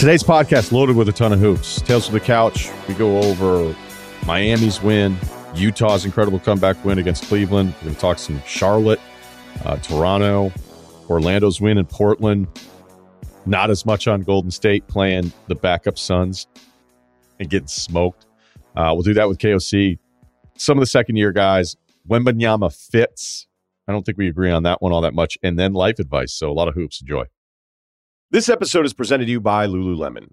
Today's 0.00 0.22
podcast 0.22 0.72
loaded 0.72 0.96
with 0.96 1.10
a 1.10 1.12
ton 1.12 1.30
of 1.30 1.40
hoops. 1.40 1.82
Tales 1.82 2.06
from 2.06 2.14
the 2.14 2.20
couch. 2.20 2.70
We 2.88 2.94
go 2.94 3.20
over 3.20 3.76
Miami's 4.24 4.80
win, 4.80 5.14
Utah's 5.54 6.06
incredible 6.06 6.38
comeback 6.38 6.82
win 6.86 6.98
against 6.98 7.24
Cleveland. 7.24 7.74
We're 7.74 7.82
going 7.82 7.94
to 7.96 8.00
talk 8.00 8.18
some 8.18 8.42
Charlotte, 8.46 8.98
uh, 9.62 9.76
Toronto, 9.76 10.52
Orlando's 11.10 11.60
win 11.60 11.76
in 11.76 11.84
Portland. 11.84 12.48
Not 13.44 13.68
as 13.68 13.84
much 13.84 14.08
on 14.08 14.22
Golden 14.22 14.50
State 14.50 14.88
playing 14.88 15.34
the 15.48 15.54
backup 15.54 15.98
Suns 15.98 16.46
and 17.38 17.50
getting 17.50 17.68
smoked. 17.68 18.24
Uh, 18.74 18.92
we'll 18.94 19.02
do 19.02 19.12
that 19.12 19.28
with 19.28 19.36
KOC. 19.36 19.98
Some 20.56 20.78
of 20.78 20.80
the 20.80 20.86
second 20.86 21.16
year 21.16 21.30
guys. 21.30 21.76
Wembanyama 22.08 22.74
fits. 22.74 23.48
I 23.86 23.92
don't 23.92 24.06
think 24.06 24.16
we 24.16 24.28
agree 24.28 24.50
on 24.50 24.62
that 24.62 24.80
one 24.80 24.92
all 24.92 25.02
that 25.02 25.12
much. 25.12 25.36
And 25.42 25.58
then 25.58 25.74
life 25.74 25.98
advice. 25.98 26.32
So 26.32 26.50
a 26.50 26.54
lot 26.54 26.68
of 26.68 26.74
hoops. 26.74 27.02
Enjoy. 27.02 27.24
This 28.32 28.48
episode 28.48 28.86
is 28.86 28.92
presented 28.92 29.24
to 29.24 29.32
you 29.32 29.40
by 29.40 29.66
Lululemon. 29.66 30.28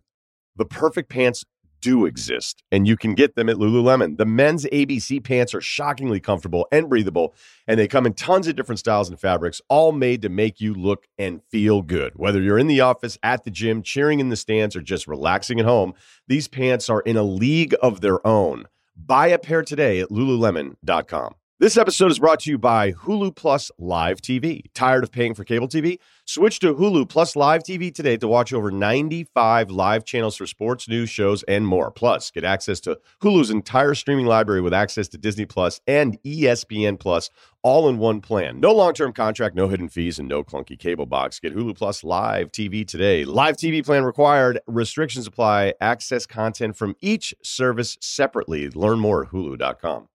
The 0.56 0.66
perfect 0.66 1.10
pants 1.10 1.44
do 1.82 2.06
exist, 2.06 2.62
and 2.72 2.88
you 2.88 2.96
can 2.96 3.16
get 3.16 3.34
them 3.34 3.50
at 3.50 3.56
Lululemon. 3.56 4.18
The 4.18 4.26
men's 4.26 4.66
ABC 4.66 5.24
pants 5.24 5.56
are 5.56 5.62
shockingly 5.62 6.20
comfortable 6.20 6.68
and 6.72 6.90
breathable, 6.90 7.34
and 7.66 7.80
they 7.80 7.88
come 7.88 8.06
in 8.06 8.14
tons 8.14 8.48
of 8.48 8.56
different 8.56 8.78
styles 8.78 9.10
and 9.10 9.20
fabrics, 9.20 9.64
all 9.68 9.94
made 9.94 10.22
to 10.22 10.30
make 10.30 10.62
you 10.62 10.76
look 10.76 11.08
and 11.18 11.42
feel 11.50 11.82
good. 11.82 12.14
Whether 12.16 12.40
you're 12.40 12.60
in 12.60 12.68
the 12.68 12.82
office, 12.82 13.18
at 13.24 13.46
the 13.46 13.50
gym, 13.50 13.82
cheering 13.82 14.20
in 14.20 14.30
the 14.30 14.36
stands, 14.36 14.76
or 14.76 14.82
just 14.82 15.08
relaxing 15.08 15.60
at 15.60 15.66
home, 15.66 15.96
these 16.28 16.48
pants 16.48 16.92
are 16.92 17.02
in 17.02 17.18
a 17.18 17.24
league 17.24 17.74
of 17.82 18.02
their 18.02 18.26
own. 18.28 18.66
Buy 18.96 19.30
a 19.30 19.40
pair 19.40 19.64
today 19.64 20.02
at 20.02 20.10
lululemon.com. 20.10 21.34
This 21.60 21.76
episode 21.76 22.12
is 22.12 22.20
brought 22.20 22.42
to 22.42 22.52
you 22.52 22.60
by 22.60 22.92
Hulu 22.92 23.36
Plus 23.36 23.72
Live 23.80 24.22
TV. 24.22 24.62
Tired 24.76 25.04
of 25.04 25.12
paying 25.12 25.34
for 25.34 25.44
cable 25.44 25.68
TV? 25.68 25.98
Switch 26.24 26.60
to 26.60 26.76
Hulu 26.76 27.10
Plus 27.10 27.36
Live 27.36 27.64
TV 27.64 27.92
today 27.92 28.16
to 28.18 28.28
watch 28.28 28.54
over 28.54 28.70
95 28.70 29.72
live 29.72 30.06
channels 30.06 30.36
for 30.36 30.46
sports, 30.46 30.88
news, 30.88 31.10
shows, 31.10 31.42
and 31.48 31.66
more. 31.66 31.90
Plus, 31.90 32.30
get 32.30 32.44
access 32.44 32.80
to 32.82 33.00
Hulu's 33.24 33.50
entire 33.50 33.96
streaming 33.96 34.28
library 34.28 34.62
with 34.62 34.72
access 34.72 35.08
to 35.08 35.18
Disney 35.18 35.48
Plus 35.48 35.82
and 35.88 36.22
ESPN 36.22 37.00
Plus 37.00 37.32
all 37.64 37.90
in 37.90 37.98
one 37.98 38.22
plan. 38.22 38.60
No 38.60 38.72
long-term 38.72 39.14
contract, 39.14 39.56
no 39.56 39.68
hidden 39.68 39.90
fees, 39.90 40.20
and 40.20 40.30
no 40.30 40.44
clunky 40.44 40.78
cable 40.78 41.08
box. 41.08 41.40
Get 41.40 41.56
Hulu 41.56 41.76
Plus 41.76 42.04
Live 42.04 42.52
TV 42.52 42.88
today. 42.88 43.26
Live 43.26 43.58
TV 43.58 43.84
plan 43.84 44.04
required. 44.04 44.60
Restrictions 44.68 45.26
apply. 45.26 45.74
Access 45.82 46.28
content 46.28 46.78
from 46.78 46.96
each 47.02 47.34
service 47.42 47.98
separately. 48.00 48.70
Learn 48.70 49.00
more 49.00 49.24
at 49.24 49.32
hulu.com. 49.32 50.08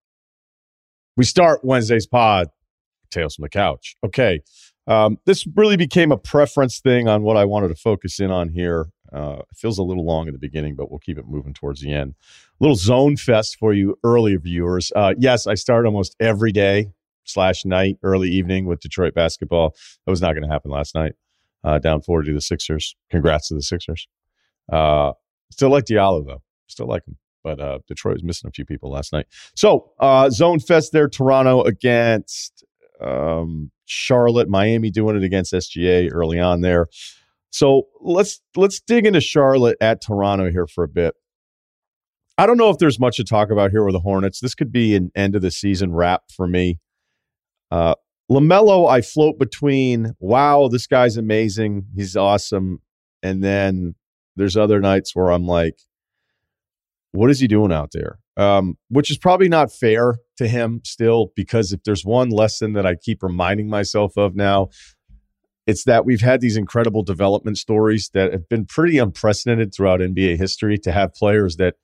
We 1.17 1.25
start 1.25 1.61
Wednesday's 1.63 2.07
pod, 2.07 2.49
Tales 3.11 3.37
from 3.37 3.43
the 3.43 3.49
Couch. 3.49 3.97
Okay. 4.05 4.41
Um, 4.87 5.19
this 5.27 5.47
really 5.55 5.77
became 5.77 6.11
a 6.11 6.17
preference 6.17 6.81
thing 6.81 7.07
on 7.07 7.23
what 7.23 7.37
I 7.37 7.45
wanted 7.45 7.69
to 7.69 7.75
focus 7.75 8.19
in 8.19 8.31
on 8.31 8.49
here. 8.49 8.87
Uh, 9.13 9.43
it 9.51 9.57
feels 9.57 9.79
a 9.79 9.83
little 9.83 10.07
long 10.07 10.27
at 10.27 10.33
the 10.33 10.39
beginning, 10.39 10.75
but 10.75 10.91
we'll 10.91 10.99
keep 10.99 11.19
it 11.19 11.27
moving 11.29 11.53
towards 11.53 11.83
the 11.83 11.93
end. 11.93 12.15
A 12.61 12.65
little 12.65 12.77
zone 12.77 13.17
fest 13.17 13.59
for 13.59 13.75
you 13.75 13.99
early 14.03 14.37
viewers. 14.37 14.91
Uh, 14.97 15.15
yes, 15.19 15.47
I 15.47 15.55
start 15.55 15.85
almost 15.85 16.17
every 16.19 16.51
day 16.51 16.91
slash 17.25 17.65
night, 17.65 17.99
early 18.03 18.31
evening 18.31 18.65
with 18.65 18.81
Detroit 18.81 19.15
basketball. 19.15 19.77
That 20.07 20.11
was 20.11 20.23
not 20.23 20.33
going 20.33 20.45
to 20.45 20.49
happen 20.49 20.71
last 20.71 20.95
night. 20.95 21.13
Uh, 21.63 21.79
down 21.79 22.01
40 22.01 22.29
to 22.29 22.35
the 22.35 22.41
Sixers. 22.41 22.97
Congrats 23.11 23.49
to 23.49 23.55
the 23.55 23.63
Sixers. 23.63 24.09
Uh, 24.73 25.13
still 25.51 25.69
like 25.69 25.85
Diallo, 25.85 26.27
though. 26.27 26.43
Still 26.67 26.87
like 26.87 27.07
him 27.07 27.19
but 27.43 27.61
uh, 27.61 27.79
Detroit 27.89 28.15
was 28.15 28.25
missing 28.25 28.49
a 28.49 28.53
few 28.53 28.65
people 28.65 28.91
last 28.91 29.13
night. 29.13 29.27
So 29.57 29.91
uh, 30.01 30.31
Zone 30.31 30.61
Fest 30.61 30.93
there, 30.93 31.09
Toronto 31.09 31.63
against 31.63 32.65
um, 33.01 33.71
Charlotte, 33.85 34.49
Miami 34.49 34.91
doing 34.91 35.17
it 35.17 35.25
against 35.25 35.53
SGA 35.53 36.11
early 36.13 36.39
on 36.39 36.61
there. 36.61 36.87
So 37.51 37.89
let's 38.01 38.41
let's 38.57 38.81
dig 38.81 39.05
into 39.05 39.21
Charlotte 39.21 39.77
at 39.81 40.01
Toronto 40.01 40.51
here 40.51 40.67
for 40.67 40.85
a 40.85 40.89
bit. 40.89 41.15
I 42.39 42.47
don't 42.47 42.57
know 42.57 42.71
if 42.71 42.79
there's 42.79 42.99
much 42.99 43.17
to 43.19 43.25
talk 43.25 43.51
about 43.51 43.71
here 43.71 43.85
with 43.85 43.93
the 43.93 44.01
Hornets. 44.01 44.41
This 44.41 44.55
could 44.55 44.73
be 44.73 44.97
an 44.97 45.13
end 45.15 45.37
of 45.37 45.43
the 45.43 45.51
season 45.51 45.93
wrap 45.93 46.23
for 46.35 46.47
me. 46.47 46.81
Uh, 47.71 47.95
LaMelo, 48.31 48.89
I 48.89 49.03
float 49.03 49.39
between, 49.39 50.15
wow, 50.19 50.69
this 50.69 50.87
guy's 50.87 51.19
amazing. 51.19 51.87
He's 51.95 52.17
awesome. 52.17 52.81
And 53.23 53.45
then 53.45 53.95
there's 54.37 54.57
other 54.57 54.81
nights 54.81 55.15
where 55.15 55.31
I'm 55.31 55.47
like, 55.47 55.79
what 57.13 57.31
is 57.31 57.41
he 57.41 57.47
doing 57.47 57.73
out 57.73 57.91
there? 57.93 58.19
Um, 58.37 58.77
which 58.89 59.11
is 59.11 59.19
probably 59.19 59.49
not 59.49 59.73
fair 59.73 60.17
to 60.39 60.49
him 60.49 60.81
still, 60.85 61.33
because 61.37 61.73
if 61.73 61.85
there's 61.85 62.05
one 62.05 62.31
lesson 62.31 62.73
that 62.73 62.87
I 62.87 62.95
keep 62.95 63.23
reminding 63.23 63.69
myself 63.69 64.17
of 64.17 64.35
now, 64.35 64.69
it's 65.67 65.85
that 65.85 66.05
we've 66.05 66.23
had 66.23 66.41
these 66.41 66.57
incredible 66.57 67.03
development 67.03 67.59
stories 67.59 68.11
that 68.15 68.33
have 68.33 68.49
been 68.49 68.65
pretty 68.65 68.99
unprecedented 68.99 69.73
throughout 69.73 70.01
NBA 70.01 70.39
history 70.39 70.77
to 70.79 70.91
have 70.91 71.15
players 71.15 71.57
that 71.57 71.75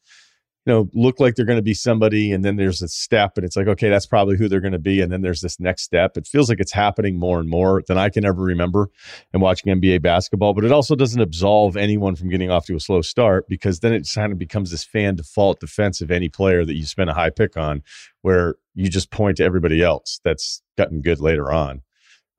know 0.68 0.88
look 0.94 1.18
like 1.18 1.34
they're 1.34 1.44
going 1.44 1.56
to 1.56 1.62
be 1.62 1.74
somebody 1.74 2.32
and 2.32 2.44
then 2.44 2.56
there's 2.56 2.82
a 2.82 2.88
step 2.88 3.32
and 3.36 3.44
it's 3.44 3.56
like 3.56 3.66
okay 3.66 3.88
that's 3.88 4.06
probably 4.06 4.36
who 4.36 4.48
they're 4.48 4.60
going 4.60 4.72
to 4.72 4.78
be 4.78 5.00
and 5.00 5.10
then 5.10 5.22
there's 5.22 5.40
this 5.40 5.58
next 5.58 5.82
step. 5.82 6.16
It 6.16 6.26
feels 6.26 6.48
like 6.48 6.60
it's 6.60 6.72
happening 6.72 7.18
more 7.18 7.40
and 7.40 7.48
more 7.48 7.82
than 7.86 7.98
i 7.98 8.08
can 8.08 8.24
ever 8.24 8.42
remember 8.42 8.88
in 9.32 9.40
watching 9.40 9.74
nba 9.74 10.00
basketball 10.00 10.54
but 10.54 10.64
it 10.64 10.72
also 10.72 10.94
doesn't 10.94 11.20
absolve 11.20 11.76
anyone 11.76 12.14
from 12.14 12.28
getting 12.28 12.50
off 12.50 12.66
to 12.66 12.76
a 12.76 12.80
slow 12.80 13.02
start 13.02 13.48
because 13.48 13.80
then 13.80 13.92
it 13.92 14.08
kind 14.14 14.32
of 14.32 14.38
becomes 14.38 14.70
this 14.70 14.84
fan 14.84 15.16
default 15.16 15.58
defense 15.60 16.00
of 16.00 16.10
any 16.10 16.28
player 16.28 16.64
that 16.64 16.76
you 16.76 16.84
spend 16.84 17.10
a 17.10 17.14
high 17.14 17.30
pick 17.30 17.56
on 17.56 17.82
where 18.22 18.56
you 18.74 18.88
just 18.88 19.10
point 19.10 19.36
to 19.38 19.44
everybody 19.44 19.82
else 19.82 20.20
that's 20.24 20.62
gotten 20.76 21.00
good 21.00 21.20
later 21.20 21.50
on. 21.50 21.82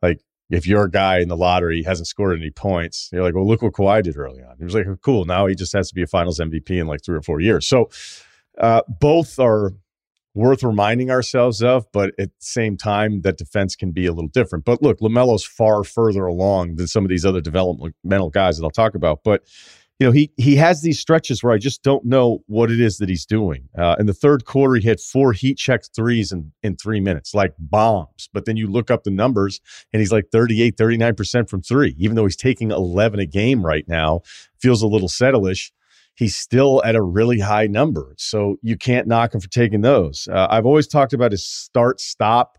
Like 0.01 0.22
if 0.49 0.65
your 0.65 0.87
guy 0.87 1.19
in 1.19 1.27
the 1.27 1.37
lottery 1.37 1.83
hasn't 1.83 2.07
scored 2.07 2.37
any 2.37 2.49
points, 2.49 3.09
you're 3.11 3.23
like, 3.23 3.35
well, 3.35 3.47
look 3.47 3.61
what 3.61 3.73
Kawhi 3.73 4.03
did 4.03 4.17
early 4.17 4.41
on. 4.41 4.55
He 4.57 4.63
was 4.63 4.73
like, 4.73 4.85
cool. 5.01 5.25
Now 5.25 5.45
he 5.45 5.55
just 5.55 5.73
has 5.73 5.89
to 5.89 5.95
be 5.95 6.01
a 6.01 6.07
finals 6.07 6.39
MVP 6.39 6.71
in 6.71 6.87
like 6.87 7.03
three 7.03 7.17
or 7.17 7.21
four 7.21 7.39
years. 7.39 7.67
So 7.67 7.89
uh, 8.57 8.81
both 8.88 9.39
are 9.39 9.73
worth 10.33 10.63
reminding 10.63 11.11
ourselves 11.11 11.61
of, 11.61 11.85
but 11.91 12.09
at 12.19 12.29
the 12.29 12.35
same 12.39 12.77
time, 12.77 13.21
that 13.21 13.38
defense 13.38 13.75
can 13.75 13.91
be 13.91 14.05
a 14.05 14.13
little 14.13 14.29
different. 14.29 14.65
But 14.65 14.81
look, 14.81 14.99
LaMelo's 14.99 15.45
far 15.45 15.83
further 15.83 16.25
along 16.25 16.75
than 16.75 16.88
some 16.88 17.03
of 17.03 17.09
these 17.09 17.25
other 17.25 17.41
developmental 17.41 18.29
guys 18.29 18.57
that 18.57 18.63
I'll 18.63 18.71
talk 18.71 18.95
about. 18.95 19.23
But 19.23 19.43
you 19.99 20.07
know, 20.07 20.13
he 20.13 20.31
he 20.37 20.55
has 20.55 20.81
these 20.81 20.97
stretches 20.97 21.43
where 21.43 21.53
I 21.53 21.57
just 21.57 21.83
don't 21.83 22.05
know 22.05 22.39
what 22.47 22.71
it 22.71 22.79
is 22.79 22.97
that 22.97 23.09
he's 23.09 23.25
doing. 23.25 23.67
Uh, 23.77 23.97
in 23.99 24.05
the 24.05 24.13
third 24.13 24.45
quarter, 24.45 24.75
he 24.75 24.87
had 24.87 25.01
four 25.01 25.33
heat 25.33 25.57
check 25.57 25.83
threes 25.93 26.31
in, 26.31 26.53
in 26.63 26.77
three 26.77 27.01
minutes, 27.01 27.33
like 27.33 27.53
bombs. 27.59 28.29
But 28.33 28.45
then 28.45 28.55
you 28.55 28.67
look 28.67 28.89
up 28.89 29.03
the 29.03 29.11
numbers 29.11 29.59
and 29.91 29.99
he's 29.99 30.11
like 30.11 30.29
38, 30.31 30.77
39% 30.77 31.49
from 31.49 31.61
three, 31.61 31.95
even 31.97 32.15
though 32.15 32.23
he's 32.23 32.38
taking 32.38 32.71
11 32.71 33.19
a 33.19 33.25
game 33.25 33.65
right 33.65 33.85
now, 33.89 34.21
feels 34.61 34.81
a 34.81 34.88
little 34.88 35.09
settleish. 35.09 35.71
He's 36.15 36.35
still 36.35 36.81
at 36.85 36.95
a 36.95 37.01
really 37.01 37.39
high 37.39 37.67
number. 37.67 38.13
So 38.17 38.55
you 38.61 38.77
can't 38.77 39.07
knock 39.07 39.33
him 39.33 39.41
for 39.41 39.49
taking 39.49 39.81
those. 39.81 40.29
Uh, 40.31 40.47
I've 40.49 40.65
always 40.65 40.88
talked 40.88 41.11
about 41.11 41.31
his 41.31 41.45
start 41.45 41.99
stop 41.99 42.57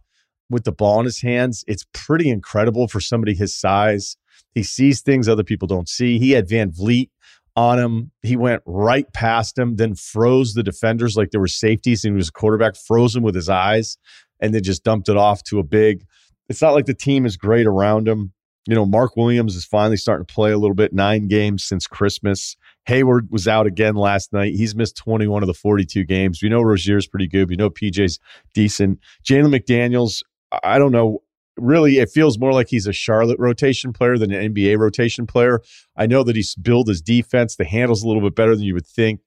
with 0.50 0.64
the 0.64 0.72
ball 0.72 0.98
in 1.00 1.06
his 1.06 1.22
hands. 1.22 1.64
It's 1.66 1.86
pretty 1.94 2.28
incredible 2.28 2.86
for 2.86 3.00
somebody 3.00 3.34
his 3.34 3.56
size. 3.56 4.16
He 4.54 4.62
sees 4.62 5.00
things 5.00 5.28
other 5.28 5.44
people 5.44 5.68
don't 5.68 5.88
see. 5.88 6.18
He 6.18 6.32
had 6.32 6.48
VanVleet 6.48 7.10
on 7.56 7.78
him. 7.78 8.10
He 8.22 8.36
went 8.36 8.62
right 8.66 9.10
past 9.12 9.58
him, 9.58 9.76
then 9.76 9.94
froze 9.94 10.54
the 10.54 10.62
defenders 10.62 11.16
like 11.16 11.30
there 11.30 11.40
were 11.40 11.48
safeties 11.48 12.04
and 12.04 12.14
he 12.14 12.16
was 12.16 12.28
a 12.28 12.32
quarterback, 12.32 12.76
froze 12.76 13.14
him 13.14 13.22
with 13.22 13.34
his 13.34 13.48
eyes, 13.48 13.98
and 14.40 14.54
then 14.54 14.62
just 14.62 14.84
dumped 14.84 15.08
it 15.08 15.16
off 15.16 15.42
to 15.44 15.58
a 15.58 15.64
big. 15.64 16.04
It's 16.48 16.62
not 16.62 16.74
like 16.74 16.86
the 16.86 16.94
team 16.94 17.26
is 17.26 17.36
great 17.36 17.66
around 17.66 18.08
him. 18.08 18.32
You 18.66 18.74
know, 18.74 18.84
Mark 18.84 19.16
Williams 19.16 19.56
is 19.56 19.64
finally 19.64 19.96
starting 19.96 20.26
to 20.26 20.32
play 20.32 20.52
a 20.52 20.58
little 20.58 20.74
bit, 20.74 20.92
nine 20.92 21.28
games 21.28 21.64
since 21.64 21.86
Christmas. 21.86 22.56
Hayward 22.86 23.28
was 23.30 23.48
out 23.48 23.66
again 23.66 23.94
last 23.94 24.32
night. 24.32 24.54
He's 24.54 24.74
missed 24.74 24.96
21 24.96 25.42
of 25.42 25.46
the 25.46 25.54
42 25.54 26.04
games. 26.04 26.42
We 26.42 26.48
know 26.48 26.60
Rozier's 26.60 27.06
pretty 27.06 27.26
good. 27.26 27.48
We 27.48 27.56
know 27.56 27.70
PJ's 27.70 28.18
decent. 28.54 29.00
Jalen 29.24 29.56
McDaniels, 29.56 30.22
I 30.62 30.78
don't 30.78 30.92
know 30.92 31.22
really 31.56 31.98
it 31.98 32.10
feels 32.10 32.38
more 32.38 32.52
like 32.52 32.68
he's 32.68 32.86
a 32.86 32.92
Charlotte 32.92 33.38
rotation 33.38 33.92
player 33.92 34.16
than 34.18 34.32
an 34.32 34.54
NBA 34.54 34.78
rotation 34.78 35.26
player. 35.26 35.60
I 35.97 36.06
know 36.06 36.22
that 36.22 36.36
he's 36.36 36.54
built 36.54 36.88
his 36.88 37.02
defense, 37.02 37.56
the 37.56 37.64
handle's 37.64 38.02
a 38.02 38.06
little 38.06 38.22
bit 38.22 38.34
better 38.34 38.54
than 38.54 38.64
you 38.64 38.74
would 38.74 38.86
think. 38.86 39.20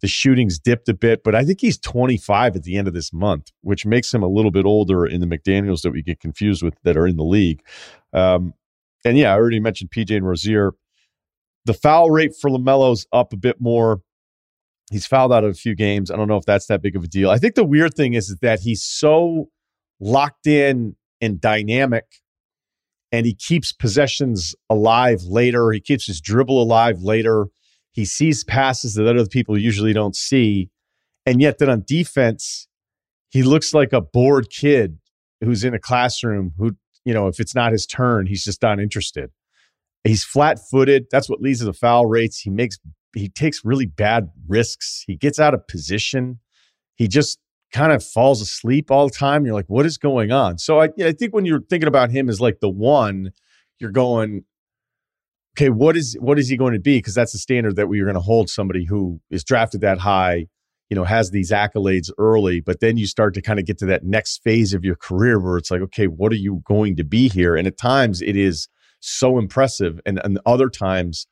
The 0.00 0.08
shooting's 0.08 0.60
dipped 0.60 0.88
a 0.88 0.94
bit, 0.94 1.24
but 1.24 1.34
I 1.34 1.44
think 1.44 1.60
he's 1.60 1.76
25 1.78 2.54
at 2.54 2.62
the 2.62 2.76
end 2.76 2.86
of 2.86 2.94
this 2.94 3.12
month, 3.12 3.50
which 3.62 3.84
makes 3.84 4.14
him 4.14 4.22
a 4.22 4.28
little 4.28 4.52
bit 4.52 4.64
older 4.64 5.04
in 5.04 5.20
the 5.20 5.26
McDaniels 5.26 5.82
that 5.82 5.90
we 5.90 6.02
get 6.02 6.20
confused 6.20 6.62
with 6.62 6.74
that 6.84 6.96
are 6.96 7.06
in 7.06 7.16
the 7.16 7.24
league. 7.24 7.62
Um, 8.12 8.54
and 9.04 9.18
yeah, 9.18 9.32
I 9.32 9.36
already 9.36 9.58
mentioned 9.58 9.90
PJ 9.90 10.16
and 10.16 10.26
Rozier. 10.26 10.72
The 11.64 11.74
foul 11.74 12.10
rate 12.10 12.32
for 12.40 12.48
LaMelo's 12.48 13.06
up 13.12 13.32
a 13.32 13.36
bit 13.36 13.60
more. 13.60 14.00
He's 14.90 15.06
fouled 15.06 15.32
out 15.32 15.44
of 15.44 15.50
a 15.50 15.54
few 15.54 15.74
games. 15.74 16.10
I 16.10 16.16
don't 16.16 16.28
know 16.28 16.36
if 16.36 16.46
that's 16.46 16.66
that 16.66 16.80
big 16.80 16.96
of 16.96 17.04
a 17.04 17.08
deal. 17.08 17.30
I 17.30 17.38
think 17.38 17.56
the 17.56 17.64
weird 17.64 17.94
thing 17.94 18.14
is, 18.14 18.30
is 18.30 18.38
that 18.40 18.60
he's 18.60 18.82
so 18.82 19.48
locked 20.00 20.46
in 20.46 20.96
and 21.20 21.40
dynamic 21.40 22.04
and 23.10 23.26
he 23.26 23.34
keeps 23.34 23.72
possessions 23.72 24.54
alive 24.68 25.22
later. 25.22 25.72
He 25.72 25.80
keeps 25.80 26.06
his 26.06 26.20
dribble 26.20 26.62
alive 26.62 27.00
later. 27.00 27.46
He 27.92 28.04
sees 28.04 28.44
passes 28.44 28.94
that 28.94 29.08
other 29.08 29.26
people 29.26 29.58
usually 29.58 29.92
don't 29.92 30.14
see. 30.14 30.70
And 31.24 31.40
yet, 31.40 31.58
then 31.58 31.70
on 31.70 31.84
defense, 31.86 32.68
he 33.30 33.42
looks 33.42 33.74
like 33.74 33.92
a 33.92 34.00
bored 34.00 34.50
kid 34.50 34.98
who's 35.40 35.64
in 35.64 35.74
a 35.74 35.78
classroom 35.78 36.52
who, 36.58 36.76
you 37.04 37.14
know, 37.14 37.28
if 37.28 37.40
it's 37.40 37.54
not 37.54 37.72
his 37.72 37.86
turn, 37.86 38.26
he's 38.26 38.44
just 38.44 38.62
not 38.62 38.80
interested. 38.80 39.30
He's 40.04 40.24
flat 40.24 40.58
footed. 40.70 41.06
That's 41.10 41.28
what 41.28 41.40
leads 41.40 41.58
to 41.60 41.64
the 41.64 41.72
foul 41.72 42.06
rates. 42.06 42.40
He 42.40 42.50
makes 42.50 42.78
he 43.14 43.28
takes 43.28 43.64
really 43.64 43.86
bad 43.86 44.30
risks. 44.46 45.02
He 45.06 45.16
gets 45.16 45.40
out 45.40 45.54
of 45.54 45.66
position. 45.66 46.40
He 46.96 47.08
just 47.08 47.38
kind 47.72 47.92
of 47.92 48.04
falls 48.04 48.40
asleep 48.40 48.90
all 48.90 49.08
the 49.08 49.14
time. 49.14 49.44
You're 49.44 49.54
like, 49.54 49.68
what 49.68 49.86
is 49.86 49.98
going 49.98 50.32
on? 50.32 50.58
So 50.58 50.80
I, 50.80 50.88
I 51.02 51.12
think 51.12 51.34
when 51.34 51.44
you're 51.44 51.62
thinking 51.62 51.88
about 51.88 52.10
him 52.10 52.28
as 52.28 52.40
like 52.40 52.60
the 52.60 52.68
one, 52.68 53.32
you're 53.78 53.90
going, 53.90 54.44
okay, 55.56 55.70
what 55.70 55.96
is 55.96 56.16
what 56.20 56.38
is 56.38 56.48
he 56.48 56.56
going 56.56 56.72
to 56.72 56.80
be? 56.80 56.98
Because 56.98 57.14
that's 57.14 57.32
the 57.32 57.38
standard 57.38 57.76
that 57.76 57.88
we 57.88 58.00
are 58.00 58.04
going 58.04 58.14
to 58.14 58.20
hold 58.20 58.48
somebody 58.48 58.84
who 58.84 59.20
is 59.30 59.44
drafted 59.44 59.80
that 59.82 59.98
high, 59.98 60.46
you 60.88 60.94
know, 60.94 61.04
has 61.04 61.30
these 61.30 61.50
accolades 61.50 62.10
early, 62.18 62.60
but 62.60 62.80
then 62.80 62.96
you 62.96 63.06
start 63.06 63.34
to 63.34 63.42
kind 63.42 63.58
of 63.58 63.66
get 63.66 63.78
to 63.78 63.86
that 63.86 64.04
next 64.04 64.42
phase 64.42 64.72
of 64.72 64.84
your 64.84 64.96
career 64.96 65.38
where 65.38 65.58
it's 65.58 65.70
like, 65.70 65.82
okay, 65.82 66.06
what 66.06 66.32
are 66.32 66.36
you 66.36 66.62
going 66.64 66.96
to 66.96 67.04
be 67.04 67.28
here? 67.28 67.56
And 67.56 67.66
at 67.66 67.76
times 67.76 68.22
it 68.22 68.36
is 68.36 68.68
so 69.00 69.38
impressive, 69.38 70.00
and 70.06 70.20
and 70.24 70.38
other 70.46 70.68
times 70.68 71.26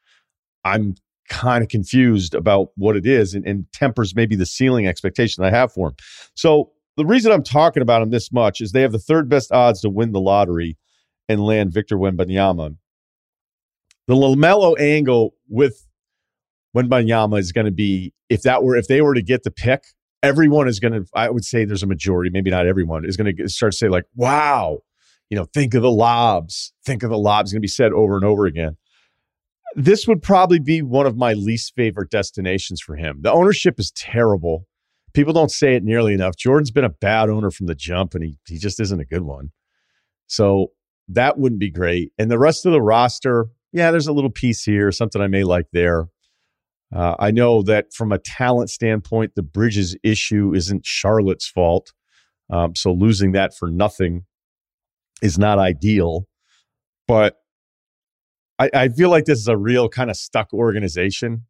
I'm 0.65 0.97
kind 1.29 1.63
of 1.63 1.69
confused 1.69 2.35
about 2.35 2.69
what 2.77 2.97
it 2.97 3.07
is 3.07 3.35
and, 3.35 3.47
and 3.47 3.67
tempers 3.73 4.15
maybe 4.15 4.37
the 4.37 4.47
ceiling 4.47 4.87
expectation 4.87 5.45
I 5.45 5.51
have 5.51 5.73
for 5.73 5.89
him. 5.89 5.95
So 6.35 6.73
the 6.97 7.05
reason 7.05 7.33
I'm 7.33 7.43
talking 7.43 7.83
about 7.83 8.03
him 8.03 8.11
this 8.11 8.33
much 8.33 8.61
is 8.61 8.73
they 8.73 8.83
have 8.83 8.93
the 8.93 8.99
third 8.99 9.29
best 9.29 9.53
odds 9.53 9.81
to 9.83 9.91
win 9.91 10.13
the 10.13 10.21
lottery 10.21 10.77
and 11.29 11.45
land 11.45 11.73
Victor 11.73 11.97
Wembanyama. 11.97 12.77
The 14.07 14.15
LaMelo 14.15 14.79
angle 14.79 15.35
with 15.49 15.87
Wembanyama 16.77 17.39
is 17.39 17.53
going 17.53 17.65
to 17.65 17.73
be 17.73 18.13
if 18.29 18.43
that 18.43 18.63
were 18.63 18.77
if 18.77 18.87
they 18.87 19.01
were 19.01 19.15
to 19.15 19.23
get 19.23 19.43
the 19.43 19.51
pick, 19.51 19.85
everyone 20.23 20.69
is 20.69 20.79
going 20.79 20.93
to. 20.93 21.07
I 21.15 21.31
would 21.31 21.45
say 21.45 21.65
there's 21.65 21.83
a 21.83 21.89
majority, 21.89 22.31
maybe 22.31 22.51
not 22.51 22.67
everyone, 22.67 23.05
is 23.05 23.17
going 23.17 23.35
to 23.37 23.49
start 23.49 23.73
to 23.73 23.79
say 23.79 23.89
like, 23.89 24.05
"Wow, 24.15 24.81
you 25.29 25.37
know, 25.37 25.45
think 25.45 25.75
of 25.75 25.83
the 25.83 25.91
lobs, 25.91 26.73
think 26.85 27.03
of 27.03 27.11
the 27.11 27.19
lobs." 27.19 27.53
Going 27.53 27.61
to 27.61 27.65
be 27.65 27.69
said 27.69 27.93
over 27.93 28.15
and 28.15 28.25
over 28.25 28.47
again 28.47 28.77
this 29.77 30.09
would 30.09 30.23
probably 30.23 30.59
be 30.59 30.81
one 30.81 31.07
of 31.07 31.19
my 31.19 31.35
least 31.35 31.75
favorite 31.77 32.11
destinations 32.11 32.81
for 32.81 32.97
him. 32.97 33.19
The 33.21 33.31
ownership 33.31 33.79
is 33.79 33.91
terrible. 33.93 34.67
People 35.13 35.35
don't 35.35 35.51
say 35.51 35.77
it 35.77 35.85
nearly 35.85 36.15
enough. 36.15 36.37
Jordan's 36.37 36.71
been 36.71 36.85
a 36.85 36.89
bad 36.89 37.29
owner 37.29 37.51
from 37.51 37.67
the 37.67 37.75
jump, 37.75 38.15
and 38.15 38.25
he 38.25 38.39
he 38.49 38.59
just 38.59 38.81
isn't 38.81 39.01
a 39.01 39.05
good 39.05 39.23
one. 39.23 39.51
So 40.27 40.73
that 41.09 41.39
wouldn't 41.39 41.61
be 41.61 41.71
great. 41.71 42.13
And 42.19 42.31
the 42.31 42.39
rest 42.39 42.65
of 42.65 42.73
the 42.73 42.81
roster, 42.81 43.49
yeah, 43.71 43.91
there's 43.91 44.07
a 44.07 44.13
little 44.13 44.31
piece 44.31 44.65
here, 44.65 44.91
something 44.91 45.21
I 45.21 45.29
may 45.29 45.45
like 45.45 45.67
there. 45.73 46.09
Uh, 46.95 47.15
I 47.19 47.31
know 47.31 47.63
that 47.63 47.93
from 47.93 48.13
a 48.13 48.19
talent 48.19 48.71
standpoint, 48.71 49.33
the 49.37 49.43
Bridges 49.43 49.95
issue 50.03 50.55
isn't 50.55 50.87
Charlotte's 50.87 51.49
fault. 51.49 51.93
Um, 52.49 52.75
so 52.75 52.93
losing 52.93 53.33
that 53.33 53.55
for 53.55 53.71
nothing 53.71 54.25
is 55.21 55.39
not 55.39 55.59
ideal. 55.59 56.27
But 57.07 57.37
I, 58.59 58.71
I 58.73 58.89
feel 58.89 59.11
like 59.11 59.25
this 59.25 59.39
is 59.39 59.49
a 59.49 59.57
real 59.57 59.89
kind 59.89 60.11
of 60.11 60.17
stuck 60.17 60.53
organization. 60.53 61.45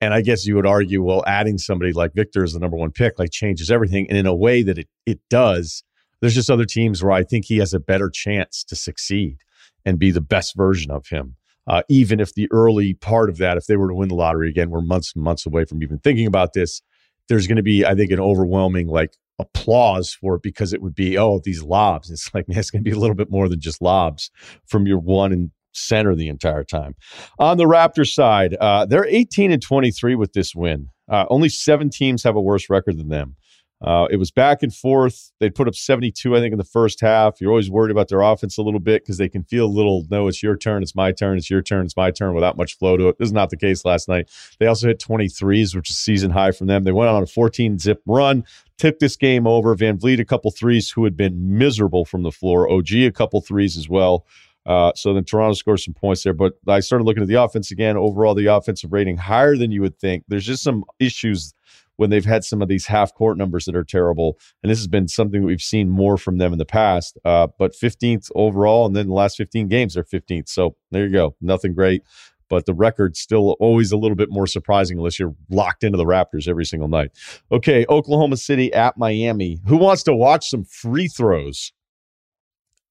And 0.00 0.14
I 0.14 0.20
guess 0.22 0.46
you 0.46 0.54
would 0.54 0.66
argue, 0.66 1.02
well, 1.02 1.24
adding 1.26 1.58
somebody 1.58 1.92
like 1.92 2.14
Victor 2.14 2.44
as 2.44 2.52
the 2.52 2.60
number 2.60 2.76
one 2.76 2.92
pick 2.92 3.18
like 3.18 3.32
changes 3.32 3.70
everything. 3.70 4.06
And 4.08 4.16
in 4.16 4.26
a 4.26 4.34
way 4.34 4.62
that 4.62 4.78
it 4.78 4.88
it 5.06 5.20
does, 5.28 5.82
there's 6.20 6.34
just 6.34 6.50
other 6.50 6.64
teams 6.64 7.02
where 7.02 7.12
I 7.12 7.24
think 7.24 7.46
he 7.46 7.58
has 7.58 7.74
a 7.74 7.80
better 7.80 8.08
chance 8.08 8.62
to 8.64 8.76
succeed 8.76 9.38
and 9.84 9.98
be 9.98 10.10
the 10.10 10.20
best 10.20 10.56
version 10.56 10.90
of 10.90 11.08
him. 11.08 11.36
Uh, 11.66 11.82
even 11.88 12.18
if 12.20 12.34
the 12.34 12.48
early 12.50 12.94
part 12.94 13.28
of 13.28 13.36
that, 13.38 13.56
if 13.56 13.66
they 13.66 13.76
were 13.76 13.88
to 13.88 13.94
win 13.94 14.08
the 14.08 14.14
lottery 14.14 14.48
again, 14.48 14.70
we're 14.70 14.80
months 14.80 15.12
and 15.14 15.22
months 15.22 15.44
away 15.44 15.64
from 15.64 15.82
even 15.82 15.98
thinking 15.98 16.26
about 16.26 16.52
this. 16.54 16.80
There's 17.28 17.46
going 17.46 17.56
to 17.56 17.62
be, 17.62 17.84
I 17.84 17.94
think, 17.94 18.10
an 18.10 18.20
overwhelming 18.20 18.86
like 18.86 19.14
applause 19.38 20.12
for 20.14 20.36
it 20.36 20.42
because 20.42 20.72
it 20.72 20.80
would 20.80 20.94
be, 20.94 21.18
oh, 21.18 21.40
these 21.44 21.62
lobs. 21.62 22.10
It's 22.10 22.32
like, 22.34 22.48
man, 22.48 22.58
it's 22.58 22.70
going 22.70 22.82
to 22.82 22.90
be 22.90 22.96
a 22.96 22.98
little 22.98 23.14
bit 23.14 23.30
more 23.30 23.48
than 23.48 23.60
just 23.60 23.82
lobs 23.82 24.30
from 24.66 24.86
your 24.86 24.98
one 24.98 25.32
and 25.32 25.50
center 25.72 26.14
the 26.14 26.28
entire 26.28 26.64
time. 26.64 26.94
On 27.38 27.56
the 27.56 27.64
Raptors 27.64 28.12
side, 28.12 28.56
uh, 28.60 28.86
they're 28.86 29.06
18 29.06 29.52
and 29.52 29.62
23 29.62 30.14
with 30.14 30.32
this 30.32 30.54
win. 30.54 30.88
Uh, 31.08 31.24
only 31.30 31.48
seven 31.48 31.90
teams 31.90 32.22
have 32.22 32.36
a 32.36 32.40
worse 32.40 32.68
record 32.68 32.98
than 32.98 33.08
them. 33.08 33.36
Uh, 33.80 34.08
it 34.10 34.16
was 34.16 34.32
back 34.32 34.62
and 34.64 34.74
forth. 34.74 35.30
They 35.38 35.50
put 35.50 35.68
up 35.68 35.74
72, 35.74 36.36
I 36.36 36.40
think, 36.40 36.50
in 36.50 36.58
the 36.58 36.64
first 36.64 37.00
half. 37.00 37.40
You're 37.40 37.50
always 37.50 37.70
worried 37.70 37.92
about 37.92 38.08
their 38.08 38.22
offense 38.22 38.58
a 38.58 38.62
little 38.62 38.80
bit 38.80 39.04
because 39.04 39.18
they 39.18 39.28
can 39.28 39.44
feel 39.44 39.66
a 39.66 39.68
little, 39.68 40.04
no, 40.10 40.26
it's 40.26 40.42
your 40.42 40.56
turn, 40.56 40.82
it's 40.82 40.96
my 40.96 41.12
turn, 41.12 41.38
it's 41.38 41.48
your 41.48 41.62
turn, 41.62 41.84
it's 41.84 41.96
my 41.96 42.10
turn 42.10 42.34
without 42.34 42.56
much 42.56 42.76
flow 42.76 42.96
to 42.96 43.08
it. 43.08 43.18
This 43.18 43.26
is 43.26 43.32
not 43.32 43.50
the 43.50 43.56
case 43.56 43.84
last 43.84 44.08
night. 44.08 44.30
They 44.58 44.66
also 44.66 44.88
hit 44.88 44.98
23s, 44.98 45.76
which 45.76 45.90
is 45.90 45.96
season 45.96 46.32
high 46.32 46.50
from 46.50 46.66
them. 46.66 46.82
They 46.82 46.92
went 46.92 47.08
on 47.08 47.22
a 47.22 47.26
14 47.26 47.78
zip 47.78 48.02
run, 48.04 48.44
took 48.78 48.98
this 48.98 49.16
game 49.16 49.46
over. 49.46 49.76
VanVleet, 49.76 50.18
a 50.18 50.24
couple 50.24 50.50
threes, 50.50 50.90
who 50.90 51.04
had 51.04 51.16
been 51.16 51.56
miserable 51.56 52.04
from 52.04 52.24
the 52.24 52.32
floor. 52.32 52.68
OG, 52.68 52.92
a 52.94 53.12
couple 53.12 53.40
threes 53.40 53.76
as 53.76 53.88
well. 53.88 54.26
Uh, 54.68 54.92
so 54.94 55.14
then 55.14 55.24
Toronto 55.24 55.54
scores 55.54 55.84
some 55.84 55.94
points 55.94 56.22
there. 56.22 56.34
But 56.34 56.52
I 56.68 56.80
started 56.80 57.04
looking 57.04 57.22
at 57.22 57.28
the 57.28 57.42
offense 57.42 57.70
again. 57.70 57.96
Overall, 57.96 58.34
the 58.34 58.46
offensive 58.46 58.92
rating 58.92 59.16
higher 59.16 59.56
than 59.56 59.72
you 59.72 59.80
would 59.80 59.98
think. 59.98 60.24
There's 60.28 60.46
just 60.46 60.62
some 60.62 60.84
issues 61.00 61.54
when 61.96 62.10
they've 62.10 62.24
had 62.24 62.44
some 62.44 62.62
of 62.62 62.68
these 62.68 62.86
half 62.86 63.12
court 63.14 63.36
numbers 63.36 63.64
that 63.64 63.74
are 63.74 63.82
terrible. 63.82 64.38
And 64.62 64.70
this 64.70 64.78
has 64.78 64.86
been 64.86 65.08
something 65.08 65.40
that 65.40 65.46
we've 65.46 65.60
seen 65.60 65.88
more 65.88 66.16
from 66.16 66.38
them 66.38 66.52
in 66.52 66.58
the 66.58 66.66
past. 66.66 67.18
Uh, 67.24 67.48
but 67.58 67.74
15th 67.74 68.30
overall, 68.34 68.86
and 68.86 68.94
then 68.94 69.08
the 69.08 69.14
last 69.14 69.36
15 69.36 69.68
games, 69.68 69.94
they're 69.94 70.04
15th. 70.04 70.48
So 70.48 70.76
there 70.92 71.06
you 71.06 71.12
go. 71.12 71.34
Nothing 71.40 71.74
great. 71.74 72.02
But 72.50 72.66
the 72.66 72.74
record's 72.74 73.18
still 73.18 73.56
always 73.58 73.90
a 73.90 73.96
little 73.96 74.16
bit 74.16 74.30
more 74.30 74.46
surprising 74.46 74.98
unless 74.98 75.18
you're 75.18 75.34
locked 75.50 75.82
into 75.82 75.98
the 75.98 76.04
Raptors 76.04 76.46
every 76.46 76.64
single 76.64 76.88
night. 76.88 77.10
Okay, 77.50 77.84
Oklahoma 77.88 78.36
City 78.36 78.72
at 78.72 78.96
Miami. 78.96 79.58
Who 79.66 79.76
wants 79.76 80.02
to 80.04 80.14
watch 80.14 80.48
some 80.48 80.64
free 80.64 81.08
throws? 81.08 81.72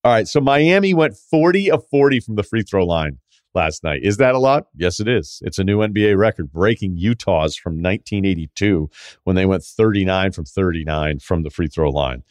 All 0.08 0.14
right. 0.14 0.26
So 0.26 0.40
Miami 0.40 0.94
went 0.94 1.18
40 1.18 1.70
of 1.70 1.86
40 1.92 2.22
from 2.22 2.36
the 2.38 2.44
free 2.44 2.64
throw 2.64 2.86
line 2.86 3.18
last 3.54 3.84
night. 3.84 4.00
Is 4.04 4.16
that 4.16 4.36
a 4.36 4.40
lot? 4.40 4.68
Yes, 4.74 5.02
it 5.02 5.08
is. 5.10 5.42
It's 5.44 5.60
a 5.60 5.66
new 5.66 5.80
NBA 5.80 6.18
record, 6.18 6.50
breaking 6.50 6.96
Utah's 6.96 7.58
from 7.58 7.74
1982 7.74 8.90
when 9.26 9.36
they 9.36 9.46
went 9.46 9.66
39 9.66 10.32
from 10.32 10.46
39 10.46 11.20
from 11.20 11.44
the 11.44 11.50
free 11.50 11.68
throw 11.68 11.90
line. 11.90 12.24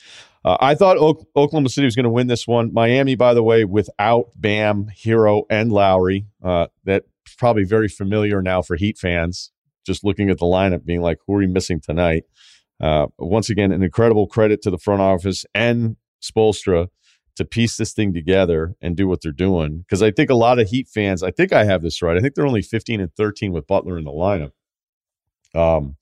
Uh, 0.42 0.56
I 0.58 0.74
thought 0.74 0.96
o- 0.96 1.26
Oklahoma 1.36 1.68
City 1.68 1.84
was 1.84 1.94
going 1.94 2.04
to 2.04 2.10
win 2.10 2.28
this 2.28 2.48
one. 2.48 2.72
Miami, 2.72 3.14
by 3.14 3.34
the 3.34 3.42
way, 3.42 3.66
without 3.66 4.30
Bam, 4.34 4.86
Herro, 4.86 5.42
and 5.50 5.70
Lowry. 5.70 6.24
Uh, 6.42 6.68
that's 6.84 7.06
probably 7.36 7.64
very 7.64 7.88
familiar 7.88 8.40
now 8.40 8.62
for 8.62 8.76
Heat 8.76 8.96
fans. 8.96 9.52
Just 9.84 10.02
looking 10.02 10.30
at 10.30 10.38
the 10.38 10.46
lineup, 10.46 10.86
being 10.86 11.02
like, 11.02 11.18
who 11.26 11.34
are 11.34 11.38
we 11.40 11.46
missing 11.46 11.82
tonight? 11.82 12.24
Uh, 12.80 13.08
once 13.18 13.50
again, 13.50 13.70
an 13.70 13.82
incredible 13.82 14.26
credit 14.26 14.62
to 14.62 14.70
the 14.70 14.78
front 14.78 15.02
office 15.02 15.44
and 15.54 15.96
Spoelstra 16.22 16.88
to 17.36 17.44
piece 17.44 17.76
this 17.76 17.92
thing 17.92 18.12
together 18.12 18.74
and 18.80 18.96
do 18.96 19.06
what 19.06 19.20
they're 19.22 19.32
doing. 19.32 19.78
Because 19.78 20.02
I 20.02 20.10
think 20.10 20.30
a 20.30 20.34
lot 20.34 20.58
of 20.58 20.68
Heat 20.68 20.88
fans, 20.88 21.22
I 21.22 21.30
think 21.30 21.52
I 21.52 21.64
have 21.64 21.82
this 21.82 22.02
right. 22.02 22.16
I 22.16 22.20
think 22.20 22.34
they're 22.34 22.46
only 22.46 22.62
15 22.62 23.00
and 23.00 23.14
13 23.14 23.52
with 23.52 23.66
Butler 23.66 23.98
in 23.98 24.04
the 24.04 24.10
lineup. 24.10 24.52
Um, 25.54 25.96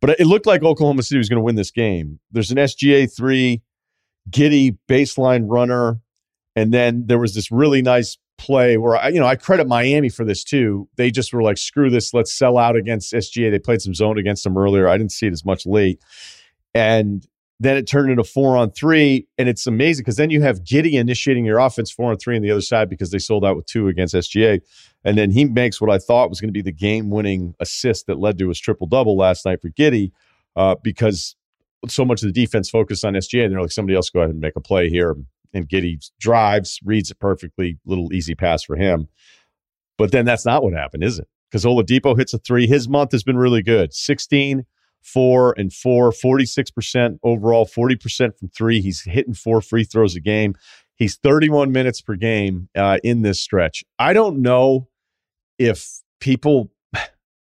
but 0.00 0.18
it 0.18 0.26
looked 0.26 0.46
like 0.46 0.62
Oklahoma 0.62 1.02
City 1.02 1.18
was 1.18 1.28
going 1.28 1.38
to 1.38 1.44
win 1.44 1.56
this 1.56 1.70
game. 1.70 2.20
There's 2.30 2.50
an 2.50 2.56
SGA 2.56 3.14
three, 3.14 3.62
Giddey 4.30 4.78
baseline 4.88 5.44
runner, 5.46 6.00
and 6.56 6.72
then 6.72 7.04
there 7.06 7.18
was 7.18 7.34
this 7.34 7.52
really 7.52 7.82
nice 7.82 8.16
play 8.38 8.78
where 8.78 8.96
I, 8.96 9.08
you 9.08 9.20
know, 9.20 9.26
I 9.26 9.36
credit 9.36 9.68
Miami 9.68 10.08
for 10.08 10.24
this 10.24 10.42
too. 10.42 10.88
They 10.96 11.10
just 11.10 11.32
were 11.34 11.42
like, 11.42 11.58
screw 11.58 11.90
this, 11.90 12.14
let's 12.14 12.32
sell 12.32 12.56
out 12.56 12.74
against 12.74 13.12
SGA. 13.12 13.50
They 13.50 13.58
played 13.58 13.82
some 13.82 13.94
zone 13.94 14.18
against 14.18 14.44
them 14.44 14.56
earlier. 14.56 14.88
I 14.88 14.96
didn't 14.96 15.12
see 15.12 15.26
it 15.26 15.32
as 15.32 15.44
much 15.44 15.66
late. 15.66 16.00
And 16.74 17.26
then 17.62 17.76
it 17.76 17.86
turned 17.86 18.10
into 18.10 18.24
four 18.24 18.56
on 18.56 18.70
three. 18.70 19.28
And 19.36 19.46
it's 19.48 19.66
amazing 19.66 20.02
because 20.02 20.16
then 20.16 20.30
you 20.30 20.40
have 20.40 20.64
Giddey 20.64 20.94
initiating 20.94 21.44
your 21.44 21.58
offense 21.58 21.90
four 21.90 22.10
on 22.10 22.16
three 22.16 22.34
on 22.34 22.42
the 22.42 22.50
other 22.50 22.62
side 22.62 22.88
because 22.88 23.10
they 23.10 23.18
sold 23.18 23.44
out 23.44 23.54
with 23.54 23.66
two 23.66 23.86
against 23.86 24.14
SGA. 24.14 24.62
And 25.04 25.18
then 25.18 25.30
he 25.30 25.44
makes 25.44 25.78
what 25.78 25.90
I 25.90 25.98
thought 25.98 26.30
was 26.30 26.40
going 26.40 26.48
to 26.48 26.52
be 26.52 26.62
the 26.62 26.72
game 26.72 27.10
winning 27.10 27.54
assist 27.60 28.06
that 28.06 28.18
led 28.18 28.38
to 28.38 28.48
his 28.48 28.58
triple 28.58 28.86
double 28.86 29.14
last 29.14 29.44
night 29.44 29.60
for 29.60 29.68
Giddey, 29.68 30.10
uh, 30.56 30.76
because 30.82 31.36
so 31.86 32.04
much 32.04 32.22
of 32.22 32.28
the 32.28 32.32
defense 32.32 32.70
focused 32.70 33.04
on 33.04 33.12
SGA. 33.12 33.44
And 33.44 33.52
they're 33.52 33.60
like, 33.60 33.72
somebody 33.72 33.94
else 33.94 34.08
go 34.08 34.20
ahead 34.20 34.30
and 34.30 34.40
make 34.40 34.56
a 34.56 34.60
play 34.60 34.88
here. 34.88 35.14
And 35.52 35.68
Giddey 35.68 36.10
drives, 36.18 36.80
reads 36.82 37.10
it 37.10 37.18
perfectly, 37.18 37.78
little 37.84 38.10
easy 38.12 38.34
pass 38.34 38.64
for 38.64 38.76
him. 38.76 39.08
But 39.98 40.12
then 40.12 40.24
that's 40.24 40.46
not 40.46 40.62
what 40.62 40.72
happened, 40.72 41.04
is 41.04 41.18
it? 41.18 41.28
Because 41.50 41.66
Oladipo 41.66 42.16
hits 42.16 42.32
a 42.32 42.38
three. 42.38 42.66
His 42.66 42.88
month 42.88 43.12
has 43.12 43.22
been 43.22 43.36
really 43.36 43.62
good 43.62 43.92
16, 43.92 44.64
four 45.02 45.54
and 45.56 45.72
four, 45.72 46.10
46% 46.10 47.18
overall, 47.22 47.66
40% 47.66 48.38
from 48.38 48.48
three. 48.48 48.80
He's 48.80 49.02
hitting 49.02 49.34
four 49.34 49.60
free 49.60 49.84
throws 49.84 50.14
a 50.14 50.20
game. 50.20 50.54
He's 50.96 51.16
31 51.16 51.72
minutes 51.72 52.00
per 52.00 52.14
game 52.14 52.68
uh, 52.76 52.98
in 53.02 53.22
this 53.22 53.40
stretch. 53.40 53.82
I 53.98 54.12
don't 54.12 54.42
know 54.42 54.88
if 55.58 56.00
people, 56.20 56.70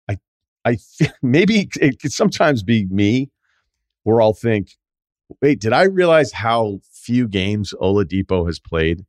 I, 0.10 0.18
I 0.66 0.78
maybe 1.22 1.70
it 1.80 2.02
could 2.02 2.14
sometimes 2.14 2.64
be 2.64 2.86
me 2.86 3.32
where 4.04 4.22
I'll 4.22 4.34
think, 4.34 4.78
wait, 5.42 5.60
did 5.60 5.74
I 5.74 5.84
realize 5.84 6.32
how 6.32 6.80
few 6.92 7.28
games 7.28 7.74
Oladipo 7.82 8.46
has 8.48 8.60
played? 8.60 9.06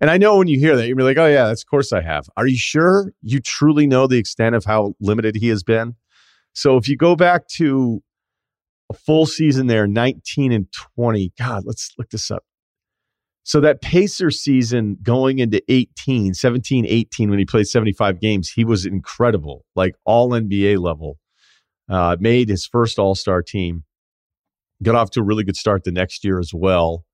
And 0.00 0.10
I 0.10 0.18
know 0.18 0.36
when 0.36 0.48
you 0.48 0.58
hear 0.58 0.76
that, 0.76 0.86
you're 0.86 0.96
like, 0.98 1.16
oh, 1.16 1.26
yeah, 1.26 1.46
that's 1.46 1.62
of 1.62 1.68
course 1.68 1.92
I 1.92 2.02
have. 2.02 2.28
Are 2.36 2.46
you 2.46 2.58
sure 2.58 3.12
you 3.22 3.40
truly 3.40 3.86
know 3.86 4.06
the 4.06 4.18
extent 4.18 4.54
of 4.54 4.64
how 4.64 4.94
limited 5.00 5.36
he 5.36 5.48
has 5.48 5.62
been? 5.62 5.94
So 6.56 6.78
if 6.78 6.88
you 6.88 6.96
go 6.96 7.16
back 7.16 7.46
to 7.56 8.02
a 8.90 8.94
full 8.94 9.26
season 9.26 9.66
there, 9.66 9.86
19 9.86 10.52
and 10.52 10.66
20, 10.94 11.34
God, 11.38 11.64
let's 11.66 11.92
look 11.98 12.08
this 12.08 12.30
up. 12.30 12.44
So 13.42 13.60
that 13.60 13.82
Pacer 13.82 14.30
season 14.30 14.96
going 15.02 15.38
into 15.38 15.62
18, 15.68 16.32
17, 16.32 16.86
18, 16.86 17.28
when 17.28 17.38
he 17.38 17.44
played 17.44 17.66
75 17.66 18.20
games, 18.20 18.50
he 18.50 18.64
was 18.64 18.86
incredible, 18.86 19.66
like 19.76 19.96
all 20.06 20.30
NBA 20.30 20.78
level. 20.78 21.18
Uh, 21.90 22.16
made 22.18 22.48
his 22.48 22.66
first 22.66 22.98
All 22.98 23.14
Star 23.14 23.42
team, 23.42 23.84
got 24.82 24.94
off 24.94 25.10
to 25.10 25.20
a 25.20 25.24
really 25.24 25.44
good 25.44 25.56
start 25.56 25.84
the 25.84 25.92
next 25.92 26.24
year 26.24 26.40
as 26.40 26.52
well. 26.54 27.04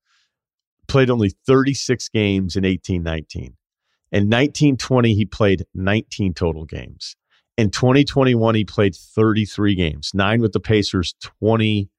Played 0.87 1.09
only 1.09 1.33
36 1.45 2.07
games 2.09 2.55
in 2.55 2.63
18, 2.63 3.03
19. 3.03 3.43
In 4.13 4.29
1920, 4.29 5.13
he 5.13 5.25
played 5.25 5.65
19 5.75 6.33
total 6.33 6.63
games. 6.63 7.17
In 7.57 7.69
2021, 7.69 8.55
he 8.55 8.65
played 8.65 8.95
33 8.95 9.75
games, 9.75 10.11
nine 10.13 10.41
with 10.41 10.53
the 10.53 10.59
Pacers, 10.59 11.13
20 11.39 11.89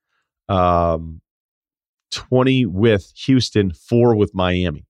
um, 0.49 1.21
20 2.11 2.67
with 2.67 3.13
Houston, 3.27 3.73
four 3.73 4.15
with 4.15 4.35
Miami. 4.35 4.87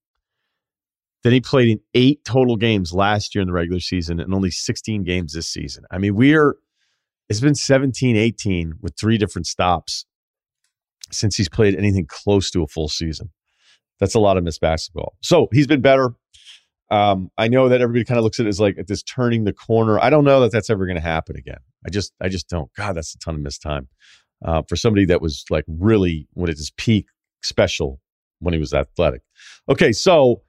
Then 1.23 1.33
he 1.33 1.40
played 1.40 1.68
in 1.68 1.80
eight 1.94 2.23
total 2.25 2.56
games 2.56 2.92
last 2.92 3.35
year 3.35 3.40
in 3.40 3.49
the 3.49 3.54
regular 3.54 3.80
season 3.80 4.21
and 4.21 4.35
only 4.35 4.50
16 4.50 5.04
games 5.04 5.33
this 5.33 5.49
season. 5.49 5.85
I 5.90 5.97
mean, 5.97 6.14
we're, 6.14 6.56
it's 7.30 7.40
been 7.40 7.54
17, 7.54 8.16
18 8.16 8.75
with 8.83 8.94
three 8.99 9.16
different 9.16 9.47
stops 9.47 10.04
since 11.11 11.37
he's 11.37 11.49
played 11.49 11.75
anything 11.75 12.06
close 12.06 12.50
to 12.50 12.62
a 12.62 12.66
full 12.66 12.88
season. 12.88 13.30
That's 14.00 14.14
a 14.14 14.21
lot 14.21 14.37
of 14.37 14.44
missed 14.44 14.61
basketball. 14.61 15.14
So 15.23 15.49
he's 15.50 15.66
been 15.66 15.80
better. 15.80 16.11
Um, 16.91 17.31
I 17.38 17.49
know 17.49 17.69
that 17.69 17.81
everybody 17.81 18.05
kind 18.05 18.19
of 18.19 18.25
looks 18.25 18.38
at 18.38 18.47
it 18.47 18.50
as 18.50 18.61
like 18.61 18.76
this 18.87 19.03
turning 19.03 19.45
the 19.45 19.53
corner. 19.53 19.99
I 19.99 20.11
don't 20.11 20.25
know 20.25 20.41
that 20.41 20.53
that's 20.53 20.71
ever 20.71 20.87
going 20.87 20.97
to 20.97 21.03
happen 21.03 21.37
again. 21.37 21.59
I 21.87 21.91
just, 21.91 22.12
I 22.21 22.29
just 22.29 22.49
don't. 22.49 22.71
God, 22.76 22.95
that's 22.95 23.14
a 23.14 23.19
ton 23.19 23.35
of 23.35 23.41
missed 23.41 23.62
time 23.62 23.88
uh, 24.45 24.62
for 24.69 24.76
somebody 24.76 25.07
that 25.07 25.23
was 25.23 25.45
like 25.50 25.64
really 25.67 26.29
when 26.35 26.50
at 26.50 26.57
his 26.57 26.71
peak 26.76 27.07
special 27.43 28.00
when 28.41 28.53
he 28.55 28.61
was 28.61 28.75
athletic. 28.75 29.23
Okay, 29.69 29.93
so 29.93 30.43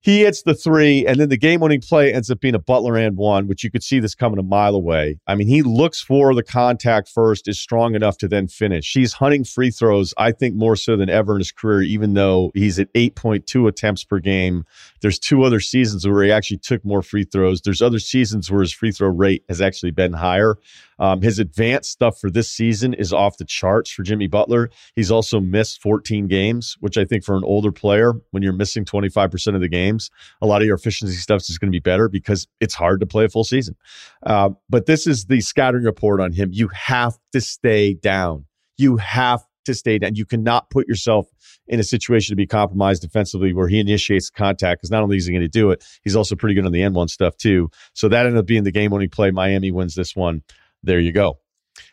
he 0.00 0.20
hits 0.20 0.42
the 0.42 0.54
three, 0.54 1.04
and 1.06 1.18
then 1.18 1.28
the 1.28 1.36
game 1.36 1.60
winning 1.60 1.80
play 1.80 2.12
ends 2.12 2.30
up 2.30 2.40
being 2.40 2.54
a 2.54 2.60
Butler 2.60 2.96
and 2.96 3.16
one, 3.16 3.48
which 3.48 3.64
you 3.64 3.70
could 3.70 3.82
see 3.82 3.98
this 3.98 4.14
coming 4.14 4.38
a 4.38 4.44
mile 4.44 4.76
away. 4.76 5.18
I 5.26 5.34
mean, 5.34 5.48
he 5.48 5.62
looks 5.62 6.00
for 6.00 6.34
the 6.34 6.42
contact 6.44 7.08
first, 7.08 7.48
is 7.48 7.58
strong 7.58 7.96
enough 7.96 8.16
to 8.18 8.28
then 8.28 8.46
finish. 8.46 8.92
He's 8.92 9.14
hunting 9.14 9.42
free 9.42 9.70
throws, 9.70 10.14
I 10.16 10.30
think, 10.30 10.54
more 10.54 10.76
so 10.76 10.96
than 10.96 11.10
ever 11.10 11.34
in 11.34 11.40
his 11.40 11.50
career, 11.50 11.82
even 11.82 12.14
though 12.14 12.52
he's 12.54 12.78
at 12.78 12.92
8.2 12.94 13.68
attempts 13.68 14.04
per 14.04 14.20
game. 14.20 14.64
There's 15.00 15.18
two 15.18 15.42
other 15.42 15.60
seasons 15.60 16.06
where 16.06 16.22
he 16.22 16.30
actually 16.30 16.58
took 16.58 16.84
more 16.84 17.02
free 17.02 17.24
throws. 17.24 17.60
There's 17.62 17.82
other 17.82 17.98
seasons 17.98 18.50
where 18.50 18.60
his 18.60 18.72
free 18.72 18.92
throw 18.92 19.08
rate 19.08 19.44
has 19.48 19.60
actually 19.60 19.90
been 19.90 20.12
higher. 20.12 20.56
Um, 20.98 21.22
his 21.22 21.38
advanced 21.38 21.90
stuff 21.90 22.18
for 22.18 22.30
this 22.30 22.50
season 22.50 22.94
is 22.94 23.12
off 23.12 23.38
the 23.38 23.44
charts 23.44 23.90
for 23.90 24.02
Jimmy 24.02 24.26
Butler. 24.26 24.70
He's 24.96 25.10
also 25.10 25.40
missed 25.40 25.80
14 25.80 26.26
games, 26.26 26.76
which 26.80 26.98
I 26.98 27.04
think 27.04 27.24
for 27.24 27.36
an 27.36 27.44
older 27.44 27.70
player, 27.70 28.14
when 28.30 28.42
you're 28.42 28.52
missing 28.52 28.84
25% 28.84 29.54
of 29.54 29.60
the 29.60 29.68
games, 29.88 30.10
a 30.40 30.46
lot 30.46 30.60
of 30.60 30.66
your 30.66 30.76
efficiency 30.76 31.16
stuff 31.16 31.42
is 31.48 31.58
going 31.58 31.70
to 31.70 31.76
be 31.76 31.80
better 31.80 32.08
because 32.08 32.46
it's 32.60 32.74
hard 32.74 33.00
to 33.00 33.06
play 33.06 33.24
a 33.24 33.28
full 33.28 33.44
season. 33.44 33.76
Uh, 34.24 34.50
but 34.68 34.86
this 34.86 35.06
is 35.06 35.26
the 35.26 35.40
scouting 35.40 35.82
report 35.82 36.20
on 36.20 36.32
him. 36.32 36.50
You 36.52 36.68
have 36.68 37.18
to 37.32 37.40
stay 37.40 37.94
down. 37.94 38.44
You 38.76 38.96
have 38.96 39.42
to 39.66 39.74
stay 39.74 39.98
down. 39.98 40.14
You 40.14 40.24
cannot 40.24 40.70
put 40.70 40.88
yourself 40.88 41.28
in 41.66 41.80
a 41.80 41.84
situation 41.84 42.32
to 42.32 42.36
be 42.36 42.46
compromised 42.46 43.02
defensively 43.02 43.52
where 43.52 43.68
he 43.68 43.80
initiates 43.80 44.30
contact 44.30 44.80
because 44.80 44.90
not 44.90 45.02
only 45.02 45.16
is 45.16 45.26
he 45.26 45.32
going 45.32 45.42
to 45.42 45.48
do 45.48 45.70
it, 45.70 45.84
he's 46.02 46.16
also 46.16 46.34
pretty 46.34 46.54
good 46.54 46.64
on 46.64 46.72
the 46.72 46.82
end 46.82 46.94
one 46.94 47.08
stuff 47.08 47.36
too. 47.36 47.70
So 47.92 48.08
that 48.08 48.26
ended 48.26 48.38
up 48.38 48.46
being 48.46 48.64
the 48.64 48.72
game 48.72 48.90
when 48.90 49.02
he 49.02 49.08
played. 49.08 49.34
Miami 49.34 49.70
wins 49.70 49.94
this 49.94 50.16
one. 50.16 50.42
There 50.82 51.00
you 51.00 51.12
go. 51.12 51.38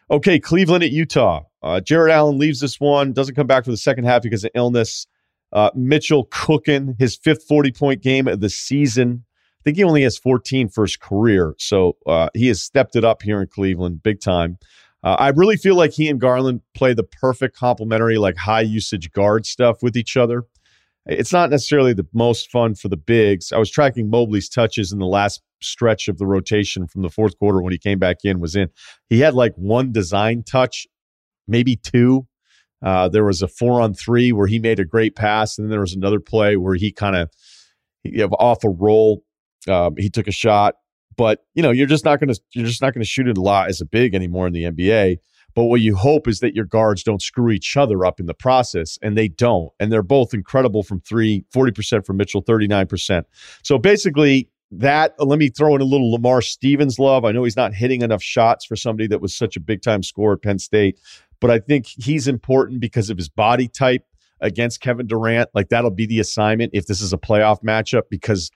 Okay, 0.10 0.40
Cleveland 0.40 0.84
at 0.84 0.92
Utah. 0.92 1.44
Uh, 1.62 1.80
Jarrett 1.80 2.14
Allen 2.14 2.38
leaves 2.38 2.60
this 2.60 2.80
one, 2.80 3.12
doesn't 3.12 3.36
come 3.36 3.48
back 3.48 3.66
for 3.66 3.72
the 3.72 3.78
second 3.78 4.06
half 4.06 4.22
because 4.22 4.44
of 4.44 4.52
illness. 4.54 5.08
Uh, 5.56 5.72
Mitchell 5.74 6.28
cooking 6.30 6.96
his 7.00 7.16
fifth 7.16 7.46
40 7.48 7.72
point 7.72 8.04
game 8.04 8.28
of 8.28 8.42
the 8.42 8.50
season. 8.50 9.24
I 9.30 9.64
think 9.64 9.78
he 9.78 9.84
only 9.84 10.04
has 10.04 10.18
14 10.18 10.68
for 10.68 10.84
his 10.84 10.98
career. 10.98 11.56
So 11.58 11.98
uh, 12.06 12.30
he 12.34 12.50
has 12.50 12.62
stepped 12.62 12.96
it 12.96 13.06
up 13.06 13.24
here 13.24 13.42
in 13.42 13.48
Cleveland 13.48 14.04
big 14.04 14.20
time. 14.20 14.58
Uh, 15.02 15.16
I 15.18 15.30
really 15.30 15.56
feel 15.56 15.76
like 15.76 15.94
he 15.94 16.10
and 16.10 16.20
Garland 16.20 16.62
play 16.76 16.94
the 16.94 17.04
perfect 17.04 17.56
complementary, 17.56 18.18
like 18.18 18.36
high 18.36 18.62
usage 18.62 19.12
guard 19.12 19.46
stuff 19.46 19.82
with 19.82 19.96
each 19.96 20.18
other. 20.18 20.44
It's 21.06 21.32
not 21.32 21.52
necessarily 21.52 21.94
the 21.94 22.08
most 22.14 22.52
fun 22.52 22.76
for 22.76 22.90
the 22.90 22.98
bigs. 22.98 23.52
I 23.54 23.58
was 23.58 23.70
tracking 23.70 24.10
Mobley's 24.10 24.50
touches 24.50 24.92
in 24.92 25.00
the 25.00 25.06
last 25.06 25.42
stretch 25.62 26.08
of 26.08 26.18
the 26.18 26.26
rotation 26.26 26.88
from 26.88 27.04
the 27.04 27.10
fourth 27.10 27.38
quarter 27.40 27.62
when 27.62 27.72
he 27.72 27.78
came 27.78 28.00
back 28.00 28.18
in 28.24 28.40
was 28.40 28.56
in. 28.56 28.70
He 29.08 29.20
had 29.20 29.36
like 29.36 29.54
one 29.56 29.92
design 29.92 30.44
touch, 30.44 30.86
maybe 31.48 31.76
two. 31.76 32.28
Uh, 32.86 33.10
there 33.10 33.26
was 33.26 33.42
a 33.42 33.48
four 33.48 33.82
on 33.82 33.94
three 33.94 34.32
where 34.32 34.48
he 34.48 34.60
made 34.60 34.80
a 34.80 34.86
great 34.86 35.16
pass, 35.16 35.58
and 35.58 35.66
then 35.66 35.72
there 35.72 35.82
was 35.82 35.96
another 35.96 36.20
play 36.20 36.56
where 36.56 36.76
he 36.76 36.92
kind 36.92 37.16
of 37.16 37.30
off 38.40 38.64
a 38.64 38.70
roll. 38.70 39.24
Um, 39.68 39.96
he 39.98 40.10
took 40.10 40.28
a 40.28 40.32
shot, 40.32 40.76
but 41.18 41.44
you 41.56 41.64
know 41.64 41.72
you're 41.72 41.88
just 41.88 42.06
not 42.06 42.20
going 42.20 42.32
to 42.32 42.40
you're 42.54 42.68
just 42.68 42.84
not 42.84 42.94
going 42.94 43.02
to 43.02 43.10
shoot 43.10 43.28
it 43.28 43.38
a 43.38 43.42
lot 43.42 43.70
as 43.70 43.82
a 43.82 43.86
big 43.86 44.14
anymore 44.14 44.46
in 44.46 44.54
the 44.54 44.64
NBA. 44.64 45.18
But 45.56 45.64
what 45.66 45.82
you 45.82 45.96
hope 45.96 46.28
is 46.28 46.42
that 46.42 46.54
your 46.54 46.66
guards 46.66 47.02
don't 47.02 47.22
screw 47.22 47.50
each 47.50 47.76
other 47.78 48.06
up 48.06 48.20
in 48.20 48.26
the 48.28 48.34
process, 48.34 49.00
and 49.02 49.18
they 49.18 49.30
don't. 49.30 49.72
And 49.80 49.92
they're 49.92 50.04
both 50.04 50.34
incredible 50.34 50.84
from 50.84 51.00
three, 51.00 51.46
40% 51.56 52.06
from 52.06 52.18
Mitchell, 52.18 52.44
39%. 52.44 53.24
So 53.64 53.78
basically, 53.78 54.50
that 54.72 55.14
uh, 55.20 55.26
let 55.26 55.40
me 55.40 55.50
throw 55.50 55.76
in 55.76 55.82
a 55.82 55.86
little 55.86 56.12
Lamar 56.12 56.42
Stevens 56.42 57.00
love. 57.00 57.24
I 57.24 57.32
know 57.32 57.44
he's 57.44 57.56
not 57.56 57.74
hitting 57.74 58.02
enough 58.02 58.22
shots 58.22 58.66
for 58.66 58.76
somebody 58.76 59.08
that 59.08 59.22
was 59.22 59.36
such 59.36 59.56
a 59.56 59.60
big 59.60 59.82
time 59.82 60.04
scorer 60.04 60.34
at 60.34 60.42
Penn 60.42 60.60
State, 60.60 61.00
but 61.40 61.52
I 61.52 61.60
think 61.60 61.86
he's 61.86 62.28
important 62.28 62.80
because 62.80 63.10
of 63.10 63.18
his 63.18 63.30
body 63.30 63.68
type 63.68 64.04
against 64.42 64.82
Kevin 64.82 65.08
Durant. 65.08 65.50
Like 65.54 65.70
that'll 65.70 65.92
be 65.92 66.06
the 66.06 66.20
assignment 66.20 66.72
if 66.74 66.88
this 66.88 67.02
is 67.02 67.14
a 67.14 67.18
playoff 67.18 67.64
matchup 67.64 68.04
because 68.10 68.52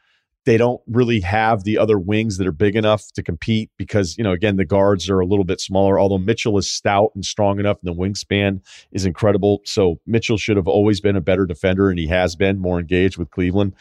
they 0.46 0.58
don't 0.58 0.82
really 0.88 1.20
have 1.20 1.64
the 1.64 1.78
other 1.78 2.00
wings 2.00 2.38
that 2.38 2.48
are 2.48 2.52
big 2.52 2.76
enough 2.76 3.12
to 3.14 3.22
compete 3.22 3.70
because, 3.78 4.18
you 4.18 4.24
know, 4.24 4.32
again, 4.32 4.56
the 4.56 4.66
guards 4.66 5.10
are 5.10 5.20
a 5.20 5.26
little 5.26 5.44
bit 5.44 5.60
smaller, 5.60 6.00
although 6.00 6.18
Mitchell 6.18 6.58
is 6.58 6.70
stout 6.70 7.12
and 7.14 7.26
strong 7.26 7.60
enough 7.60 7.78
and 7.84 7.94
the 7.94 8.00
wingspan 8.00 8.62
is 8.92 9.06
incredible. 9.06 9.62
So 9.66 10.00
Mitchell 10.06 10.38
should 10.38 10.58
have 10.58 10.68
always 10.68 11.02
been 11.02 11.16
a 11.16 11.22
better 11.22 11.46
defender 11.46 11.90
and 11.90 12.00
he 12.00 12.08
has 12.08 12.36
been 12.36 12.58
more 12.60 12.80
engaged 12.80 13.18
with 13.18 13.30
Cleveland. 13.32 13.76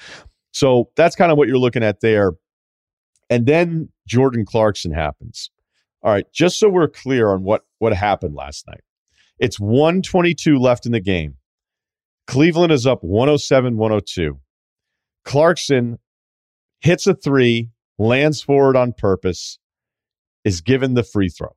So 0.53 0.91
that's 0.97 1.15
kind 1.15 1.31
of 1.31 1.39
what 1.39 1.49
you're 1.49 1.59
looking 1.59 1.85
at 1.85 2.01
there. 2.01 2.33
And 3.31 3.47
then 3.47 3.91
Jordan 4.07 4.45
Clarkson 4.45 4.93
happens. 4.93 5.51
All 6.03 6.13
right, 6.13 6.31
just 6.33 6.59
so 6.59 6.69
we're 6.69 6.89
clear 6.89 7.31
on 7.31 7.43
what 7.43 7.65
what 7.79 7.93
happened 7.93 8.35
last 8.35 8.67
night. 8.69 8.81
It's 9.39 9.61
122 9.61 10.59
left 10.59 10.87
in 10.87 10.93
the 10.93 11.01
game. 11.01 11.37
Cleveland 12.27 12.73
is 12.73 12.87
up 12.87 13.03
107 13.03 13.77
102. 13.77 14.39
Clarkson 15.25 15.99
hits 16.81 17.07
a 17.07 17.15
three, 17.15 17.71
lands 17.99 18.43
forward 18.43 18.77
on 18.77 18.93
purpose, 18.93 19.59
is 20.45 20.61
given 20.61 20.95
the 20.95 21.03
free 21.03 21.29
throw. 21.29 21.55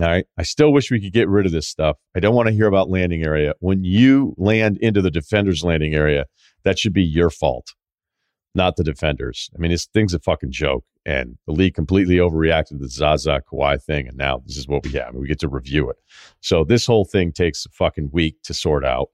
All 0.00 0.06
right. 0.06 0.24
I 0.38 0.44
still 0.44 0.72
wish 0.72 0.90
we 0.90 1.00
could 1.00 1.12
get 1.12 1.28
rid 1.28 1.46
of 1.46 1.52
this 1.52 1.68
stuff. 1.68 1.96
I 2.16 2.20
don't 2.20 2.34
want 2.34 2.48
to 2.48 2.54
hear 2.54 2.66
about 2.66 2.88
landing 2.88 3.24
area. 3.24 3.54
When 3.60 3.84
you 3.84 4.34
land 4.38 4.78
into 4.80 5.02
the 5.02 5.10
defender's 5.10 5.64
landing 5.64 5.94
area, 5.94 6.26
that 6.64 6.78
should 6.78 6.92
be 6.92 7.02
your 7.02 7.28
fault, 7.28 7.74
not 8.54 8.76
the 8.76 8.84
defenders. 8.84 9.50
I 9.54 9.60
mean, 9.60 9.70
this 9.70 9.86
thing's 9.86 10.14
a 10.14 10.18
fucking 10.18 10.52
joke. 10.52 10.84
And 11.06 11.38
the 11.46 11.52
league 11.52 11.74
completely 11.74 12.16
overreacted 12.16 12.68
to 12.68 12.78
the 12.78 12.88
Zaza 12.88 13.42
Kawhi 13.50 13.82
thing. 13.82 14.06
And 14.06 14.18
now 14.18 14.42
this 14.44 14.56
is 14.56 14.68
what 14.68 14.84
we 14.84 14.92
have. 14.92 15.08
I 15.08 15.10
mean, 15.12 15.22
we 15.22 15.28
get 15.28 15.40
to 15.40 15.48
review 15.48 15.88
it. 15.88 15.96
So 16.40 16.62
this 16.62 16.86
whole 16.86 17.06
thing 17.06 17.32
takes 17.32 17.64
a 17.64 17.70
fucking 17.70 18.10
week 18.12 18.42
to 18.44 18.54
sort 18.54 18.84
out. 18.84 19.08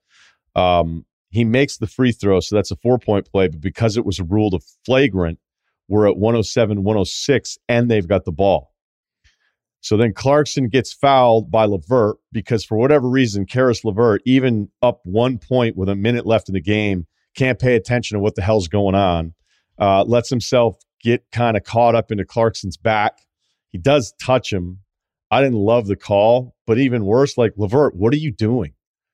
Um, 0.56 1.04
he 1.30 1.44
makes 1.44 1.76
the 1.76 1.86
free 1.86 2.12
throw. 2.12 2.40
So 2.40 2.56
that's 2.56 2.72
a 2.72 2.76
four 2.76 2.98
point 2.98 3.30
play. 3.30 3.48
But 3.48 3.60
because 3.60 3.96
it 3.96 4.04
was 4.04 4.20
ruled 4.20 4.54
a 4.54 4.60
flagrant, 4.84 5.38
we're 5.88 6.08
at 6.08 6.16
107, 6.16 6.82
106, 6.82 7.58
and 7.68 7.88
they've 7.88 8.08
got 8.08 8.24
the 8.24 8.32
ball. 8.32 8.72
So 9.80 9.96
then 9.96 10.14
Clarkson 10.14 10.68
gets 10.68 10.92
fouled 10.92 11.48
by 11.48 11.64
LeVert 11.66 12.16
because 12.32 12.64
for 12.64 12.76
whatever 12.76 13.08
reason, 13.08 13.46
Caris 13.46 13.84
LeVert, 13.84 14.20
even 14.26 14.68
up 14.82 15.00
one 15.04 15.38
point 15.38 15.76
with 15.76 15.88
a 15.88 15.94
minute 15.94 16.26
left 16.26 16.48
in 16.48 16.54
the 16.54 16.60
game, 16.60 17.06
can't 17.36 17.58
pay 17.58 17.76
attention 17.76 18.16
to 18.16 18.20
what 18.20 18.34
the 18.34 18.42
hell's 18.42 18.68
going 18.68 18.94
on. 18.94 19.34
Uh, 19.78 20.04
lets 20.04 20.30
himself 20.30 20.76
get 21.02 21.24
kind 21.32 21.56
of 21.56 21.64
caught 21.64 21.94
up 21.94 22.10
into 22.10 22.24
Clarkson's 22.24 22.76
back. 22.76 23.18
He 23.70 23.78
does 23.78 24.14
touch 24.20 24.52
him. 24.52 24.80
I 25.30 25.42
didn't 25.42 25.58
love 25.58 25.86
the 25.86 25.96
call, 25.96 26.54
but 26.66 26.78
even 26.78 27.04
worse, 27.04 27.36
like 27.36 27.52
LeVert, 27.56 27.94
what 27.94 28.14
are 28.14 28.18
you 28.18 28.32
doing? 28.32 28.72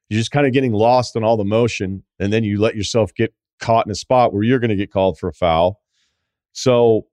You're 0.09 0.21
just 0.21 0.31
kind 0.31 0.47
of 0.47 0.53
getting 0.53 0.73
lost 0.73 1.17
in 1.17 1.25
all 1.25 1.37
the 1.37 1.45
motion, 1.45 2.05
and 2.19 2.33
then 2.33 2.45
you 2.45 2.61
let 2.61 2.77
yourself 2.77 3.15
get 3.15 3.35
caught 3.61 3.87
in 3.87 3.93
a 3.93 3.97
spot 3.97 4.33
where 4.33 4.43
you're 4.43 4.59
going 4.59 4.71
to 4.71 4.77
get 4.77 4.93
called 4.93 5.19
for 5.19 5.29
a 5.29 5.33
foul. 5.33 5.81
So 6.53 7.07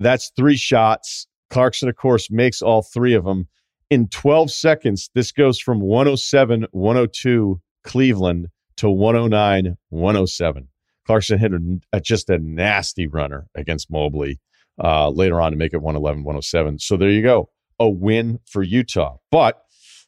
that's 0.00 0.32
three 0.36 0.56
shots. 0.56 1.26
Clarkson, 1.50 1.88
of 1.88 1.96
course, 1.96 2.30
makes 2.30 2.60
all 2.60 2.82
three 2.82 3.14
of 3.14 3.24
them. 3.24 3.48
In 3.88 4.08
12 4.08 4.50
seconds, 4.50 5.10
this 5.14 5.32
goes 5.32 5.60
from 5.60 5.80
107, 5.80 6.66
102 6.72 7.60
Cleveland 7.84 8.48
to 8.78 8.90
109, 8.90 9.76
107. 9.90 10.68
Clarkson 11.06 11.38
hit 11.38 11.52
a, 11.92 12.00
just 12.00 12.28
a 12.28 12.38
nasty 12.38 13.06
runner 13.06 13.48
against 13.54 13.90
Mobley 13.90 14.40
uh, 14.82 15.08
later 15.08 15.40
on 15.40 15.52
to 15.52 15.58
make 15.58 15.72
it 15.72 15.82
111, 15.82 16.22
107. 16.22 16.78
So 16.78 16.96
there 16.96 17.10
you 17.10 17.22
go. 17.22 17.50
A 17.80 17.88
win 17.88 18.40
for 18.46 18.62
Utah. 18.62 19.16
But 19.30 19.62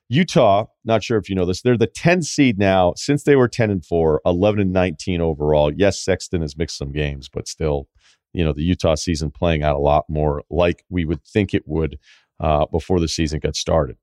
Utah, 0.09 0.67
not 0.85 1.05
sure 1.05 1.19
if 1.19 1.29
you 1.29 1.37
know 1.37 1.47
this, 1.47 1.63
they're 1.63 1.79
the 1.79 1.87
10 1.87 2.23
seed 2.23 2.59
now. 2.59 2.93
Since 2.97 3.23
they 3.23 3.37
were 3.37 3.49
10 3.49 3.71
and 3.71 3.85
4, 3.85 4.21
11 4.27 4.61
and 4.61 4.73
19 4.73 5.21
overall. 5.21 5.73
Yes, 5.73 6.01
Sexton 6.01 6.43
has 6.43 6.57
mixed 6.57 6.77
some 6.77 6.93
games, 6.93 7.29
but 7.33 7.47
still, 7.47 7.89
you 8.33 8.45
know, 8.45 8.53
the 8.53 8.65
Utah 8.65 8.97
season 8.97 9.31
playing 9.31 9.63
out 9.63 9.77
a 9.77 9.81
lot 9.81 10.05
more 10.09 10.43
like 10.51 10.85
we 10.91 11.05
would 11.05 11.25
think 11.25 11.55
it 11.55 11.63
would 11.67 11.99
uh, 12.41 12.67
before 12.67 12.99
the 12.99 13.09
season 13.09 13.39
got 13.39 13.55
started. 13.55 13.97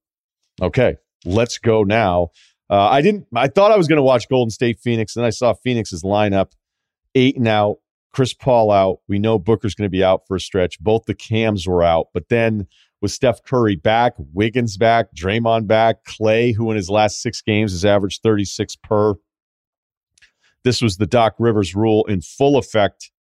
Okay, 0.61 0.95
let's 1.25 1.57
go 1.57 1.83
now. 1.83 2.29
Uh, 2.69 2.87
I 2.87 3.01
didn't, 3.01 3.27
I 3.33 3.47
thought 3.47 3.71
I 3.71 3.77
was 3.77 3.87
going 3.87 3.97
to 3.97 4.03
watch 4.03 4.27
Golden 4.27 4.49
State 4.49 4.79
Phoenix, 4.79 5.15
and 5.15 5.25
I 5.25 5.29
saw 5.29 5.53
Phoenix's 5.53 6.03
lineup 6.03 6.51
Ayton 7.15 7.47
out, 7.47 7.77
Chris 8.11 8.33
Paul 8.33 8.71
out. 8.71 8.99
We 9.07 9.19
know 9.19 9.39
Booker's 9.39 9.75
going 9.75 9.87
to 9.87 9.95
be 9.95 10.03
out 10.03 10.27
for 10.27 10.35
a 10.35 10.39
stretch. 10.39 10.79
Both 10.79 11.05
the 11.05 11.13
cams 11.13 11.67
were 11.67 11.83
out, 11.83 12.07
but 12.13 12.29
then 12.29 12.67
with 13.01 13.11
Steph 13.11 13.43
Curry 13.43 13.75
back, 13.75 14.13
Wiggins 14.17 14.77
back, 14.77 15.13
Draymond 15.13 15.67
back, 15.67 16.03
Clay, 16.03 16.51
who 16.51 16.71
in 16.71 16.77
his 16.77 16.89
last 16.89 17.21
six 17.21 17.41
games 17.41 17.71
has 17.71 17.85
averaged 17.85 18.21
36 18.23 18.75
per. 18.77 19.15
This 20.63 20.81
was 20.81 20.97
the 20.97 21.05
Doc 21.05 21.35
Rivers 21.39 21.75
rule 21.75 22.05
in 22.05 22.21
full 22.21 22.57
effect. 22.57 23.11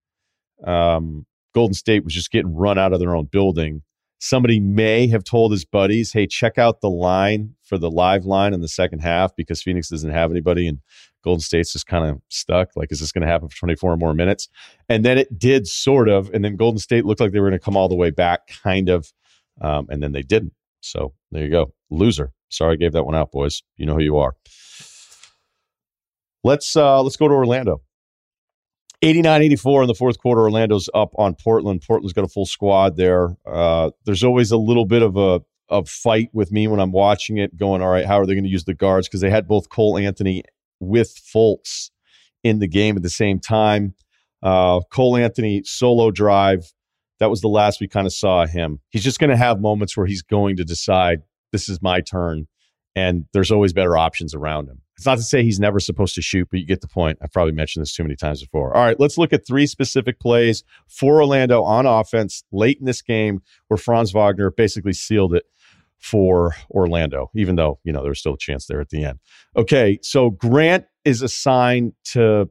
Um, 0.65 1.27
Golden 1.55 1.75
State 1.75 2.05
was 2.05 2.15
just 2.15 2.31
getting 2.31 2.55
run 2.55 2.79
out 2.79 2.93
of 2.93 3.01
their 3.01 3.15
own 3.15 3.27
building. 3.27 3.83
Somebody 4.19 4.61
may 4.61 5.09
have 5.09 5.25
told 5.25 5.53
his 5.53 5.65
buddies, 5.65 6.13
hey, 6.13 6.27
check 6.27 6.59
out 6.59 6.81
the 6.81 6.91
line 6.91 7.55
for 7.63 7.77
the 7.77 7.91
live 7.91 8.25
line 8.25 8.55
in 8.55 8.61
the 8.61 8.69
second 8.69 9.01
half 9.01 9.37
because 9.37 9.63
Phoenix 9.63 9.89
doesn't 9.89 10.11
have 10.11 10.31
anybody 10.31 10.67
and 10.67 10.81
Golden 11.23 11.41
State's 11.41 11.73
just 11.73 11.87
kind 11.87 12.09
of 12.09 12.21
stuck. 12.29 12.71
Like, 12.77 12.93
is 12.93 13.01
this 13.01 13.13
going 13.13 13.27
to 13.27 13.31
happen 13.31 13.49
for 13.49 13.57
24 13.57 13.97
more 13.97 14.15
minutes? 14.15 14.49
And 14.89 15.05
then 15.05 15.19
it 15.19 15.39
did 15.39 15.67
sort 15.67 16.09
of. 16.09 16.31
And 16.33 16.45
then 16.45 16.57
Golden 16.57 16.79
State 16.79 17.05
looked 17.05 17.21
like 17.21 17.33
they 17.33 17.41
were 17.41 17.49
going 17.49 17.59
to 17.59 17.65
come 17.65 17.77
all 17.77 17.89
the 17.89 17.97
way 17.97 18.11
back, 18.11 18.47
kind 18.63 18.89
of. 18.89 19.13
Um, 19.61 19.87
and 19.91 20.03
then 20.03 20.13
they 20.13 20.23
didn't. 20.23 20.53
So 20.81 21.15
there 21.33 21.45
you 21.45 21.51
go. 21.51 21.75
Loser. 21.91 22.33
Sorry 22.49 22.75
I 22.75 22.77
gave 22.77 22.93
that 22.93 23.05
one 23.05 23.15
out, 23.15 23.33
boys. 23.33 23.63
You 23.77 23.87
know 23.87 23.95
who 23.95 24.03
you 24.03 24.19
are. 24.19 24.35
Let's 26.45 26.77
uh 26.77 27.03
let's 27.03 27.17
go 27.17 27.27
to 27.27 27.35
Orlando. 27.35 27.83
89-84 29.05 29.83
in 29.83 29.89
the 29.89 29.95
fourth 29.95 30.19
quarter. 30.19 30.43
Orlando's 30.43 30.89
up 30.95 31.13
on 31.19 31.35
Portland. 31.35 31.83
Portland's 31.87 32.13
got 32.13 32.25
a 32.25 32.29
full 32.29 32.47
squad 32.47 32.97
there. 32.97 33.37
Uh, 33.47 33.91
there's 34.05 34.25
always 34.25 34.51
a 34.51 34.57
little 34.57 34.87
bit 34.87 35.03
of 35.03 35.17
a 35.17 35.41
of 35.69 35.89
fight 35.89 36.29
with 36.33 36.53
me 36.53 36.69
when 36.69 36.79
I'm 36.79 36.93
watching 36.93 37.39
it, 37.39 37.57
going, 37.57 37.83
all 37.83 37.89
right, 37.89 38.07
how 38.07 38.21
are 38.21 38.27
they 38.27 38.35
going 38.35 38.45
to 38.45 38.51
use 38.51 38.65
the 38.65 38.75
guards? 38.75 39.09
Because 39.09 39.21
they 39.21 39.31
had 39.31 39.49
both 39.49 39.69
Cole 39.69 39.99
Anthony 39.99 40.45
with 40.79 41.21
Fultz 41.35 41.91
in 42.45 42.61
the 42.61 42.69
game 42.69 42.97
at 42.97 43.03
the 43.03 43.11
same 43.11 43.41
time. 43.41 43.95
Uh, 44.45 44.81
Cole 44.93 45.17
Anthony 45.17 45.63
solo 45.65 46.13
drive 46.13 46.73
that 47.19 47.31
was 47.31 47.41
the 47.41 47.49
last 47.49 47.81
we 47.81 47.89
kind 47.89 48.07
of 48.07 48.13
saw 48.13 48.47
him. 48.47 48.81
He's 48.91 49.05
just 49.05 49.19
going 49.19 49.31
to 49.31 49.37
have 49.37 49.61
moments 49.61 49.97
where 49.97 50.07
he's 50.07 50.23
going 50.23 50.57
to 50.57 50.65
decide 50.65 51.23
this 51.53 51.69
is 51.69 51.81
my 51.81 52.01
turn, 52.01 52.47
and 52.95 53.25
there's 53.33 53.51
always 53.51 53.73
better 53.73 53.97
options 53.97 54.35
around 54.35 54.69
him. 54.69 54.83
It's 54.97 55.05
not 55.05 55.19
to 55.19 55.23
say 55.23 55.43
he's 55.43 55.61
never 55.61 55.79
supposed 55.79 56.15
to 56.15 56.23
shoot, 56.23 56.49
but 56.51 56.59
you 56.59 56.67
get 56.67 56.81
the 56.81 56.89
point. 56.89 57.19
I've 57.21 57.33
probably 57.33 57.53
mentioned 57.53 57.83
this 57.83 57.95
too 57.95 58.03
many 58.03 58.17
times 58.17 58.41
before. 58.41 58.75
All 58.75 58.83
right, 58.83 58.99
let's 58.99 59.19
look 59.19 59.33
at 59.33 59.47
three 59.47 59.67
specific 59.67 60.19
plays 60.19 60.65
for 60.89 61.21
Orlando 61.21 61.63
on 61.63 61.85
offense 61.85 62.45
late 62.51 62.79
in 62.81 62.87
this 62.87 63.03
game 63.03 63.43
where 63.69 63.77
Franz 63.77 64.13
Wagner 64.13 64.51
basically 64.51 64.95
sealed 64.95 65.35
it 65.35 65.45
for 65.99 66.55
Orlando, 66.71 67.31
even 67.35 67.57
though, 67.57 67.79
you 67.85 67.93
know, 67.93 68.03
there's 68.03 68.21
still 68.21 68.35
a 68.35 68.39
chance 68.39 68.67
there 68.67 68.81
at 68.81 68.91
the 68.91 69.05
end. 69.05 69.19
Okay, 69.57 69.99
so 70.03 70.31
Grant 70.31 70.87
is 71.05 71.21
assigned 71.21 71.93
to 72.05 72.49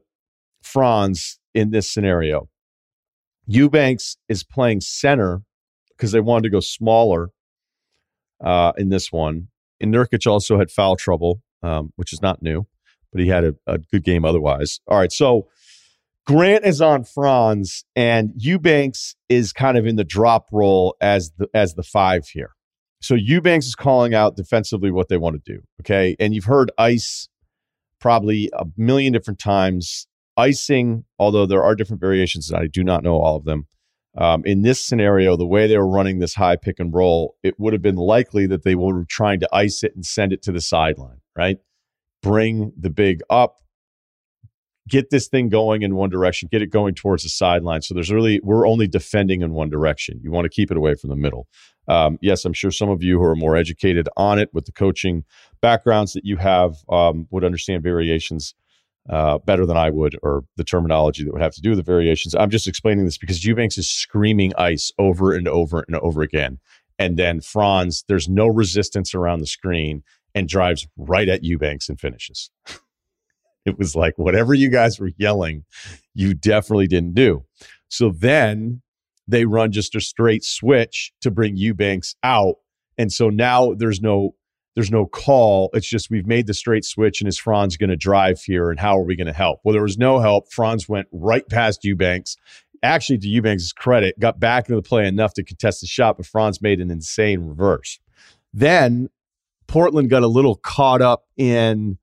Franz 0.62 1.38
in 1.54 1.70
this 1.70 1.90
scenario. 1.90 2.48
Eubanks 3.46 4.16
is 4.28 4.44
playing 4.44 4.80
center 4.80 5.42
because 5.90 6.12
they 6.12 6.20
wanted 6.20 6.42
to 6.44 6.50
go 6.50 6.60
smaller 6.60 7.30
uh, 8.40 8.72
in 8.76 8.88
this 8.88 9.10
one. 9.10 9.48
And 9.80 9.92
Nurkic 9.92 10.30
also 10.30 10.58
had 10.58 10.70
foul 10.70 10.96
trouble, 10.96 11.42
um, 11.66 11.92
which 11.96 12.12
is 12.12 12.22
not 12.22 12.42
new, 12.42 12.66
but 13.12 13.20
he 13.20 13.28
had 13.28 13.44
a, 13.44 13.54
a, 13.66 13.78
good 13.78 14.04
game 14.04 14.24
otherwise. 14.24 14.80
All 14.86 14.98
right, 14.98 15.12
so 15.12 15.48
Grant 16.26 16.64
is 16.64 16.80
on 16.80 17.04
Franz, 17.04 17.84
and 17.94 18.32
Eubanks 18.36 19.16
is 19.28 19.52
kind 19.52 19.76
of 19.76 19.86
in 19.86 19.96
the 19.96 20.04
drop 20.04 20.48
role 20.52 20.96
as 21.00 21.32
the 21.38 21.48
as 21.52 21.74
the 21.74 21.82
five 21.82 22.28
here. 22.28 22.50
So 23.00 23.14
Eubanks 23.14 23.66
is 23.66 23.74
calling 23.74 24.14
out 24.14 24.36
defensively 24.36 24.90
what 24.90 25.08
they 25.08 25.16
want 25.16 25.42
to 25.44 25.52
do. 25.54 25.62
Okay, 25.82 26.16
and 26.18 26.34
you've 26.34 26.44
heard 26.44 26.70
Ice 26.78 27.28
probably 28.00 28.50
a 28.52 28.64
million 28.76 29.12
different 29.12 29.40
times 29.40 30.06
icing, 30.36 31.04
although 31.18 31.46
there 31.46 31.62
are 31.62 31.74
different 31.74 32.00
variations, 32.00 32.50
and 32.50 32.60
I 32.60 32.66
do 32.66 32.84
not 32.84 33.02
know 33.02 33.16
all 33.16 33.36
of 33.36 33.44
them. 33.44 33.66
Um, 34.18 34.42
in 34.46 34.62
this 34.62 34.80
scenario, 34.80 35.36
the 35.36 35.46
way 35.46 35.66
they 35.66 35.76
were 35.76 35.88
running 35.88 36.18
this 36.18 36.34
high 36.34 36.56
pick 36.56 36.78
and 36.78 36.92
roll, 36.92 37.36
it 37.42 37.58
would 37.58 37.74
have 37.74 37.82
been 37.82 37.96
likely 37.96 38.46
that 38.46 38.64
they 38.64 38.74
were 38.74 39.04
trying 39.04 39.40
to 39.40 39.48
ice 39.52 39.82
it 39.82 39.94
and 39.94 40.06
send 40.06 40.32
it 40.32 40.42
to 40.42 40.52
the 40.52 40.60
sideline, 40.60 41.20
right? 41.36 41.58
Bring 42.22 42.72
the 42.78 42.90
big 42.90 43.20
up, 43.30 43.56
get 44.88 45.10
this 45.10 45.28
thing 45.28 45.48
going 45.48 45.82
in 45.82 45.94
one 45.94 46.10
direction, 46.10 46.48
get 46.50 46.62
it 46.62 46.68
going 46.68 46.94
towards 46.94 47.22
the 47.22 47.28
sideline. 47.28 47.82
So 47.82 47.94
there's 47.94 48.10
really, 48.10 48.40
we're 48.42 48.66
only 48.66 48.86
defending 48.86 49.42
in 49.42 49.52
one 49.52 49.70
direction. 49.70 50.20
You 50.22 50.30
want 50.30 50.44
to 50.44 50.48
keep 50.50 50.70
it 50.70 50.76
away 50.76 50.94
from 50.94 51.10
the 51.10 51.16
middle. 51.16 51.46
Um, 51.88 52.18
yes, 52.20 52.44
I'm 52.44 52.52
sure 52.52 52.70
some 52.70 52.88
of 52.88 53.02
you 53.02 53.18
who 53.18 53.24
are 53.24 53.36
more 53.36 53.56
educated 53.56 54.08
on 54.16 54.38
it 54.38 54.48
with 54.52 54.64
the 54.64 54.72
coaching 54.72 55.24
backgrounds 55.60 56.12
that 56.14 56.24
you 56.24 56.36
have 56.36 56.74
um, 56.88 57.26
would 57.30 57.44
understand 57.44 57.82
variations 57.82 58.54
uh, 59.08 59.38
better 59.38 59.64
than 59.66 59.76
I 59.76 59.90
would, 59.90 60.16
or 60.22 60.42
the 60.56 60.64
terminology 60.64 61.22
that 61.22 61.32
would 61.32 61.42
have 61.42 61.54
to 61.54 61.60
do 61.60 61.70
with 61.70 61.78
the 61.78 61.84
variations. 61.84 62.34
I'm 62.34 62.50
just 62.50 62.66
explaining 62.66 63.04
this 63.04 63.18
because 63.18 63.44
Eubanks 63.44 63.78
is 63.78 63.88
screaming 63.88 64.52
ice 64.58 64.90
over 64.98 65.32
and 65.32 65.46
over 65.46 65.84
and 65.86 65.96
over 65.96 66.22
again. 66.22 66.58
And 66.98 67.16
then 67.16 67.40
Franz, 67.40 68.04
there's 68.08 68.28
no 68.28 68.48
resistance 68.48 69.14
around 69.14 69.40
the 69.40 69.46
screen 69.46 70.02
and 70.36 70.46
drives 70.46 70.86
right 70.98 71.28
at 71.28 71.42
Eubanks 71.42 71.88
and 71.88 71.98
finishes. 71.98 72.50
it 73.64 73.78
was 73.78 73.96
like, 73.96 74.16
whatever 74.18 74.52
you 74.52 74.68
guys 74.68 75.00
were 75.00 75.10
yelling, 75.16 75.64
you 76.14 76.34
definitely 76.34 76.86
didn't 76.86 77.14
do. 77.14 77.42
So 77.88 78.10
then 78.10 78.82
they 79.26 79.46
run 79.46 79.72
just 79.72 79.96
a 79.96 80.00
straight 80.00 80.44
switch 80.44 81.12
to 81.22 81.30
bring 81.30 81.56
Eubanks 81.56 82.14
out. 82.22 82.56
And 82.98 83.10
so 83.10 83.30
now 83.30 83.72
there's 83.74 84.00
no 84.00 84.34
there's 84.74 84.90
no 84.90 85.06
call. 85.06 85.70
It's 85.72 85.88
just 85.88 86.10
we've 86.10 86.26
made 86.26 86.46
the 86.46 86.52
straight 86.52 86.84
switch, 86.84 87.22
and 87.22 87.28
is 87.28 87.38
Franz 87.38 87.78
going 87.78 87.88
to 87.88 87.96
drive 87.96 88.42
here, 88.42 88.68
and 88.68 88.78
how 88.78 88.98
are 88.98 89.04
we 89.04 89.16
going 89.16 89.26
to 89.26 89.32
help? 89.32 89.60
Well, 89.64 89.72
there 89.72 89.82
was 89.82 89.96
no 89.96 90.18
help. 90.18 90.52
Franz 90.52 90.86
went 90.86 91.08
right 91.12 91.48
past 91.48 91.82
Eubanks. 91.82 92.36
Actually, 92.82 93.16
to 93.20 93.28
Eubanks' 93.28 93.72
credit, 93.72 94.20
got 94.20 94.38
back 94.38 94.68
into 94.68 94.76
the 94.76 94.86
play 94.86 95.06
enough 95.06 95.32
to 95.34 95.42
contest 95.42 95.80
the 95.80 95.86
shot, 95.86 96.18
but 96.18 96.26
Franz 96.26 96.60
made 96.60 96.78
an 96.78 96.90
insane 96.90 97.48
reverse. 97.48 97.98
Then 98.52 99.08
Portland 99.68 100.10
got 100.10 100.22
a 100.22 100.28
little 100.28 100.56
caught 100.56 101.02
up 101.02 101.24
in 101.36 101.98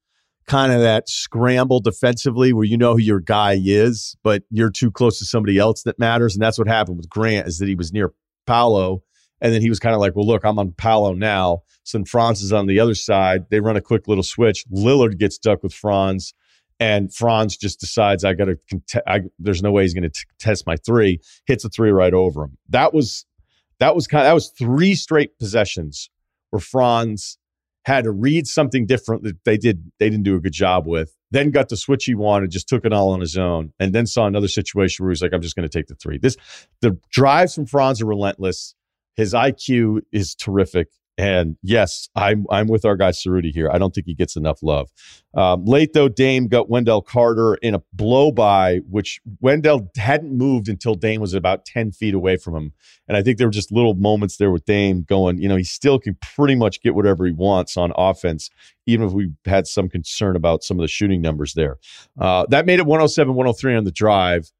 kind 0.45 0.73
of 0.73 0.81
that 0.81 1.07
scramble 1.07 1.79
defensively 1.79 2.53
where 2.53 2.65
you 2.65 2.77
know 2.77 2.93
who 2.93 3.01
your 3.01 3.19
guy 3.19 3.57
is, 3.63 4.15
but 4.23 4.43
you're 4.49 4.71
too 4.71 4.91
close 4.91 5.19
to 5.19 5.25
somebody 5.25 5.57
else 5.57 5.83
that 5.83 5.97
matters. 5.99 6.35
And 6.35 6.43
that's 6.43 6.57
what 6.57 6.67
happened 6.67 6.97
with 6.97 7.09
Grant 7.09 7.47
is 7.47 7.59
that 7.59 7.67
he 7.67 7.75
was 7.75 7.93
near 7.93 8.13
Paolo. 8.45 9.03
And 9.41 9.53
then 9.53 9.61
he 9.61 9.69
was 9.69 9.79
kind 9.79 9.93
of 9.93 10.01
like, 10.01 10.15
well, 10.15 10.25
look, 10.25 10.45
I'm 10.45 10.59
on 10.59 10.73
Paolo 10.73 11.13
now. 11.13 11.63
So 11.83 11.97
then 11.97 12.05
Franz 12.05 12.41
is 12.41 12.53
on 12.53 12.67
the 12.67 12.79
other 12.79 12.95
side. 12.95 13.45
They 13.49 13.59
run 13.59 13.75
a 13.75 13.81
quick 13.81 14.07
little 14.07 14.23
switch. 14.23 14.65
Lillard 14.69 15.17
gets 15.17 15.35
stuck 15.35 15.63
with 15.63 15.73
Franz, 15.73 16.33
and 16.79 17.13
Franz 17.13 17.57
just 17.57 17.79
decides 17.79 18.23
I 18.23 18.33
got 18.33 18.45
to. 18.45 18.57
Cont- 18.69 19.31
there's 19.37 19.61
no 19.61 19.71
way 19.71 19.83
he's 19.83 19.93
going 19.93 20.09
to 20.09 20.25
test 20.39 20.65
my 20.65 20.77
three. 20.77 21.19
Hits 21.45 21.65
a 21.65 21.69
three 21.69 21.91
right 21.91 22.13
over 22.13 22.43
him. 22.43 22.57
That 22.69 22.93
was 22.93 23.25
that 23.79 23.95
was 23.95 24.07
kind. 24.07 24.21
Of, 24.21 24.29
that 24.29 24.33
was 24.33 24.49
three 24.57 24.95
straight 24.95 25.37
possessions 25.37 26.09
where 26.51 26.61
Franz 26.61 27.37
had 27.85 28.05
to 28.05 28.11
read 28.11 28.47
something 28.47 28.85
different 28.85 29.23
that 29.23 29.43
they 29.45 29.57
did. 29.57 29.91
They 29.99 30.09
didn't 30.09 30.23
do 30.23 30.35
a 30.35 30.39
good 30.39 30.53
job 30.53 30.87
with. 30.87 31.15
Then 31.31 31.51
got 31.51 31.69
the 31.69 31.77
switch 31.77 32.05
he 32.05 32.15
wanted, 32.15 32.51
just 32.51 32.69
took 32.69 32.85
it 32.85 32.93
all 32.93 33.11
on 33.11 33.19
his 33.19 33.37
own, 33.37 33.73
and 33.79 33.93
then 33.93 34.05
saw 34.05 34.25
another 34.25 34.47
situation 34.47 35.03
where 35.03 35.11
he's 35.11 35.21
like, 35.21 35.33
"I'm 35.33 35.41
just 35.41 35.55
going 35.55 35.67
to 35.67 35.77
take 35.77 35.87
the 35.87 35.95
three. 35.95 36.17
This 36.17 36.37
the 36.81 36.97
drives 37.11 37.55
from 37.55 37.65
Franz 37.65 38.01
are 38.01 38.05
relentless. 38.05 38.75
His 39.15 39.33
IQ 39.33 40.01
is 40.11 40.35
terrific. 40.35 40.89
And 41.17 41.57
yes, 41.61 42.09
I'm 42.15 42.45
I'm 42.49 42.67
with 42.67 42.85
our 42.85 42.97
guy 42.97 43.11
Cerruti 43.11 43.51
here. 43.51 43.69
I 43.71 43.77
don't 43.77 43.93
think 43.93 44.07
he 44.07 44.15
gets 44.15 44.35
enough 44.35 44.63
love. 44.63 44.89
Um, 45.35 45.63
late 45.63 45.93
though, 45.93 46.09
Dame 46.09 46.47
got 46.47 46.69
Wendell 46.69 47.03
Carter 47.03 47.55
in 47.55 47.75
a 47.75 47.83
blow 47.93 48.31
by, 48.31 48.79
which 48.89 49.21
Wendell 49.39 49.91
hadn't 49.95 50.35
moved 50.35 50.67
until 50.67 50.95
Dame 50.95 51.21
was 51.21 51.35
about 51.35 51.65
ten 51.65 51.91
feet 51.91 52.15
away 52.15 52.37
from 52.37 52.55
him. 52.55 52.73
And 53.07 53.15
I 53.15 53.21
think 53.21 53.37
there 53.37 53.47
were 53.47 53.51
just 53.51 53.71
little 53.71 53.93
moments 53.93 54.37
there 54.37 54.49
with 54.49 54.65
Dame 54.65 55.03
going. 55.03 55.37
You 55.37 55.49
know, 55.49 55.55
he 55.55 55.63
still 55.63 55.99
can 55.99 56.17
pretty 56.19 56.55
much 56.55 56.81
get 56.81 56.95
whatever 56.95 57.27
he 57.27 57.31
wants 57.31 57.77
on 57.77 57.93
offense, 57.95 58.49
even 58.87 59.05
if 59.05 59.13
we 59.13 59.31
had 59.45 59.67
some 59.67 59.89
concern 59.89 60.35
about 60.35 60.63
some 60.63 60.79
of 60.79 60.81
the 60.81 60.87
shooting 60.87 61.21
numbers 61.21 61.53
there. 61.53 61.77
Uh, 62.19 62.47
that 62.49 62.65
made 62.65 62.79
it 62.79 62.87
107, 62.87 63.35
103 63.35 63.75
on 63.75 63.83
the 63.83 63.91
drive. 63.91 64.51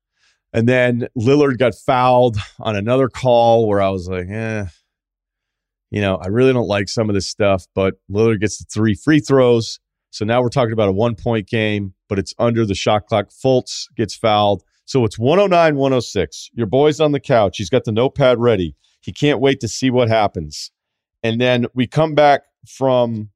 And 0.55 0.69
then 0.69 1.07
Lillard 1.17 1.57
got 1.57 1.73
fouled 1.73 2.37
on 2.59 2.75
another 2.75 3.09
call 3.09 3.67
where 3.67 3.81
I 3.81 3.89
was 3.89 4.07
like, 4.07 4.27
eh 4.29 4.65
you 5.93 6.01
know, 6.01 6.15
I 6.15 6.27
really 6.27 6.51
don't 6.51 6.67
like 6.67 6.89
some 6.89 7.07
of 7.07 7.13
this 7.13 7.29
stuff, 7.29 7.67
but 7.75 7.93
Lillard 8.09 8.41
gets 8.41 8.57
the 8.57 8.65
three 8.65 8.95
free 8.95 9.19
throws. 9.19 9.79
So 10.09 10.25
now 10.25 10.41
we're 10.41 10.49
talking 10.49 10.73
about 10.73 10.89
a 10.89 10.91
one 10.91 11.13
point 11.13 11.47
game, 11.47 11.93
but 12.09 12.17
it's 12.17 12.33
under 12.39 12.65
the 12.65 12.73
shot 12.73 13.05
clock. 13.05 13.29
Fultz 13.29 13.85
gets 13.95 14.15
fouled. 14.15 14.63
So 14.85 15.05
it's 15.05 15.19
109 15.19 15.75
106. 15.75 16.49
Your 16.53 16.65
boy's 16.65 16.99
on 16.99 17.11
the 17.11 17.19
couch. 17.19 17.57
He's 17.57 17.69
got 17.69 17.83
the 17.83 17.91
notepad 17.91 18.39
ready. 18.39 18.75
He 19.01 19.13
can't 19.13 19.39
wait 19.39 19.59
to 19.59 19.67
see 19.67 19.91
what 19.91 20.09
happens. 20.09 20.71
And 21.21 21.39
then 21.39 21.67
we 21.75 21.85
come 21.85 22.15
back 22.15 22.41
from 22.67 23.29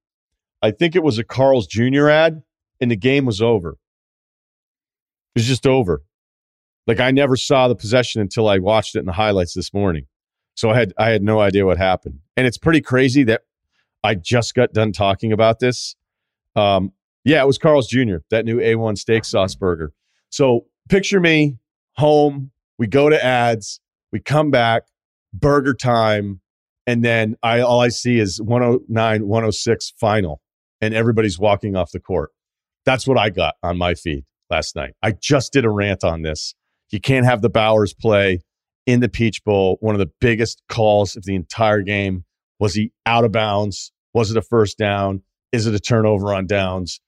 I 0.64 0.72
think 0.72 0.96
it 0.96 1.04
was 1.04 1.20
a 1.20 1.24
Carl's 1.24 1.68
Jr. 1.68 2.10
ad, 2.10 2.42
and 2.82 2.90
the 2.90 2.96
game 2.96 3.28
was 3.28 3.40
over. 3.40 3.74
It 5.36 5.42
was 5.42 5.46
just 5.46 5.68
over. 5.68 6.02
Like 6.88 7.00
I 7.00 7.12
never 7.12 7.36
saw 7.36 7.68
the 7.68 7.76
possession 7.76 8.20
until 8.20 8.50
I 8.50 8.58
watched 8.58 8.96
it 8.96 9.00
in 9.00 9.06
the 9.06 9.14
highlights 9.14 9.54
this 9.54 9.76
morning. 9.76 10.08
So 10.58 10.72
I 10.72 10.78
had 10.78 10.94
I 10.98 11.10
had 11.10 11.22
no 11.22 11.40
idea 11.40 11.66
what 11.66 11.78
happened. 11.78 12.20
And 12.36 12.48
it's 12.48 12.58
pretty 12.58 12.82
crazy 12.82 13.24
that 13.26 13.44
I 14.04 14.16
just 14.16 14.56
got 14.56 14.74
done 14.74 14.92
talking 14.92 15.32
about 15.32 15.60
this. 15.60 15.96
Um, 16.56 16.92
yeah, 17.24 17.44
it 17.44 17.46
was 17.46 17.60
Carl's 17.60 17.88
Jr., 17.88 18.18
that 18.32 18.44
new 18.44 18.58
A1 18.58 18.98
steak 18.98 19.24
sauce 19.24 19.54
burger. 19.54 19.94
So 20.30 20.66
picture 20.90 21.20
me 21.20 21.58
home. 21.96 22.52
We 22.80 22.88
go 22.88 23.10
to 23.10 23.24
ads. 23.24 23.80
We 24.12 24.20
come 24.20 24.50
back, 24.50 24.84
burger 25.32 25.76
time. 25.76 26.42
And 26.88 27.06
then 27.06 27.36
I 27.44 27.60
all 27.60 27.80
I 27.80 27.90
see 27.90 28.18
is 28.18 28.42
109, 28.42 29.28
106 29.28 29.94
final. 30.00 30.42
And 30.82 30.96
everybody's 30.96 31.38
walking 31.38 31.76
off 31.76 31.92
the 31.92 32.00
court. 32.00 32.32
That's 32.84 33.08
what 33.08 33.18
I 33.18 33.30
got 33.30 33.56
on 33.62 33.78
my 33.78 33.94
feed 33.94 34.26
last 34.50 34.76
night. 34.76 34.94
I 35.04 35.12
just 35.12 35.54
did 35.54 35.66
a 35.66 35.70
rant 35.70 36.04
on 36.04 36.24
this. 36.24 36.56
You 36.90 37.00
can't 37.00 37.26
have 37.26 37.42
the 37.42 37.50
Bowers 37.50 37.94
play 37.94 38.42
in 38.88 39.02
the 39.02 39.10
Peach 39.10 39.44
Bowl. 39.44 39.78
One 39.82 39.94
of 39.94 40.00
the 40.00 40.10
biggest 40.20 40.64
calls 40.68 41.16
of 41.16 41.26
the 41.26 41.36
entire 41.36 41.82
game. 41.82 42.24
Was 42.58 42.74
he 42.74 42.92
out 43.06 43.24
of 43.24 43.32
bounds? 43.32 43.92
Was 44.16 44.32
it 44.32 44.38
a 44.38 44.42
first 44.42 44.80
down? 44.80 45.22
Is 45.52 45.68
it 45.68 45.76
a 45.76 45.80
turnover 45.80 46.34
on 46.34 46.48
downs? 46.48 47.00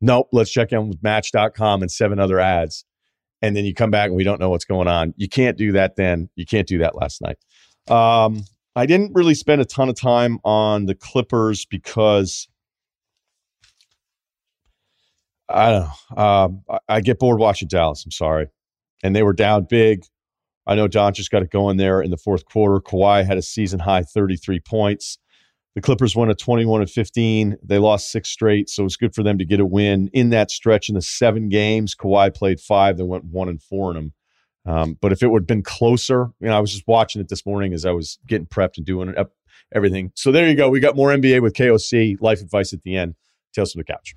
Nope. 0.00 0.28
Let's 0.32 0.50
check 0.50 0.72
in 0.72 0.88
with 0.88 1.02
match.com 1.02 1.82
and 1.82 1.90
seven 1.90 2.18
other 2.18 2.40
ads. 2.40 2.86
And 3.42 3.54
then 3.54 3.66
you 3.66 3.74
come 3.74 3.90
back 3.90 4.06
and 4.06 4.16
we 4.16 4.24
don't 4.24 4.40
know 4.40 4.48
what's 4.48 4.64
going 4.64 4.88
on. 4.88 5.12
You 5.18 5.28
can't 5.28 5.58
do 5.58 5.72
that 5.72 5.96
then. 5.96 6.30
You 6.36 6.46
can't 6.46 6.66
do 6.66 6.78
that 6.78 6.94
last 6.94 7.20
night. 7.20 7.36
Um, 7.94 8.44
I 8.74 8.86
didn't 8.86 9.12
really 9.12 9.34
spend 9.34 9.60
a 9.60 9.66
ton 9.66 9.90
of 9.90 10.00
time 10.00 10.38
on 10.44 10.86
the 10.86 10.94
Clippers 10.94 11.66
because 11.66 12.48
I 15.48 15.70
don't 15.70 15.88
know. 16.16 16.22
Um, 16.22 16.62
I, 16.70 16.78
I, 16.88 17.00
get 17.02 17.18
bored 17.18 17.38
watching 17.38 17.68
Dallas. 17.68 18.02
I'm 18.04 18.10
sorry. 18.10 18.46
And 19.02 19.14
they 19.14 19.22
were 19.22 19.34
down 19.34 19.66
big. 19.68 20.04
I 20.66 20.74
know 20.74 20.88
Don 20.88 21.12
just 21.12 21.30
got 21.30 21.42
it 21.42 21.50
going 21.50 21.76
there 21.76 22.00
in 22.00 22.10
the 22.10 22.16
fourth 22.16 22.44
quarter. 22.46 22.80
Kawhi 22.80 23.24
had 23.24 23.36
a 23.36 23.42
season 23.42 23.80
high 23.80 24.02
33 24.02 24.60
points. 24.60 25.18
The 25.74 25.80
Clippers 25.80 26.14
won 26.14 26.30
a 26.30 26.34
21 26.34 26.82
and 26.82 26.90
15. 26.90 27.56
They 27.62 27.78
lost 27.78 28.10
six 28.10 28.28
straight, 28.28 28.70
so 28.70 28.84
it's 28.84 28.96
good 28.96 29.14
for 29.14 29.24
them 29.24 29.38
to 29.38 29.44
get 29.44 29.58
a 29.58 29.66
win 29.66 30.08
in 30.12 30.30
that 30.30 30.50
stretch. 30.50 30.88
In 30.88 30.94
the 30.94 31.02
seven 31.02 31.48
games, 31.48 31.96
Kawhi 31.96 32.34
played 32.34 32.60
five. 32.60 32.96
They 32.96 33.02
went 33.02 33.24
one 33.24 33.48
and 33.48 33.60
four 33.60 33.90
in 33.90 33.96
them. 33.96 34.12
Um, 34.66 34.96
but 35.00 35.12
if 35.12 35.22
it 35.22 35.28
would 35.28 35.42
have 35.42 35.46
been 35.46 35.62
closer, 35.62 36.30
you 36.40 36.46
know, 36.46 36.56
I 36.56 36.60
was 36.60 36.72
just 36.72 36.86
watching 36.86 37.20
it 37.20 37.28
this 37.28 37.44
morning 37.44 37.74
as 37.74 37.84
I 37.84 37.90
was 37.90 38.18
getting 38.26 38.46
prepped 38.46 38.76
and 38.78 38.86
doing 38.86 39.14
everything. 39.74 40.12
So 40.14 40.32
there 40.32 40.48
you 40.48 40.54
go. 40.54 40.70
We 40.70 40.80
got 40.80 40.96
more 40.96 41.10
NBA 41.10 41.42
with 41.42 41.54
KOC. 41.54 42.20
Life 42.20 42.40
advice 42.40 42.72
at 42.72 42.82
the 42.82 42.96
end. 42.96 43.16
Tales 43.52 43.72
from 43.72 43.80
the 43.80 43.84
couch. 43.84 44.14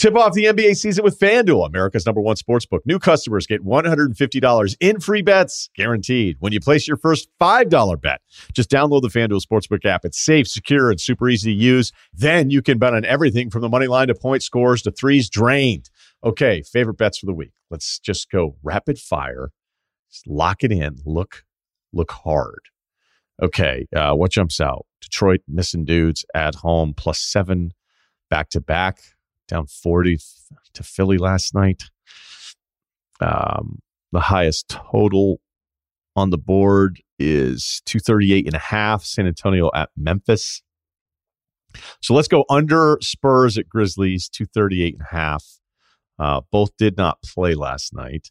Tip 0.00 0.16
off 0.16 0.32
the 0.32 0.46
NBA 0.46 0.78
season 0.78 1.04
with 1.04 1.18
FanDuel, 1.18 1.66
America's 1.66 2.06
number 2.06 2.22
one 2.22 2.34
sportsbook. 2.34 2.78
New 2.86 2.98
customers 2.98 3.46
get 3.46 3.62
$150 3.62 4.76
in 4.80 4.98
free 4.98 5.20
bets 5.20 5.68
guaranteed 5.74 6.38
when 6.38 6.54
you 6.54 6.58
place 6.58 6.88
your 6.88 6.96
first 6.96 7.28
$5 7.38 8.00
bet. 8.00 8.22
Just 8.54 8.70
download 8.70 9.02
the 9.02 9.08
FanDuel 9.08 9.42
Sportsbook 9.44 9.84
app. 9.84 10.06
It's 10.06 10.18
safe, 10.18 10.48
secure, 10.48 10.90
and 10.90 10.98
super 10.98 11.28
easy 11.28 11.52
to 11.52 11.62
use. 11.62 11.92
Then 12.14 12.48
you 12.48 12.62
can 12.62 12.78
bet 12.78 12.94
on 12.94 13.04
everything 13.04 13.50
from 13.50 13.60
the 13.60 13.68
money 13.68 13.88
line 13.88 14.08
to 14.08 14.14
point 14.14 14.42
scores 14.42 14.80
to 14.84 14.90
threes 14.90 15.28
drained. 15.28 15.90
Okay, 16.24 16.62
favorite 16.62 16.96
bets 16.96 17.18
for 17.18 17.26
the 17.26 17.34
week. 17.34 17.52
Let's 17.68 17.98
just 17.98 18.30
go 18.30 18.56
rapid 18.62 18.98
fire. 18.98 19.50
Just 20.10 20.26
lock 20.26 20.64
it 20.64 20.72
in. 20.72 20.96
Look, 21.04 21.44
look 21.92 22.10
hard. 22.10 22.62
Okay, 23.42 23.86
uh, 23.94 24.14
what 24.14 24.30
jumps 24.30 24.62
out? 24.62 24.86
Detroit 25.02 25.42
missing 25.46 25.84
dudes 25.84 26.24
at 26.34 26.54
home 26.54 26.94
plus 26.96 27.20
seven 27.20 27.74
back 28.30 28.48
to 28.48 28.62
back 28.62 29.00
down 29.50 29.66
40 29.66 30.18
to 30.74 30.82
Philly 30.82 31.18
last 31.18 31.54
night. 31.54 31.84
Um, 33.20 33.80
the 34.12 34.20
highest 34.20 34.68
total 34.68 35.40
on 36.16 36.30
the 36.30 36.38
board 36.38 37.00
is 37.18 37.82
238 37.86 38.46
and 38.46 38.54
a 38.54 38.58
half, 38.58 39.04
San 39.04 39.26
Antonio 39.26 39.70
at 39.74 39.90
Memphis. 39.96 40.62
So 42.00 42.14
let's 42.14 42.28
go 42.28 42.44
under 42.48 42.98
Spurs 43.00 43.58
at 43.58 43.68
Grizzlies, 43.68 44.28
238 44.28 44.94
and 44.94 45.02
a 45.02 45.14
half. 45.14 45.44
Uh, 46.18 46.40
both 46.50 46.76
did 46.76 46.96
not 46.96 47.22
play 47.22 47.54
last 47.54 47.94
night. 47.94 48.30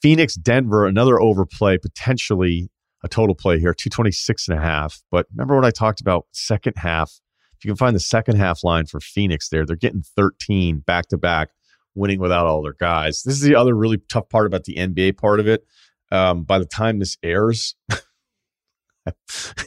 Phoenix, 0.00 0.34
Denver, 0.34 0.86
another 0.86 1.20
overplay, 1.20 1.76
potentially 1.78 2.70
a 3.04 3.08
total 3.08 3.34
play 3.34 3.58
here, 3.58 3.74
226 3.74 4.48
and 4.48 4.58
a 4.58 4.62
half. 4.62 5.02
But 5.10 5.26
remember 5.32 5.54
what 5.54 5.64
I 5.64 5.70
talked 5.70 6.00
about 6.00 6.26
second 6.32 6.74
half 6.76 7.20
if 7.58 7.64
you 7.64 7.70
can 7.70 7.76
find 7.76 7.96
the 7.96 8.00
second 8.00 8.36
half 8.36 8.62
line 8.62 8.86
for 8.86 9.00
Phoenix 9.00 9.48
there, 9.48 9.66
they're 9.66 9.76
getting 9.76 10.02
13 10.02 10.80
back 10.80 11.08
to 11.08 11.18
back, 11.18 11.50
winning 11.94 12.20
without 12.20 12.46
all 12.46 12.62
their 12.62 12.76
guys. 12.78 13.22
This 13.24 13.34
is 13.34 13.40
the 13.40 13.56
other 13.56 13.74
really 13.74 13.98
tough 14.08 14.28
part 14.28 14.46
about 14.46 14.64
the 14.64 14.76
NBA 14.76 15.16
part 15.18 15.40
of 15.40 15.48
it. 15.48 15.64
Um, 16.12 16.44
by 16.44 16.58
the 16.58 16.66
time 16.66 17.00
this 17.00 17.18
airs, 17.22 17.74
you 17.90 17.96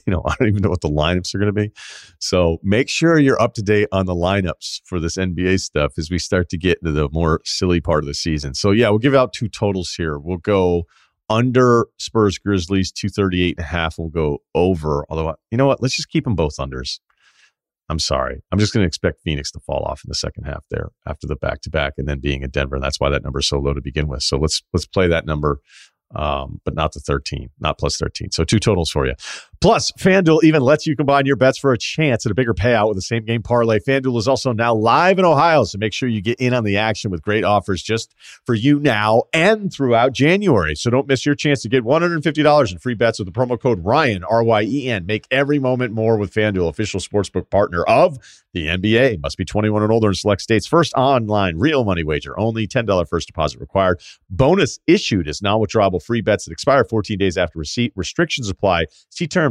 know, 0.08 0.24
I 0.26 0.36
don't 0.40 0.48
even 0.48 0.62
know 0.62 0.70
what 0.70 0.82
the 0.82 0.90
lineups 0.90 1.36
are 1.36 1.40
going 1.40 1.54
to 1.54 1.62
be. 1.62 1.72
So 2.20 2.60
make 2.64 2.88
sure 2.90 3.20
you're 3.20 3.42
up 3.42 3.54
to 3.56 3.62
date 3.62 3.90
on 3.92 4.06
the 4.06 4.16
lineups 4.16 4.82
for 4.86 5.00
this 5.00 5.18
NBA 5.18 5.60
stuff 5.60 5.94
as 5.98 6.10
we 6.10 6.18
start 6.18 6.50
to 6.50 6.58
get 6.58 6.80
into 6.82 6.94
the 6.94 7.10
more 7.12 7.42
silly 7.44 7.82
part 7.82 8.04
of 8.04 8.08
the 8.08 8.14
season. 8.14 8.54
So 8.54 8.72
yeah, 8.72 8.90
we'll 8.90 9.00
give 9.00 9.16
out 9.16 9.34
two 9.34 9.50
totals 9.50 9.94
here. 9.94 10.18
We'll 10.18 10.38
go 10.38 10.86
under 11.30 11.88
Spurs 11.98 12.38
Grizzlies 12.38 12.92
238 12.92 13.58
and 13.58 13.66
a 13.66 13.68
half. 13.68 13.98
We'll 13.98 14.10
go 14.10 14.40
over. 14.56 15.06
Although, 15.10 15.36
you 15.50 15.58
know 15.58 15.68
what? 15.68 15.82
Let's 15.82 15.96
just 15.96 16.10
keep 16.10 16.24
them 16.24 16.36
both 16.36 16.58
unders. 16.58 17.00
I'm 17.92 18.00
sorry. 18.00 18.42
I'm 18.52 18.58
just 18.58 18.74
going 18.74 18.84
to 18.84 18.88
expect 18.88 19.20
Phoenix 19.22 19.52
to 19.52 19.60
fall 19.60 19.84
off 19.84 20.02
in 20.04 20.10
the 20.10 20.16
second 20.16 20.46
half 20.46 20.64
there 20.72 20.90
after 21.06 21.28
the 21.28 21.36
back 21.36 21.62
to 21.62 21.70
back 21.70 21.94
and 21.98 22.08
then 22.08 22.20
being 22.20 22.42
in 22.42 22.50
Denver. 22.50 22.76
And 22.76 22.84
that's 22.84 23.00
why 23.00 23.10
that 23.10 23.24
number 23.24 23.40
is 23.40 23.48
so 23.48 23.60
low 23.60 23.74
to 23.74 23.82
begin 23.82 24.08
with. 24.08 24.24
So 24.24 24.38
let's 24.38 24.64
let's 24.74 24.88
play 24.88 25.08
that 25.08 25.26
number 25.26 25.60
um, 26.16 26.62
but 26.66 26.76
not 26.76 26.94
the 26.94 27.00
13, 27.00 27.50
not 27.60 27.78
plus 27.78 27.98
13. 27.98 28.32
So 28.32 28.44
two 28.44 28.60
totals 28.60 28.92
for 28.92 29.06
you. 29.06 29.14
Plus, 29.62 29.92
FanDuel 29.92 30.44
even 30.44 30.64
lets 30.64 30.88
you 30.88 30.96
combine 30.96 31.28
your 31.28 31.36
bets 31.36 31.60
for 31.60 31.72
a 31.72 31.78
chance 31.78 32.26
at 32.26 32.32
a 32.32 32.36
bigger 32.36 32.56
payout 32.56 32.88
with 32.88 32.98
the 32.98 33.02
same 33.04 33.24
game 33.24 33.44
parlay. 33.44 33.78
FanDuel 33.78 34.18
is 34.18 34.28
also 34.28 34.52
now 34.52 34.74
live 34.74 35.20
in 35.20 35.26
Ohio, 35.26 35.64
so 35.66 35.78
make 35.78 35.94
sure 35.94 36.10
you 36.10 36.20
get 36.20 36.40
in 36.40 36.52
on 36.56 36.64
the 36.64 36.78
action 36.78 37.12
with 37.12 37.22
great 37.22 37.44
offers 37.44 37.84
just 37.84 38.16
for 38.44 38.56
you 38.56 38.80
now 38.80 39.22
and 39.34 39.72
throughout 39.72 40.14
January. 40.14 40.74
So 40.74 40.90
don't 40.90 41.08
miss 41.08 41.28
your 41.28 41.36
chance 41.36 41.62
to 41.62 41.70
get 41.70 41.84
$150 41.84 42.72
in 42.72 42.80
free 42.80 42.96
bets 42.96 43.20
with 43.20 43.32
the 43.32 43.32
promo 43.32 43.62
code 43.62 43.86
Ryen, 43.86 44.24
R 44.24 44.44
Y 44.44 44.64
E 44.64 44.90
N. 44.90 45.06
Make 45.06 45.28
every 45.30 45.60
moment 45.60 45.94
more 45.94 46.18
with 46.18 46.34
FanDuel, 46.34 46.68
official 46.68 47.00
sportsbook 47.00 47.52
partner 47.52 47.84
of 47.84 48.18
the 48.54 48.66
NBA. 48.66 49.22
Must 49.22 49.38
be 49.38 49.46
21 49.46 49.84
and 49.84 49.92
older 49.92 50.10
in 50.10 50.16
select 50.16 50.42
states. 50.42 50.66
First 50.66 50.94
online 50.96 51.58
real 51.58 51.86
money 51.86 52.04
wager, 52.04 52.38
only 52.40 52.68
$10 52.68 53.08
first 53.08 53.28
deposit 53.28 53.60
required. 53.60 54.02
Bonus 54.28 54.80
issued 54.88 55.28
is 55.28 55.42
non 55.42 55.60
withdrawable 55.60 56.02
free 56.02 56.22
bets 56.22 56.46
that 56.46 56.52
expire 56.52 56.84
14 56.84 57.18
days 57.18 57.38
after 57.38 57.60
receipt. 57.60 57.94
Restrictions 57.96 58.50
apply. 58.50 58.86
See 59.10 59.28
terms 59.28 59.51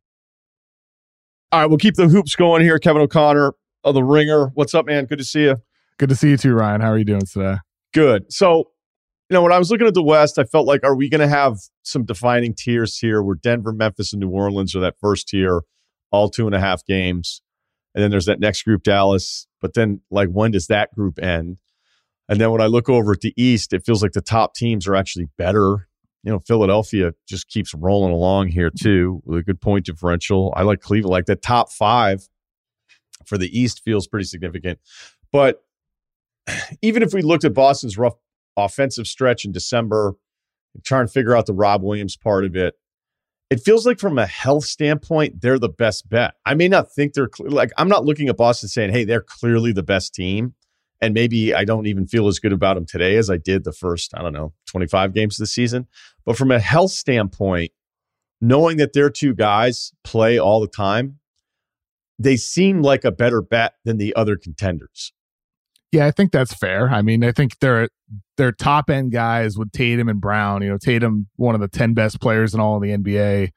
All 1.53 1.59
right, 1.59 1.65
we'll 1.65 1.79
keep 1.79 1.95
the 1.95 2.07
hoops 2.07 2.33
going 2.37 2.61
here. 2.61 2.79
Kevin 2.79 3.01
O'Connor, 3.01 3.51
of 3.83 3.93
the 3.93 4.03
Ringer. 4.03 4.51
What's 4.53 4.73
up, 4.73 4.85
man? 4.85 5.03
Good 5.03 5.17
to 5.17 5.25
see 5.25 5.43
you. 5.43 5.57
Good 5.97 6.07
to 6.07 6.15
see 6.15 6.29
you 6.29 6.37
too, 6.37 6.53
Ryen. 6.53 6.79
How 6.79 6.91
are 6.91 6.97
you 6.97 7.03
doing 7.03 7.25
today? 7.25 7.57
Good. 7.93 8.31
So, 8.31 8.71
you 9.29 9.33
know, 9.33 9.41
when 9.41 9.51
I 9.51 9.59
was 9.59 9.69
looking 9.69 9.85
at 9.85 9.93
the 9.93 10.01
West, 10.01 10.39
I 10.39 10.45
felt 10.45 10.65
like, 10.65 10.81
are 10.85 10.95
we 10.95 11.09
going 11.09 11.19
to 11.19 11.27
have 11.27 11.57
some 11.83 12.05
defining 12.05 12.55
tiers 12.55 12.97
here 12.97 13.21
where 13.21 13.35
Denver, 13.35 13.73
Memphis, 13.73 14.13
and 14.13 14.21
New 14.21 14.29
Orleans 14.29 14.73
are 14.77 14.79
that 14.79 14.95
first 15.01 15.27
tier, 15.27 15.63
all 16.09 16.29
two 16.29 16.45
and 16.45 16.55
a 16.55 16.59
half 16.61 16.85
games? 16.85 17.41
And 17.93 18.01
then 18.01 18.11
there's 18.11 18.27
that 18.27 18.39
next 18.39 18.63
group, 18.63 18.83
Dallas. 18.83 19.45
But 19.59 19.73
then, 19.73 19.99
like, 20.09 20.29
when 20.29 20.51
does 20.51 20.67
that 20.67 20.95
group 20.95 21.19
end? 21.19 21.57
And 22.29 22.39
then 22.39 22.51
when 22.51 22.61
I 22.61 22.67
look 22.67 22.87
over 22.87 23.11
at 23.11 23.19
the 23.19 23.33
East, 23.35 23.73
it 23.73 23.85
feels 23.85 24.01
like 24.01 24.13
the 24.13 24.21
top 24.21 24.55
teams 24.55 24.87
are 24.87 24.95
actually 24.95 25.27
better. 25.37 25.89
You 26.23 26.31
know, 26.31 26.39
Philadelphia 26.39 27.13
just 27.27 27.47
keeps 27.47 27.73
rolling 27.73 28.13
along 28.13 28.49
here 28.49 28.69
mm-hmm. 28.69 28.83
too 28.83 29.21
with 29.25 29.39
a 29.39 29.43
good 29.43 29.61
point 29.61 29.85
differential. 29.85 30.53
I 30.55 30.63
like 30.63 30.81
Cleveland, 30.81 31.11
like 31.11 31.25
the 31.25 31.35
top 31.35 31.71
five 31.71 32.27
for 33.25 33.37
the 33.37 33.57
East 33.57 33.83
feels 33.83 34.07
pretty 34.07 34.25
significant. 34.25 34.79
But 35.31 35.63
even 36.81 37.03
if 37.03 37.13
we 37.13 37.21
looked 37.21 37.45
at 37.45 37.53
Boston's 37.53 37.97
rough 37.97 38.15
offensive 38.57 39.07
stretch 39.07 39.45
in 39.45 39.51
December, 39.51 40.15
trying 40.83 41.07
to 41.07 41.11
figure 41.11 41.35
out 41.35 41.45
the 41.45 41.53
Rob 41.53 41.81
Williams 41.83 42.17
part 42.17 42.45
of 42.45 42.55
it, 42.55 42.75
it 43.49 43.59
feels 43.59 43.85
like 43.85 43.99
from 43.99 44.17
a 44.17 44.25
health 44.25 44.63
standpoint, 44.63 45.41
they're 45.41 45.59
the 45.59 45.69
best 45.69 46.09
bet. 46.09 46.35
I 46.45 46.53
may 46.53 46.69
not 46.69 46.91
think 46.91 47.13
they're 47.13 47.29
like 47.39 47.71
I'm 47.77 47.89
not 47.89 48.05
looking 48.05 48.29
at 48.29 48.37
Boston 48.37 48.69
saying, 48.69 48.91
"Hey, 48.91 49.03
they're 49.03 49.21
clearly 49.21 49.73
the 49.73 49.83
best 49.83 50.15
team," 50.15 50.53
and 51.01 51.13
maybe 51.13 51.53
I 51.53 51.65
don't 51.65 51.87
even 51.87 52.07
feel 52.07 52.27
as 52.27 52.39
good 52.39 52.53
about 52.53 52.75
them 52.75 52.85
today 52.85 53.17
as 53.17 53.29
I 53.29 53.37
did 53.37 53.63
the 53.63 53.73
first 53.73 54.13
I 54.15 54.21
don't 54.21 54.33
know 54.33 54.53
25 54.67 55.13
games 55.13 55.35
of 55.35 55.43
the 55.43 55.47
season. 55.47 55.87
But 56.25 56.37
from 56.37 56.51
a 56.51 56.59
health 56.59 56.91
standpoint, 56.91 57.71
knowing 58.39 58.77
that 58.77 58.93
their 58.93 59.09
two 59.09 59.33
guys 59.33 59.91
play 60.03 60.39
all 60.39 60.61
the 60.61 60.67
time, 60.67 61.19
they 62.19 62.37
seem 62.37 62.81
like 62.81 63.03
a 63.03 63.11
better 63.11 63.41
bet 63.41 63.73
than 63.83 63.97
the 63.97 64.15
other 64.15 64.35
contenders. 64.35 65.13
Yeah, 65.91 66.05
I 66.05 66.11
think 66.11 66.31
that's 66.31 66.53
fair. 66.53 66.89
I 66.89 67.01
mean, 67.01 67.23
I 67.23 67.31
think 67.31 67.59
they're 67.59 67.89
they're 68.37 68.53
top 68.53 68.89
end 68.89 69.11
guys 69.11 69.57
with 69.57 69.71
Tatum 69.71 70.07
and 70.07 70.21
Brown. 70.21 70.61
You 70.61 70.69
know, 70.69 70.77
Tatum, 70.77 71.27
one 71.35 71.53
of 71.53 71.61
the 71.61 71.67
10 71.67 71.93
best 71.93 72.21
players 72.21 72.53
in 72.53 72.59
all 72.59 72.77
of 72.77 72.81
the 72.81 72.95
NBA. 72.95 73.49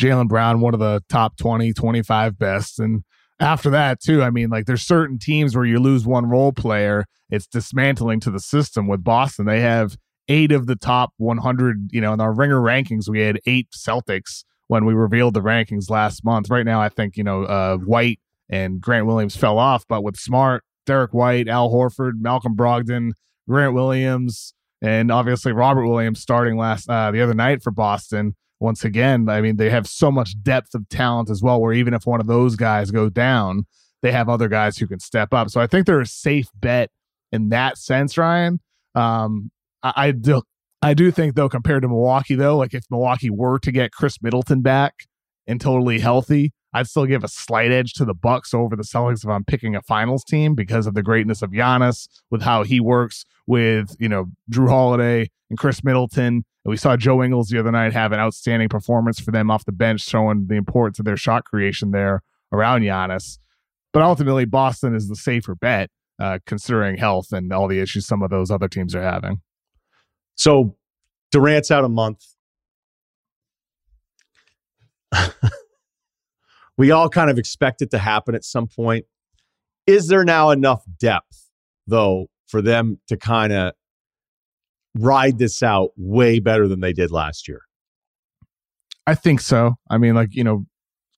Jaylen 0.00 0.28
Brown, 0.28 0.60
one 0.60 0.74
of 0.74 0.80
the 0.80 1.02
top 1.08 1.36
20, 1.36 1.72
25 1.72 2.38
best. 2.38 2.78
And 2.80 3.04
after 3.38 3.70
that, 3.70 4.00
too, 4.00 4.22
I 4.22 4.30
mean, 4.30 4.48
like 4.48 4.66
there's 4.66 4.82
certain 4.82 5.18
teams 5.18 5.54
where 5.54 5.64
you 5.64 5.78
lose 5.78 6.06
one 6.06 6.26
role 6.26 6.52
player, 6.52 7.04
it's 7.30 7.46
dismantling 7.46 8.20
to 8.20 8.30
the 8.30 8.40
system. 8.40 8.86
With 8.86 9.04
Boston, 9.04 9.46
they 9.46 9.60
have 9.60 9.96
eight 10.28 10.52
of 10.52 10.66
the 10.66 10.76
top 10.76 11.12
100, 11.18 11.90
you 11.92 12.00
know, 12.00 12.12
in 12.12 12.20
our 12.20 12.32
ringer 12.32 12.60
rankings, 12.60 13.08
we 13.08 13.20
had 13.20 13.40
eight 13.46 13.68
Celtics 13.70 14.44
when 14.68 14.84
we 14.84 14.94
revealed 14.94 15.34
the 15.34 15.42
rankings 15.42 15.90
last 15.90 16.24
month. 16.24 16.50
Right 16.50 16.64
now, 16.64 16.80
I 16.80 16.88
think, 16.88 17.16
you 17.16 17.24
know, 17.24 17.44
uh, 17.44 17.76
White 17.76 18.20
and 18.48 18.80
Grant 18.80 19.06
Williams 19.06 19.36
fell 19.36 19.58
off, 19.58 19.84
but 19.88 20.02
with 20.02 20.16
Smart, 20.16 20.64
Derrick 20.86 21.12
White, 21.12 21.48
Al 21.48 21.70
Horford, 21.70 22.14
Malcolm 22.20 22.56
Brogdon, 22.56 23.12
Grant 23.48 23.74
Williams, 23.74 24.54
and 24.82 25.10
obviously 25.10 25.52
Robert 25.52 25.86
Williams 25.86 26.20
starting 26.20 26.56
last 26.56 26.88
uh, 26.88 27.10
the 27.10 27.20
other 27.20 27.34
night 27.34 27.62
for 27.62 27.70
Boston. 27.70 28.34
Once 28.58 28.84
again, 28.84 29.28
I 29.28 29.40
mean, 29.40 29.56
they 29.56 29.70
have 29.70 29.86
so 29.86 30.10
much 30.10 30.34
depth 30.42 30.74
of 30.74 30.88
talent 30.88 31.28
as 31.30 31.42
well, 31.42 31.60
where 31.60 31.72
even 31.72 31.92
if 31.92 32.06
one 32.06 32.20
of 32.20 32.26
those 32.26 32.56
guys 32.56 32.90
go 32.90 33.08
down, 33.08 33.66
they 34.02 34.12
have 34.12 34.28
other 34.28 34.48
guys 34.48 34.78
who 34.78 34.86
can 34.86 35.00
step 35.00 35.34
up. 35.34 35.50
So 35.50 35.60
I 35.60 35.66
think 35.66 35.86
they're 35.86 36.00
a 36.00 36.06
safe 36.06 36.48
bet 36.54 36.90
in 37.32 37.50
that 37.50 37.76
sense, 37.76 38.16
Ryen. 38.16 38.60
Um, 38.94 39.50
I, 39.82 39.92
I 39.96 40.10
do, 40.12 40.42
I 40.80 40.94
do 40.94 41.10
think 41.10 41.34
though, 41.34 41.48
compared 41.48 41.82
to 41.82 41.88
Milwaukee, 41.88 42.34
though, 42.34 42.56
like 42.56 42.72
if 42.72 42.84
Milwaukee 42.90 43.30
were 43.30 43.58
to 43.58 43.72
get 43.72 43.92
Khris 43.92 44.22
Middleton 44.22 44.62
back 44.62 44.94
and 45.46 45.60
totally 45.60 45.98
healthy, 45.98 46.52
I'd 46.72 46.88
still 46.88 47.06
give 47.06 47.24
a 47.24 47.28
slight 47.28 47.72
edge 47.72 47.94
to 47.94 48.04
the 48.04 48.14
Bucks 48.14 48.52
over 48.52 48.76
the 48.76 48.82
Celtics 48.82 49.24
if 49.24 49.30
I'm 49.30 49.44
picking 49.44 49.74
a 49.74 49.82
finals 49.82 50.24
team 50.24 50.54
because 50.54 50.86
of 50.86 50.94
the 50.94 51.02
greatness 51.02 51.40
of 51.40 51.50
Giannis 51.50 52.06
with 52.30 52.42
how 52.42 52.64
he 52.64 52.80
works 52.80 53.24
with, 53.46 53.96
you 53.98 54.08
know, 54.08 54.26
Jrue 54.50 54.68
Holiday 54.68 55.30
and 55.48 55.58
Khris 55.58 55.82
Middleton. 55.82 56.44
We 56.66 56.76
saw 56.76 56.96
Joe 56.96 57.22
Ingles 57.22 57.48
the 57.48 57.60
other 57.60 57.70
night 57.70 57.92
have 57.92 58.10
an 58.10 58.18
outstanding 58.18 58.68
performance 58.68 59.20
for 59.20 59.30
them 59.30 59.50
off 59.50 59.64
the 59.64 59.72
bench, 59.72 60.00
showing 60.00 60.48
the 60.48 60.56
importance 60.56 60.98
of 60.98 61.04
their 61.04 61.16
shot 61.16 61.44
creation 61.44 61.92
there 61.92 62.22
around 62.52 62.80
Giannis. 62.80 63.38
But 63.92 64.02
ultimately, 64.02 64.46
Boston 64.46 64.94
is 64.94 65.08
the 65.08 65.14
safer 65.14 65.54
bet, 65.54 65.90
uh, 66.18 66.40
considering 66.44 66.96
health 66.96 67.32
and 67.32 67.52
all 67.52 67.68
the 67.68 67.78
issues 67.78 68.06
some 68.06 68.20
of 68.22 68.30
those 68.30 68.50
other 68.50 68.66
teams 68.68 68.94
are 68.96 69.02
having. 69.02 69.42
So 70.34 70.76
Durant's 71.30 71.70
out 71.70 71.84
a 71.84 71.88
month. 71.88 72.24
we 76.76 76.90
all 76.90 77.08
kind 77.08 77.30
of 77.30 77.38
expect 77.38 77.80
it 77.80 77.92
to 77.92 77.98
happen 77.98 78.34
at 78.34 78.44
some 78.44 78.66
point. 78.66 79.06
Is 79.86 80.08
there 80.08 80.24
now 80.24 80.50
enough 80.50 80.82
depth, 80.98 81.48
though, 81.86 82.26
for 82.48 82.60
them 82.60 82.98
to 83.06 83.16
kind 83.16 83.52
of 83.52 83.72
ride 85.00 85.38
this 85.38 85.62
out 85.62 85.90
way 85.96 86.40
better 86.40 86.68
than 86.68 86.80
they 86.80 86.92
did 86.92 87.10
last 87.10 87.48
year? 87.48 87.62
I 89.06 89.14
think 89.14 89.40
so. 89.40 89.74
I 89.90 89.98
mean, 89.98 90.14
like, 90.14 90.34
you 90.34 90.44
know, 90.44 90.66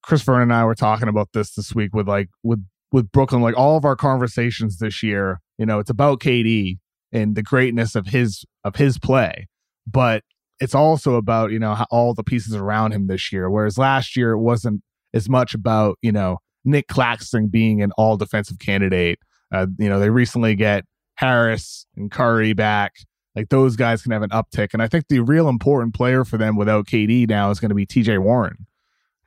Chris 0.02 0.22
Vernon 0.22 0.42
and 0.42 0.52
I 0.52 0.64
were 0.64 0.74
talking 0.74 1.08
about 1.08 1.28
this 1.32 1.54
this 1.54 1.74
week 1.74 1.94
with 1.94 2.08
like, 2.08 2.28
with, 2.42 2.64
with 2.92 3.10
Brooklyn, 3.10 3.42
like 3.42 3.56
all 3.56 3.76
of 3.76 3.84
our 3.84 3.96
conversations 3.96 4.78
this 4.78 5.02
year, 5.02 5.40
you 5.58 5.66
know, 5.66 5.78
it's 5.78 5.90
about 5.90 6.20
KD 6.20 6.78
and 7.12 7.34
the 7.34 7.42
greatness 7.42 7.94
of 7.94 8.06
his, 8.06 8.44
of 8.64 8.76
his 8.76 8.98
play. 8.98 9.48
But 9.86 10.22
it's 10.60 10.74
also 10.74 11.14
about, 11.14 11.50
you 11.50 11.58
know, 11.58 11.84
all 11.90 12.14
the 12.14 12.24
pieces 12.24 12.54
around 12.54 12.92
him 12.92 13.06
this 13.06 13.32
year. 13.32 13.50
Whereas 13.50 13.78
last 13.78 14.16
year 14.16 14.32
it 14.32 14.40
wasn't 14.40 14.82
as 15.14 15.28
much 15.28 15.54
about 15.54 15.98
you 16.02 16.12
know 16.12 16.38
Nic 16.64 16.88
Claxton 16.88 17.48
being 17.48 17.82
an 17.82 17.92
all 17.96 18.16
defensive 18.16 18.58
candidate. 18.58 19.18
Uh, 19.52 19.66
you 19.78 19.88
know 19.88 19.98
they 19.98 20.10
recently 20.10 20.54
get 20.54 20.84
Harris 21.16 21.86
and 21.96 22.10
Curry 22.10 22.52
back. 22.52 22.92
Like 23.38 23.50
those 23.50 23.76
guys 23.76 24.02
can 24.02 24.10
have 24.10 24.22
an 24.22 24.30
uptick, 24.30 24.70
and 24.72 24.82
I 24.82 24.88
think 24.88 25.06
the 25.06 25.20
real 25.20 25.48
important 25.48 25.94
player 25.94 26.24
for 26.24 26.36
them 26.38 26.56
without 26.56 26.86
KD 26.86 27.28
now 27.28 27.50
is 27.50 27.60
going 27.60 27.68
to 27.68 27.74
be 27.76 27.86
T.J. 27.86 28.18
Warren. 28.18 28.66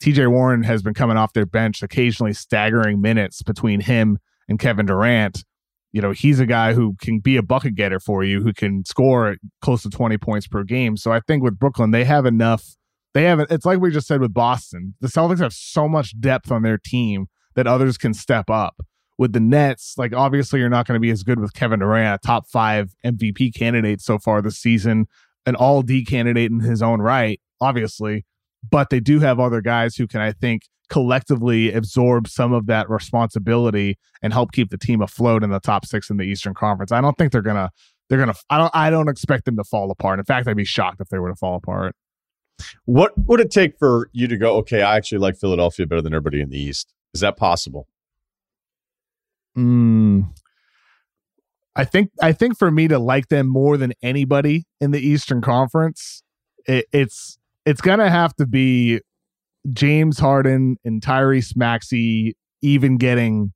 T.J. 0.01 0.27
Warren 0.27 0.63
has 0.63 0.81
been 0.81 0.93
coming 0.93 1.15
off 1.15 1.31
their 1.31 1.45
bench, 1.45 1.81
occasionally 1.81 2.33
staggering 2.33 2.99
minutes 2.99 3.41
between 3.41 3.79
him 3.79 4.19
and 4.49 4.59
Kevin 4.59 4.85
Durant. 4.85 5.45
You 5.93 6.01
know, 6.01 6.11
he's 6.11 6.41
a 6.41 6.45
guy 6.45 6.73
who 6.73 6.97
can 6.99 7.19
be 7.19 7.37
a 7.37 7.41
bucket 7.41 7.75
getter 7.75 8.01
for 8.01 8.21
you, 8.21 8.41
who 8.41 8.51
can 8.51 8.83
score 8.83 9.37
close 9.61 9.83
to 9.83 9.89
20 9.89 10.17
points 10.17 10.45
per 10.45 10.65
game. 10.65 10.97
So 10.97 11.13
I 11.13 11.21
think 11.21 11.41
with 11.41 11.57
Brooklyn, 11.57 11.91
they 11.91 12.03
have 12.03 12.25
enough 12.25 12.75
they 13.13 13.23
have 13.23 13.39
it's 13.39 13.65
like 13.65 13.79
we 13.79 13.91
just 13.91 14.07
said 14.07 14.19
with 14.19 14.33
Boston. 14.33 14.95
The 14.99 15.07
Celtics 15.07 15.39
have 15.39 15.53
so 15.53 15.87
much 15.87 16.19
depth 16.19 16.51
on 16.51 16.63
their 16.63 16.77
team 16.77 17.27
that 17.55 17.65
others 17.65 17.97
can 17.97 18.13
step 18.13 18.49
up. 18.49 18.75
With 19.21 19.33
the 19.33 19.39
Nets, 19.39 19.99
like 19.99 20.15
obviously 20.15 20.59
you're 20.59 20.67
not 20.67 20.87
going 20.87 20.95
to 20.95 20.99
be 20.99 21.11
as 21.11 21.21
good 21.21 21.39
with 21.39 21.53
Kevin 21.53 21.81
Durant, 21.81 22.15
a 22.15 22.25
top 22.25 22.47
five 22.47 22.95
MVP 23.05 23.55
candidate 23.55 24.01
so 24.01 24.17
far 24.17 24.41
this 24.41 24.57
season, 24.57 25.05
an 25.45 25.53
all 25.53 25.83
D 25.83 26.03
candidate 26.03 26.49
in 26.49 26.59
his 26.59 26.81
own 26.81 27.03
right, 27.03 27.39
obviously. 27.61 28.25
But 28.67 28.89
they 28.89 28.99
do 28.99 29.19
have 29.19 29.39
other 29.39 29.61
guys 29.61 29.95
who 29.95 30.07
can, 30.07 30.21
I 30.21 30.31
think, 30.31 30.63
collectively 30.89 31.71
absorb 31.71 32.27
some 32.29 32.51
of 32.51 32.65
that 32.65 32.89
responsibility 32.89 33.99
and 34.23 34.33
help 34.33 34.53
keep 34.53 34.71
the 34.71 34.77
team 34.79 35.03
afloat 35.03 35.43
in 35.43 35.51
the 35.51 35.59
top 35.59 35.85
six 35.85 36.09
in 36.09 36.17
the 36.17 36.23
Eastern 36.23 36.55
Conference. 36.55 36.91
I 36.91 36.99
don't 36.99 37.15
think 37.15 37.31
they're 37.31 37.43
gonna 37.43 37.69
they're 38.09 38.17
gonna 38.17 38.33
I 38.49 38.57
don't 38.57 38.71
I 38.73 38.89
don't 38.89 39.07
expect 39.07 39.45
them 39.45 39.55
to 39.57 39.63
fall 39.63 39.91
apart. 39.91 40.17
In 40.17 40.25
fact, 40.25 40.47
I'd 40.47 40.57
be 40.57 40.65
shocked 40.65 40.99
if 40.99 41.09
they 41.09 41.19
were 41.19 41.29
to 41.29 41.35
fall 41.35 41.57
apart. 41.57 41.95
What 42.85 43.11
would 43.27 43.39
it 43.39 43.51
take 43.51 43.77
for 43.77 44.09
you 44.13 44.27
to 44.27 44.37
go, 44.37 44.55
okay, 44.57 44.81
I 44.81 44.97
actually 44.97 45.19
like 45.19 45.37
Philadelphia 45.37 45.85
better 45.85 46.01
than 46.01 46.15
everybody 46.15 46.41
in 46.41 46.49
the 46.49 46.59
East? 46.59 46.91
Is 47.13 47.21
that 47.21 47.37
possible? 47.37 47.87
Mm, 49.57 50.29
I 51.75 51.85
think 51.85 52.11
I 52.21 52.31
think 52.31 52.57
for 52.57 52.71
me 52.71 52.87
to 52.87 52.99
like 52.99 53.29
them 53.29 53.47
more 53.47 53.77
than 53.77 53.93
anybody 54.01 54.65
in 54.79 54.91
the 54.91 54.99
Eastern 54.99 55.41
Conference, 55.41 56.23
it, 56.65 56.85
it's 56.91 57.37
it's 57.65 57.81
gonna 57.81 58.09
have 58.09 58.35
to 58.35 58.45
be 58.45 59.01
James 59.71 60.19
Harden 60.19 60.77
and 60.83 61.01
Tyrese 61.01 61.55
Maxey 61.55 62.35
even 62.61 62.97
getting 62.97 63.53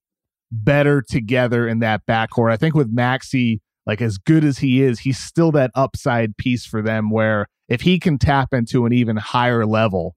better 0.52 1.02
together 1.02 1.68
in 1.68 1.80
that 1.80 2.06
backcourt. 2.06 2.52
I 2.52 2.58
think 2.58 2.76
with 2.76 2.90
Maxey, 2.92 3.62
like 3.86 4.02
as 4.02 4.18
good 4.18 4.44
as 4.44 4.60
he 4.60 4.82
is, 4.82 5.00
he's 5.00 5.18
still 5.18 5.52
that 5.54 5.72
upside 5.76 6.38
piece 6.38 6.66
for 6.66 6.82
them 6.82 7.10
where 7.10 7.48
if 7.68 7.82
he 7.82 8.00
can 8.00 8.18
tap 8.18 8.54
into 8.54 8.86
an 8.86 8.94
even 8.94 9.18
higher 9.18 9.66
level 9.66 10.16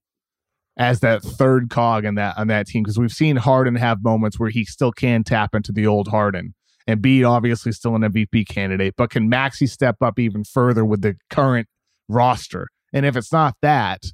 as 0.78 1.00
that 1.00 1.22
third 1.22 1.68
cog 1.70 2.04
in 2.04 2.14
that 2.14 2.38
on 2.38 2.46
that 2.46 2.66
team, 2.66 2.84
because 2.84 2.98
we've 2.98 3.12
seen 3.12 3.36
Harden 3.36 3.74
have 3.74 4.02
moments 4.02 4.38
where 4.38 4.50
he 4.50 4.64
still 4.64 4.92
can 4.92 5.24
tap 5.24 5.54
into 5.54 5.72
the 5.72 5.86
old 5.86 6.08
Harden. 6.08 6.54
And 6.86 7.02
be 7.02 7.22
obviously 7.22 7.72
still 7.72 7.94
an 7.96 8.00
MVP 8.00 8.48
candidate, 8.48 8.94
but 8.96 9.10
can 9.10 9.28
Maxey 9.28 9.66
step 9.66 9.96
up 10.00 10.18
even 10.18 10.42
further 10.42 10.86
with 10.86 11.02
the 11.02 11.16
current 11.28 11.68
roster? 12.08 12.68
And 12.94 13.04
if 13.04 13.14
it's 13.14 13.30
not 13.30 13.56
that, 13.60 14.04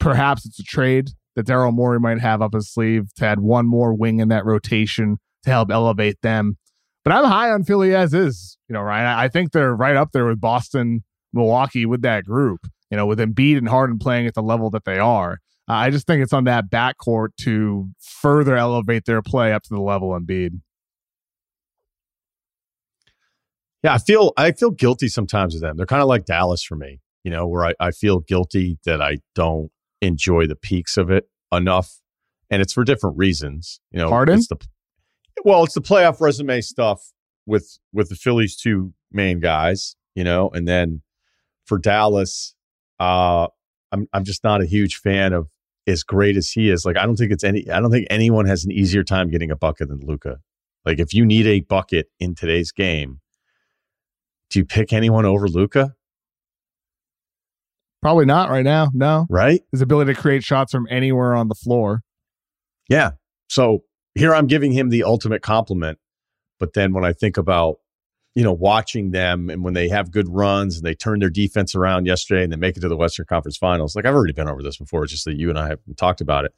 perhaps 0.00 0.44
it's 0.44 0.58
a 0.58 0.64
trade 0.64 1.10
that 1.36 1.46
Daryl 1.46 1.72
Morey 1.72 2.00
might 2.00 2.20
have 2.20 2.42
up 2.42 2.54
his 2.54 2.72
sleeve 2.72 3.14
to 3.18 3.24
add 3.24 3.38
one 3.38 3.66
more 3.66 3.94
wing 3.94 4.18
in 4.18 4.26
that 4.30 4.44
rotation 4.44 5.18
to 5.44 5.50
help 5.50 5.70
elevate 5.70 6.20
them. 6.22 6.58
But 7.04 7.12
I'm 7.12 7.24
high 7.24 7.52
on 7.52 7.62
Philly 7.62 7.94
as 7.94 8.12
is. 8.12 8.58
You 8.68 8.72
know, 8.72 8.82
Ryen, 8.82 9.06
I 9.06 9.28
think 9.28 9.52
they're 9.52 9.76
right 9.76 9.94
up 9.94 10.10
there 10.12 10.26
with 10.26 10.40
Boston 10.40 11.04
Milwaukee 11.32 11.86
with 11.86 12.02
that 12.02 12.24
group, 12.24 12.66
you 12.90 12.96
know, 12.96 13.06
with 13.06 13.20
Embiid 13.20 13.58
and 13.58 13.68
Harden 13.68 13.98
playing 13.98 14.26
at 14.26 14.34
the 14.34 14.42
level 14.42 14.70
that 14.70 14.84
they 14.84 14.98
are. 14.98 15.38
Uh, 15.68 15.74
I 15.74 15.90
just 15.90 16.06
think 16.06 16.22
it's 16.22 16.32
on 16.32 16.44
that 16.44 16.70
backcourt 16.70 17.36
to 17.42 17.90
further 18.00 18.56
elevate 18.56 19.04
their 19.04 19.20
play 19.20 19.52
up 19.52 19.62
to 19.64 19.74
the 19.74 19.80
level 19.80 20.18
Embiid. 20.18 20.60
Yeah, 23.82 23.94
I 23.94 23.98
feel 23.98 24.32
I 24.36 24.52
feel 24.52 24.70
guilty 24.70 25.08
sometimes 25.08 25.54
with 25.54 25.62
them. 25.62 25.76
They're 25.76 25.86
kind 25.86 26.02
of 26.02 26.08
like 26.08 26.24
Dallas 26.24 26.62
for 26.62 26.74
me, 26.74 27.00
you 27.22 27.30
know, 27.30 27.46
where 27.46 27.66
I, 27.66 27.74
I 27.78 27.90
feel 27.90 28.20
guilty 28.20 28.78
that 28.84 29.00
I 29.00 29.18
don't 29.34 29.70
enjoy 30.00 30.46
the 30.46 30.56
peaks 30.56 30.96
of 30.96 31.10
it 31.10 31.28
enough. 31.52 32.00
And 32.50 32.62
it's 32.62 32.72
for 32.72 32.82
different 32.82 33.18
reasons. 33.18 33.80
You 33.92 33.98
know, 33.98 34.08
Harden? 34.08 34.38
It's 34.38 34.48
the, 34.48 34.56
well, 35.44 35.64
it's 35.64 35.74
the 35.74 35.82
playoff 35.82 36.20
resume 36.20 36.60
stuff 36.60 37.12
with 37.46 37.78
with 37.92 38.08
the 38.08 38.16
Phillies 38.16 38.56
two 38.56 38.94
main 39.12 39.38
guys, 39.38 39.96
you 40.14 40.24
know, 40.24 40.48
and 40.50 40.66
then 40.66 41.02
for 41.66 41.78
Dallas, 41.78 42.54
uh, 42.98 43.46
I'm 43.92 44.08
I'm 44.12 44.24
just 44.24 44.42
not 44.42 44.60
a 44.60 44.66
huge 44.66 44.96
fan 44.96 45.32
of 45.32 45.48
as 45.88 46.02
great 46.02 46.36
as 46.36 46.50
he 46.50 46.70
is. 46.70 46.84
Like 46.84 46.96
I 46.96 47.06
don't 47.06 47.16
think 47.16 47.32
it's 47.32 47.44
any. 47.44 47.68
I 47.70 47.80
don't 47.80 47.90
think 47.90 48.06
anyone 48.10 48.46
has 48.46 48.64
an 48.64 48.72
easier 48.72 49.02
time 49.02 49.30
getting 49.30 49.50
a 49.50 49.56
bucket 49.56 49.88
than 49.88 50.00
Luka. 50.00 50.38
Like 50.84 50.98
if 51.00 51.12
you 51.12 51.24
need 51.24 51.46
a 51.46 51.60
bucket 51.60 52.08
in 52.20 52.34
today's 52.34 52.72
game, 52.72 53.20
do 54.50 54.58
you 54.58 54.64
pick 54.64 54.92
anyone 54.92 55.24
over 55.24 55.48
Luka? 55.48 55.94
Probably 58.00 58.26
not 58.26 58.50
right 58.50 58.64
now. 58.64 58.90
No. 58.94 59.26
Right? 59.28 59.62
His 59.72 59.82
ability 59.82 60.14
to 60.14 60.20
create 60.20 60.44
shots 60.44 60.72
from 60.72 60.86
anywhere 60.88 61.34
on 61.34 61.48
the 61.48 61.54
floor. 61.54 62.02
Yeah. 62.88 63.12
So 63.48 63.84
here 64.14 64.34
I'm 64.34 64.46
giving 64.46 64.72
him 64.72 64.88
the 64.88 65.02
ultimate 65.02 65.42
compliment. 65.42 65.98
But 66.60 66.74
then 66.74 66.92
when 66.92 67.04
I 67.04 67.12
think 67.12 67.36
about, 67.36 67.76
you 68.34 68.44
know, 68.44 68.52
watching 68.52 69.10
them 69.10 69.50
and 69.50 69.64
when 69.64 69.74
they 69.74 69.88
have 69.88 70.10
good 70.10 70.28
runs 70.28 70.76
and 70.76 70.86
they 70.86 70.94
turn 70.94 71.18
their 71.18 71.30
defense 71.30 71.74
around 71.74 72.06
yesterday 72.06 72.44
and 72.44 72.52
they 72.52 72.56
make 72.56 72.76
it 72.76 72.80
to 72.80 72.88
the 72.88 72.96
Western 72.96 73.26
Conference 73.26 73.56
Finals, 73.56 73.96
like 73.96 74.04
I've 74.04 74.14
already 74.14 74.32
been 74.32 74.48
over 74.48 74.62
this 74.62 74.76
before, 74.76 75.02
it's 75.02 75.12
just 75.12 75.24
that 75.24 75.38
you 75.38 75.50
and 75.50 75.58
I 75.58 75.68
have 75.68 75.80
talked 75.96 76.20
about 76.20 76.44
it. 76.44 76.54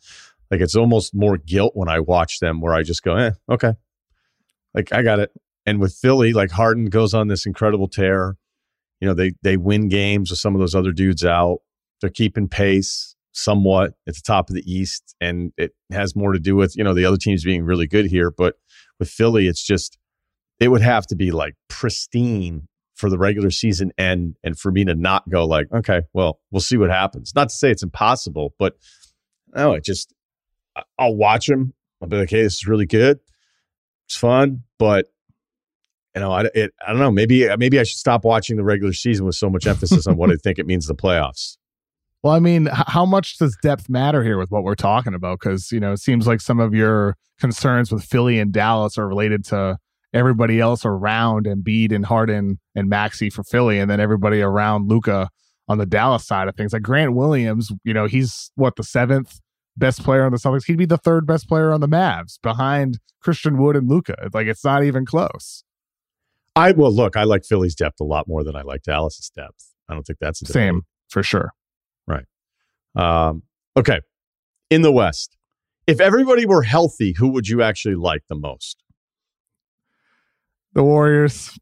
Like 0.51 0.61
it's 0.61 0.75
almost 0.75 1.15
more 1.15 1.37
guilt 1.39 1.73
when 1.75 1.89
I 1.89 2.01
watch 2.01 2.41
them 2.41 2.61
where 2.61 2.75
I 2.75 2.83
just 2.83 3.03
go, 3.03 3.17
eh, 3.17 3.31
okay. 3.49 3.75
Like 4.75 4.93
I 4.93 5.03
got 5.03 5.21
it. 5.21 5.31
And 5.67 5.81
with 5.81 5.95
Philly, 5.95 6.33
like 6.33 6.51
Harden 6.51 6.87
goes 6.87 7.15
on 7.15 7.29
this 7.29 7.47
incredible 7.47 7.89
tear. 7.89 8.37
You 9.01 9.09
know, 9.09 9.15
they 9.15 9.33
they 9.43 9.57
win 9.57 9.89
games 9.89 10.31
with 10.31 10.39
some 10.39 10.55
of 10.55 10.61
those 10.61 10.75
other 10.75 10.93
dudes 10.93 11.25
out. 11.25 11.61
They're 12.01 12.11
keeping 12.11 12.49
pace 12.49 13.15
somewhat 13.33 13.95
at 14.07 14.15
the 14.15 14.23
top 14.25 14.49
of 14.49 14.55
the 14.55 14.71
East, 14.71 15.15
and 15.21 15.53
it 15.57 15.73
has 15.93 16.17
more 16.17 16.33
to 16.33 16.39
do 16.39 16.57
with 16.57 16.77
you 16.77 16.85
know 16.85 16.95
the 16.95 17.05
other 17.05 17.17
teams 17.17 17.45
being 17.45 17.65
really 17.65 17.87
good 17.87 18.07
here. 18.07 18.31
But 18.31 18.57
with 18.99 19.09
Philly, 19.09 19.47
it's 19.47 19.65
just 19.65 19.99
it 20.61 20.69
would 20.69 20.83
have 20.83 21.07
to 21.09 21.17
be 21.17 21.31
like 21.31 21.55
pristine 21.69 22.69
for 22.95 23.09
the 23.09 23.19
regular 23.19 23.51
season 23.51 23.91
end, 23.97 24.37
and 24.45 24.59
for 24.59 24.71
me 24.71 24.85
to 24.85 24.95
not 24.95 25.29
go 25.29 25.47
like, 25.47 25.67
okay, 25.73 26.03
well, 26.13 26.39
we'll 26.51 26.61
see 26.61 26.77
what 26.77 26.91
happens. 26.91 27.33
Not 27.35 27.49
to 27.49 27.55
say 27.55 27.71
it's 27.71 27.83
impossible, 27.83 28.55
but 28.59 28.75
no, 29.55 29.73
it 29.73 29.85
just 29.85 30.13
I'll 30.99 31.17
watch 31.17 31.47
them. 31.47 31.73
I'll 32.01 32.09
be 32.09 32.19
like, 32.19 32.31
hey, 32.31 32.43
this 32.43 32.57
is 32.57 32.67
really 32.67 32.87
good. 32.87 33.19
It's 34.07 34.17
fun, 34.17 34.65
but 34.79 35.07
you 36.15 36.21
know, 36.21 36.33
I, 36.33 36.49
it, 36.55 36.73
I 36.87 36.91
don't 36.91 36.99
know. 36.99 37.11
Maybe 37.11 37.49
maybe 37.57 37.79
I 37.79 37.85
should 37.85 37.99
stop 37.99 38.25
watching 38.25 38.57
the 38.57 38.65
regular 38.65 38.93
season 38.93 39.25
with 39.25 39.37
so 39.37 39.49
much 39.49 39.67
emphasis 39.67 40.07
on 40.07 40.17
what 40.17 40.31
I 40.31 40.37
think 40.37 40.59
it 40.59 40.67
means 40.67 40.87
the 40.87 40.95
playoffs. 40.95 41.57
Well, 42.23 42.35
I 42.35 42.39
mean, 42.39 42.69
how 42.71 43.07
much 43.07 43.39
does 43.39 43.57
depth 43.63 43.89
matter 43.89 44.23
here 44.23 44.37
with 44.37 44.51
what 44.51 44.63
we're 44.63 44.75
talking 44.75 45.15
about? 45.15 45.41
Because 45.41 45.73
you 45.73 45.81
know, 45.81 45.93
it 45.93 46.01
seems 46.01 46.27
like 46.27 46.43
some 46.43 46.61
of 46.61 46.75
your 46.75 47.17
concerns 47.39 47.91
with 47.91 48.05
Philly 48.05 48.39
and 48.39 48.53
Dallas 48.53 48.99
are 48.99 49.09
related 49.09 49.43
to 49.47 49.79
everybody 50.13 50.61
else 50.61 50.85
around 50.85 51.47
Embiid 51.47 51.93
and 51.93 52.05
Harden 52.05 52.59
and 52.75 52.89
Maxey 52.89 53.31
for 53.31 53.43
Philly, 53.45 53.79
and 53.79 53.91
then 53.91 54.01
everybody 54.01 54.41
around 54.41 54.89
Luka 54.89 55.31
on 55.69 55.79
the 55.79 55.87
Dallas 55.87 56.27
side 56.27 56.49
of 56.49 56.57
things. 56.57 56.73
Like 56.73 56.83
Grant 56.83 57.15
Williams, 57.15 57.71
you 57.85 57.95
know, 57.95 58.07
he's 58.07 58.51
what 58.57 58.77
the 58.77 58.83
seventh 58.83 59.41
best 59.77 60.03
player 60.03 60.25
on 60.25 60.33
the 60.33 60.39
Celtics. 60.39 60.65
He'd 60.67 60.79
be 60.79 60.87
the 60.87 60.99
third 60.99 61.27
best 61.27 61.49
player 61.49 61.73
on 61.73 61.81
the 61.81 61.89
Mavs 61.89 62.41
behind 62.43 62.99
Christian 63.21 63.57
Wood 63.59 63.77
and 63.77 63.89
Luka. 63.89 64.17
Like 64.33 64.47
it's 64.47 64.65
not 64.65 64.85
even 64.85 65.07
close. 65.07 65.65
I 66.57 66.73
well 66.73 66.93
look, 66.93 67.17
I 67.17 67.25
like 67.25 67.45
Philly's 67.45 67.75
depth 67.75 68.01
a 68.01 68.05
lot 68.05 68.27
more 68.27 68.43
than 68.43 68.57
I 68.57 68.63
like 68.63 68.83
Dallas's 68.83 69.31
depth. 69.31 69.73
I 69.89 69.95
don't 69.95 70.03
think 70.03 70.19
that's 70.21 70.41
the 70.41 70.53
same 70.53 70.83
for 71.09 71.23
sure. 71.23 71.53
Right. 72.07 72.25
Um, 72.97 73.43
okay. 73.77 74.01
In 74.71 74.83
the 74.83 74.93
West, 74.93 75.37
if 75.87 76.01
everybody 76.01 76.47
were 76.47 76.63
healthy, 76.63 77.13
who 77.17 77.29
would 77.29 77.49
you 77.49 77.63
actually 77.63 77.97
like 77.97 78.23
the 78.29 78.37
most? 78.37 78.83
The 80.73 80.83
Warriors. 80.85 81.59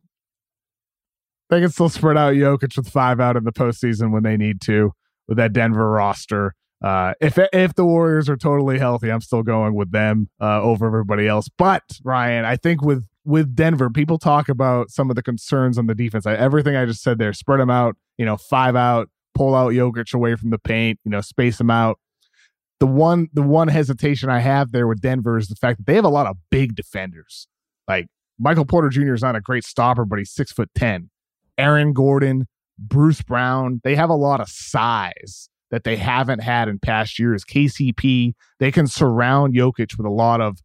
They 1.51 1.61
can 1.61 1.71
still 1.71 1.89
spread 1.89 2.19
out 2.19 2.35
Jokic 2.35 2.77
with 2.77 2.89
five 2.89 3.21
out 3.21 3.37
in 3.37 3.45
the 3.45 3.53
postseason 3.53 4.13
when 4.13 4.23
they 4.23 4.37
need 4.37 4.61
to 4.63 4.93
with 5.27 5.39
that 5.39 5.53
Denver 5.53 5.91
roster. 5.91 6.55
Uh, 6.83 7.15
if 7.21 7.39
if 7.53 7.75
the 7.75 7.85
Warriors 7.85 8.29
are 8.29 8.37
totally 8.37 8.79
healthy, 8.79 9.11
I'm 9.11 9.21
still 9.21 9.43
going 9.43 9.75
with 9.75 9.91
them 9.91 10.29
uh, 10.41 10.63
over 10.63 10.87
everybody 10.87 11.27
else. 11.27 11.49
But 11.49 11.83
Ryen, 12.05 12.45
I 12.45 12.57
think 12.57 12.83
with 12.83 13.05
with 13.25 13.55
Denver, 13.55 13.91
people 13.91 14.19
talk 14.19 14.49
about 14.49 14.91
some 14.91 15.11
of 15.11 15.17
the 15.17 15.23
concerns 15.23 15.77
on 15.77 15.87
the 15.87 15.95
defense. 15.95 16.27
I, 16.27 16.35
everything 16.35 16.77
I 16.77 16.87
just 16.87 17.03
said 17.03 17.19
there, 17.19 17.33
spread 17.33 17.61
them 17.61 17.71
out, 17.71 17.97
you 18.17 18.25
know, 18.25 18.37
five 18.37 18.77
out, 18.77 19.11
pull 19.35 19.55
out 19.55 19.73
Jokic 19.73 20.15
away 20.15 20.35
from 20.37 20.51
the 20.51 20.59
paint, 20.59 21.01
you 21.05 21.11
know, 21.11 21.21
space 21.21 21.59
them 21.59 21.71
out. 21.71 21.99
The 22.79 22.87
one 22.87 23.29
the 23.33 23.43
one 23.43 23.69
hesitation 23.69 24.31
I 24.31 24.39
have 24.39 24.71
there 24.71 24.87
with 24.87 25.01
Denver 25.01 25.37
is 25.37 25.49
the 25.49 25.57
fact 25.57 25.79
that 25.79 25.87
they 25.87 25.95
have 25.95 26.05
a 26.05 26.11
lot 26.11 26.27
of 26.27 26.37
big 26.51 26.77
defenders. 26.77 27.49
Like 27.89 28.07
Michael 28.39 28.65
Porter 28.65 28.89
Jr. 28.89 29.15
is 29.15 29.23
not 29.23 29.37
a 29.37 29.41
great 29.41 29.65
stopper, 29.65 30.05
but 30.05 30.19
he's 30.19 30.31
six 30.31 30.53
foot 30.53 30.71
ten. 30.75 31.11
Aaron 31.57 31.93
Gordon, 31.93 32.47
Bruce 32.79 33.23
Brown, 33.23 33.81
they 33.85 33.97
have 33.97 34.11
a 34.11 34.15
lot 34.15 34.41
of 34.41 34.49
size 34.49 35.49
that 35.71 35.85
they 35.85 35.97
haven't 35.97 36.41
had 36.41 36.69
in 36.69 36.79
past 36.79 37.19
years. 37.19 37.45
KCP, 37.45 38.33
they 38.59 38.71
can 38.71 38.87
surround 38.87 39.55
Jokic 39.55 39.99
with 39.99 40.07
a 40.07 40.11
lot 40.11 40.41
of 40.41 40.59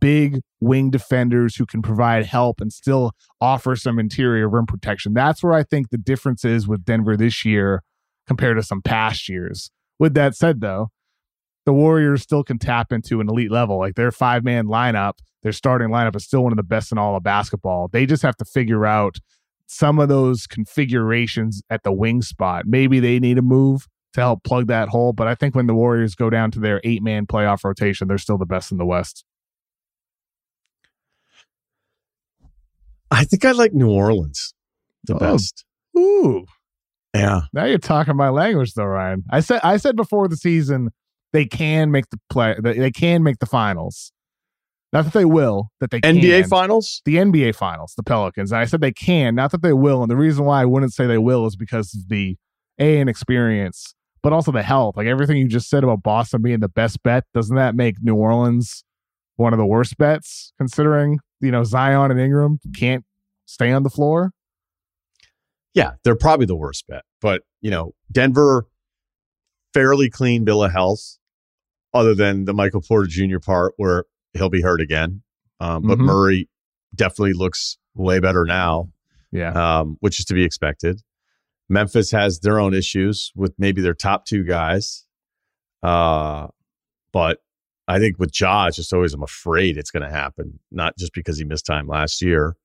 big 0.00 0.40
wing 0.60 0.90
defenders 0.90 1.56
who 1.56 1.66
can 1.66 1.82
provide 1.82 2.26
help 2.26 2.60
and 2.60 2.72
still 2.72 3.12
offer 3.40 3.74
some 3.74 3.98
interior 3.98 4.48
rim 4.48 4.66
protection. 4.66 5.14
That's 5.14 5.42
where 5.42 5.54
I 5.54 5.62
think 5.62 5.90
the 5.90 5.98
difference 5.98 6.44
is 6.44 6.68
with 6.68 6.84
Denver 6.84 7.16
this 7.16 7.44
year 7.44 7.82
compared 8.26 8.56
to 8.58 8.62
some 8.62 8.82
past 8.82 9.28
years. 9.28 9.70
With 9.98 10.14
that 10.14 10.34
said, 10.34 10.60
though, 10.60 10.90
the 11.68 11.74
Warriors 11.74 12.22
still 12.22 12.42
can 12.42 12.58
tap 12.58 12.92
into 12.92 13.20
an 13.20 13.28
elite 13.28 13.50
level. 13.50 13.76
Like 13.76 13.94
their 13.94 14.10
five 14.10 14.42
man 14.42 14.68
lineup, 14.68 15.18
their 15.42 15.52
starting 15.52 15.88
lineup 15.88 16.16
is 16.16 16.24
still 16.24 16.42
one 16.42 16.50
of 16.50 16.56
the 16.56 16.62
best 16.62 16.92
in 16.92 16.96
all 16.96 17.14
of 17.14 17.22
basketball. 17.22 17.88
They 17.88 18.06
just 18.06 18.22
have 18.22 18.38
to 18.38 18.46
figure 18.46 18.86
out 18.86 19.18
some 19.66 19.98
of 19.98 20.08
those 20.08 20.46
configurations 20.46 21.60
at 21.68 21.82
the 21.82 21.92
wing 21.92 22.22
spot. 22.22 22.64
Maybe 22.64 23.00
they 23.00 23.18
need 23.18 23.36
a 23.36 23.42
move 23.42 23.86
to 24.14 24.20
help 24.22 24.44
plug 24.44 24.68
that 24.68 24.88
hole. 24.88 25.12
But 25.12 25.26
I 25.26 25.34
think 25.34 25.54
when 25.54 25.66
the 25.66 25.74
Warriors 25.74 26.14
go 26.14 26.30
down 26.30 26.50
to 26.52 26.58
their 26.58 26.80
eight 26.84 27.02
man 27.02 27.26
playoff 27.26 27.64
rotation, 27.64 28.08
they're 28.08 28.16
still 28.16 28.38
the 28.38 28.46
best 28.46 28.72
in 28.72 28.78
the 28.78 28.86
West. 28.86 29.26
I 33.10 33.24
think 33.24 33.44
I 33.44 33.50
like 33.50 33.74
New 33.74 33.90
Orleans 33.90 34.54
the 35.04 35.16
oh, 35.16 35.18
best. 35.18 35.66
Ooh. 35.98 36.46
Yeah. 37.14 37.42
Now 37.52 37.66
you're 37.66 37.76
talking 37.76 38.16
my 38.16 38.30
language 38.30 38.72
though, 38.72 38.84
Ryen. 38.84 39.24
I 39.30 39.40
said 39.40 39.60
I 39.62 39.76
said 39.76 39.96
before 39.96 40.28
the 40.28 40.36
season 40.38 40.92
they 41.32 41.46
can 41.46 41.90
make 41.90 42.08
the 42.10 42.18
play 42.30 42.56
they 42.60 42.90
can 42.90 43.22
make 43.22 43.38
the 43.38 43.46
finals. 43.46 44.12
Not 44.90 45.04
that 45.04 45.12
they 45.12 45.26
will, 45.26 45.70
that 45.80 45.90
they 45.90 46.00
NBA 46.00 46.40
can. 46.40 46.48
finals? 46.48 47.02
The 47.04 47.16
NBA 47.16 47.54
finals, 47.54 47.92
the 47.94 48.02
Pelicans. 48.02 48.52
And 48.52 48.60
I 48.60 48.64
said 48.64 48.80
they 48.80 48.92
can, 48.92 49.34
not 49.34 49.50
that 49.50 49.60
they 49.60 49.74
will. 49.74 50.02
And 50.02 50.10
the 50.10 50.16
reason 50.16 50.46
why 50.46 50.62
I 50.62 50.64
wouldn't 50.64 50.94
say 50.94 51.06
they 51.06 51.18
will 51.18 51.46
is 51.46 51.56
because 51.56 51.94
of 51.94 52.08
the 52.08 52.38
A 52.78 52.98
inexperience 52.98 53.94
but 54.22 54.32
also 54.32 54.52
the 54.52 54.62
health. 54.62 54.96
Like 54.96 55.06
everything 55.06 55.36
you 55.36 55.48
just 55.48 55.68
said 55.68 55.84
about 55.84 56.02
Boston 56.02 56.42
being 56.42 56.60
the 56.60 56.68
best 56.68 57.02
bet, 57.02 57.24
doesn't 57.34 57.56
that 57.56 57.74
make 57.74 57.96
New 58.02 58.14
Orleans 58.14 58.84
one 59.36 59.52
of 59.52 59.58
the 59.58 59.66
worst 59.66 59.96
bets 59.98 60.52
considering, 60.58 61.20
you 61.40 61.50
know, 61.50 61.64
Zion 61.64 62.10
and 62.10 62.20
Ingram 62.20 62.58
can't 62.76 63.04
stay 63.46 63.70
on 63.70 63.82
the 63.82 63.90
floor? 63.90 64.32
Yeah, 65.74 65.92
they're 66.02 66.16
probably 66.16 66.46
the 66.46 66.56
worst 66.56 66.86
bet. 66.88 67.04
But, 67.20 67.42
you 67.60 67.70
know, 67.70 67.94
Denver, 68.10 68.66
fairly 69.72 70.10
clean 70.10 70.44
bill 70.44 70.64
of 70.64 70.72
health, 70.72 71.17
other 71.98 72.14
than 72.14 72.44
the 72.44 72.54
Michael 72.54 72.80
Porter 72.80 73.06
Jr. 73.08 73.38
part 73.38 73.74
where 73.76 74.04
he'll 74.32 74.50
be 74.50 74.62
hurt 74.62 74.80
again. 74.80 75.22
Um, 75.60 75.82
but 75.82 75.98
mm-hmm. 75.98 76.06
Murray 76.06 76.48
definitely 76.94 77.32
looks 77.32 77.78
way 77.94 78.20
better 78.20 78.44
now. 78.44 78.90
Yeah. 79.30 79.52
Um, 79.52 79.98
which 80.00 80.18
is 80.18 80.24
to 80.26 80.34
be 80.34 80.44
expected. 80.44 81.02
Memphis 81.68 82.10
has 82.12 82.40
their 82.40 82.58
own 82.58 82.72
issues 82.72 83.30
with 83.34 83.52
maybe 83.58 83.82
their 83.82 83.94
top 83.94 84.24
two 84.24 84.42
guys. 84.44 85.04
Uh, 85.82 86.48
but 87.12 87.40
I 87.86 87.98
think 87.98 88.18
with 88.18 88.38
Ja, 88.38 88.70
just 88.70 88.92
always 88.92 89.12
I'm 89.12 89.22
afraid 89.22 89.76
it's 89.76 89.90
going 89.90 90.02
to 90.02 90.10
happen, 90.10 90.60
not 90.70 90.96
just 90.96 91.12
because 91.12 91.38
he 91.38 91.44
missed 91.44 91.66
time 91.66 91.86
last 91.86 92.22
year. 92.22 92.56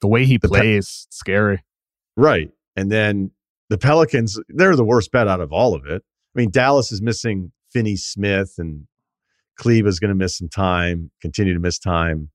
The 0.00 0.08
way 0.08 0.24
he 0.24 0.36
the 0.36 0.48
plays, 0.48 1.06
Pe- 1.06 1.14
scary. 1.14 1.64
Right. 2.16 2.50
And 2.76 2.90
then 2.90 3.30
the 3.70 3.78
Pelicans, 3.78 4.38
they're 4.48 4.76
the 4.76 4.84
worst 4.84 5.10
bet 5.12 5.28
out 5.28 5.40
of 5.40 5.52
all 5.52 5.74
of 5.74 5.86
it. 5.86 6.02
I 6.34 6.38
mean, 6.38 6.50
Dallas 6.50 6.92
is 6.92 7.00
missing 7.00 7.52
Finney 7.72 7.96
Smith 7.96 8.54
and 8.58 8.86
Cleve 9.56 9.86
is 9.86 10.00
going 10.00 10.10
to 10.10 10.14
miss 10.14 10.36
some 10.36 10.48
time, 10.48 11.10
continue 11.20 11.54
to 11.54 11.60
miss 11.60 11.78
time. 11.78 12.30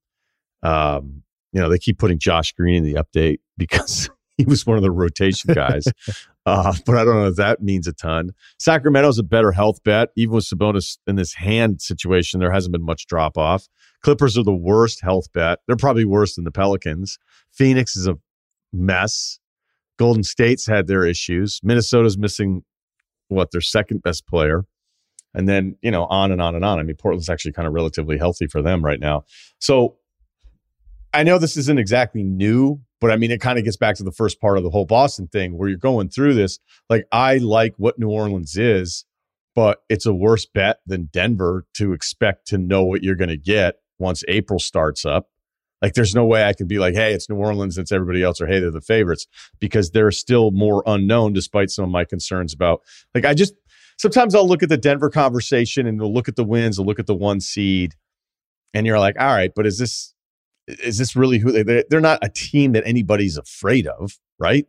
Um, 0.63 1.23
you 1.53 1.61
know, 1.61 1.69
they 1.69 1.79
keep 1.79 1.97
putting 1.97 2.19
Josh 2.19 2.53
Green 2.53 2.75
in 2.75 2.83
the 2.83 3.01
update 3.01 3.39
because 3.57 4.09
he 4.37 4.45
was 4.45 4.65
one 4.65 4.77
of 4.77 4.83
the 4.83 4.91
rotation 4.91 5.53
guys. 5.53 5.85
uh, 6.45 6.73
but 6.85 6.97
I 6.97 7.03
don't 7.03 7.15
know 7.15 7.27
if 7.27 7.35
that 7.37 7.61
means 7.61 7.87
a 7.87 7.93
ton. 7.93 8.31
Sacramento's 8.59 9.19
a 9.19 9.23
better 9.23 9.51
health 9.51 9.83
bet. 9.83 10.09
Even 10.15 10.35
with 10.35 10.45
Sabonis 10.45 10.97
in 11.07 11.15
this 11.15 11.33
hand 11.33 11.81
situation, 11.81 12.39
there 12.39 12.51
hasn't 12.51 12.71
been 12.71 12.85
much 12.85 13.07
drop 13.07 13.37
off. 13.37 13.67
Clippers 14.03 14.37
are 14.37 14.43
the 14.43 14.53
worst 14.53 15.01
health 15.01 15.31
bet. 15.33 15.59
They're 15.67 15.75
probably 15.75 16.05
worse 16.05 16.35
than 16.35 16.43
the 16.45 16.51
Pelicans. 16.51 17.17
Phoenix 17.51 17.95
is 17.95 18.07
a 18.07 18.17
mess. 18.71 19.39
Golden 19.97 20.23
State's 20.23 20.67
had 20.67 20.85
their 20.87 21.05
issues. 21.05 21.59
Minnesota's 21.63 22.17
missing 22.17 22.63
what 23.29 23.51
their 23.51 23.61
second 23.61 24.03
best 24.03 24.27
player. 24.27 24.65
And 25.33 25.47
then, 25.47 25.75
you 25.81 25.91
know, 25.91 26.05
on 26.05 26.31
and 26.31 26.41
on 26.41 26.55
and 26.55 26.65
on. 26.65 26.79
I 26.79 26.83
mean, 26.83 26.95
Portland's 26.95 27.29
actually 27.29 27.51
kind 27.51 27.67
of 27.67 27.73
relatively 27.73 28.17
healthy 28.17 28.47
for 28.47 28.61
them 28.61 28.83
right 28.83 28.99
now. 28.99 29.25
So 29.59 29.97
I 31.13 31.23
know 31.23 31.37
this 31.37 31.57
isn't 31.57 31.79
exactly 31.79 32.23
new, 32.23 32.81
but 32.99 33.11
I 33.11 33.17
mean, 33.17 33.31
it 33.31 33.41
kind 33.41 33.59
of 33.59 33.65
gets 33.65 33.77
back 33.77 33.95
to 33.97 34.03
the 34.03 34.11
first 34.11 34.41
part 34.41 34.57
of 34.57 34.63
the 34.63 34.69
whole 34.69 34.85
Boston 34.85 35.27
thing 35.27 35.57
where 35.57 35.69
you're 35.69 35.77
going 35.77 36.09
through 36.09 36.33
this. 36.33 36.59
Like, 36.89 37.05
I 37.11 37.37
like 37.37 37.75
what 37.77 37.99
New 37.99 38.09
Orleans 38.09 38.57
is, 38.57 39.05
but 39.53 39.83
it's 39.89 40.05
a 40.05 40.13
worse 40.13 40.45
bet 40.45 40.79
than 40.85 41.09
Denver 41.11 41.65
to 41.75 41.93
expect 41.93 42.47
to 42.47 42.57
know 42.57 42.83
what 42.83 43.03
you're 43.03 43.15
going 43.15 43.29
to 43.29 43.37
get 43.37 43.75
once 43.99 44.23
April 44.27 44.59
starts 44.59 45.05
up. 45.05 45.29
Like 45.81 45.93
there's 45.93 46.15
no 46.15 46.25
way 46.25 46.43
I 46.43 46.53
could 46.53 46.67
be 46.67 46.79
like, 46.79 46.95
hey, 46.95 47.13
it's 47.13 47.29
New 47.29 47.35
Orleans, 47.35 47.77
it's 47.77 47.91
everybody 47.91 48.23
else, 48.23 48.41
or 48.41 48.47
hey, 48.47 48.59
they're 48.59 48.71
the 48.71 48.81
favorites, 48.81 49.27
because 49.59 49.91
they're 49.91 50.11
still 50.11 50.51
more 50.51 50.83
unknown 50.85 51.33
despite 51.33 51.69
some 51.69 51.85
of 51.85 51.91
my 51.91 52.03
concerns 52.03 52.53
about 52.53 52.81
like 53.13 53.25
I 53.25 53.33
just 53.33 53.53
sometimes 53.97 54.35
I'll 54.35 54.47
look 54.47 54.63
at 54.63 54.69
the 54.69 54.77
Denver 54.77 55.09
conversation 55.09 55.87
and 55.87 55.99
they'll 55.99 56.13
look 56.13 56.27
at 56.27 56.35
the 56.35 56.43
wins, 56.43 56.79
I'll 56.79 56.85
look 56.85 56.99
at 56.99 57.07
the 57.07 57.15
one 57.15 57.39
seed, 57.39 57.95
and 58.73 58.85
you're 58.85 58.99
like, 58.99 59.15
all 59.19 59.27
right, 59.27 59.51
but 59.55 59.65
is 59.65 59.77
this 59.77 60.13
is 60.67 60.97
this 60.97 61.15
really 61.15 61.39
who 61.39 61.63
they 61.63 61.83
they're 61.89 62.01
not 62.01 62.19
a 62.21 62.29
team 62.29 62.73
that 62.73 62.85
anybody's 62.85 63.37
afraid 63.37 63.87
of, 63.87 64.17
right? 64.39 64.65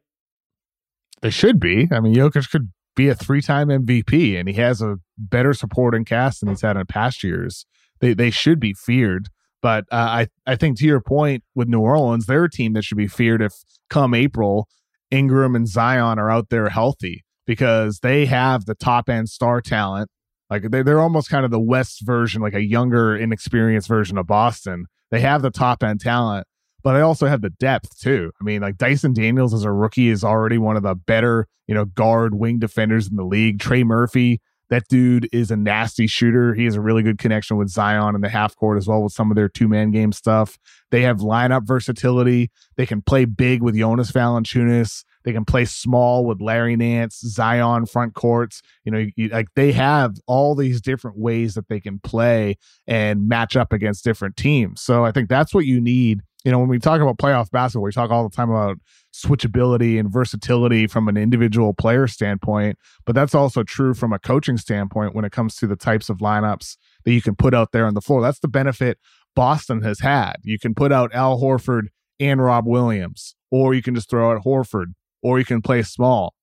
They 1.22 1.31
should 1.31 1.59
be. 1.59 1.89
I 1.91 2.01
mean, 2.01 2.14
Jokic 2.14 2.51
could 2.51 2.72
be 2.95 3.09
a 3.09 3.14
three-time 3.14 3.68
MVP, 3.68 4.39
and 4.39 4.49
he 4.49 4.55
has 4.57 4.81
a 4.81 4.99
better 5.16 5.53
supporting 5.53 6.05
cast 6.05 6.41
than 6.41 6.49
he's 6.49 6.62
had 6.62 6.76
in 6.76 6.87
past 6.87 7.22
years. 7.22 7.66
They 8.01 8.14
they 8.14 8.31
should 8.31 8.61
be 8.61 8.74
feared. 8.74 9.29
But 9.61 9.87
uh, 9.91 9.97
I 9.97 10.29
I 10.47 10.55
think 10.55 10.79
to 10.79 10.85
your 10.85 11.01
point 11.01 11.43
with 11.55 11.68
New 11.68 11.81
Orleans, 11.81 12.26
they're 12.26 12.45
a 12.45 12.51
team 12.51 12.74
that 12.74 12.85
should 12.85 12.99
be 12.99 13.09
feared 13.09 13.43
if 13.43 13.55
come 13.91 14.14
April 14.14 14.68
Ingram 15.11 15.57
and 15.57 15.66
Zion 15.66 16.18
are 16.18 16.31
out 16.31 16.51
there 16.51 16.68
healthy 16.68 17.24
because 17.49 18.01
they 18.01 18.27
have 18.27 18.67
the 18.67 18.75
top 18.75 19.09
end 19.09 19.29
star 19.29 19.63
talent. 19.63 20.11
Like 20.51 20.71
they're, 20.71 20.85
they're 20.85 21.01
almost 21.01 21.31
kind 21.31 21.47
of 21.47 21.51
the 21.51 21.59
West 21.59 22.03
version, 22.03 22.43
like 22.43 22.55
a 22.55 22.63
younger, 22.63 23.17
inexperienced 23.17 23.89
version 23.89 24.19
of 24.19 24.27
Boston. 24.27 24.85
They 25.11 25.21
have 25.21 25.41
the 25.41 25.51
top 25.51 25.83
end 25.83 26.01
talent, 26.01 26.47
but 26.83 26.93
they 26.93 27.01
also 27.01 27.27
have 27.27 27.41
the 27.41 27.51
depth 27.51 27.99
too. 27.99 28.31
I 28.39 28.45
mean, 28.45 28.61
like 28.61 28.77
Dyson 28.77 29.15
Daniels 29.15 29.55
as 29.55 29.65
a 29.65 29.73
rookie 29.73 30.11
is 30.11 30.23
already 30.23 30.59
one 30.59 30.77
of 30.77 30.83
the 30.83 30.95
better, 30.95 31.49
you 31.67 31.75
know, 31.75 31.87
guard 31.87 32.35
wing 32.35 32.59
defenders 32.59 33.09
in 33.09 33.17
the 33.17 33.25
league. 33.25 33.59
Trey 33.59 33.83
Murphy 33.83 34.41
that 34.71 34.87
dude 34.89 35.29
is 35.33 35.51
a 35.51 35.57
nasty 35.57 36.07
shooter. 36.07 36.55
He 36.55 36.65
has 36.65 36.75
a 36.75 36.81
really 36.81 37.03
good 37.03 37.19
connection 37.19 37.57
with 37.57 37.69
Zion 37.69 38.15
in 38.15 38.21
the 38.21 38.29
half 38.29 38.55
court 38.57 38.77
as 38.77 38.87
well 38.87 39.03
with 39.03 39.13
some 39.13 39.31
of 39.31 39.35
their 39.35 39.49
two 39.49 39.69
man 39.69 39.91
game 39.91 40.13
stuff. 40.13 40.59
They 40.91 41.03
have 41.03 41.19
lineup 41.19 41.67
versatility. 41.67 42.51
They 42.77 42.87
can 42.87 43.03
play 43.03 43.25
big 43.25 43.63
with 43.63 43.77
Jonas 43.77 44.13
Valanciunas. 44.13 45.05
They 45.29 45.35
can 45.35 45.45
play 45.45 45.66
small 45.66 46.24
with 46.24 46.41
Larry 46.41 46.74
Nance, 46.74 47.20
Zion 47.20 47.85
front 47.85 48.14
courts. 48.14 48.62
You 48.87 48.93
know, 48.93 49.07
you, 49.14 49.29
like 49.29 49.49
they 49.57 49.72
have 49.72 50.16
all 50.26 50.55
these 50.55 50.81
different 50.81 51.18
ways 51.18 51.53
that 51.53 51.68
they 51.68 51.81
can 51.81 51.99
play 51.99 52.57
and 52.87 53.29
match 53.29 53.55
up 53.55 53.70
against 53.70 54.05
different 54.05 54.39
teams. 54.39 54.81
So 54.81 55.05
I 55.05 55.12
think 55.12 55.29
that's 55.29 55.53
what 55.53 55.66
you 55.66 55.83
need. 55.83 56.22
You 56.47 56.51
know, 56.51 56.59
when 56.59 56.70
we 56.70 56.79
talk 56.79 57.03
about 57.03 57.18
playoff 57.18 57.51
basketball, 57.51 57.85
we 57.85 57.93
talk 57.93 58.11
all 58.11 58.26
the 58.26 58.35
time 58.35 58.49
about 58.49 58.79
switchability 59.12 60.01
and 60.01 60.11
versatility 60.11 60.87
from 60.87 61.09
an 61.09 61.18
individual 61.18 61.74
player 61.74 62.07
standpoint, 62.07 62.79
but 63.05 63.14
that's 63.14 63.35
also 63.35 63.62
true 63.62 63.93
from 63.93 64.14
a 64.14 64.18
coaching 64.18 64.57
standpoint 64.57 65.14
when 65.14 65.26
it 65.26 65.33
comes 65.33 65.57
to 65.57 65.66
the 65.66 65.76
types 65.76 66.09
of 66.09 66.20
lineups 66.20 66.79
that 67.05 67.12
you 67.12 67.20
can 67.20 67.37
put 67.37 67.53
out 67.53 67.72
there 67.72 67.85
on 67.85 67.93
the 67.93 68.01
floor. 68.01 68.22
That's 68.22 68.39
the 68.39 68.49
benefit 68.49 68.97
Boston 69.37 69.83
has 69.83 70.01
had. 70.01 70.37
You 70.43 70.59
can 70.59 70.74
put 70.74 70.91
out 70.91 71.14
Al 71.14 71.39
Horford 71.39 71.89
and 72.18 72.43
Rob 72.43 72.66
Williams, 72.66 73.35
or 73.51 73.74
you 73.74 73.83
can 73.83 73.95
just 73.95 74.09
throw 74.09 74.33
out 74.33 74.43
Horford, 74.43 74.95
or 75.23 75.39
you 75.39 75.45
can 75.45 75.62
play 75.62 75.83
small. 75.83 76.35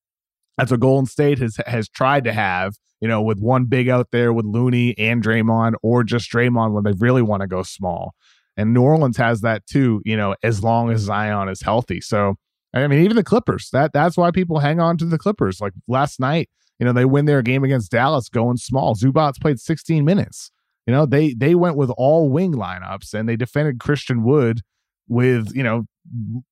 That's 0.58 0.72
what 0.72 0.80
Golden 0.80 1.06
State 1.06 1.40
has 1.40 1.58
has 1.66 1.90
tried 1.90 2.24
to 2.26 2.34
have, 2.34 2.76
you 3.02 3.08
know, 3.08 3.22
with 3.22 3.40
one 3.40 3.66
big 3.66 3.90
out 3.90 4.08
there 4.12 4.32
with 4.32 4.46
Looney 4.46 4.98
and 4.98 5.24
Draymond, 5.24 5.74
or 5.82 6.04
just 6.04 6.32
Draymond 6.32 6.72
when 6.74 6.84
they 6.84 6.94
really 6.94 7.22
want 7.22 7.42
to 7.42 7.48
go 7.48 7.64
small. 7.64 8.14
And 8.58 8.74
New 8.74 8.82
Orleans 8.82 9.18
has 9.18 9.42
that 9.42 9.66
too, 9.68 10.02
you 10.06 10.16
know, 10.16 10.36
as 10.44 10.64
long 10.64 10.92
as 10.92 11.02
Zion 11.02 11.50
is 11.50 11.62
healthy. 11.62 12.00
So 12.00 12.36
I 12.74 12.88
mean, 12.88 13.04
even 13.04 13.16
the 13.16 13.24
Clippers. 13.24 13.70
That 13.72 13.94
that's 13.94 14.18
why 14.18 14.32
people 14.32 14.60
hang 14.60 14.80
on 14.80 14.98
to 14.98 15.06
the 15.06 15.18
Clippers. 15.18 15.62
Like 15.62 15.74
last 15.88 16.20
night, 16.20 16.50
you 16.80 16.86
know, 16.86 16.92
they 16.92 17.06
win 17.06 17.26
their 17.26 17.42
game 17.42 17.64
against 17.64 17.92
Dallas 17.92 18.28
going 18.28 18.58
small. 18.58 18.96
Zubac 18.96 19.40
played 19.40 19.60
16 19.60 20.04
minutes. 20.04 20.52
You 20.86 20.94
know, 20.94 21.06
they 21.06 21.34
they 21.34 21.56
went 21.56 21.78
with 21.78 21.90
all 21.92 22.30
wing 22.30 22.54
lineups 22.54 23.14
and 23.14 23.28
they 23.28 23.38
defended 23.38 23.80
Christian 23.80 24.24
Wood 24.24 24.62
with, 25.08 25.56
you 25.56 25.64
know, 25.64 25.86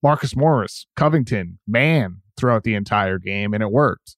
Marcus 0.02 0.34
Morris, 0.36 0.86
Covington, 0.96 1.58
man 1.66 2.22
throughout 2.36 2.64
the 2.64 2.74
entire 2.74 3.18
game 3.18 3.54
and 3.54 3.62
it 3.62 3.70
worked. 3.70 4.16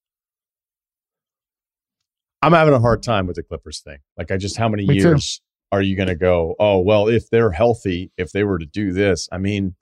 I'm 2.43 2.53
having 2.53 2.75
a 2.75 2.81
hard 2.81 3.03
time 3.03 3.27
with 3.27 3.37
the 3.37 3.43
Clippers 3.43 3.81
thing. 3.81 3.99
Like 4.17 4.31
I 4.31 4.37
just 4.37 4.57
how 4.57 4.69
many 4.69 4.87
Me 4.87 4.97
years 4.97 5.39
too. 5.39 5.77
are 5.77 5.83
you 5.83 5.97
going 5.97 6.09
to 6.09 6.15
go, 6.15 6.55
"Oh, 6.59 6.79
well, 6.79 7.09
if 7.09 7.29
they're 7.31 7.51
healthy, 7.51 8.13
if 8.17 8.31
they 8.33 8.45
were 8.45 8.59
to 8.59 8.67
do 8.67 8.93
this." 8.93 9.29
I 9.33 9.39
mean, 9.39 9.75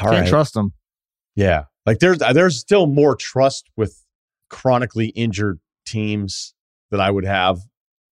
all 0.00 0.10
Can't 0.10 0.22
right. 0.22 0.28
trust 0.28 0.54
them. 0.54 0.72
Yeah, 1.36 1.64
like 1.84 1.98
there's 1.98 2.18
there's 2.18 2.58
still 2.58 2.86
more 2.86 3.14
trust 3.14 3.68
with 3.76 4.04
chronically 4.48 5.08
injured 5.08 5.60
teams 5.86 6.54
that 6.90 7.00
I 7.00 7.10
would 7.10 7.26
have, 7.26 7.60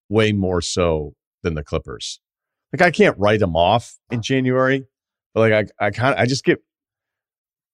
way 0.08 0.32
more 0.32 0.60
so 0.60 1.14
than 1.42 1.54
the 1.54 1.64
Clippers. 1.64 2.20
Like 2.72 2.82
I 2.82 2.90
can't 2.90 3.18
write 3.18 3.40
them 3.40 3.56
off 3.56 3.96
in 4.10 4.20
January, 4.20 4.86
but 5.34 5.40
like 5.40 5.70
I 5.80 5.86
I 5.86 5.90
kind 5.90 6.14
of 6.14 6.20
I 6.20 6.26
just 6.26 6.44
get 6.44 6.60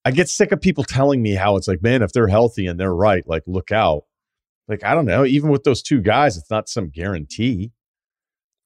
I 0.04 0.10
get 0.10 0.28
sick 0.28 0.50
of 0.50 0.60
people 0.60 0.82
telling 0.82 1.22
me 1.22 1.34
how 1.34 1.56
it's 1.56 1.68
like, 1.68 1.82
man, 1.82 2.02
if 2.02 2.12
they're 2.12 2.28
healthy 2.28 2.66
and 2.66 2.80
they're 2.80 2.94
right, 2.94 3.22
like 3.28 3.42
look 3.46 3.70
out. 3.70 4.04
Like 4.66 4.84
I 4.84 4.94
don't 4.94 5.04
know, 5.04 5.24
even 5.24 5.50
with 5.50 5.64
those 5.64 5.82
two 5.82 6.00
guys, 6.00 6.36
it's 6.36 6.50
not 6.50 6.68
some 6.68 6.88
guarantee. 6.88 7.72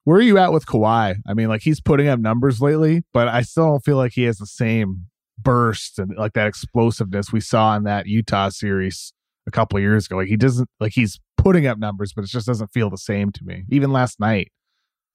Where 0.05 0.17
are 0.17 0.21
you 0.21 0.37
at 0.37 0.53
with 0.53 0.67
Kawhi? 0.67 1.15
I 1.27 1.33
mean, 1.33 1.49
like 1.49 1.61
he's 1.61 1.81
putting 1.81 2.07
up 2.07 2.19
numbers 2.19 2.61
lately, 2.61 3.03
but 3.11 3.27
I 3.27 3.41
still 3.41 3.65
don't 3.65 3.83
feel 3.83 3.97
like 3.97 4.13
he 4.13 4.23
has 4.23 4.37
the 4.37 4.45
same 4.45 5.07
burst 5.37 5.99
and 5.99 6.15
like 6.15 6.33
that 6.33 6.47
explosiveness 6.47 7.31
we 7.33 7.41
saw 7.41 7.75
in 7.75 7.83
that 7.83 8.05
Utah 8.05 8.49
series 8.49 9.13
a 9.47 9.51
couple 9.51 9.77
of 9.77 9.83
years 9.83 10.05
ago. 10.05 10.17
Like 10.17 10.27
he 10.27 10.37
doesn't 10.37 10.69
like 10.79 10.93
he's 10.93 11.19
putting 11.37 11.67
up 11.67 11.79
numbers, 11.79 12.13
but 12.13 12.23
it 12.23 12.29
just 12.29 12.47
doesn't 12.47 12.71
feel 12.71 12.89
the 12.89 12.97
same 12.97 13.31
to 13.31 13.43
me. 13.43 13.63
Even 13.69 13.91
last 13.91 14.19
night. 14.19 14.51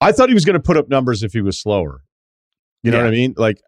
I 0.01 0.13
thought 0.13 0.29
he 0.29 0.35
was 0.35 0.45
going 0.45 0.55
to 0.55 0.63
put 0.63 0.77
up 0.77 0.89
numbers 0.89 1.23
if 1.23 1.33
he 1.33 1.41
was 1.41 1.61
slower. 1.61 2.03
You 2.83 2.91
know 2.91 2.99
what 2.99 3.09
I 3.09 3.11
mean? 3.11 3.35
Like 3.37 3.61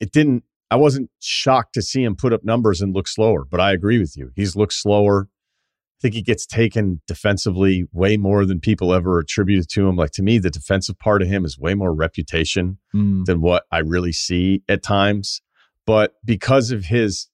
it 0.00 0.12
didn't 0.12 0.44
I 0.70 0.76
wasn't 0.76 1.10
shocked 1.18 1.74
to 1.74 1.82
see 1.82 2.04
him 2.04 2.14
put 2.14 2.32
up 2.32 2.44
numbers 2.44 2.80
and 2.80 2.94
look 2.94 3.08
slower, 3.08 3.44
but 3.44 3.60
I 3.60 3.72
agree 3.72 3.98
with 3.98 4.16
you. 4.16 4.30
He's 4.36 4.54
looked 4.54 4.74
slower. 4.74 5.28
I 5.28 6.00
think 6.00 6.14
he 6.14 6.22
gets 6.22 6.46
taken 6.46 7.02
defensively 7.06 7.84
way 7.92 8.16
more 8.16 8.46
than 8.46 8.60
people 8.60 8.94
ever 8.94 9.18
attributed 9.18 9.68
to 9.70 9.88
him. 9.88 9.96
Like 9.96 10.12
to 10.12 10.22
me, 10.22 10.38
the 10.38 10.48
defensive 10.48 10.98
part 10.98 11.22
of 11.22 11.28
him 11.28 11.44
is 11.44 11.58
way 11.58 11.74
more 11.74 11.92
reputation 11.92 12.78
mm. 12.94 13.24
than 13.24 13.40
what 13.40 13.64
I 13.70 13.78
really 13.78 14.12
see 14.12 14.62
at 14.68 14.82
times 14.82 15.42
but 15.90 16.14
because 16.24 16.70
of 16.70 16.84
his 16.84 17.28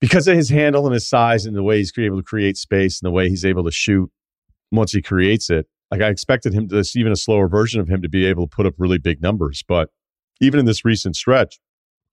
because 0.00 0.26
of 0.28 0.34
his 0.34 0.48
handle 0.48 0.86
and 0.86 0.94
his 0.94 1.06
size 1.06 1.44
and 1.44 1.54
the 1.54 1.62
way 1.62 1.76
he's 1.76 1.92
able 1.98 2.16
to 2.16 2.22
create 2.22 2.56
space 2.56 3.00
and 3.00 3.06
the 3.06 3.10
way 3.10 3.28
he's 3.28 3.44
able 3.44 3.64
to 3.64 3.70
shoot 3.70 4.10
once 4.72 4.92
he 4.92 5.02
creates 5.02 5.50
it, 5.50 5.66
like 5.90 6.00
I 6.00 6.08
expected 6.08 6.54
him 6.54 6.68
to 6.68 6.82
even 6.96 7.12
a 7.12 7.16
slower 7.16 7.48
version 7.48 7.82
of 7.82 7.88
him 7.88 8.00
to 8.00 8.08
be 8.08 8.24
able 8.24 8.46
to 8.46 8.54
put 8.56 8.64
up 8.64 8.74
really 8.78 8.96
big 8.96 9.20
numbers. 9.20 9.62
But 9.66 9.90
even 10.40 10.60
in 10.60 10.66
this 10.66 10.84
recent 10.84 11.16
stretch, 11.16 11.58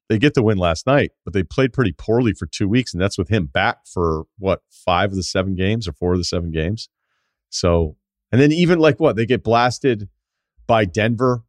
they 0.10 0.20
get 0.20 0.34
the 0.34 0.44
win 0.44 0.58
last 0.58 0.86
night, 0.86 1.12
but 1.24 1.34
they 1.34 1.44
played 1.44 1.74
pretty 1.74 1.94
poorly 1.94 2.34
for 2.34 2.46
two 2.46 2.68
weeks, 2.68 2.94
and 2.94 3.02
that's 3.02 3.18
with 3.18 3.30
him 3.30 3.46
back 3.46 3.86
for 3.86 4.26
what 4.38 4.62
five 4.70 5.12
of 5.12 5.16
the 5.16 5.24
seven 5.24 5.56
games 5.56 5.88
or 5.88 5.94
four 5.94 6.14
of 6.14 6.20
the 6.20 6.26
seven 6.26 6.52
games. 6.52 6.90
So, 7.50 7.96
and 8.32 8.42
then 8.42 8.52
even 8.52 8.80
like 8.80 9.00
what 9.00 9.16
they 9.16 9.26
get 9.26 9.44
blasted 9.44 10.10
by 10.68 10.86
Denver, 10.86 11.44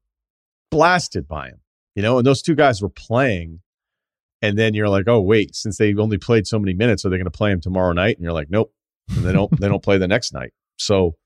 blasted 0.70 1.26
by 1.26 1.48
him 1.48 1.60
you 1.94 2.02
know, 2.02 2.18
and 2.18 2.26
those 2.26 2.42
two 2.42 2.54
guys 2.54 2.82
were 2.82 2.88
playing. 2.88 3.60
And 4.42 4.58
then 4.58 4.74
you're 4.74 4.88
like, 4.88 5.08
oh 5.08 5.20
wait, 5.20 5.54
since 5.54 5.78
they 5.78 5.94
only 5.94 6.18
played 6.18 6.46
so 6.46 6.58
many 6.58 6.74
minutes, 6.74 7.04
are 7.04 7.08
they 7.08 7.16
going 7.16 7.24
to 7.24 7.30
play 7.30 7.50
him 7.50 7.60
tomorrow 7.60 7.92
night? 7.92 8.16
And 8.16 8.24
you're 8.24 8.32
like, 8.32 8.50
nope, 8.50 8.74
and 9.08 9.24
they 9.24 9.32
don't. 9.32 9.50
they 9.58 9.68
don't 9.68 9.82
play 9.82 9.96
the 9.96 10.08
next 10.08 10.32
night. 10.32 10.52
So, 10.76 11.16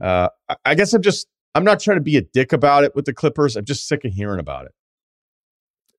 uh, 0.00 0.28
I, 0.48 0.56
I 0.64 0.74
guess 0.74 0.94
I'm 0.94 1.02
just 1.02 1.26
I'm 1.56 1.64
not 1.64 1.80
trying 1.80 1.96
to 1.96 2.02
be 2.02 2.16
a 2.16 2.22
dick 2.22 2.52
about 2.52 2.84
it 2.84 2.94
with 2.94 3.06
the 3.06 3.12
Clippers. 3.12 3.56
I'm 3.56 3.64
just 3.64 3.88
sick 3.88 4.04
of 4.04 4.12
hearing 4.12 4.40
about 4.40 4.66
it. 4.66 4.72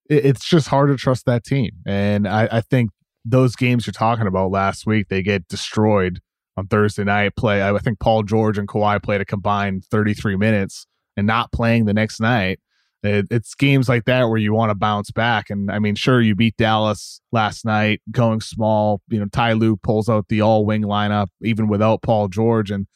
It's 0.08 0.48
just 0.48 0.68
hard 0.68 0.88
to 0.88 0.96
trust 0.96 1.26
that 1.26 1.44
team, 1.44 1.70
and 1.86 2.26
I, 2.26 2.48
I 2.50 2.60
think 2.62 2.90
those 3.24 3.56
games 3.56 3.86
you're 3.86 3.92
talking 3.92 4.26
about 4.26 4.50
last 4.50 4.86
week 4.86 5.08
they 5.08 5.22
get 5.22 5.46
destroyed 5.48 6.20
on 6.56 6.66
Thursday 6.66 7.04
night. 7.04 7.36
Play 7.36 7.62
I 7.62 7.76
think 7.78 8.00
Paul 8.00 8.22
George 8.22 8.56
and 8.56 8.66
Kawhi 8.66 9.02
played 9.02 9.20
a 9.20 9.26
combined 9.26 9.84
33 9.90 10.36
minutes, 10.36 10.86
and 11.16 11.26
not 11.26 11.52
playing 11.52 11.84
the 11.84 11.92
next 11.92 12.20
night 12.20 12.58
it, 13.02 13.26
it's 13.30 13.54
games 13.54 13.88
like 13.88 14.04
that 14.06 14.24
where 14.24 14.38
you 14.38 14.52
want 14.52 14.70
to 14.70 14.74
bounce 14.74 15.10
back. 15.10 15.50
And 15.50 15.70
I 15.70 15.78
mean, 15.78 15.94
sure, 15.94 16.20
you 16.20 16.34
beat 16.34 16.56
Dallas 16.56 17.20
last 17.32 17.64
night 17.64 18.00
going 18.10 18.40
small. 18.40 19.00
You 19.08 19.20
know, 19.20 19.26
Ty 19.26 19.52
Lue 19.52 19.76
pulls 19.76 20.08
out 20.08 20.28
the 20.28 20.40
all 20.40 20.64
wing 20.66 20.82
lineup 20.82 21.28
even 21.42 21.68
without 21.68 22.02
Paul 22.02 22.28
George. 22.28 22.70
And 22.70 22.86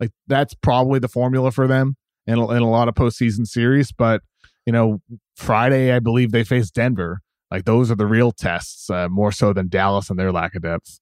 like 0.00 0.10
that's 0.26 0.54
probably 0.54 0.98
the 0.98 1.08
formula 1.08 1.52
for 1.52 1.66
them 1.66 1.96
in, 2.26 2.38
in 2.38 2.62
a 2.62 2.70
lot 2.70 2.88
of 2.88 2.94
postseason 2.94 3.46
series. 3.46 3.92
But, 3.92 4.22
you 4.66 4.72
know, 4.72 5.00
Friday, 5.36 5.92
I 5.92 5.98
believe 5.98 6.32
they 6.32 6.44
face 6.44 6.70
Denver. 6.70 7.20
Like 7.50 7.64
those 7.64 7.90
are 7.90 7.96
the 7.96 8.06
real 8.06 8.32
tests, 8.32 8.88
uh, 8.88 9.08
more 9.08 9.32
so 9.32 9.52
than 9.52 9.68
Dallas 9.68 10.08
and 10.08 10.18
their 10.18 10.32
lack 10.32 10.54
of 10.54 10.62
depth. 10.62 11.00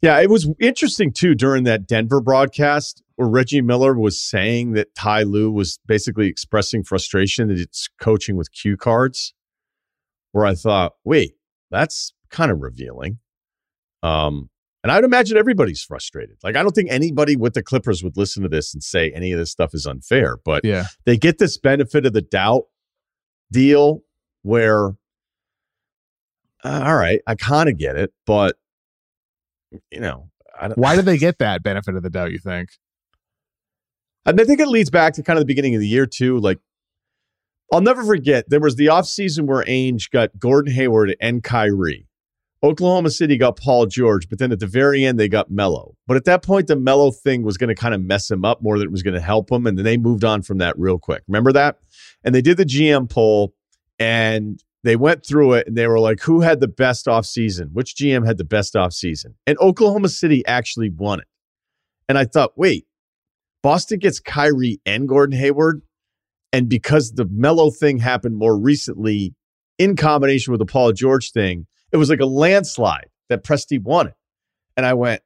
Yeah, 0.00 0.20
it 0.20 0.30
was 0.30 0.48
interesting 0.60 1.12
too 1.12 1.34
during 1.34 1.64
that 1.64 1.86
Denver 1.86 2.20
broadcast 2.20 3.02
where 3.16 3.28
Reggie 3.28 3.62
Miller 3.62 3.94
was 3.94 4.20
saying 4.20 4.72
that 4.72 4.94
Ty 4.94 5.22
Lue 5.22 5.52
was 5.52 5.78
basically 5.86 6.26
expressing 6.26 6.82
frustration 6.82 7.48
that 7.48 7.58
it's 7.58 7.88
coaching 8.00 8.36
with 8.36 8.52
cue 8.52 8.76
cards. 8.76 9.34
Where 10.32 10.46
I 10.46 10.54
thought, 10.54 10.94
wait, 11.04 11.34
that's 11.70 12.14
kind 12.30 12.50
of 12.50 12.62
revealing. 12.62 13.18
Um, 14.02 14.48
and 14.82 14.90
I'd 14.90 15.04
imagine 15.04 15.36
everybody's 15.36 15.82
frustrated. 15.82 16.38
Like, 16.42 16.56
I 16.56 16.62
don't 16.62 16.72
think 16.72 16.90
anybody 16.90 17.36
with 17.36 17.54
the 17.54 17.62
Clippers 17.62 18.02
would 18.02 18.16
listen 18.16 18.42
to 18.42 18.48
this 18.48 18.74
and 18.74 18.82
say 18.82 19.12
any 19.12 19.32
of 19.32 19.38
this 19.38 19.50
stuff 19.50 19.74
is 19.74 19.86
unfair, 19.86 20.38
but 20.44 20.64
yeah. 20.64 20.86
they 21.04 21.16
get 21.16 21.38
this 21.38 21.56
benefit 21.56 22.04
of 22.04 22.12
the 22.12 22.22
doubt 22.22 22.64
deal 23.52 24.02
where, 24.42 24.88
uh, 26.64 26.82
all 26.84 26.96
right, 26.96 27.20
I 27.26 27.36
kind 27.36 27.68
of 27.68 27.78
get 27.78 27.96
it, 27.96 28.12
but 28.26 28.56
you 29.90 30.00
know, 30.00 30.28
why 30.74 30.96
do 30.96 31.02
they 31.02 31.18
get 31.18 31.38
that 31.38 31.62
benefit 31.62 31.94
of 31.94 32.02
the 32.02 32.10
doubt? 32.10 32.32
You 32.32 32.38
think? 32.38 32.70
I 34.24 34.32
think 34.32 34.60
it 34.60 34.68
leads 34.68 34.90
back 34.90 35.14
to 35.14 35.22
kind 35.22 35.36
of 35.36 35.42
the 35.42 35.46
beginning 35.46 35.74
of 35.74 35.80
the 35.80 35.88
year 35.88 36.06
too. 36.06 36.38
Like, 36.38 36.58
I'll 37.72 37.80
never 37.80 38.04
forget 38.04 38.48
there 38.48 38.60
was 38.60 38.76
the 38.76 38.86
offseason 38.86 39.46
where 39.46 39.64
Ainge 39.64 40.10
got 40.10 40.38
Gordon 40.38 40.72
Hayward 40.72 41.16
and 41.20 41.42
Kyrie. 41.42 42.06
Oklahoma 42.64 43.10
City 43.10 43.36
got 43.36 43.56
Paul 43.56 43.86
George, 43.86 44.28
but 44.28 44.38
then 44.38 44.52
at 44.52 44.60
the 44.60 44.66
very 44.66 45.04
end 45.04 45.18
they 45.18 45.28
got 45.28 45.50
Melo. 45.50 45.96
But 46.06 46.16
at 46.16 46.24
that 46.26 46.42
point, 46.42 46.68
the 46.68 46.76
Melo 46.76 47.10
thing 47.10 47.42
was 47.42 47.56
going 47.56 47.68
to 47.68 47.74
kind 47.74 47.94
of 47.94 48.00
mess 48.00 48.30
him 48.30 48.44
up 48.44 48.62
more 48.62 48.78
than 48.78 48.86
it 48.86 48.92
was 48.92 49.02
going 49.02 49.14
to 49.14 49.20
help 49.20 49.50
him, 49.50 49.66
and 49.66 49.76
then 49.76 49.84
they 49.84 49.96
moved 49.96 50.22
on 50.22 50.42
from 50.42 50.58
that 50.58 50.78
real 50.78 50.98
quick. 50.98 51.22
Remember 51.26 51.52
that? 51.52 51.78
And 52.22 52.34
they 52.34 52.42
did 52.42 52.56
the 52.56 52.64
GM 52.64 53.10
poll, 53.10 53.54
and 53.98 54.62
they 54.84 54.94
went 54.94 55.26
through 55.26 55.54
it, 55.54 55.66
and 55.66 55.76
they 55.76 55.88
were 55.88 55.98
like, 55.98 56.20
"Who 56.22 56.40
had 56.40 56.60
the 56.60 56.68
best 56.68 57.06
offseason? 57.06 57.72
Which 57.72 57.96
GM 57.96 58.24
had 58.24 58.38
the 58.38 58.44
best 58.44 58.74
offseason?" 58.74 59.34
And 59.46 59.58
Oklahoma 59.58 60.08
City 60.08 60.46
actually 60.46 60.90
won 60.90 61.20
it. 61.20 61.26
And 62.08 62.16
I 62.18 62.24
thought, 62.24 62.56
wait, 62.56 62.86
Boston 63.62 63.98
gets 63.98 64.20
Kyrie 64.20 64.80
and 64.84 65.08
Gordon 65.08 65.38
Hayward, 65.38 65.82
and 66.52 66.68
because 66.68 67.12
the 67.12 67.26
Melo 67.30 67.70
thing 67.70 67.98
happened 67.98 68.36
more 68.36 68.58
recently, 68.58 69.34
in 69.78 69.96
combination 69.96 70.52
with 70.52 70.58
the 70.58 70.66
Paul 70.66 70.92
George 70.92 71.32
thing 71.32 71.66
it 71.92 71.96
was 71.96 72.10
like 72.10 72.20
a 72.20 72.26
landslide 72.26 73.08
that 73.28 73.44
Presti 73.44 73.80
won 73.80 74.08
it. 74.08 74.14
And 74.76 74.86
I 74.86 74.94
went, 74.94 75.22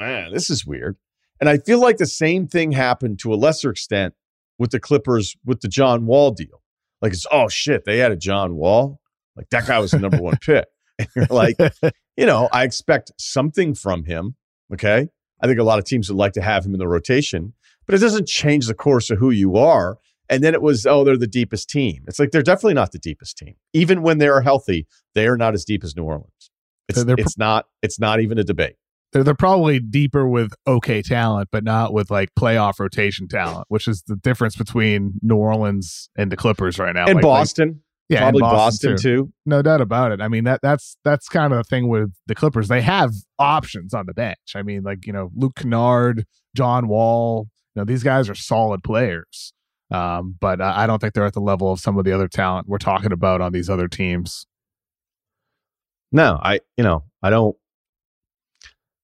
man, 0.00 0.32
this 0.32 0.50
is 0.50 0.66
weird. 0.66 0.96
And 1.40 1.48
I 1.48 1.58
feel 1.58 1.80
like 1.80 1.98
the 1.98 2.06
same 2.06 2.46
thing 2.46 2.72
happened 2.72 3.18
to 3.20 3.32
a 3.32 3.36
lesser 3.36 3.70
extent 3.70 4.14
with 4.58 4.70
the 4.70 4.80
Clippers 4.80 5.36
with 5.44 5.60
the 5.60 5.68
John 5.68 6.06
Wall 6.06 6.30
deal. 6.30 6.62
Like 7.02 7.12
it's 7.12 7.26
oh 7.30 7.48
shit, 7.48 7.84
they 7.84 7.98
had 7.98 8.12
a 8.12 8.16
John 8.16 8.56
Wall. 8.56 9.00
Like 9.36 9.50
that 9.50 9.66
guy 9.66 9.78
was 9.78 9.90
the 9.90 9.98
number 9.98 10.18
one 10.18 10.36
pick. 10.40 10.66
And 10.98 11.08
you're 11.14 11.26
like, 11.26 11.58
you 12.16 12.24
know, 12.24 12.48
I 12.50 12.64
expect 12.64 13.12
something 13.18 13.74
from 13.74 14.04
him. 14.04 14.34
Okay. 14.72 15.08
I 15.42 15.46
think 15.46 15.58
a 15.58 15.62
lot 15.62 15.78
of 15.78 15.84
teams 15.84 16.08
would 16.08 16.16
like 16.16 16.32
to 16.32 16.40
have 16.40 16.64
him 16.64 16.72
in 16.72 16.78
the 16.78 16.88
rotation, 16.88 17.52
but 17.84 17.94
it 17.94 17.98
doesn't 17.98 18.26
change 18.26 18.66
the 18.66 18.72
course 18.72 19.10
of 19.10 19.18
who 19.18 19.30
you 19.30 19.56
are. 19.56 19.98
And 20.28 20.42
then 20.42 20.54
it 20.54 20.62
was, 20.62 20.86
oh, 20.86 21.04
they're 21.04 21.16
the 21.16 21.26
deepest 21.26 21.68
team. 21.68 22.04
It's 22.06 22.18
like 22.18 22.30
they're 22.30 22.42
definitely 22.42 22.74
not 22.74 22.92
the 22.92 22.98
deepest 22.98 23.38
team. 23.38 23.54
Even 23.72 24.02
when 24.02 24.18
they 24.18 24.28
are 24.28 24.40
healthy, 24.40 24.86
they 25.14 25.26
are 25.26 25.36
not 25.36 25.54
as 25.54 25.64
deep 25.64 25.84
as 25.84 25.96
New 25.96 26.04
Orleans. 26.04 26.50
It's, 26.88 27.02
they're, 27.04 27.16
it's 27.18 27.36
not. 27.36 27.66
It's 27.82 27.98
not 27.98 28.20
even 28.20 28.38
a 28.38 28.44
debate. 28.44 28.76
They're, 29.12 29.24
they're 29.24 29.34
probably 29.34 29.80
deeper 29.80 30.28
with 30.28 30.52
okay 30.66 31.02
talent, 31.02 31.48
but 31.50 31.64
not 31.64 31.92
with 31.92 32.10
like 32.10 32.30
playoff 32.38 32.78
rotation 32.78 33.28
talent, 33.28 33.66
which 33.68 33.88
is 33.88 34.02
the 34.06 34.16
difference 34.16 34.56
between 34.56 35.14
New 35.22 35.36
Orleans 35.36 36.10
and 36.16 36.30
the 36.30 36.36
Clippers 36.36 36.78
right 36.78 36.94
now. 36.94 37.06
And 37.06 37.16
like, 37.16 37.22
Boston. 37.22 37.68
Like, 37.68 37.76
yeah, 38.08 38.20
probably 38.20 38.40
Boston, 38.40 38.92
Boston 38.92 38.96
too. 38.96 39.24
too. 39.24 39.32
No 39.46 39.62
doubt 39.62 39.80
about 39.80 40.12
it. 40.12 40.20
I 40.20 40.28
mean 40.28 40.44
that 40.44 40.60
that's 40.62 40.96
that's 41.04 41.28
kind 41.28 41.52
of 41.52 41.58
the 41.58 41.64
thing 41.64 41.88
with 41.88 42.12
the 42.26 42.36
Clippers. 42.36 42.68
They 42.68 42.82
have 42.82 43.10
options 43.38 43.94
on 43.94 44.06
the 44.06 44.14
bench. 44.14 44.54
I 44.54 44.62
mean, 44.62 44.82
like 44.82 45.06
you 45.06 45.12
know, 45.12 45.30
Luke 45.34 45.56
Kennard, 45.56 46.24
John 46.54 46.86
Wall. 46.86 47.48
You 47.74 47.80
know, 47.80 47.84
these 47.84 48.04
guys 48.04 48.30
are 48.30 48.34
solid 48.34 48.84
players. 48.84 49.52
Um, 49.90 50.36
but 50.40 50.60
I 50.60 50.86
don't 50.86 51.00
think 51.00 51.14
they're 51.14 51.26
at 51.26 51.34
the 51.34 51.40
level 51.40 51.70
of 51.70 51.78
some 51.78 51.96
of 51.96 52.04
the 52.04 52.12
other 52.12 52.26
talent 52.26 52.68
we're 52.68 52.78
talking 52.78 53.12
about 53.12 53.40
on 53.40 53.52
these 53.52 53.70
other 53.70 53.86
teams. 53.86 54.46
No, 56.10 56.38
I, 56.42 56.60
you 56.76 56.84
know, 56.84 57.04
I 57.22 57.30
don't. 57.30 57.56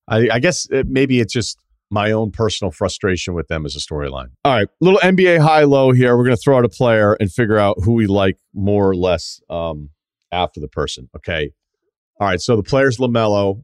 I, 0.08 0.28
I 0.32 0.38
guess 0.40 0.66
it, 0.70 0.88
maybe 0.88 1.20
it's 1.20 1.32
just 1.32 1.58
my 1.90 2.10
own 2.10 2.32
personal 2.32 2.70
frustration 2.70 3.34
with 3.34 3.48
them 3.48 3.64
as 3.64 3.76
a 3.76 3.78
storyline. 3.78 4.30
All 4.44 4.54
right, 4.54 4.66
little 4.80 4.98
NBA 5.00 5.40
high 5.40 5.64
low 5.64 5.92
here. 5.92 6.16
We're 6.16 6.24
going 6.24 6.36
to 6.36 6.42
throw 6.42 6.58
out 6.58 6.64
a 6.64 6.68
player 6.68 7.14
and 7.14 7.30
figure 7.30 7.58
out 7.58 7.76
who 7.84 7.92
we 7.92 8.06
like 8.06 8.38
more 8.54 8.88
or 8.88 8.96
less 8.96 9.40
um, 9.50 9.90
after 10.32 10.58
the 10.58 10.68
person. 10.68 11.08
Okay. 11.14 11.52
All 12.18 12.26
right. 12.26 12.40
So 12.40 12.56
the 12.56 12.62
player's 12.62 12.98
LaMelo. 12.98 13.62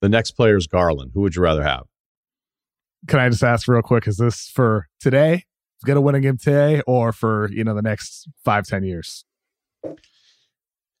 The 0.00 0.08
next 0.08 0.32
player 0.32 0.56
is 0.56 0.66
Garland. 0.66 1.12
Who 1.14 1.22
would 1.22 1.34
you 1.34 1.42
rather 1.42 1.62
have? 1.62 1.84
Can 3.08 3.20
I 3.20 3.28
just 3.28 3.42
ask 3.42 3.68
real 3.68 3.82
quick? 3.82 4.06
Is 4.06 4.16
this 4.16 4.48
for 4.48 4.88
today? 5.00 5.34
is 5.34 5.84
Get 5.84 5.96
a 5.96 6.00
winning 6.00 6.22
game 6.22 6.38
today, 6.38 6.82
or 6.86 7.12
for 7.12 7.50
you 7.50 7.64
know 7.64 7.74
the 7.74 7.82
next 7.82 8.28
five 8.44 8.66
ten 8.66 8.84
years? 8.84 9.24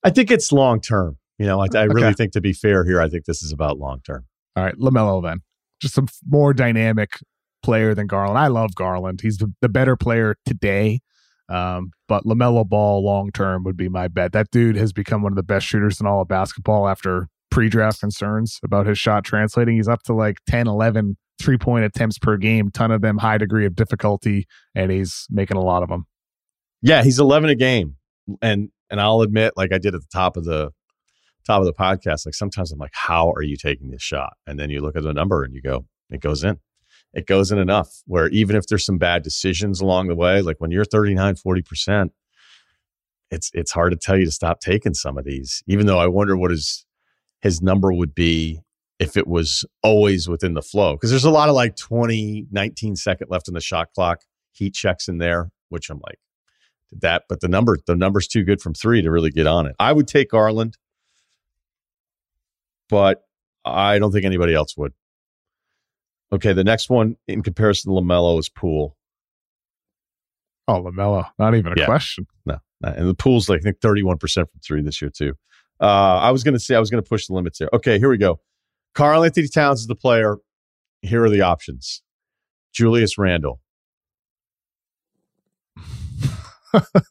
I 0.02 0.10
think 0.10 0.30
it's 0.30 0.52
long 0.52 0.80
term. 0.80 1.18
You 1.38 1.46
know, 1.46 1.60
I, 1.60 1.66
I 1.74 1.84
okay. 1.84 1.88
really 1.88 2.14
think 2.14 2.32
to 2.32 2.40
be 2.40 2.52
fair 2.52 2.84
here, 2.84 3.00
I 3.00 3.08
think 3.08 3.24
this 3.24 3.42
is 3.42 3.52
about 3.52 3.78
long 3.78 4.00
term. 4.06 4.26
All 4.56 4.64
right, 4.64 4.76
Lamelo 4.76 5.22
then, 5.22 5.40
just 5.80 5.98
a 5.98 6.06
more 6.28 6.52
dynamic 6.52 7.18
player 7.62 7.94
than 7.94 8.06
Garland. 8.06 8.38
I 8.38 8.48
love 8.48 8.74
Garland. 8.74 9.20
He's 9.22 9.38
the, 9.38 9.52
the 9.60 9.68
better 9.68 9.96
player 9.96 10.36
today. 10.46 11.00
Um, 11.48 11.90
but 12.08 12.24
LaMelo 12.24 12.66
Ball 12.66 13.04
long 13.04 13.30
term 13.30 13.64
would 13.64 13.76
be 13.76 13.88
my 13.88 14.08
bet. 14.08 14.32
That 14.32 14.50
dude 14.50 14.76
has 14.76 14.92
become 14.92 15.22
one 15.22 15.32
of 15.32 15.36
the 15.36 15.42
best 15.42 15.66
shooters 15.66 16.00
in 16.00 16.06
all 16.06 16.22
of 16.22 16.28
basketball 16.28 16.88
after 16.88 17.28
pre 17.50 17.68
draft 17.68 18.00
concerns 18.00 18.60
about 18.62 18.86
his 18.86 18.98
shot 18.98 19.24
translating. 19.24 19.76
He's 19.76 19.88
up 19.88 20.02
to 20.04 20.14
like 20.14 20.38
10, 20.48 20.66
11 20.66 21.16
three 21.40 21.58
point 21.58 21.84
attempts 21.84 22.18
per 22.18 22.36
game, 22.36 22.70
ton 22.70 22.90
of 22.90 23.00
them 23.00 23.18
high 23.18 23.38
degree 23.38 23.66
of 23.66 23.74
difficulty, 23.74 24.46
and 24.74 24.90
he's 24.90 25.26
making 25.30 25.56
a 25.56 25.62
lot 25.62 25.82
of 25.82 25.88
them. 25.88 26.06
Yeah, 26.82 27.02
he's 27.02 27.18
11 27.18 27.50
a 27.50 27.54
game. 27.54 27.96
And 28.40 28.70
and 28.90 29.00
I'll 29.00 29.22
admit, 29.22 29.54
like 29.56 29.72
I 29.72 29.78
did 29.78 29.94
at 29.94 30.00
the 30.00 30.08
top 30.12 30.36
of 30.36 30.44
the 30.44 30.70
top 31.46 31.60
of 31.60 31.66
the 31.66 31.72
podcast, 31.72 32.26
like 32.26 32.34
sometimes 32.34 32.72
I'm 32.72 32.78
like, 32.78 32.94
how 32.94 33.30
are 33.32 33.42
you 33.42 33.56
taking 33.56 33.90
this 33.90 34.02
shot? 34.02 34.34
And 34.46 34.58
then 34.58 34.70
you 34.70 34.80
look 34.80 34.96
at 34.96 35.02
the 35.02 35.12
number 35.12 35.44
and 35.44 35.54
you 35.54 35.60
go, 35.60 35.84
it 36.10 36.20
goes 36.20 36.44
in. 36.44 36.58
It 37.12 37.26
goes 37.26 37.52
in 37.52 37.58
enough 37.58 38.02
where 38.06 38.28
even 38.28 38.56
if 38.56 38.66
there's 38.66 38.84
some 38.84 38.98
bad 38.98 39.22
decisions 39.22 39.80
along 39.80 40.08
the 40.08 40.16
way, 40.16 40.42
like 40.42 40.56
when 40.58 40.70
you're 40.70 40.84
39, 40.84 41.36
40%, 41.36 42.10
it's 43.30 43.50
it's 43.54 43.72
hard 43.72 43.92
to 43.92 43.98
tell 43.98 44.18
you 44.18 44.24
to 44.24 44.30
stop 44.30 44.60
taking 44.60 44.94
some 44.94 45.16
of 45.16 45.24
these. 45.24 45.62
Even 45.66 45.86
though 45.86 45.98
I 45.98 46.06
wonder 46.06 46.36
what 46.36 46.50
his 46.50 46.84
his 47.40 47.62
number 47.62 47.92
would 47.92 48.14
be 48.14 48.60
if 48.98 49.16
it 49.16 49.26
was 49.26 49.64
always 49.82 50.28
within 50.28 50.54
the 50.54 50.62
flow. 50.62 50.94
Because 50.94 51.10
there's 51.10 51.24
a 51.24 51.30
lot 51.30 51.48
of 51.48 51.54
like 51.54 51.76
20, 51.76 52.46
19 52.50 52.96
second 52.96 53.28
left 53.30 53.48
in 53.48 53.54
the 53.54 53.60
shot 53.60 53.92
clock, 53.94 54.20
heat 54.52 54.74
checks 54.74 55.08
in 55.08 55.18
there, 55.18 55.50
which 55.68 55.90
I'm 55.90 56.00
like, 56.06 56.18
that, 57.00 57.24
but 57.28 57.40
the 57.40 57.48
number, 57.48 57.76
the 57.86 57.96
number's 57.96 58.28
too 58.28 58.44
good 58.44 58.60
from 58.60 58.74
three 58.74 59.02
to 59.02 59.10
really 59.10 59.30
get 59.30 59.46
on 59.46 59.66
it. 59.66 59.74
I 59.80 59.92
would 59.92 60.06
take 60.06 60.30
Garland, 60.30 60.78
but 62.88 63.22
I 63.64 63.98
don't 63.98 64.12
think 64.12 64.24
anybody 64.24 64.54
else 64.54 64.76
would. 64.76 64.92
Okay, 66.32 66.52
the 66.52 66.64
next 66.64 66.90
one 66.90 67.16
in 67.26 67.42
comparison 67.42 67.92
to 67.92 68.00
LaMelo 68.00 68.38
is 68.38 68.48
Poole. 68.48 68.96
Oh, 70.66 70.82
LaMelo, 70.82 71.28
not 71.38 71.54
even 71.54 71.72
a 71.72 71.80
yeah. 71.80 71.86
question. 71.86 72.26
No, 72.46 72.58
and 72.82 73.08
the 73.08 73.14
Poole's 73.14 73.48
like 73.48 73.60
I 73.60 73.62
think 73.62 73.80
31% 73.80 74.18
from 74.34 74.48
three 74.62 74.82
this 74.82 75.00
year 75.02 75.10
too. 75.10 75.34
Uh, 75.80 76.18
I 76.22 76.30
was 76.30 76.44
going 76.44 76.54
to 76.54 76.60
say 76.60 76.74
I 76.74 76.80
was 76.80 76.90
going 76.90 77.02
to 77.02 77.08
push 77.08 77.26
the 77.26 77.34
limits 77.34 77.58
there. 77.58 77.68
Okay, 77.72 77.98
here 77.98 78.08
we 78.08 78.18
go. 78.18 78.40
Karl-Anthony 78.94 79.48
Towns 79.48 79.80
is 79.80 79.86
the 79.86 79.94
player. 79.94 80.38
Here 81.02 81.22
are 81.24 81.30
the 81.30 81.42
options 81.42 82.02
Julius 82.72 83.18
Randle. 83.18 83.60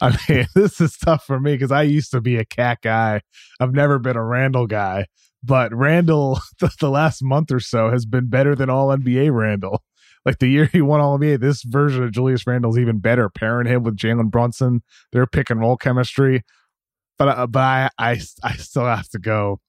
I 0.00 0.18
mean, 0.28 0.46
this 0.54 0.80
is 0.80 0.96
tough 0.96 1.24
for 1.24 1.40
me 1.40 1.54
because 1.54 1.72
I 1.72 1.82
used 1.82 2.10
to 2.12 2.20
be 2.20 2.36
a 2.36 2.44
KAT 2.44 2.82
guy. 2.82 3.22
I've 3.60 3.72
never 3.72 3.98
been 3.98 4.16
a 4.16 4.24
Randle 4.24 4.66
guy, 4.66 5.06
but 5.42 5.74
Randle, 5.74 6.40
the, 6.60 6.70
the 6.80 6.90
last 6.90 7.22
month 7.22 7.50
or 7.50 7.60
so, 7.60 7.90
has 7.90 8.06
been 8.06 8.28
better 8.28 8.54
than 8.54 8.70
all 8.70 8.88
NBA 8.88 9.32
Randle. 9.32 9.82
Like 10.26 10.38
the 10.38 10.48
year 10.48 10.66
he 10.66 10.82
won 10.82 11.00
All 11.00 11.18
NBA, 11.18 11.40
this 11.40 11.62
version 11.62 12.04
of 12.04 12.12
Julius 12.12 12.46
Randle 12.46 12.72
is 12.72 12.78
even 12.78 12.98
better. 12.98 13.30
Pairing 13.30 13.66
him 13.66 13.84
with 13.84 13.96
Jalen 13.96 14.30
Brunson, 14.30 14.82
their 15.12 15.26
pick 15.26 15.48
and 15.48 15.60
roll 15.60 15.78
chemistry. 15.78 16.44
But 17.16 17.28
uh, 17.28 17.46
but 17.46 17.60
I, 17.60 17.90
I 17.98 18.20
I 18.42 18.56
still 18.56 18.84
have 18.84 19.08
to 19.10 19.18
go 19.18 19.60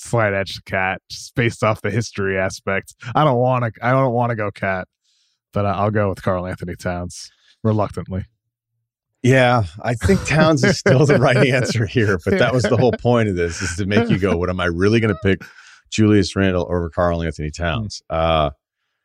slight 0.00 0.32
edge 0.32 0.54
to 0.54 0.62
KAT 0.62 1.02
just 1.10 1.34
based 1.34 1.62
off 1.62 1.82
the 1.82 1.90
history 1.90 2.38
aspect. 2.38 2.94
I 3.14 3.24
don't 3.24 3.38
want 3.38 3.74
to. 3.74 3.86
I 3.86 3.92
don't 3.92 4.12
want 4.12 4.30
to 4.30 4.36
go 4.36 4.50
KAT, 4.50 4.88
but 5.52 5.66
I'll 5.66 5.90
go 5.90 6.08
with 6.08 6.22
Karl-Anthony 6.22 6.76
Towns 6.76 7.30
reluctantly. 7.62 8.24
Yeah, 9.22 9.64
I 9.82 9.94
think 9.94 10.24
Towns 10.26 10.64
is 10.64 10.78
still 10.78 11.04
the 11.04 11.18
right 11.18 11.36
answer 11.48 11.86
here, 11.86 12.18
but 12.24 12.38
that 12.38 12.54
was 12.54 12.62
the 12.62 12.76
whole 12.76 12.92
point 12.92 13.28
of 13.28 13.36
this 13.36 13.60
is 13.60 13.76
to 13.76 13.86
make 13.86 14.08
you 14.08 14.18
go, 14.18 14.36
"What 14.36 14.48
am 14.48 14.60
I 14.60 14.66
really 14.66 15.00
going 15.00 15.14
to 15.14 15.20
pick?" 15.22 15.42
Julius 15.90 16.34
Randle 16.36 16.66
over 16.70 16.88
Karl-Anthony 16.88 17.50
Towns. 17.50 18.00
Uh, 18.08 18.50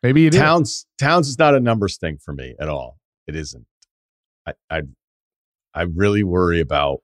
Maybe 0.02 0.22
you 0.22 0.30
Towns. 0.30 0.86
Towns 0.98 1.28
is 1.28 1.38
not 1.38 1.54
a 1.54 1.60
numbers 1.60 1.98
thing 1.98 2.18
for 2.24 2.32
me 2.32 2.54
at 2.60 2.68
all. 2.68 2.98
It 3.26 3.36
isn't. 3.36 3.66
I 4.46 4.52
I, 4.70 4.82
I 5.74 5.82
really 5.82 6.22
worry 6.22 6.60
about 6.60 7.00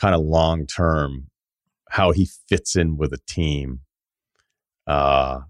kind 0.00 0.14
of 0.14 0.22
long 0.22 0.66
term 0.66 1.29
how 1.90 2.12
he 2.12 2.28
fits 2.48 2.76
in 2.76 2.96
with 2.96 3.12
a 3.12 3.18
team, 3.28 3.80
uh, 4.86 5.40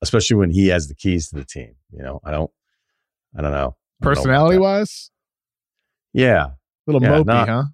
especially 0.00 0.36
when 0.36 0.50
he 0.50 0.68
has 0.68 0.88
the 0.88 0.94
keys 0.94 1.28
to 1.28 1.36
the 1.36 1.44
team. 1.44 1.74
You 1.92 2.02
know, 2.02 2.20
I 2.24 2.30
don't, 2.30 2.50
I 3.36 3.42
don't 3.42 3.52
know. 3.52 3.76
Personality 4.00 4.56
know 4.56 4.62
wise, 4.62 5.10
yeah, 6.12 6.46
a 6.46 6.52
little 6.86 7.02
yeah, 7.02 7.18
mopey, 7.18 7.26
not, 7.26 7.48
huh? 7.48 7.64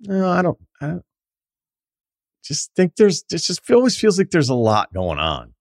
No, 0.00 0.28
I 0.28 0.42
don't. 0.42 0.58
I 0.80 0.86
don't. 0.88 1.04
Just 2.44 2.70
think 2.76 2.96
there's. 2.96 3.24
It 3.30 3.38
just 3.38 3.70
always 3.70 3.96
feels 3.96 4.18
like 4.18 4.30
there's 4.30 4.50
a 4.50 4.54
lot 4.54 4.92
going 4.92 5.18
on 5.18 5.54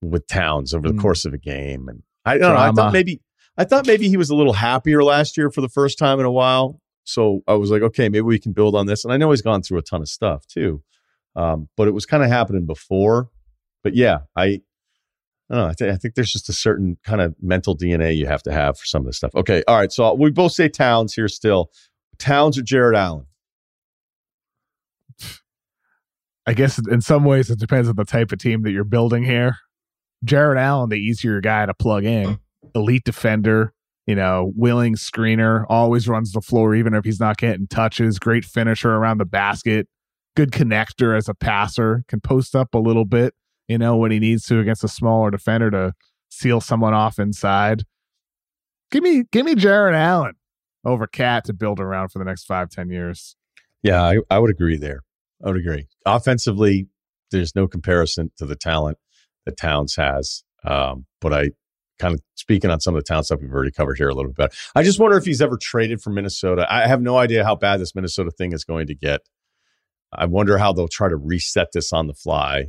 with 0.00 0.26
Towns 0.26 0.74
over 0.74 0.88
the 0.88 0.94
mm. 0.94 1.00
course 1.00 1.24
of 1.24 1.34
a 1.34 1.38
game, 1.38 1.88
and 1.88 2.02
I 2.24 2.38
don't 2.38 2.52
Drama. 2.52 2.72
know. 2.72 2.82
I 2.82 2.84
thought 2.84 2.92
maybe 2.92 3.20
I 3.56 3.64
thought 3.64 3.86
maybe 3.86 4.08
he 4.08 4.16
was 4.16 4.30
a 4.30 4.34
little 4.34 4.52
happier 4.52 5.02
last 5.02 5.36
year 5.36 5.50
for 5.50 5.60
the 5.60 5.68
first 5.68 5.98
time 5.98 6.20
in 6.20 6.26
a 6.26 6.30
while. 6.30 6.80
So 7.06 7.40
I 7.46 7.54
was 7.54 7.70
like, 7.70 7.82
okay, 7.82 8.08
maybe 8.08 8.22
we 8.22 8.38
can 8.38 8.52
build 8.52 8.74
on 8.74 8.86
this. 8.86 9.04
And 9.04 9.12
I 9.12 9.16
know 9.16 9.30
he's 9.30 9.42
gone 9.42 9.62
through 9.62 9.78
a 9.78 9.82
ton 9.82 10.02
of 10.02 10.08
stuff 10.08 10.46
too, 10.46 10.82
um, 11.36 11.68
but 11.76 11.88
it 11.88 11.92
was 11.92 12.04
kind 12.04 12.22
of 12.22 12.28
happening 12.28 12.66
before. 12.66 13.30
But 13.84 13.94
yeah, 13.94 14.20
I, 14.34 14.44
I 14.44 15.54
don't 15.54 15.58
know. 15.58 15.68
I, 15.68 15.74
th- 15.74 15.92
I, 15.92 15.96
think 15.96 16.14
there's 16.14 16.32
just 16.32 16.48
a 16.48 16.52
certain 16.52 16.98
kind 17.04 17.20
of 17.20 17.34
mental 17.40 17.76
DNA 17.76 18.16
you 18.16 18.26
have 18.26 18.42
to 18.42 18.52
have 18.52 18.76
for 18.76 18.84
some 18.84 19.02
of 19.02 19.06
this 19.06 19.16
stuff. 19.16 19.34
Okay, 19.36 19.62
all 19.68 19.76
right. 19.76 19.92
So 19.92 20.12
we 20.14 20.30
both 20.32 20.52
say 20.52 20.68
Towns 20.68 21.14
here 21.14 21.28
still. 21.28 21.70
Towns 22.18 22.58
or 22.58 22.62
Jarrett 22.62 22.96
Allen? 22.96 23.26
I 26.46 26.54
guess 26.54 26.78
in 26.78 27.00
some 27.00 27.24
ways 27.24 27.50
it 27.50 27.58
depends 27.58 27.88
on 27.88 27.96
the 27.96 28.04
type 28.04 28.32
of 28.32 28.38
team 28.38 28.62
that 28.62 28.70
you're 28.70 28.84
building 28.84 29.24
here. 29.24 29.56
Jarrett 30.24 30.58
Allen, 30.58 30.88
the 30.88 30.96
easier 30.96 31.40
guy 31.40 31.66
to 31.66 31.74
plug 31.74 32.04
in, 32.04 32.38
elite 32.74 33.04
defender, 33.04 33.72
you 34.06 34.14
know, 34.14 34.52
willing 34.54 34.94
screener, 34.94 35.64
always 35.68 36.08
runs 36.08 36.32
the 36.32 36.40
floor 36.40 36.74
even 36.74 36.94
if 36.94 37.04
he's 37.04 37.20
not 37.20 37.36
getting 37.36 37.66
touches, 37.66 38.18
great 38.18 38.44
finisher 38.44 38.92
around 38.92 39.18
the 39.18 39.24
basket, 39.24 39.88
good 40.36 40.52
connector 40.52 41.16
as 41.16 41.28
a 41.28 41.34
passer, 41.34 42.04
can 42.08 42.20
post 42.20 42.54
up 42.54 42.74
a 42.74 42.78
little 42.78 43.04
bit, 43.04 43.34
you 43.68 43.78
know, 43.78 43.96
when 43.96 44.10
he 44.10 44.18
needs 44.18 44.46
to 44.46 44.60
against 44.60 44.84
a 44.84 44.88
smaller 44.88 45.30
defender 45.30 45.70
to 45.70 45.92
seal 46.30 46.60
someone 46.60 46.94
off 46.94 47.18
inside. 47.18 47.84
Give 48.92 49.02
me 49.02 49.24
give 49.32 49.44
me 49.44 49.56
Jarrett 49.56 49.96
Allen 49.96 50.34
over 50.84 51.08
KAT 51.08 51.44
to 51.46 51.52
build 51.52 51.80
around 51.80 52.10
for 52.10 52.20
the 52.20 52.24
next 52.24 52.44
five, 52.44 52.70
ten 52.70 52.90
years. 52.90 53.34
Yeah, 53.82 54.02
I, 54.02 54.18
I 54.30 54.38
would 54.38 54.50
agree 54.50 54.76
there. 54.76 55.00
I 55.44 55.48
would 55.48 55.56
agree. 55.56 55.88
Offensively, 56.06 56.86
there's 57.32 57.54
no 57.56 57.66
comparison 57.66 58.30
to 58.38 58.46
the 58.46 58.56
talent 58.56 58.98
that 59.44 59.56
Towns 59.56 59.96
has. 59.96 60.44
Um, 60.64 61.06
but 61.20 61.32
I 61.32 61.50
kind 61.98 62.14
of 62.14 62.20
speaking 62.34 62.70
on 62.70 62.80
some 62.80 62.94
of 62.94 63.02
the 63.02 63.06
talent 63.06 63.26
stuff 63.26 63.40
we've 63.40 63.52
already 63.52 63.70
covered 63.70 63.98
here 63.98 64.08
a 64.08 64.14
little 64.14 64.30
bit 64.30 64.36
better. 64.36 64.54
I 64.74 64.82
just 64.82 64.98
wonder 64.98 65.16
if 65.16 65.24
he's 65.24 65.42
ever 65.42 65.56
traded 65.56 66.00
from 66.00 66.14
Minnesota. 66.14 66.66
I 66.70 66.86
have 66.86 67.00
no 67.00 67.16
idea 67.16 67.44
how 67.44 67.56
bad 67.56 67.80
this 67.80 67.94
Minnesota 67.94 68.30
thing 68.30 68.52
is 68.52 68.64
going 68.64 68.86
to 68.88 68.94
get. 68.94 69.20
I 70.12 70.26
wonder 70.26 70.58
how 70.58 70.72
they'll 70.72 70.88
try 70.88 71.08
to 71.08 71.16
reset 71.16 71.68
this 71.72 71.92
on 71.92 72.06
the 72.06 72.14
fly. 72.14 72.66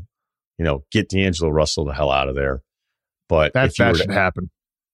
You 0.58 0.66
know, 0.66 0.84
get 0.92 1.10
D'Angelo 1.10 1.52
Russell 1.52 1.86
the 1.86 1.94
hell 1.94 2.12
out 2.12 2.30
of 2.30 2.36
there. 2.36 2.64
But 3.30 3.54
that, 3.54 3.76
that 3.76 3.96
should 3.96 4.08
to, 4.08 4.14
happen. 4.14 4.50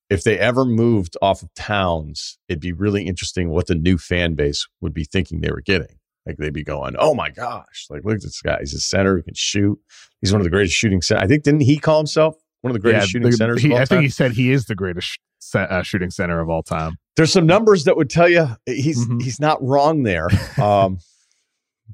If 0.10 0.24
they 0.24 0.38
ever 0.38 0.66
moved 0.66 1.16
off 1.22 1.42
of 1.42 1.54
Towns, 1.54 2.38
it'd 2.50 2.60
be 2.60 2.74
really 2.74 3.06
interesting 3.06 3.50
what 3.50 3.68
the 3.68 3.76
new 3.76 3.98
fan 3.98 4.34
base 4.36 4.68
would 4.82 4.94
be 4.94 5.06
thinking 5.06 5.42
they 5.42 5.52
were 5.52 5.62
getting. 5.62 6.00
Like 6.26 6.38
they'd 6.38 6.54
be 6.54 6.64
going, 6.64 6.96
"Oh 6.98 7.14
my 7.14 7.30
gosh! 7.30 7.88
Like 7.90 8.06
look 8.06 8.16
at 8.16 8.22
this 8.22 8.42
guy. 8.42 8.58
He's 8.60 8.74
a 8.74 8.80
center. 8.80 9.18
He 9.18 9.24
can 9.24 9.34
shoot. 9.34 9.78
He's 10.22 10.32
one 10.32 10.40
of 10.40 10.46
the 10.46 10.50
greatest 10.50 10.76
shooting. 10.76 11.02
I 11.16 11.28
think 11.28 11.44
didn't 11.44 11.62
he 11.62 11.78
call 11.78 11.98
himself 11.98 12.36
one 12.64 12.72
of 12.72 12.74
the 12.74 12.80
greatest 12.80 13.08
yeah, 13.08 13.12
shooting 13.12 13.30
the, 13.30 13.38
centers? 13.38 13.62
He, 13.62 13.76
I 13.76 13.86
think 13.86 14.02
he 14.02 14.10
said 14.10 14.32
he 14.32 14.52
is 14.52 14.66
the 14.66 14.76
greatest 14.76 15.20
uh, 15.54 15.84
shooting 15.84 16.10
center 16.10 16.40
of 16.40 16.50
all 16.50 16.64
time. 16.64 16.96
There's 17.16 17.32
some 17.32 17.46
numbers 17.46 17.84
that 17.84 17.98
would 17.98 18.10
tell 18.10 18.30
you 18.30 18.48
he's 18.66 19.06
mm-hmm. 19.06 19.20
he's 19.20 19.40
not 19.40 19.62
wrong 19.62 20.04
there. 20.04 20.28
Um, 20.58 21.00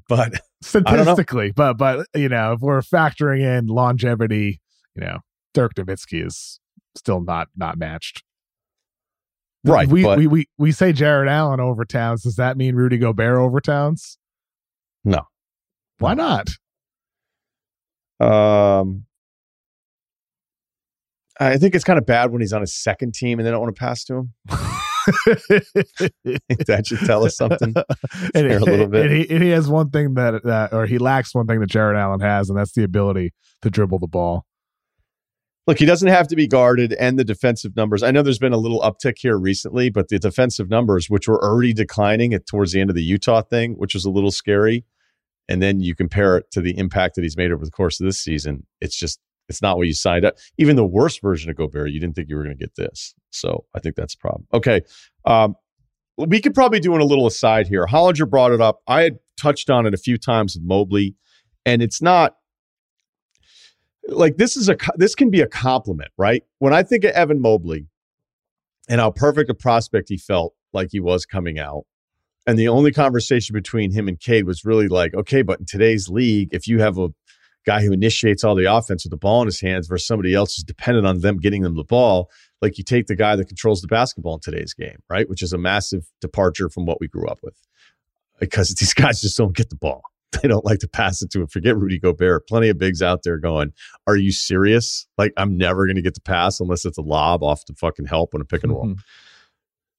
but 0.08 0.32
statistically, 0.62 1.52
but 1.52 1.74
but 1.74 2.06
you 2.14 2.28
know, 2.28 2.52
if 2.52 2.60
we're 2.60 2.80
factoring 2.82 3.40
in 3.40 3.66
longevity, 3.66 4.60
you 4.94 5.00
know, 5.00 5.18
Dirk 5.54 5.74
Nowitzki 5.74 6.24
is 6.24 6.60
still 6.94 7.20
not 7.20 7.48
not 7.56 7.78
matched. 7.78 8.22
Right. 9.64 9.88
We, 9.88 10.02
but, 10.02 10.18
we 10.18 10.26
we 10.26 10.48
we 10.58 10.72
say 10.72 10.92
Jarrett 10.92 11.28
Allen 11.28 11.60
over 11.60 11.84
Towns. 11.84 12.22
Does 12.22 12.36
that 12.36 12.56
mean 12.56 12.76
Rudy 12.76 12.98
Gobert 12.98 13.38
over 13.38 13.60
Towns? 13.60 14.18
No. 15.04 15.22
Why 15.98 16.14
not? 16.14 16.48
Um, 18.20 19.06
I 21.40 21.56
think 21.56 21.74
it's 21.74 21.84
kind 21.84 21.98
of 21.98 22.04
bad 22.04 22.30
when 22.30 22.42
he's 22.42 22.52
on 22.52 22.60
his 22.60 22.74
second 22.74 23.14
team 23.14 23.38
and 23.38 23.46
they 23.46 23.50
don't 23.50 23.60
want 23.60 23.74
to 23.74 23.80
pass 23.80 24.04
to 24.04 24.14
him. 24.14 24.34
that 26.66 26.82
should 26.86 26.98
tell 27.00 27.24
us 27.24 27.36
something. 27.36 27.74
and, 28.34 28.46
a 28.46 28.58
little 28.58 28.86
bit. 28.86 29.06
And 29.06 29.16
he, 29.16 29.30
and 29.30 29.42
he, 29.42 29.50
has 29.50 29.68
one 29.68 29.90
thing 29.90 30.14
that, 30.14 30.42
that, 30.44 30.72
or 30.72 30.86
he 30.86 30.98
lacks 30.98 31.34
one 31.34 31.46
thing 31.46 31.60
that 31.60 31.70
Jarrett 31.70 31.96
Allen 31.96 32.20
has, 32.20 32.50
and 32.50 32.58
that's 32.58 32.72
the 32.72 32.84
ability 32.84 33.32
to 33.62 33.70
dribble 33.70 33.98
the 33.98 34.06
ball. 34.06 34.44
Look, 35.66 35.78
he 35.78 35.86
doesn't 35.86 36.08
have 36.08 36.28
to 36.28 36.36
be 36.36 36.46
guarded, 36.46 36.92
and 36.94 37.18
the 37.18 37.24
defensive 37.24 37.76
numbers. 37.76 38.02
I 38.02 38.10
know 38.10 38.22
there's 38.22 38.38
been 38.38 38.52
a 38.52 38.58
little 38.58 38.80
uptick 38.80 39.14
here 39.18 39.38
recently, 39.38 39.88
but 39.88 40.08
the 40.08 40.18
defensive 40.18 40.68
numbers, 40.68 41.08
which 41.08 41.28
were 41.28 41.42
already 41.42 41.72
declining 41.72 42.34
at 42.34 42.46
towards 42.46 42.72
the 42.72 42.80
end 42.80 42.90
of 42.90 42.96
the 42.96 43.02
Utah 43.02 43.42
thing, 43.42 43.74
which 43.74 43.94
was 43.94 44.04
a 44.04 44.10
little 44.10 44.32
scary, 44.32 44.84
and 45.48 45.62
then 45.62 45.80
you 45.80 45.94
compare 45.94 46.36
it 46.36 46.50
to 46.52 46.60
the 46.60 46.76
impact 46.76 47.14
that 47.14 47.22
he's 47.22 47.36
made 47.36 47.52
over 47.52 47.64
the 47.64 47.70
course 47.70 48.00
of 48.00 48.06
this 48.06 48.18
season, 48.18 48.66
it's 48.80 48.96
just 48.96 49.20
it's 49.50 49.60
not 49.60 49.76
what 49.76 49.86
you 49.86 49.92
signed 49.92 50.24
up. 50.24 50.36
Even 50.56 50.76
the 50.76 50.86
worst 50.86 51.20
version 51.20 51.50
of 51.50 51.56
Gobert, 51.56 51.90
you 51.90 52.00
didn't 52.00 52.14
think 52.14 52.28
you 52.28 52.36
were 52.36 52.44
going 52.44 52.56
to 52.56 52.64
get 52.64 52.76
this. 52.76 53.14
So 53.30 53.66
I 53.74 53.80
think 53.80 53.96
that's 53.96 54.14
a 54.14 54.18
problem. 54.18 54.46
Okay. 54.54 54.82
Um, 55.24 55.56
we 56.16 56.40
could 56.40 56.54
probably 56.54 56.80
do 56.80 56.94
a 56.94 57.02
little 57.02 57.26
aside 57.26 57.66
here. 57.66 57.86
Hollinger 57.86 58.28
brought 58.28 58.52
it 58.52 58.60
up. 58.60 58.80
I 58.86 59.02
had 59.02 59.18
touched 59.36 59.70
on 59.70 59.86
it 59.86 59.94
a 59.94 59.98
few 59.98 60.18
times 60.18 60.54
with 60.54 60.64
Mobley, 60.64 61.14
and 61.66 61.82
it's 61.82 62.00
not 62.00 62.36
like 64.08 64.36
this 64.36 64.56
is 64.56 64.68
a 64.68 64.76
this 64.96 65.14
can 65.14 65.30
be 65.30 65.40
a 65.40 65.46
compliment, 65.46 66.10
right? 66.18 66.42
When 66.58 66.72
I 66.72 66.82
think 66.82 67.04
of 67.04 67.12
Evan 67.12 67.40
Mobley 67.40 67.86
and 68.88 69.00
how 69.00 69.10
perfect 69.10 69.50
a 69.50 69.54
prospect 69.54 70.08
he 70.08 70.18
felt 70.18 70.54
like 70.72 70.88
he 70.92 71.00
was 71.00 71.24
coming 71.24 71.58
out, 71.58 71.84
and 72.46 72.58
the 72.58 72.68
only 72.68 72.92
conversation 72.92 73.54
between 73.54 73.92
him 73.92 74.06
and 74.08 74.20
Cade 74.20 74.44
was 74.44 74.64
really 74.64 74.88
like, 74.88 75.14
okay, 75.14 75.42
but 75.42 75.60
in 75.60 75.66
today's 75.66 76.08
league, 76.08 76.50
if 76.52 76.66
you 76.66 76.80
have 76.80 76.98
a 76.98 77.08
guy 77.66 77.82
who 77.82 77.92
initiates 77.92 78.44
all 78.44 78.54
the 78.54 78.72
offense 78.72 79.04
with 79.04 79.10
the 79.10 79.16
ball 79.16 79.42
in 79.42 79.46
his 79.46 79.60
hands 79.60 79.86
versus 79.86 80.06
somebody 80.06 80.34
else 80.34 80.54
who's 80.54 80.64
dependent 80.64 81.06
on 81.06 81.20
them 81.20 81.38
getting 81.38 81.62
them 81.62 81.76
the 81.76 81.84
ball, 81.84 82.30
like 82.62 82.78
you 82.78 82.84
take 82.84 83.06
the 83.06 83.16
guy 83.16 83.36
that 83.36 83.48
controls 83.48 83.80
the 83.80 83.88
basketball 83.88 84.34
in 84.34 84.40
today's 84.40 84.74
game, 84.74 84.98
right? 85.08 85.28
Which 85.28 85.42
is 85.42 85.52
a 85.52 85.58
massive 85.58 86.10
departure 86.20 86.68
from 86.68 86.86
what 86.86 87.00
we 87.00 87.08
grew 87.08 87.26
up 87.26 87.40
with 87.42 87.56
because 88.38 88.74
these 88.80 88.94
guys 88.94 89.20
just 89.20 89.36
don't 89.36 89.56
get 89.56 89.70
the 89.70 89.76
ball. 89.76 90.02
they 90.42 90.48
don't 90.48 90.64
like 90.64 90.78
to 90.78 90.88
pass 90.88 91.22
it 91.22 91.30
to 91.32 91.40
him. 91.40 91.48
Forget 91.48 91.76
Rudy 91.76 91.98
Gobert. 91.98 92.46
Plenty 92.46 92.68
of 92.68 92.78
bigs 92.78 93.02
out 93.02 93.22
there 93.24 93.38
going, 93.38 93.72
Are 94.06 94.16
you 94.16 94.32
serious? 94.32 95.06
Like, 95.18 95.32
I'm 95.36 95.56
never 95.56 95.86
going 95.86 95.96
to 95.96 96.02
get 96.02 96.14
the 96.14 96.20
pass 96.20 96.60
unless 96.60 96.84
it's 96.84 96.98
a 96.98 97.02
lob 97.02 97.42
off 97.42 97.66
the 97.66 97.74
fucking 97.74 98.06
help 98.06 98.34
on 98.34 98.40
a 98.40 98.44
pick 98.44 98.62
and 98.62 98.72
roll. 98.72 98.86
Mm-hmm. 98.86 99.00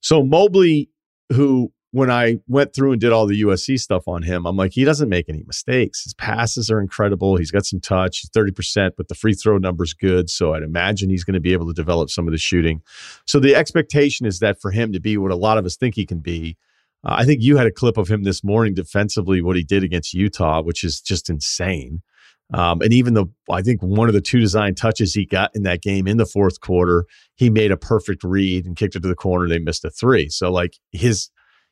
So, 0.02 0.24
Mobley, 0.24 0.90
who 1.34 1.72
when 1.92 2.10
I 2.10 2.38
went 2.48 2.74
through 2.74 2.94
and 2.94 3.02
did 3.02 3.12
all 3.12 3.28
the 3.28 3.42
USC 3.42 3.78
stuff 3.80 4.08
on 4.08 4.24
him, 4.24 4.46
I'm 4.46 4.56
like, 4.56 4.72
he 4.72 4.86
doesn't 4.86 5.10
make 5.10 5.28
any 5.28 5.44
mistakes. 5.46 6.04
His 6.04 6.14
passes 6.14 6.72
are 6.72 6.80
incredible. 6.80 7.36
He's 7.36 7.52
got 7.52 7.66
some 7.66 7.82
touch. 7.82 8.20
He's 8.20 8.30
30%, 8.30 8.92
but 8.96 9.10
the 9.10 9.16
free 9.16 9.34
throw 9.34 9.58
number's 9.58 9.94
good. 9.94 10.30
So 10.30 10.54
I'd 10.54 10.64
imagine 10.64 11.10
he's 11.10 11.26
going 11.26 11.34
to 11.34 11.42
be 11.42 11.52
able 11.52 11.68
to 11.68 11.74
develop 11.74 12.10
some 12.10 12.28
of 12.28 12.32
the 12.32 12.38
shooting. 12.38 12.82
So 13.26 13.40
the 13.40 13.56
expectation 13.56 14.26
is 14.26 14.40
that 14.40 14.62
for 14.62 14.72
him 14.72 14.94
to 14.94 15.02
be 15.02 15.18
what 15.18 15.32
a 15.32 15.36
lot 15.36 15.58
of 15.58 15.66
us 15.66 15.76
think 15.76 15.96
he 15.96 16.06
can 16.06 16.20
be, 16.20 16.56
uh, 17.04 17.16
I 17.18 17.26
think 17.26 17.42
you 17.42 17.58
had 17.58 17.68
a 17.68 17.72
clip 17.72 17.98
of 17.98 18.08
him 18.08 18.24
this 18.24 18.42
morning 18.42 18.74
defensively, 18.74 19.42
what 19.42 19.58
he 19.58 19.64
did 19.64 19.84
against 19.84 20.14
Utah, 20.14 20.62
which 20.62 20.86
is 20.86 21.02
just 21.02 21.30
insane. 21.30 22.02
Um, 22.54 22.82
and 22.82 22.94
even 22.94 23.14
the, 23.14 23.26
I 23.50 23.62
think 23.62 23.82
one 23.82 24.08
of 24.08 24.14
the 24.14 24.22
two 24.22 24.40
design 24.40 24.76
touches 24.76 25.14
he 25.14 25.26
got 25.26 25.52
in 25.56 25.64
that 25.64 25.82
game 25.82 26.08
in 26.08 26.18
the 26.18 26.26
fourth 26.26 26.60
quarter, 26.60 27.06
he 27.36 27.50
made 27.50 27.72
a 27.72 27.78
perfect 27.78 28.24
read 28.24 28.66
and 28.66 28.76
kicked 28.76 28.96
it 28.96 29.02
to 29.04 29.08
the 29.08 29.16
corner. 29.16 29.48
They 29.48 29.60
missed 29.60 29.86
a 29.86 29.90
three. 29.90 30.30
So, 30.30 30.52
like, 30.52 30.78
his, 30.92 31.30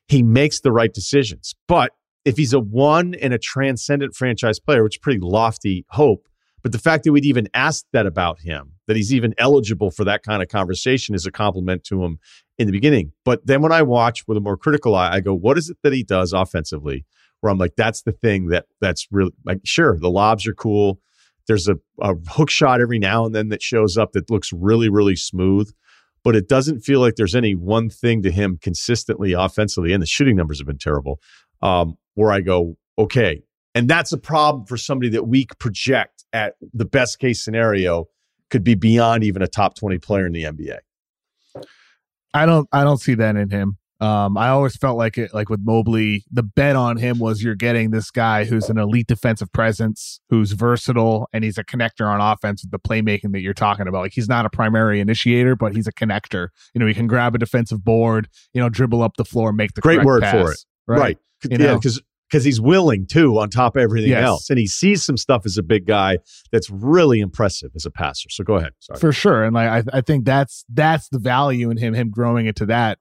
he 0.10 0.24
makes 0.24 0.60
the 0.60 0.72
right 0.72 0.94
decisions. 0.94 1.56
But 1.68 1.94
if 2.26 2.36
he's 2.36 2.54
a 2.54 2.60
one 2.60 3.16
and 3.16 3.34
a 3.34 3.38
transcendent 3.38 4.16
franchise 4.16 4.60
player, 4.60 4.84
which 4.84 4.96
is 4.96 5.00
pretty 5.00 5.20
lofty 5.22 5.86
hope, 5.90 6.28
but 6.62 6.74
the 6.74 6.80
fact 6.80 7.06
that 7.06 7.14
we'd 7.14 7.26
even 7.26 7.48
asked 7.54 7.86
that 7.94 8.06
about 8.06 8.42
him, 8.42 8.74
that 8.88 8.98
he's 8.98 9.14
even 9.14 9.34
eligible 9.38 9.92
for 9.92 10.04
that 10.04 10.24
kind 10.24 10.44
of 10.44 10.50
conversation 10.50 11.16
is 11.16 11.26
a 11.26 11.32
compliment 11.32 11.86
to 11.86 12.04
him 12.04 12.20
in 12.58 12.66
the 12.68 12.74
beginning. 12.74 13.14
But 13.24 13.46
then 13.46 13.62
when 13.62 13.72
I 13.72 13.84
watch 13.84 14.28
with 14.28 14.36
a 14.36 14.42
more 14.42 14.58
critical 14.58 14.96
eye, 14.96 15.14
I 15.14 15.20
go, 15.22 15.34
what 15.34 15.58
is 15.58 15.70
it 15.70 15.78
that 15.84 15.94
he 15.94 16.04
does 16.04 16.34
offensively? 16.34 17.06
Where 17.40 17.52
I'm 17.52 17.58
like, 17.58 17.76
that's 17.78 18.02
the 18.02 18.12
thing 18.12 18.48
that 18.48 18.66
that's 18.82 19.08
really 19.12 19.32
like, 19.46 19.62
sure, 19.64 19.98
the 19.98 20.10
lobs 20.10 20.46
are 20.48 20.54
cool. 20.54 21.00
There's 21.48 21.70
a, 21.70 21.76
a 22.02 22.16
hook 22.28 22.50
shot 22.50 22.82
every 22.82 23.00
now 23.00 23.26
and 23.26 23.34
then 23.34 23.50
that 23.50 23.62
shows 23.62 23.96
up 23.96 24.12
that 24.12 24.30
looks 24.30 24.52
really, 24.52 24.90
really 24.90 25.16
smooth. 25.16 25.72
But 26.30 26.36
it 26.36 26.48
doesn't 26.48 26.82
feel 26.82 27.00
like 27.00 27.16
there's 27.16 27.34
any 27.34 27.56
one 27.56 27.90
thing 27.90 28.22
to 28.22 28.30
him 28.30 28.60
consistently 28.62 29.34
offensively, 29.34 29.94
and 29.94 30.04
the 30.04 30.06
shooting 30.06 30.36
numbers 30.36 30.60
have 30.60 30.68
been 30.68 30.78
terrible. 30.78 31.20
Um, 31.64 31.96
where 32.14 32.32
I 32.32 32.42
go, 32.42 32.78
okay, 33.00 33.42
and 33.74 33.90
that's 33.90 34.12
a 34.12 34.18
problem 34.20 34.68
for 34.68 34.78
somebody 34.78 35.10
that 35.10 35.28
we 35.28 35.48
project 35.58 36.24
at 36.32 36.54
the 36.72 36.86
best 36.86 37.18
case 37.18 37.44
scenario 37.44 38.10
could 38.52 38.64
be 38.64 38.76
beyond 38.76 39.24
even 39.24 39.42
a 39.42 39.48
top 39.48 39.74
20 39.74 39.98
player 39.98 40.28
in 40.28 40.34
the 40.34 40.44
NBA. 40.44 40.78
I 42.36 42.46
don't 42.46 42.70
I 42.72 42.84
don't 42.84 43.02
see 43.02 43.16
that 43.16 43.36
in 43.36 43.50
him. 43.50 43.79
Um, 44.02 44.38
I 44.38 44.48
always 44.50 44.78
felt 44.78 44.98
like 44.98 45.18
it, 45.18 45.34
like 45.34 45.50
with 45.50 45.60
Mobley, 45.62 46.24
the 46.32 46.44
bet 46.44 46.78
on 46.78 46.96
him 46.96 47.20
was 47.20 47.44
you're 47.44 47.56
getting 47.56 47.92
this 47.92 48.12
guy 48.12 48.46
who's 48.46 48.70
an 48.70 48.78
elite 48.78 49.08
defensive 49.08 49.52
presence, 49.52 50.22
who's 50.30 50.54
versatile, 50.54 51.28
and 51.34 51.44
he's 51.44 51.58
a 51.58 51.66
connector 51.66 52.08
on 52.08 52.22
offense 52.22 52.64
with 52.64 52.72
the 52.72 52.80
playmaking 52.80 53.34
that 53.34 53.42
you're 53.42 53.54
talking 53.54 53.88
about. 53.90 54.04
Like 54.04 54.14
he's 54.14 54.30
not 54.30 54.46
a 54.46 54.50
primary 54.50 55.02
initiator, 55.02 55.56
but 55.58 55.76
he's 55.76 55.86
a 55.88 55.92
connector. 55.92 56.48
You 56.74 56.80
know, 56.80 56.88
he 56.88 56.94
can 56.94 57.08
grab 57.08 57.36
a 57.36 57.38
defensive 57.38 57.84
board, 57.84 58.30
you 58.54 58.62
know, 58.62 58.70
dribble 58.70 59.02
up 59.04 59.18
the 59.18 59.26
floor, 59.26 59.52
make 59.52 59.74
the 59.74 59.82
great 59.82 60.04
word 60.06 60.22
pass, 60.22 60.32
for 60.32 60.52
it. 60.52 60.66
Right. 60.88 61.00
right. 61.00 61.18
You 61.50 61.58
yeah, 61.60 61.74
because 61.76 62.02
because 62.30 62.44
he's 62.46 62.62
willing 62.62 63.06
too 63.08 63.38
on 63.40 63.50
top 63.50 63.76
of 63.76 63.82
everything 63.82 64.12
Yes. 64.12 64.24
else. 64.24 64.50
And 64.50 64.60
he 64.60 64.68
sees 64.68 65.04
some 65.04 65.18
stuff 65.18 65.42
as 65.46 65.58
a 65.58 65.64
big 65.64 65.86
guy 65.88 66.20
that's 66.52 66.70
really 66.70 67.20
impressive 67.22 67.72
as 67.76 67.86
a 67.86 67.92
passer. 67.92 68.30
So 68.30 68.44
go 68.44 68.56
ahead. 68.56 68.74
Sorry. 68.80 69.00
for 69.00 69.12
sure 69.12 69.44
and 69.44 69.54
like 69.54 69.68
I, 69.88 69.98
I 69.98 70.02
think 70.02 70.26
that's 70.26 70.64
that's 70.70 71.10
the 71.10 71.20
value 71.20 71.70
in 71.70 71.78
him 71.78 71.94
him 71.94 72.10
growing 72.12 72.46
into 72.46 72.66
that 72.68 73.00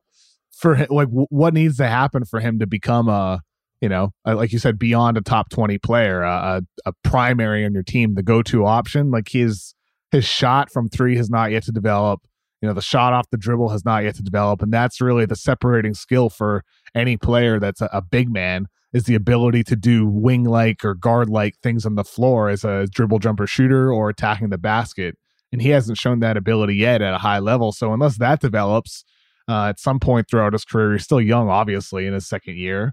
for 0.58 0.86
like 0.90 1.08
what 1.10 1.54
needs 1.54 1.76
to 1.76 1.86
happen 1.86 2.24
for 2.24 2.40
him 2.40 2.58
to 2.58 2.66
become 2.66 3.08
a 3.08 3.40
you 3.80 3.88
know 3.88 4.10
like 4.24 4.52
you 4.52 4.58
said 4.58 4.78
beyond 4.78 5.16
a 5.16 5.20
top 5.20 5.48
20 5.50 5.78
player 5.78 6.22
a, 6.22 6.60
a, 6.86 6.90
a 6.90 6.92
primary 7.04 7.64
on 7.64 7.72
your 7.72 7.82
team 7.82 8.14
the 8.14 8.22
go-to 8.22 8.64
option 8.64 9.10
like 9.10 9.28
his 9.28 9.74
his 10.10 10.24
shot 10.24 10.70
from 10.70 10.88
three 10.88 11.16
has 11.16 11.30
not 11.30 11.50
yet 11.50 11.62
to 11.62 11.72
develop 11.72 12.20
you 12.60 12.68
know 12.68 12.74
the 12.74 12.82
shot 12.82 13.12
off 13.12 13.30
the 13.30 13.36
dribble 13.36 13.68
has 13.68 13.84
not 13.84 14.02
yet 14.02 14.14
to 14.16 14.22
develop 14.22 14.60
and 14.60 14.72
that's 14.72 15.00
really 15.00 15.24
the 15.24 15.36
separating 15.36 15.94
skill 15.94 16.28
for 16.28 16.64
any 16.94 17.16
player 17.16 17.60
that's 17.60 17.80
a, 17.80 17.88
a 17.92 18.02
big 18.02 18.30
man 18.30 18.66
is 18.92 19.04
the 19.04 19.14
ability 19.14 19.62
to 19.62 19.76
do 19.76 20.06
wing 20.06 20.44
like 20.44 20.84
or 20.84 20.94
guard 20.94 21.28
like 21.28 21.54
things 21.62 21.86
on 21.86 21.94
the 21.94 22.04
floor 22.04 22.48
as 22.48 22.64
a 22.64 22.86
dribble 22.86 23.18
jumper 23.18 23.46
shooter 23.46 23.92
or 23.92 24.08
attacking 24.08 24.48
the 24.48 24.58
basket 24.58 25.14
and 25.52 25.62
he 25.62 25.70
hasn't 25.70 25.98
shown 25.98 26.20
that 26.20 26.36
ability 26.36 26.74
yet 26.74 27.02
at 27.02 27.14
a 27.14 27.18
high 27.18 27.38
level. 27.38 27.72
So 27.72 27.92
unless 27.92 28.18
that 28.18 28.40
develops 28.40 29.04
uh, 29.48 29.66
at 29.66 29.80
some 29.80 29.98
point 29.98 30.28
throughout 30.28 30.52
his 30.52 30.64
career, 30.64 30.92
he's 30.92 31.04
still 31.04 31.20
young, 31.20 31.48
obviously, 31.48 32.06
in 32.06 32.12
his 32.12 32.28
second 32.28 32.56
year. 32.56 32.92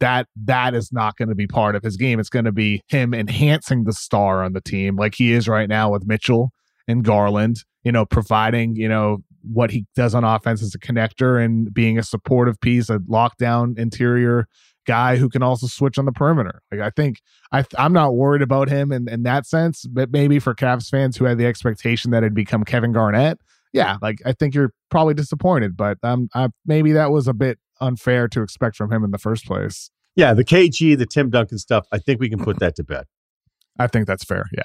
That 0.00 0.26
that 0.34 0.74
is 0.74 0.92
not 0.92 1.16
going 1.16 1.28
to 1.28 1.34
be 1.34 1.46
part 1.46 1.76
of 1.76 1.82
his 1.82 1.96
game. 1.96 2.18
It's 2.18 2.28
going 2.28 2.44
to 2.44 2.52
be 2.52 2.82
him 2.88 3.14
enhancing 3.14 3.84
the 3.84 3.92
star 3.92 4.42
on 4.42 4.52
the 4.52 4.60
team, 4.60 4.96
like 4.96 5.14
he 5.14 5.32
is 5.32 5.46
right 5.46 5.68
now 5.68 5.92
with 5.92 6.06
Mitchell 6.06 6.50
and 6.88 7.04
Garland. 7.04 7.58
You 7.84 7.92
know, 7.92 8.04
providing 8.04 8.74
you 8.74 8.88
know 8.88 9.18
what 9.42 9.70
he 9.70 9.86
does 9.94 10.12
on 10.14 10.24
offense 10.24 10.60
as 10.60 10.74
a 10.74 10.78
connector 10.78 11.42
and 11.42 11.72
being 11.72 11.98
a 11.98 12.02
supportive 12.02 12.60
piece, 12.60 12.90
a 12.90 12.98
lockdown 12.98 13.78
interior 13.78 14.48
guy 14.86 15.16
who 15.16 15.28
can 15.28 15.42
also 15.42 15.66
switch 15.66 15.98
on 15.98 16.04
the 16.04 16.12
perimeter. 16.12 16.62
Like 16.72 16.80
I 16.80 16.90
think 16.90 17.20
I 17.52 17.64
I'm 17.76 17.92
not 17.92 18.14
worried 18.14 18.42
about 18.42 18.68
him 18.68 18.92
in, 18.92 19.08
in 19.08 19.24
that 19.24 19.46
sense, 19.46 19.84
but 19.86 20.10
maybe 20.10 20.38
for 20.38 20.54
Cavs 20.54 20.88
fans 20.88 21.16
who 21.16 21.26
had 21.26 21.38
the 21.38 21.46
expectation 21.46 22.10
that 22.12 22.22
it'd 22.22 22.34
become 22.34 22.64
Kevin 22.64 22.92
Garnett, 22.92 23.38
yeah, 23.72 23.96
like 24.02 24.18
I 24.24 24.32
think 24.32 24.54
you're 24.54 24.72
probably 24.90 25.14
disappointed, 25.14 25.76
but 25.76 25.98
um, 26.02 26.28
I, 26.34 26.48
maybe 26.64 26.92
that 26.92 27.10
was 27.10 27.26
a 27.28 27.34
bit 27.34 27.58
unfair 27.80 28.28
to 28.28 28.42
expect 28.42 28.76
from 28.76 28.92
him 28.92 29.04
in 29.04 29.10
the 29.10 29.18
first 29.18 29.44
place. 29.46 29.90
Yeah, 30.14 30.32
the 30.34 30.44
KG, 30.44 30.96
the 30.96 31.06
Tim 31.06 31.28
Duncan 31.30 31.58
stuff, 31.58 31.86
I 31.92 31.98
think 31.98 32.20
we 32.20 32.28
can 32.30 32.38
put 32.42 32.58
that 32.60 32.74
to 32.76 32.84
bed, 32.84 33.04
I 33.78 33.86
think 33.86 34.06
that's 34.06 34.24
fair. 34.24 34.44
Yeah, 34.56 34.62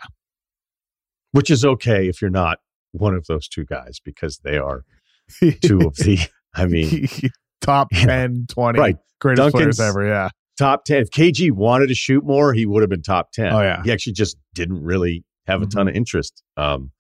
which 1.31 1.49
is 1.49 1.63
okay 1.65 2.07
if 2.07 2.21
you're 2.21 2.31
not 2.31 2.59
one 2.91 3.15
of 3.15 3.25
those 3.27 3.47
two 3.47 3.65
guys 3.65 3.99
because 4.03 4.39
they 4.43 4.57
are 4.57 4.83
two 5.61 5.79
of 5.79 5.95
the, 5.95 6.19
I 6.55 6.65
mean, 6.65 7.07
top 7.61 7.87
Yeah. 7.91 8.05
10, 8.05 8.45
20 8.49 8.79
right. 8.79 8.95
greatest 9.19 9.51
Duncan's- 9.53 9.77
players 9.77 9.89
ever. 9.89 10.07
Yeah, 10.07 10.29
Top 10.57 10.83
10. 10.85 11.01
If 11.03 11.09
KG 11.11 11.51
wanted 11.51 11.87
to 11.87 11.95
shoot 11.95 12.23
more, 12.25 12.53
he 12.53 12.65
would 12.65 12.81
have 12.81 12.89
been 12.89 13.01
top 13.01 13.31
10. 13.31 13.53
Oh, 13.53 13.61
yeah. 13.61 13.81
He 13.83 13.91
actually 13.91 14.13
just 14.13 14.37
didn't 14.53 14.83
really 14.83 15.23
have 15.47 15.61
a 15.61 15.65
ton 15.65 15.87
of 15.87 15.95
interest. 15.95 16.43
Um, 16.57 16.91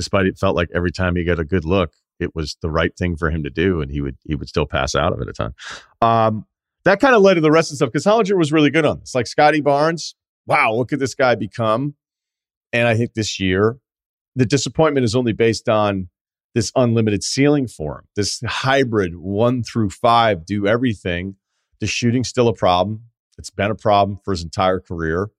despite 0.00 0.24
it 0.24 0.38
felt 0.38 0.56
like 0.56 0.70
every 0.74 0.90
time 0.90 1.14
he 1.14 1.24
got 1.24 1.38
a 1.38 1.44
good 1.44 1.66
look, 1.66 1.92
it 2.18 2.34
was 2.34 2.56
the 2.62 2.70
right 2.70 2.96
thing 2.96 3.16
for 3.16 3.30
him 3.30 3.42
to 3.42 3.50
do, 3.50 3.82
and 3.82 3.90
he 3.90 4.00
would 4.00 4.16
he 4.24 4.34
would 4.34 4.48
still 4.48 4.64
pass 4.64 4.94
out 4.94 5.12
of 5.12 5.20
it 5.20 5.28
a 5.28 5.32
ton. 5.32 5.54
Um, 6.00 6.46
that 6.84 7.00
kind 7.00 7.14
of 7.14 7.20
led 7.20 7.34
to 7.34 7.42
the 7.42 7.50
rest 7.50 7.68
of 7.68 7.72
the 7.72 7.76
stuff 7.76 7.92
because 7.92 8.06
Hollinger 8.06 8.38
was 8.38 8.50
really 8.50 8.70
good 8.70 8.86
on 8.86 9.00
this. 9.00 9.14
Like 9.14 9.26
Scottie 9.26 9.60
Barnes, 9.60 10.14
wow, 10.46 10.74
what 10.74 10.88
could 10.88 11.00
this 11.00 11.14
guy 11.14 11.34
become? 11.34 11.94
And 12.72 12.88
I 12.88 12.96
think 12.96 13.12
this 13.12 13.38
year, 13.38 13.78
the 14.36 14.46
disappointment 14.46 15.04
is 15.04 15.14
only 15.14 15.32
based 15.32 15.68
on 15.68 16.08
this 16.54 16.72
unlimited 16.74 17.22
ceiling 17.22 17.68
for 17.68 17.98
him. 17.98 18.04
This 18.16 18.40
hybrid 18.46 19.16
one 19.16 19.62
through 19.62 19.90
five 19.90 20.46
do 20.46 20.66
everything. 20.66 21.36
The 21.80 21.86
shooting's 21.86 22.28
still 22.28 22.48
a 22.48 22.54
problem. 22.54 23.04
It's 23.38 23.50
been 23.50 23.70
a 23.70 23.74
problem 23.76 24.18
for 24.24 24.32
his 24.32 24.42
entire 24.42 24.80
career. 24.80 25.30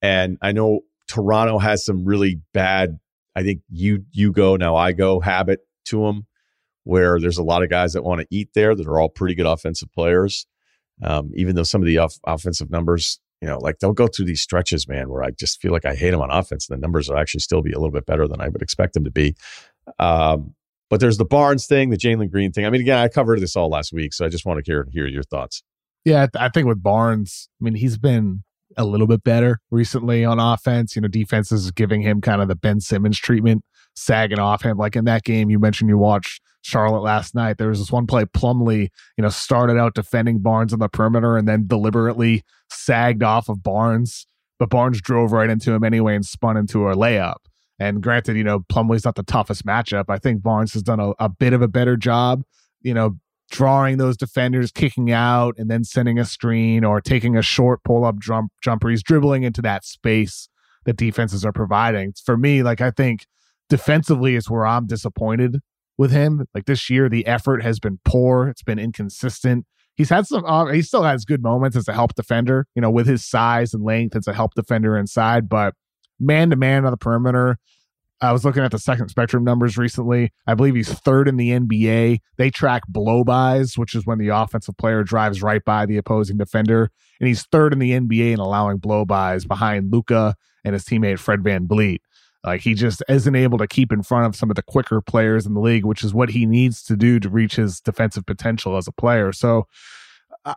And 0.00 0.38
I 0.40 0.52
know 0.52 0.80
Toronto 1.08 1.58
has 1.58 1.84
some 1.84 2.04
really 2.04 2.40
bad, 2.52 2.98
I 3.36 3.42
think 3.42 3.60
you 3.70 4.04
you 4.10 4.32
go, 4.32 4.56
now 4.56 4.74
I 4.74 4.92
go 4.92 5.20
habit 5.20 5.60
to 5.86 6.02
them 6.02 6.26
where 6.84 7.20
there's 7.20 7.38
a 7.38 7.42
lot 7.42 7.62
of 7.62 7.68
guys 7.68 7.92
that 7.92 8.02
want 8.02 8.20
to 8.20 8.26
eat 8.30 8.48
there 8.54 8.74
that 8.74 8.86
are 8.86 8.98
all 8.98 9.08
pretty 9.08 9.34
good 9.34 9.46
offensive 9.46 9.92
players. 9.92 10.46
Um, 11.02 11.30
even 11.34 11.54
though 11.54 11.62
some 11.62 11.82
of 11.82 11.86
the 11.86 11.98
off- 11.98 12.18
offensive 12.26 12.70
numbers, 12.70 13.20
you 13.42 13.48
know, 13.48 13.58
like 13.58 13.78
they'll 13.78 13.92
go 13.92 14.06
through 14.06 14.24
these 14.24 14.40
stretches, 14.40 14.88
man, 14.88 15.10
where 15.10 15.22
I 15.22 15.30
just 15.30 15.60
feel 15.60 15.72
like 15.72 15.84
I 15.84 15.94
hate 15.94 16.12
them 16.12 16.22
on 16.22 16.30
offense. 16.30 16.68
And 16.68 16.78
the 16.78 16.80
numbers 16.80 17.08
will 17.08 17.18
actually 17.18 17.40
still 17.40 17.60
be 17.60 17.72
a 17.72 17.78
little 17.78 17.92
bit 17.92 18.06
better 18.06 18.26
than 18.26 18.40
I 18.40 18.48
would 18.48 18.62
expect 18.62 18.94
them 18.94 19.04
to 19.04 19.10
be. 19.10 19.34
Um, 19.98 20.54
but 20.88 21.00
there's 21.00 21.18
the 21.18 21.24
Barnes 21.24 21.66
thing, 21.66 21.90
the 21.90 21.96
Jalen 21.96 22.30
Green 22.30 22.52
thing. 22.52 22.64
I 22.64 22.70
mean, 22.70 22.80
again, 22.80 22.98
I 22.98 23.08
covered 23.08 23.40
this 23.40 23.56
all 23.56 23.68
last 23.68 23.92
week, 23.92 24.14
so 24.14 24.24
I 24.24 24.28
just 24.28 24.46
want 24.46 24.64
to 24.64 24.70
hear 24.70 24.88
hear 24.92 25.06
your 25.06 25.24
thoughts. 25.24 25.62
Yeah, 26.04 26.22
I 26.22 26.26
th- 26.26 26.40
I 26.40 26.48
think 26.48 26.68
with 26.68 26.82
Barnes, 26.82 27.48
I 27.60 27.64
mean, 27.64 27.74
he's 27.74 27.98
been 27.98 28.44
a 28.76 28.84
little 28.84 29.06
bit 29.06 29.22
better 29.24 29.60
recently 29.70 30.24
on 30.24 30.38
offense. 30.38 30.96
You 30.96 31.02
know, 31.02 31.08
defense 31.08 31.52
is 31.52 31.70
giving 31.70 32.02
him 32.02 32.20
kind 32.20 32.42
of 32.42 32.48
the 32.48 32.56
Ben 32.56 32.80
Simmons 32.80 33.18
treatment, 33.18 33.64
sagging 33.94 34.38
off 34.38 34.62
him. 34.62 34.76
Like 34.76 34.96
in 34.96 35.04
that 35.06 35.24
game 35.24 35.50
you 35.50 35.58
mentioned 35.58 35.88
you 35.88 35.98
watched 35.98 36.40
Charlotte 36.62 37.02
last 37.02 37.34
night, 37.34 37.58
there 37.58 37.68
was 37.68 37.78
this 37.78 37.92
one 37.92 38.06
play 38.06 38.24
Plumlee, 38.24 38.88
you 39.16 39.22
know, 39.22 39.28
started 39.28 39.78
out 39.78 39.94
defending 39.94 40.40
Barnes 40.40 40.72
on 40.72 40.78
the 40.78 40.88
perimeter 40.88 41.36
and 41.36 41.46
then 41.46 41.66
deliberately 41.66 42.42
sagged 42.70 43.22
off 43.22 43.48
of 43.48 43.62
Barnes, 43.62 44.26
but 44.58 44.70
Barnes 44.70 45.00
drove 45.00 45.32
right 45.32 45.48
into 45.48 45.72
him 45.72 45.84
anyway 45.84 46.14
and 46.14 46.26
spun 46.26 46.56
into 46.56 46.88
a 46.88 46.94
layup. 46.94 47.36
And 47.78 48.02
granted, 48.02 48.36
you 48.36 48.44
know, 48.44 48.60
Plumlee's 48.60 49.04
not 49.04 49.16
the 49.16 49.22
toughest 49.22 49.66
matchup. 49.66 50.06
I 50.08 50.18
think 50.18 50.42
Barnes 50.42 50.72
has 50.72 50.82
done 50.82 50.98
a, 50.98 51.12
a 51.18 51.28
bit 51.28 51.52
of 51.52 51.62
a 51.62 51.68
better 51.68 51.96
job, 51.96 52.42
you 52.82 52.94
know, 52.94 53.16
drawing 53.50 53.98
those 53.98 54.16
defenders, 54.16 54.70
kicking 54.72 55.12
out, 55.12 55.54
and 55.58 55.70
then 55.70 55.84
sending 55.84 56.18
a 56.18 56.24
screen 56.24 56.84
or 56.84 57.00
taking 57.00 57.36
a 57.36 57.42
short 57.42 57.82
pull 57.84 58.04
up 58.04 58.18
jump 58.18 58.52
jumper. 58.62 58.88
He's 58.88 59.02
dribbling 59.02 59.42
into 59.42 59.62
that 59.62 59.84
space 59.84 60.48
that 60.84 60.96
defenses 60.96 61.44
are 61.44 61.52
providing. 61.52 62.14
For 62.24 62.36
me, 62.36 62.62
like 62.62 62.80
I 62.80 62.90
think 62.90 63.26
defensively 63.68 64.36
is 64.36 64.48
where 64.50 64.66
I'm 64.66 64.86
disappointed 64.86 65.60
with 65.98 66.12
him. 66.12 66.46
Like 66.54 66.66
this 66.66 66.88
year, 66.90 67.08
the 67.08 67.26
effort 67.26 67.62
has 67.62 67.78
been 67.78 67.98
poor. 68.04 68.48
It's 68.48 68.62
been 68.62 68.78
inconsistent. 68.78 69.66
He's 69.96 70.10
had 70.10 70.26
some. 70.26 70.44
Uh, 70.44 70.66
he 70.66 70.82
still 70.82 71.02
has 71.02 71.24
good 71.24 71.42
moments 71.42 71.76
as 71.76 71.88
a 71.88 71.92
help 71.92 72.14
defender. 72.14 72.66
You 72.74 72.82
know, 72.82 72.90
with 72.90 73.06
his 73.06 73.24
size 73.24 73.72
and 73.72 73.84
length 73.84 74.16
as 74.16 74.26
a 74.26 74.34
help 74.34 74.54
defender 74.54 74.96
inside, 74.96 75.48
but 75.48 75.74
man 76.18 76.50
to 76.50 76.56
man 76.56 76.84
on 76.84 76.90
the 76.90 76.96
perimeter. 76.96 77.58
I 78.20 78.32
was 78.32 78.44
looking 78.44 78.62
at 78.62 78.70
the 78.70 78.78
second 78.78 79.08
spectrum 79.08 79.44
numbers 79.44 79.76
recently. 79.76 80.32
I 80.46 80.54
believe 80.54 80.74
he's 80.74 80.92
third 81.00 81.28
in 81.28 81.36
the 81.36 81.50
NBA. 81.50 82.20
They 82.38 82.50
track 82.50 82.82
blow 82.88 83.24
bys, 83.24 83.76
which 83.76 83.94
is 83.94 84.06
when 84.06 84.18
the 84.18 84.28
offensive 84.28 84.76
player 84.78 85.02
drives 85.02 85.42
right 85.42 85.62
by 85.64 85.84
the 85.84 85.98
opposing 85.98 86.38
defender. 86.38 86.90
And 87.20 87.28
he's 87.28 87.44
third 87.44 87.72
in 87.72 87.78
the 87.78 87.92
NBA 87.92 88.32
in 88.32 88.38
allowing 88.38 88.78
blow 88.78 89.04
bys 89.04 89.44
behind 89.44 89.92
Luka 89.92 90.34
and 90.64 90.72
his 90.72 90.84
teammate 90.84 91.18
Fred 91.18 91.40
VanVleet. 91.40 91.98
Like 92.42 92.60
he 92.60 92.74
just 92.74 93.02
isn't 93.08 93.34
able 93.34 93.58
to 93.58 93.66
keep 93.66 93.92
in 93.92 94.02
front 94.02 94.26
of 94.26 94.36
some 94.36 94.50
of 94.50 94.56
the 94.56 94.62
quicker 94.62 95.00
players 95.00 95.44
in 95.44 95.54
the 95.54 95.60
league, 95.60 95.84
which 95.84 96.04
is 96.04 96.14
what 96.14 96.30
he 96.30 96.46
needs 96.46 96.82
to 96.84 96.96
do 96.96 97.18
to 97.20 97.28
reach 97.28 97.56
his 97.56 97.80
defensive 97.80 98.24
potential 98.24 98.76
as 98.76 98.86
a 98.86 98.92
player. 98.92 99.32
So 99.32 99.66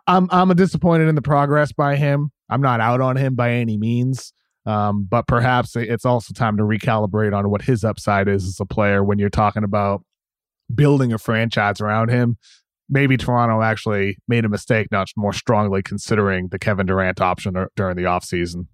I'm 0.06 0.28
I'm 0.30 0.54
disappointed 0.54 1.08
in 1.08 1.16
the 1.16 1.22
progress 1.22 1.72
by 1.72 1.96
him. 1.96 2.30
I'm 2.48 2.62
not 2.62 2.80
out 2.80 3.00
on 3.00 3.16
him 3.16 3.34
by 3.34 3.52
any 3.52 3.76
means. 3.76 4.32
Um, 4.66 5.06
but 5.08 5.26
perhaps 5.26 5.74
it's 5.74 6.04
also 6.04 6.34
time 6.34 6.56
to 6.58 6.62
recalibrate 6.64 7.34
on 7.34 7.50
what 7.50 7.62
his 7.62 7.82
upside 7.82 8.28
is 8.28 8.44
as 8.44 8.58
a 8.60 8.66
player 8.66 9.02
when 9.02 9.18
you're 9.18 9.30
talking 9.30 9.64
about 9.64 10.02
building 10.74 11.12
a 11.12 11.18
franchise 11.18 11.80
around 11.80 12.10
him. 12.10 12.36
Maybe 12.88 13.16
Toronto 13.16 13.62
actually 13.62 14.18
made 14.28 14.44
a 14.44 14.48
mistake, 14.48 14.88
not 14.90 15.08
more 15.16 15.32
strongly 15.32 15.82
considering 15.82 16.48
the 16.48 16.58
Kevin 16.58 16.86
Durant 16.86 17.20
option 17.20 17.54
dur- 17.54 17.70
during 17.76 17.96
the 17.96 18.02
offseason. 18.02 18.66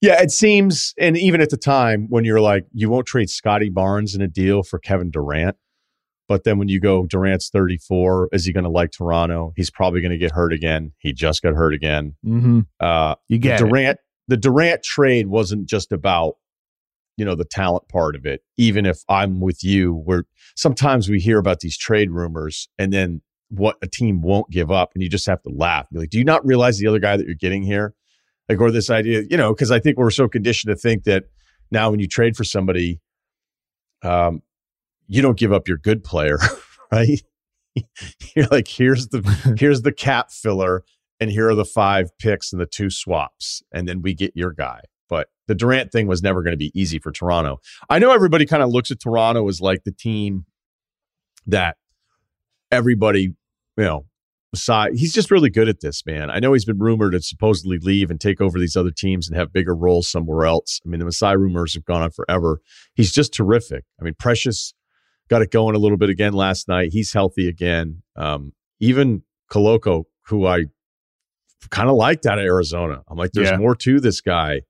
Yeah, 0.00 0.22
it 0.22 0.30
seems, 0.30 0.94
and 0.98 1.16
even 1.16 1.40
at 1.40 1.50
the 1.50 1.56
time 1.56 2.06
when 2.08 2.24
you're 2.24 2.40
like, 2.40 2.64
you 2.72 2.88
won't 2.88 3.06
trade 3.06 3.28
Scottie 3.28 3.68
Barnes 3.68 4.14
in 4.14 4.22
a 4.22 4.28
deal 4.28 4.62
for 4.62 4.78
Kevin 4.78 5.10
Durant. 5.10 5.56
But 6.28 6.44
then 6.44 6.58
when 6.58 6.68
you 6.68 6.78
go, 6.78 7.06
Durant's 7.06 7.48
34, 7.48 8.28
is 8.32 8.44
he 8.44 8.52
going 8.52 8.64
to 8.64 8.70
like 8.70 8.92
Toronto? 8.92 9.54
He's 9.56 9.70
probably 9.70 10.02
going 10.02 10.12
to 10.12 10.18
get 10.18 10.30
hurt 10.32 10.52
again. 10.52 10.92
He 10.98 11.12
just 11.14 11.42
got 11.42 11.54
hurt 11.54 11.72
again. 11.72 12.16
Mm-hmm. 12.24 12.60
Uh, 12.78 13.14
You 13.28 13.38
the 13.38 13.42
get 13.42 13.60
it. 13.60 13.64
Durant, 13.64 13.98
the 14.28 14.36
Durant 14.36 14.82
trade 14.82 15.28
wasn't 15.28 15.66
just 15.66 15.90
about, 15.90 16.34
you 17.16 17.24
know, 17.24 17.34
the 17.34 17.46
talent 17.46 17.88
part 17.88 18.14
of 18.14 18.26
it. 18.26 18.42
Even 18.58 18.84
if 18.84 18.98
I'm 19.08 19.40
with 19.40 19.64
you, 19.64 19.94
where 19.94 20.24
sometimes 20.54 21.08
we 21.08 21.18
hear 21.18 21.38
about 21.38 21.60
these 21.60 21.78
trade 21.78 22.10
rumors 22.10 22.68
and 22.78 22.92
then 22.92 23.22
what 23.48 23.76
a 23.80 23.86
team 23.86 24.20
won't 24.20 24.50
give 24.50 24.70
up, 24.70 24.90
and 24.94 25.02
you 25.02 25.08
just 25.08 25.26
have 25.26 25.40
to 25.42 25.48
laugh. 25.50 25.88
Be 25.90 26.00
like, 26.00 26.10
do 26.10 26.18
you 26.18 26.24
not 26.24 26.44
realize 26.44 26.78
the 26.78 26.86
other 26.86 26.98
guy 26.98 27.16
that 27.16 27.24
you're 27.24 27.34
getting 27.34 27.62
here? 27.62 27.94
Like, 28.48 28.60
or 28.60 28.70
this 28.70 28.90
idea, 28.90 29.22
you 29.28 29.36
know, 29.36 29.54
because 29.54 29.70
I 29.70 29.78
think 29.78 29.96
we're 29.96 30.10
so 30.10 30.28
conditioned 30.28 30.70
to 30.70 30.76
think 30.78 31.04
that 31.04 31.24
now 31.70 31.90
when 31.90 32.00
you 32.00 32.06
trade 32.06 32.36
for 32.36 32.44
somebody, 32.44 33.00
um, 34.02 34.42
you 35.08 35.22
don't 35.22 35.38
give 35.38 35.52
up 35.52 35.66
your 35.66 35.78
good 35.78 36.04
player, 36.04 36.38
right? 36.92 37.22
You're 38.34 38.46
like, 38.50 38.68
here's 38.68 39.08
the 39.08 39.56
here's 39.58 39.82
the 39.82 39.92
cap 39.92 40.30
filler, 40.30 40.84
and 41.18 41.30
here 41.30 41.48
are 41.48 41.54
the 41.54 41.64
five 41.64 42.10
picks 42.18 42.52
and 42.52 42.60
the 42.60 42.66
two 42.66 42.90
swaps, 42.90 43.62
and 43.72 43.88
then 43.88 44.02
we 44.02 44.14
get 44.14 44.32
your 44.36 44.52
guy. 44.52 44.82
But 45.08 45.28
the 45.46 45.54
Durant 45.54 45.90
thing 45.90 46.06
was 46.06 46.22
never 46.22 46.42
going 46.42 46.52
to 46.52 46.58
be 46.58 46.70
easy 46.78 46.98
for 46.98 47.10
Toronto. 47.10 47.60
I 47.88 47.98
know 47.98 48.12
everybody 48.12 48.46
kind 48.46 48.62
of 48.62 48.70
looks 48.70 48.90
at 48.90 49.00
Toronto 49.00 49.48
as 49.48 49.60
like 49.60 49.84
the 49.84 49.92
team 49.92 50.44
that 51.46 51.76
everybody, 52.70 53.22
you 53.22 53.84
know, 53.84 54.04
Masai, 54.52 54.96
he's 54.96 55.12
just 55.12 55.30
really 55.30 55.50
good 55.50 55.68
at 55.68 55.80
this, 55.80 56.04
man. 56.06 56.30
I 56.30 56.38
know 56.38 56.54
he's 56.54 56.64
been 56.64 56.78
rumored 56.78 57.12
to 57.12 57.20
supposedly 57.20 57.78
leave 57.78 58.10
and 58.10 58.20
take 58.20 58.40
over 58.40 58.58
these 58.58 58.76
other 58.76 58.90
teams 58.90 59.28
and 59.28 59.36
have 59.36 59.52
bigger 59.52 59.74
roles 59.74 60.10
somewhere 60.10 60.46
else. 60.46 60.80
I 60.84 60.88
mean, 60.88 60.98
the 60.98 61.04
Masai 61.04 61.36
rumors 61.36 61.74
have 61.74 61.84
gone 61.84 62.02
on 62.02 62.10
forever. 62.10 62.60
He's 62.94 63.12
just 63.12 63.34
terrific. 63.34 63.84
I 64.00 64.04
mean, 64.04 64.14
Precious 64.18 64.74
got 65.28 65.42
it 65.42 65.50
going 65.50 65.74
a 65.74 65.78
little 65.78 65.98
bit 65.98 66.10
again 66.10 66.32
last 66.32 66.68
night. 66.68 66.90
He's 66.92 67.12
healthy 67.12 67.48
again. 67.48 68.02
Um, 68.16 68.52
even 68.80 69.22
Koloko, 69.50 70.04
who 70.26 70.46
I 70.46 70.64
kind 71.70 71.88
of 71.88 71.96
liked 71.96 72.26
out 72.26 72.38
of 72.38 72.44
Arizona. 72.44 73.02
I'm 73.08 73.18
like, 73.18 73.32
there's 73.32 73.50
yeah. 73.50 73.56
more 73.56 73.74
to 73.76 74.00
this 74.00 74.20
guy. 74.20 74.62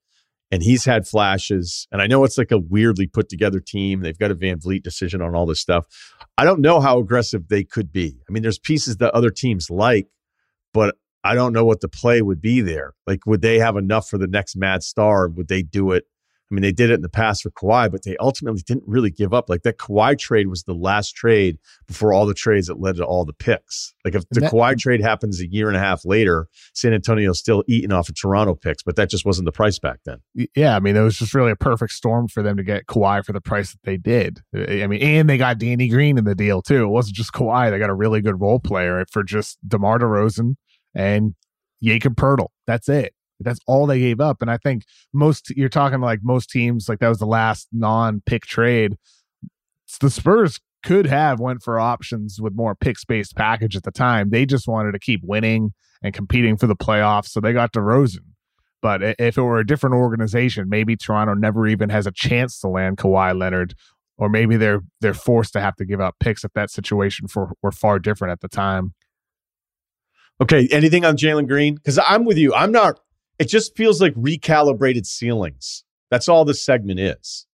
And 0.51 0.63
he's 0.63 0.87
had 0.87 1.07
flashes. 1.07 1.87
And 1.93 2.01
I 2.01 2.07
know 2.07 2.25
it's 2.25 2.39
like 2.39 2.51
a 2.53 2.59
weirdly 2.59 3.07
put 3.07 3.29
together 3.29 3.61
team. 3.61 4.01
They've 4.01 4.19
got 4.19 4.31
a 4.31 4.35
VanVleet 4.35 4.83
decision 4.83 5.21
on 5.21 5.35
all 5.35 5.45
this 5.45 5.61
stuff. 5.61 5.85
I 6.39 6.45
don't 6.45 6.61
know 6.61 6.81
how 6.81 6.99
aggressive 6.99 7.49
they 7.49 7.65
could 7.65 7.93
be. 7.93 8.19
I 8.27 8.33
mean, 8.33 8.43
there's 8.43 8.59
pieces 8.59 8.97
that 8.97 9.13
other 9.13 9.29
teams 9.29 9.69
like, 9.69 10.09
but 10.73 10.95
I 11.23 11.35
don't 11.35 11.53
know 11.53 11.67
what 11.67 11.83
the 11.83 11.89
play 11.89 12.23
would 12.23 12.41
be 12.41 12.63
there. 12.63 12.95
Like, 13.07 13.27
would 13.27 13.43
they 13.43 13.59
have 13.59 13.77
enough 13.77 14.09
for 14.09 14.17
the 14.17 14.27
next 14.27 14.57
mad 14.57 14.83
star? 14.83 15.29
Would 15.29 15.49
they 15.49 15.63
do 15.63 15.93
it 15.93 16.05
I 16.51 16.55
mean, 16.55 16.63
they 16.63 16.73
did 16.73 16.91
it 16.91 16.95
in 16.95 17.03
the 17.03 17.11
past 17.11 17.43
for 17.43 17.51
Kawhi, 17.51 17.91
but 17.91 18.05
they 18.05 18.17
ultimately 18.19 18.63
didn't 18.67 18.85
really 18.87 19.11
give 19.11 19.35
up. 19.35 19.51
Like 19.51 19.63
that 19.63 19.77
Kawhi 19.77 20.19
trade 20.19 20.49
was 20.49 20.63
the 20.63 20.75
last 20.75 21.15
trade 21.15 21.59
before 21.87 22.13
all 22.13 22.25
the 22.25 22.35
trades 22.35 22.69
that 22.69 22.81
led 22.81 22.97
to 22.97 23.05
all 23.05 23.27
the 23.27 23.35
picks. 23.35 23.93
Like 24.05 24.15
if 24.15 24.27
the 24.31 24.41
that, 24.41 24.53
Kawhi 24.53 24.79
trade 24.79 25.03
happens 25.03 25.41
a 25.41 25.47
year 25.47 25.69
and 25.69 25.77
a 25.77 25.81
half 25.81 26.07
later, 26.07 26.49
San 26.75 26.95
Antonio's 26.95 27.39
still 27.39 27.65
eating 27.69 27.93
off 27.93 28.09
of 28.09 28.19
Toronto 28.19 28.55
picks, 28.55 28.83
but 28.83 28.97
that 28.97 29.11
just 29.11 29.27
wasn't 29.27 29.45
the 29.45 29.53
price 29.53 29.79
back 29.79 29.99
then. 30.07 30.19
Yeah, 30.57 30.75
I 30.75 30.81
mean, 30.81 30.97
it 30.97 31.03
was 31.03 31.19
just 31.19 31.35
really 31.35 31.51
a 31.51 31.57
perfect 31.57 31.93
storm 31.93 32.29
for 32.29 32.43
them 32.43 32.57
to 32.57 32.63
get 32.63 32.87
Kawhi 32.87 33.25
for 33.25 33.33
the 33.33 33.43
price 33.43 33.73
that 33.73 33.83
they 33.85 33.99
did. 33.99 34.41
I 34.55 34.87
mean, 34.87 35.03
and 35.03 35.29
they 35.29 35.37
got 35.37 35.59
Danny 35.59 35.89
Green 35.89 36.17
in 36.17 36.25
the 36.25 36.35
deal 36.35 36.63
too. 36.63 36.85
It 36.85 36.89
wasn't 36.89 37.17
just 37.17 37.33
Kawhi; 37.33 37.71
they 37.71 37.79
got 37.79 37.91
a 37.91 37.95
really 37.95 38.23
good 38.23 38.41
role 38.41 38.59
player 38.59 39.05
for 39.11 39.23
just 39.23 39.59
DeMar 39.69 39.99
DeRozan 39.99 40.55
and 40.95 41.35
Jakob 41.83 42.17
Poeltl. 42.17 42.49
That's 42.67 42.89
it. 42.89 43.13
That's 43.41 43.61
all 43.67 43.87
they 43.87 44.01
gave 44.01 44.21
up. 44.21 44.43
And 44.43 44.51
I 44.51 44.57
think 44.57 44.85
most 45.13 45.51
you're 45.51 45.69
talking 45.69 46.01
like 46.01 46.21
most 46.23 46.51
teams, 46.51 46.89
like 46.89 46.99
that 47.01 47.09
was 47.09 47.19
the 47.19 47.27
last 47.27 47.69
non-pick 47.73 48.45
trade. 48.45 48.97
The 50.01 50.11
Spurs 50.11 50.61
could 50.83 51.07
have 51.07 51.41
went 51.41 51.63
for 51.63 51.79
options 51.79 52.41
with 52.41 52.55
more 52.55 52.75
pick 52.75 52.97
based 53.07 53.37
package 53.37 53.77
at 53.77 53.83
the 53.83 53.91
time. 53.91 54.31
They 54.31 54.47
just 54.47 54.69
wanted 54.69 54.93
to 54.93 54.99
keep 54.99 55.21
winning 55.25 55.73
and 56.03 56.15
competing 56.15 56.57
for 56.57 56.67
the 56.67 56.77
playoffs, 56.77 57.29
so 57.29 57.41
they 57.41 57.53
got 57.53 57.73
DeRozan. 57.73 58.21
But 58.81 59.03
if 59.19 59.37
it 59.37 59.43
were 59.43 59.59
a 59.59 59.67
different 59.67 59.97
organization, 59.97 60.69
maybe 60.69 60.97
Toronto 60.97 61.35
never 61.35 61.67
even 61.67 61.91
has 61.91 62.07
a 62.07 62.13
chance 62.13 62.61
to 62.61 62.69
land 62.69 62.97
Kawhi 62.97 63.37
Leonard, 63.37 63.75
or 64.17 64.29
maybe 64.29 64.57
they're 64.57 64.81
they're 65.01 65.15
forced 65.15 65.53
to 65.55 65.61
have 65.61 65.75
to 65.77 65.85
give 65.85 66.01
up 66.01 66.15
picks 66.21 66.45
if 66.45 66.53
that 66.53 66.71
situation 66.71 67.27
for 67.27 67.53
were 67.63 67.73
far 67.73 67.99
different 67.99 68.33
at 68.33 68.41
the 68.41 68.49
time. 68.49 68.95
Okay, 70.41 70.69
anything 70.71 71.05
on 71.05 71.17
Jalen 71.17 71.49
Green? 71.49 71.75
Because 71.75 71.99
I'm 71.99 72.25
with 72.25 72.39
you. 72.39 72.55
I'm 72.55 72.71
not 72.71 73.01
it 73.39 73.49
just 73.49 73.77
feels 73.77 74.01
like 74.01 74.15
recalibrated 74.15 75.07
ceilings. 75.07 75.85
That's 76.11 76.29
all 76.29 76.45
this 76.45 76.63
segment 76.63 77.01
is. 77.01 77.47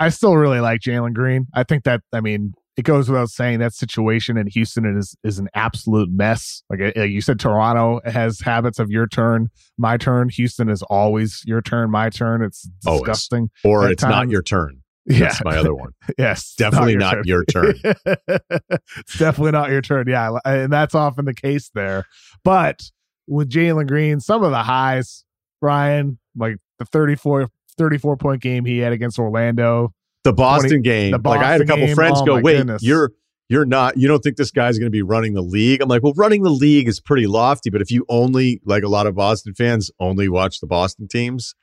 I 0.00 0.08
still 0.08 0.36
really 0.36 0.60
like 0.60 0.80
Jalen 0.80 1.14
Green. 1.14 1.46
I 1.54 1.62
think 1.62 1.84
that 1.84 2.02
I 2.12 2.20
mean 2.20 2.54
it 2.76 2.82
goes 2.82 3.08
without 3.08 3.30
saying 3.30 3.60
that 3.60 3.72
situation 3.72 4.36
in 4.36 4.48
Houston 4.48 4.84
is 4.98 5.16
is 5.22 5.38
an 5.38 5.48
absolute 5.54 6.10
mess. 6.10 6.62
Like, 6.68 6.96
like 6.96 7.10
you 7.10 7.20
said, 7.20 7.38
Toronto 7.38 8.00
has 8.04 8.40
habits 8.40 8.78
of 8.78 8.90
your 8.90 9.06
turn, 9.06 9.48
my 9.78 9.96
turn. 9.96 10.28
Houston 10.30 10.68
is 10.68 10.82
always 10.84 11.42
your 11.46 11.62
turn, 11.62 11.90
my 11.90 12.10
turn. 12.10 12.42
It's 12.42 12.68
disgusting. 12.82 13.50
Always. 13.64 13.86
Or 13.86 13.90
it's 13.90 14.02
not 14.02 14.28
your 14.28 14.42
turn. 14.42 14.80
That's 15.06 15.20
yeah. 15.20 15.42
my 15.44 15.56
other 15.58 15.74
one. 15.74 15.90
yes. 16.18 16.54
Definitely 16.56 16.96
not, 16.96 17.26
your, 17.26 17.40
not 17.40 17.52
turn. 17.52 17.74
your 17.84 17.94
turn. 17.94 18.18
it's 18.96 19.18
definitely 19.18 19.52
not 19.52 19.70
your 19.70 19.82
turn. 19.82 20.08
Yeah. 20.08 20.38
And 20.44 20.72
that's 20.72 20.94
often 20.94 21.26
the 21.26 21.34
case 21.34 21.70
there. 21.74 22.06
But 22.42 22.82
with 23.26 23.50
Jalen 23.50 23.88
Green, 23.88 24.20
some 24.20 24.42
of 24.42 24.50
the 24.50 24.62
highs, 24.62 25.24
Brian, 25.60 26.18
like 26.36 26.56
the 26.78 26.84
34, 26.84 27.48
34 27.78 28.16
point 28.16 28.42
game 28.42 28.64
he 28.64 28.78
had 28.78 28.92
against 28.92 29.18
Orlando. 29.18 29.92
The 30.24 30.32
Boston 30.32 30.70
20, 30.70 30.82
game. 30.82 31.12
The 31.12 31.18
Boston 31.18 31.40
like 31.40 31.46
I 31.46 31.52
had 31.52 31.60
a 31.60 31.66
couple 31.66 31.86
game, 31.86 31.94
friends 31.94 32.20
oh 32.20 32.24
go, 32.24 32.40
wait, 32.40 32.56
goodness. 32.56 32.82
you're 32.82 33.12
you're 33.48 33.66
not 33.66 33.96
you 33.96 34.08
don't 34.08 34.20
think 34.20 34.36
this 34.36 34.50
guy's 34.50 34.78
going 34.78 34.86
to 34.86 34.90
be 34.90 35.02
running 35.02 35.34
the 35.34 35.42
league 35.42 35.80
i'm 35.82 35.88
like 35.88 36.02
well 36.02 36.14
running 36.16 36.42
the 36.42 36.50
league 36.50 36.88
is 36.88 37.00
pretty 37.00 37.26
lofty 37.26 37.70
but 37.70 37.80
if 37.80 37.90
you 37.90 38.04
only 38.08 38.60
like 38.64 38.82
a 38.82 38.88
lot 38.88 39.06
of 39.06 39.14
boston 39.14 39.54
fans 39.54 39.90
only 40.00 40.28
watch 40.28 40.60
the 40.60 40.66
boston 40.66 41.06
teams 41.06 41.54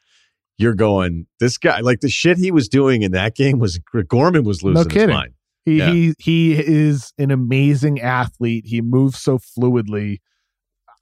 you're 0.57 0.76
going 0.76 1.26
this 1.39 1.57
guy 1.57 1.80
like 1.80 1.99
the 2.01 2.09
shit 2.09 2.38
he 2.38 2.51
was 2.51 2.70
doing 2.70 3.01
in 3.01 3.12
that 3.12 3.36
game 3.36 3.59
was 3.59 3.80
gorman 4.07 4.43
was 4.43 4.64
losing 4.64 4.84
no 4.84 4.86
kidding. 4.86 5.09
his 5.09 5.16
mind 5.16 5.34
he, 5.66 5.78
yeah. 5.78 5.91
he 5.91 6.14
he 6.20 6.53
is 6.53 7.14
an 7.18 7.32
amazing 7.32 7.99
athlete 7.99 8.66
he 8.66 8.82
moves 8.82 9.20
so 9.20 9.38
fluidly 9.38 10.20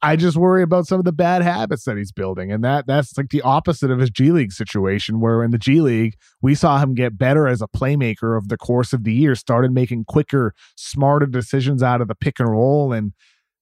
I 0.02 0.16
just 0.16 0.36
worry 0.36 0.62
about 0.62 0.86
some 0.86 0.98
of 0.98 1.04
the 1.04 1.12
bad 1.12 1.42
habits 1.42 1.84
that 1.84 1.98
he's 1.98 2.12
building. 2.12 2.50
And 2.50 2.64
that 2.64 2.86
that's 2.86 3.16
like 3.18 3.28
the 3.28 3.42
opposite 3.42 3.90
of 3.90 3.98
his 3.98 4.10
G 4.10 4.32
League 4.32 4.52
situation, 4.52 5.20
where 5.20 5.42
in 5.42 5.50
the 5.50 5.58
G 5.58 5.80
League, 5.80 6.14
we 6.40 6.54
saw 6.54 6.78
him 6.78 6.94
get 6.94 7.18
better 7.18 7.46
as 7.46 7.60
a 7.60 7.68
playmaker 7.68 8.36
over 8.36 8.46
the 8.46 8.56
course 8.56 8.92
of 8.92 9.04
the 9.04 9.12
year, 9.12 9.34
started 9.34 9.72
making 9.72 10.04
quicker, 10.06 10.54
smarter 10.76 11.26
decisions 11.26 11.82
out 11.82 12.00
of 12.00 12.08
the 12.08 12.14
pick 12.14 12.40
and 12.40 12.50
roll. 12.50 12.92
And 12.92 13.12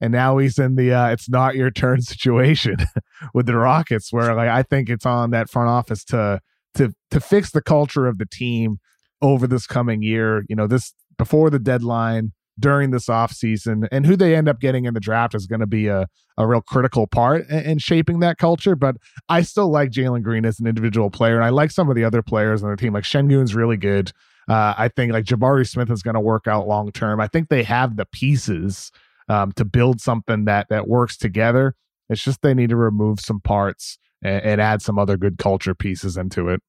and 0.01 0.13
now 0.13 0.39
he's 0.39 0.59
in 0.59 0.77
the 0.77 0.93
uh, 0.93 1.09
it's 1.09 1.29
not 1.29 1.57
your 1.57 1.71
turn 1.73 2.01
situation 2.03 2.77
with 3.35 3.47
the 3.47 3.57
Rockets, 3.57 4.13
where 4.13 4.35
like 4.35 4.49
I 4.49 4.63
think 4.63 4.89
it's 4.89 5.07
on 5.07 5.31
that 5.31 5.51
front 5.51 5.69
office 5.69 6.05
to 6.07 6.41
to 6.75 6.93
to 7.11 7.21
fix 7.21 7.51
the 7.51 7.63
culture 7.63 8.07
of 8.07 8.19
the 8.19 8.27
team 8.27 8.79
over 9.21 9.49
this 9.49 9.67
coming 9.67 10.03
year. 10.03 10.45
You 10.49 10.55
know, 10.55 10.69
this 10.69 10.95
before 11.17 11.51
the 11.51 11.59
deadline 11.59 12.33
during 12.59 12.91
this 12.91 13.07
offseason 13.07 13.87
and 13.93 14.07
who 14.07 14.17
they 14.17 14.35
end 14.35 14.49
up 14.49 14.61
getting 14.61 14.85
in 14.85 14.95
the 14.95 15.01
draft 15.01 15.35
is 15.35 15.47
going 15.47 15.61
to 15.61 15.67
be 15.67 15.87
a, 15.87 16.07
a 16.37 16.47
real 16.47 16.61
critical 16.61 17.07
part 17.07 17.49
in, 17.49 17.61
in 17.65 17.79
shaping 17.79 18.21
that 18.21 18.39
culture. 18.39 18.75
But 18.75 18.97
I 19.29 19.43
still 19.43 19.71
like 19.71 19.91
Jalen 19.91 20.23
Green 20.23 20.45
as 20.45 20.61
an 20.61 20.67
individual 20.67 21.11
player. 21.11 21.37
And 21.37 21.45
I 21.45 21.51
like 21.51 21.71
some 21.71 21.89
of 21.89 21.97
the 21.97 22.05
other 22.05 22.23
players 22.23 22.63
on 22.63 22.71
the 22.71 22.77
team. 22.77 22.93
Like 22.93 23.05
Sengun's 23.05 23.55
really 23.55 23.77
good. 23.77 24.13
Uh, 24.49 24.75
I 24.77 24.89
think 24.89 25.13
like 25.13 25.25
Jabari 25.25 25.69
Smith 25.69 25.91
is 25.91 26.03
going 26.03 26.15
to 26.15 26.21
work 26.21 26.47
out 26.47 26.67
long 26.67 26.91
term. 26.91 27.21
I 27.21 27.29
think 27.29 27.49
they 27.49 27.63
have 27.65 27.97
the 27.97 28.07
pieces 28.07 28.91
um, 29.29 29.53
to 29.53 29.65
build 29.65 30.01
something 30.01 30.47
that 30.47 30.69
that 30.71 30.89
works 30.89 31.17
together. 31.17 31.75
It's 32.09 32.23
just 32.23 32.41
they 32.41 32.55
need 32.55 32.71
to 32.71 32.77
remove 32.77 33.21
some 33.21 33.41
parts 33.41 33.99
and, 34.23 34.43
and 34.43 34.61
add 34.61 34.81
some 34.81 34.99
other 34.99 35.19
good 35.19 35.37
culture 35.37 35.75
pieces 35.75 36.17
into 36.17 36.49
it. 36.49 36.63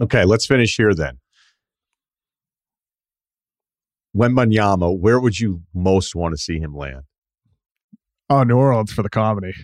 Okay, 0.00 0.24
let's 0.24 0.46
finish 0.46 0.76
here 0.76 0.94
then. 0.94 1.18
Wembanyama, 4.16 4.98
where 4.98 5.20
would 5.20 5.38
you 5.38 5.62
most 5.74 6.14
want 6.14 6.32
to 6.34 6.38
see 6.38 6.58
him 6.58 6.74
land? 6.74 7.02
Oh, 8.28 8.42
New 8.42 8.56
Orleans 8.56 8.92
for 8.92 9.02
the 9.02 9.08
comedy. 9.08 9.54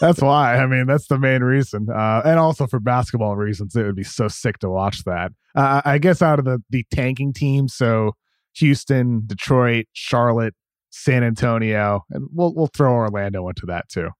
that's 0.00 0.20
why. 0.20 0.56
I 0.56 0.66
mean, 0.66 0.86
that's 0.86 1.06
the 1.06 1.18
main 1.18 1.42
reason, 1.42 1.88
uh, 1.90 2.22
and 2.24 2.38
also 2.38 2.66
for 2.66 2.80
basketball 2.80 3.36
reasons. 3.36 3.76
It 3.76 3.84
would 3.84 3.96
be 3.96 4.04
so 4.04 4.28
sick 4.28 4.58
to 4.60 4.68
watch 4.68 5.04
that. 5.04 5.32
Uh, 5.54 5.82
I 5.84 5.98
guess 5.98 6.22
out 6.22 6.38
of 6.38 6.44
the 6.44 6.62
the 6.70 6.84
tanking 6.90 7.32
teams, 7.32 7.74
so 7.74 8.12
Houston, 8.56 9.22
Detroit, 9.26 9.86
Charlotte, 9.92 10.54
San 10.90 11.22
Antonio, 11.22 12.04
and 12.10 12.28
we'll 12.32 12.54
we'll 12.54 12.68
throw 12.68 12.92
Orlando 12.92 13.48
into 13.48 13.66
that 13.66 13.88
too. 13.88 14.10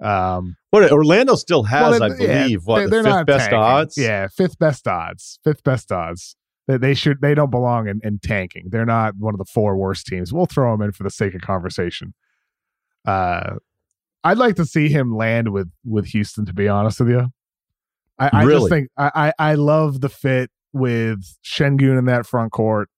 Um, 0.00 0.56
what 0.70 0.90
Orlando 0.92 1.34
still 1.34 1.64
has, 1.64 1.98
well, 1.98 2.02
I 2.02 2.08
believe, 2.16 2.50
yeah, 2.50 2.56
what 2.64 2.90
they're, 2.90 3.02
the 3.02 3.10
fifth 3.10 3.26
best 3.26 3.44
tanking. 3.50 3.58
odds. 3.58 3.98
Yeah, 3.98 4.28
fifth 4.28 4.58
best 4.58 4.86
odds. 4.86 5.40
Fifth 5.42 5.64
best 5.64 5.90
odds. 5.90 6.36
They, 6.68 6.76
they 6.76 6.94
should. 6.94 7.20
They 7.20 7.34
don't 7.34 7.50
belong 7.50 7.88
in, 7.88 8.00
in 8.04 8.20
tanking. 8.20 8.68
They're 8.70 8.86
not 8.86 9.14
one 9.16 9.34
of 9.34 9.38
the 9.38 9.44
four 9.44 9.76
worst 9.76 10.06
teams. 10.06 10.32
We'll 10.32 10.46
throw 10.46 10.72
them 10.72 10.82
in 10.82 10.92
for 10.92 11.02
the 11.02 11.10
sake 11.10 11.34
of 11.34 11.40
conversation. 11.40 12.14
Uh, 13.06 13.56
I'd 14.22 14.38
like 14.38 14.56
to 14.56 14.66
see 14.66 14.88
him 14.88 15.16
land 15.16 15.52
with 15.52 15.70
with 15.84 16.06
Houston. 16.06 16.44
To 16.46 16.52
be 16.52 16.68
honest 16.68 17.00
with 17.00 17.08
you, 17.08 17.28
I, 18.18 18.30
I 18.32 18.42
really? 18.42 18.60
just 18.60 18.70
think 18.70 18.88
I, 18.96 19.32
I 19.38 19.50
I 19.50 19.54
love 19.54 20.00
the 20.00 20.08
fit 20.08 20.50
with 20.72 21.24
Sengun 21.44 21.98
in 21.98 22.04
that 22.04 22.26
front 22.26 22.52
court. 22.52 22.88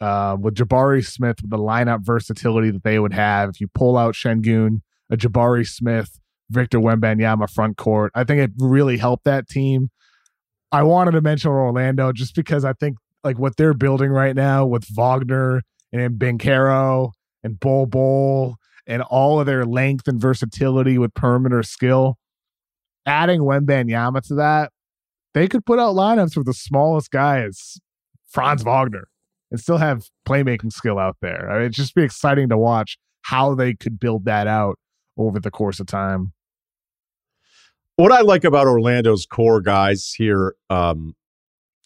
Uh, 0.00 0.36
with 0.40 0.56
Jabari 0.56 1.06
Smith, 1.06 1.36
with 1.40 1.50
the 1.52 1.58
lineup 1.58 2.00
versatility 2.04 2.72
that 2.72 2.82
they 2.82 2.98
would 2.98 3.12
have, 3.12 3.50
if 3.50 3.60
you 3.60 3.68
pull 3.68 3.96
out 3.96 4.16
Sengun, 4.16 4.80
a 5.08 5.16
Jabari 5.16 5.64
Smith, 5.64 6.18
Victor 6.52 6.78
Wembanyama 6.78 7.50
front 7.50 7.76
court. 7.76 8.12
I 8.14 8.24
think 8.24 8.40
it 8.40 8.50
really 8.58 8.96
helped 8.96 9.24
that 9.24 9.48
team. 9.48 9.90
I 10.70 10.82
wanted 10.82 11.12
to 11.12 11.20
mention 11.20 11.50
Orlando 11.50 12.12
just 12.12 12.34
because 12.34 12.64
I 12.64 12.72
think 12.72 12.96
like 13.24 13.38
what 13.38 13.56
they're 13.56 13.74
building 13.74 14.10
right 14.10 14.34
now 14.34 14.66
with 14.66 14.86
Wagner 14.94 15.62
and 15.92 16.18
Banchero 16.18 17.12
and 17.42 17.60
Bol 17.60 17.86
Bol 17.86 18.56
and 18.86 19.02
all 19.02 19.38
of 19.38 19.46
their 19.46 19.64
length 19.64 20.08
and 20.08 20.20
versatility 20.20 20.98
with 20.98 21.14
perimeter 21.14 21.62
skill. 21.62 22.16
Adding 23.04 23.40
Wembanyama 23.40 24.22
to 24.28 24.34
that, 24.36 24.72
they 25.34 25.48
could 25.48 25.66
put 25.66 25.78
out 25.78 25.94
lineups 25.94 26.36
with 26.36 26.46
the 26.46 26.54
smallest 26.54 27.10
guy 27.10 27.42
as 27.42 27.78
Franz 28.28 28.62
Wagner 28.62 29.08
and 29.50 29.60
still 29.60 29.76
have 29.76 30.04
playmaking 30.26 30.72
skill 30.72 30.98
out 30.98 31.16
there. 31.20 31.50
I 31.50 31.54
mean, 31.54 31.62
it'd 31.62 31.72
just 31.72 31.94
be 31.94 32.02
exciting 32.02 32.48
to 32.48 32.58
watch 32.58 32.96
how 33.22 33.54
they 33.54 33.74
could 33.74 34.00
build 34.00 34.24
that 34.24 34.46
out 34.46 34.78
over 35.16 35.38
the 35.38 35.50
course 35.50 35.80
of 35.80 35.86
time 35.86 36.32
what 37.96 38.12
I 38.12 38.20
like 38.22 38.44
about 38.44 38.66
Orlando's 38.66 39.26
core 39.26 39.60
guys 39.60 40.12
here, 40.16 40.54
um, 40.70 41.14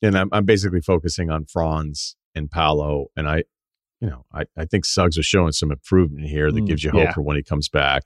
and 0.02 0.16
I'm, 0.16 0.28
I'm 0.32 0.44
basically 0.44 0.80
focusing 0.80 1.30
on 1.30 1.44
Franz 1.46 2.16
and 2.34 2.50
Paolo, 2.50 3.06
and 3.16 3.28
I, 3.28 3.44
you 4.00 4.08
know, 4.08 4.24
I, 4.32 4.44
I 4.56 4.64
think 4.66 4.84
Suggs 4.84 5.16
is 5.16 5.24
showing 5.26 5.52
some 5.52 5.70
improvement 5.72 6.26
here 6.28 6.52
that 6.52 6.62
Mm, 6.62 6.66
gives 6.66 6.84
you 6.84 6.90
hope 6.90 7.04
yeah. 7.04 7.12
for 7.12 7.22
when 7.22 7.36
he 7.36 7.42
comes 7.42 7.68
back. 7.68 8.04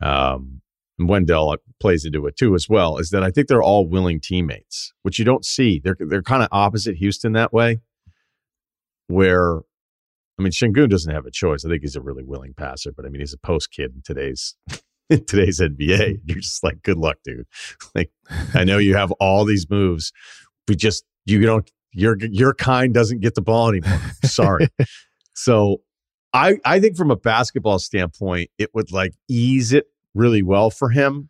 Um, 0.00 0.62
and 0.98 1.08
Wendell 1.08 1.56
plays 1.80 2.04
into 2.04 2.26
it 2.26 2.36
too 2.36 2.54
as 2.54 2.68
well. 2.68 2.98
Is 2.98 3.10
that 3.10 3.22
I 3.22 3.30
think 3.30 3.48
they're 3.48 3.62
all 3.62 3.86
willing 3.86 4.20
teammates, 4.20 4.92
which 5.02 5.18
you 5.18 5.24
don't 5.24 5.44
see. 5.44 5.80
They're 5.82 5.96
they're 5.98 6.22
kind 6.22 6.42
of 6.42 6.48
opposite 6.50 6.96
Houston 6.96 7.32
that 7.32 7.52
way, 7.52 7.80
where 9.06 9.58
I 10.38 10.42
mean 10.42 10.52
Sengun 10.52 10.88
doesn't 10.88 11.12
have 11.12 11.26
a 11.26 11.30
choice. 11.30 11.64
I 11.64 11.68
think 11.68 11.82
he's 11.82 11.96
a 11.96 12.00
really 12.00 12.24
willing 12.24 12.54
passer, 12.54 12.92
but 12.92 13.04
I 13.06 13.08
mean 13.08 13.20
he's 13.20 13.32
a 13.34 13.38
post 13.38 13.70
kid 13.70 13.92
in 13.94 14.02
today's 14.02 14.54
in 15.12 15.24
today's 15.24 15.60
NBA. 15.60 16.20
You're 16.24 16.38
just 16.38 16.64
like, 16.64 16.82
good 16.82 16.98
luck, 16.98 17.18
dude. 17.24 17.46
Like 17.94 18.10
I 18.54 18.64
know 18.64 18.78
you 18.78 18.96
have 18.96 19.12
all 19.12 19.44
these 19.44 19.68
moves, 19.68 20.12
but 20.66 20.78
just 20.78 21.04
you 21.24 21.40
don't 21.42 21.70
your 21.92 22.16
your 22.20 22.54
kind 22.54 22.92
doesn't 22.92 23.20
get 23.20 23.34
the 23.34 23.42
ball 23.42 23.68
anymore. 23.68 24.00
Sorry. 24.24 24.68
so 25.34 25.82
I 26.32 26.56
I 26.64 26.80
think 26.80 26.96
from 26.96 27.10
a 27.10 27.16
basketball 27.16 27.78
standpoint, 27.78 28.50
it 28.58 28.74
would 28.74 28.92
like 28.92 29.12
ease 29.28 29.72
it 29.72 29.86
really 30.14 30.42
well 30.42 30.70
for 30.70 30.90
him. 30.90 31.28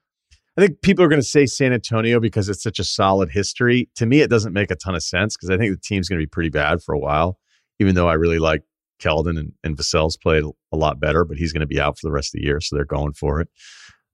I 0.57 0.61
think 0.61 0.83
people 0.83 1.03
are 1.03 1.09
going 1.09 1.21
to 1.21 1.27
say 1.27 1.47
San 1.47 1.73
Antonio 1.73 2.21
because 2.21 2.51
it's 2.51 2.63
such 2.63 2.79
a 2.79 2.85
solid 2.85 3.31
history. 3.31 3.89
To 3.97 4.05
me, 4.05 4.21
it 4.21 4.29
doesn't 4.29 4.53
make 4.53 4.71
a 4.71 4.77
ton 4.77 4.95
of 4.95 5.03
sense 5.03 5.35
because 5.35 5.49
I 5.49 5.57
think 5.57 5.73
the 5.73 5.81
team's 5.81 6.11
going 6.11 6.21
to 6.21 6.23
be 6.23 6.29
pretty 6.29 6.51
bad 6.51 6.83
for 6.83 6.95
a 6.95 6.99
while. 6.99 7.39
Even 7.79 7.95
though 7.95 8.07
I 8.07 8.15
really 8.15 8.39
like 8.39 8.63
Keldon 9.03 9.39
and, 9.39 9.53
and 9.65 9.77
Vassell's 9.77 10.17
played 10.17 10.45
a 10.45 10.77
lot 10.77 11.01
better, 11.01 11.25
but 11.25 11.37
he's 11.37 11.53
going 11.53 11.61
to 11.61 11.67
be 11.67 11.81
out 11.81 11.99
for 11.99 12.07
the 12.07 12.13
rest 12.13 12.35
of 12.35 12.41
the 12.41 12.47
year, 12.47 12.61
so 12.61 12.77
they're 12.77 12.85
going 12.85 13.13
for 13.13 13.41
it. 13.41 13.49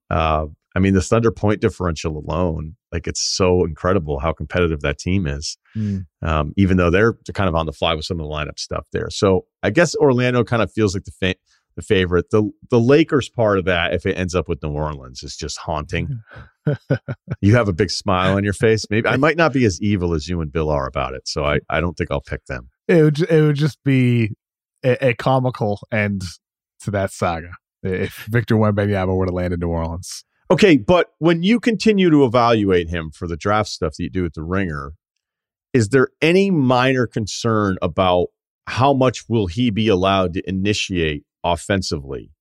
Uh, 0.09 0.47
I 0.75 0.79
mean, 0.79 0.93
the 0.93 1.01
Thunder 1.01 1.31
point 1.31 1.61
differential 1.61 2.17
alone, 2.17 2.75
like 2.91 3.07
it's 3.07 3.21
so 3.21 3.65
incredible 3.65 4.19
how 4.19 4.33
competitive 4.33 4.81
that 4.81 4.99
team 4.99 5.27
is. 5.27 5.57
Mm. 5.75 6.05
Um, 6.21 6.53
even 6.57 6.77
though 6.77 6.89
they're, 6.89 7.17
kind 7.33 7.49
of 7.49 7.55
on 7.55 7.65
the 7.65 7.73
fly 7.73 7.93
with 7.95 8.05
some 8.05 8.19
of 8.19 8.25
the 8.25 8.31
lineup 8.31 8.59
stuff 8.59 8.85
there. 8.91 9.09
So 9.09 9.45
I 9.63 9.71
guess 9.71 9.95
Orlando 9.95 10.43
kind 10.43 10.61
of 10.61 10.71
feels 10.71 10.93
like 10.93 11.05
the 11.05 11.11
fa- 11.11 11.35
the 11.75 11.81
favorite. 11.81 12.29
The 12.29 12.49
the 12.69 12.79
Lakers 12.79 13.29
part 13.29 13.57
of 13.57 13.65
that, 13.65 13.93
if 13.93 14.05
it 14.05 14.17
ends 14.17 14.35
up 14.35 14.47
with 14.47 14.61
New 14.61 14.71
Orleans, 14.71 15.23
is 15.23 15.35
just 15.35 15.57
haunting. 15.57 16.21
you 17.41 17.55
have 17.55 17.67
a 17.67 17.73
big 17.73 17.89
smile 17.89 18.35
on 18.35 18.43
your 18.43 18.53
face. 18.53 18.85
Maybe 18.89 19.07
I 19.07 19.17
might 19.17 19.37
not 19.37 19.53
be 19.53 19.65
as 19.65 19.81
evil 19.81 20.13
as 20.13 20.27
you 20.27 20.41
and 20.41 20.51
Bill 20.51 20.69
are 20.69 20.87
about 20.87 21.13
it, 21.13 21.27
so 21.27 21.45
I, 21.45 21.59
I 21.69 21.79
don't 21.79 21.97
think 21.97 22.11
I'll 22.11 22.21
pick 22.21 22.45
them. 22.45 22.69
It 22.87 23.03
would 23.03 23.19
it 23.21 23.41
would 23.41 23.55
just 23.55 23.83
be 23.83 24.35
a, 24.83 25.09
a 25.09 25.13
comical 25.13 25.79
end 25.91 26.23
to 26.81 26.91
that 26.91 27.11
saga 27.11 27.51
if 27.83 28.27
Victor 28.29 28.55
Wembanyama 28.55 29.15
were 29.15 29.25
to 29.25 29.31
land 29.31 29.53
in 29.53 29.59
New 29.59 29.69
Orleans. 29.69 30.23
Okay, 30.51 30.77
but 30.77 31.11
when 31.19 31.43
you 31.43 31.59
continue 31.59 32.09
to 32.09 32.25
evaluate 32.25 32.89
him 32.89 33.11
for 33.11 33.27
the 33.27 33.37
draft 33.37 33.69
stuff 33.69 33.93
that 33.97 34.03
you 34.03 34.09
do 34.09 34.25
at 34.25 34.33
the 34.33 34.43
Ringer, 34.43 34.93
is 35.73 35.89
there 35.89 36.09
any 36.21 36.49
minor 36.49 37.05
concern 37.05 37.77
about 37.81 38.27
how 38.65 38.93
much 38.93 39.29
will 39.29 39.47
he 39.47 39.69
be 39.69 39.87
allowed 39.87 40.33
to 40.33 40.49
initiate 40.49 41.23
offensively? 41.43 42.31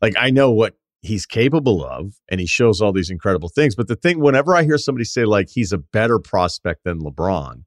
Like 0.00 0.14
I 0.18 0.30
know 0.30 0.50
what 0.50 0.74
he's 1.00 1.26
capable 1.26 1.84
of 1.84 2.14
and 2.28 2.40
he 2.40 2.46
shows 2.46 2.80
all 2.80 2.92
these 2.92 3.10
incredible 3.10 3.48
things, 3.48 3.74
but 3.74 3.88
the 3.88 3.96
thing 3.96 4.20
whenever 4.20 4.54
I 4.54 4.64
hear 4.64 4.78
somebody 4.78 5.04
say 5.04 5.24
like 5.24 5.48
he's 5.50 5.72
a 5.72 5.78
better 5.78 6.18
prospect 6.18 6.84
than 6.84 7.00
LeBron, 7.00 7.62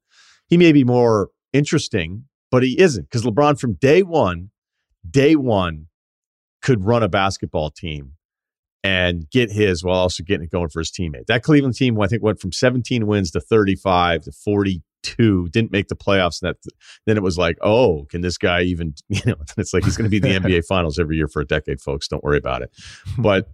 he 0.47 0.57
may 0.57 0.71
be 0.71 0.84
more 0.84 1.30
interesting, 1.53 2.26
but 2.55 2.63
he 2.63 2.79
isn't 2.79 3.03
because 3.03 3.23
LeBron 3.23 3.59
from 3.59 3.73
day 3.73 4.01
1, 4.01 4.49
day 5.09 5.35
1 5.35 5.87
could 6.61 6.85
run 6.85 7.03
a 7.03 7.09
basketball 7.09 7.69
team 7.69 8.13
and 8.81 9.29
get 9.29 9.51
his 9.51 9.83
while 9.83 9.99
also 9.99 10.23
getting 10.23 10.45
it 10.45 10.51
going 10.51 10.69
for 10.69 10.79
his 10.79 10.89
teammate. 10.89 11.25
That 11.25 11.43
Cleveland 11.43 11.75
team, 11.75 11.99
I 11.99 12.07
think, 12.07 12.23
went 12.23 12.39
from 12.39 12.53
17 12.53 13.07
wins 13.07 13.31
to 13.31 13.41
35 13.41 14.21
to 14.21 14.31
42. 14.31 15.49
Didn't 15.49 15.73
make 15.73 15.89
the 15.89 15.97
playoffs. 15.97 16.41
And 16.41 16.47
that 16.47 16.71
then 17.05 17.17
it 17.17 17.23
was 17.23 17.37
like, 17.37 17.57
oh, 17.59 18.05
can 18.09 18.21
this 18.21 18.37
guy 18.37 18.61
even? 18.61 18.93
You 19.09 19.19
know, 19.25 19.35
it's 19.57 19.73
like 19.73 19.83
he's 19.83 19.97
going 19.97 20.09
to 20.09 20.19
be 20.19 20.19
the 20.19 20.33
NBA 20.39 20.65
Finals 20.65 20.97
every 20.97 21.17
year 21.17 21.27
for 21.27 21.41
a 21.41 21.45
decade, 21.45 21.81
folks. 21.81 22.07
Don't 22.07 22.23
worry 22.23 22.37
about 22.37 22.61
it. 22.61 22.71
But 23.17 23.49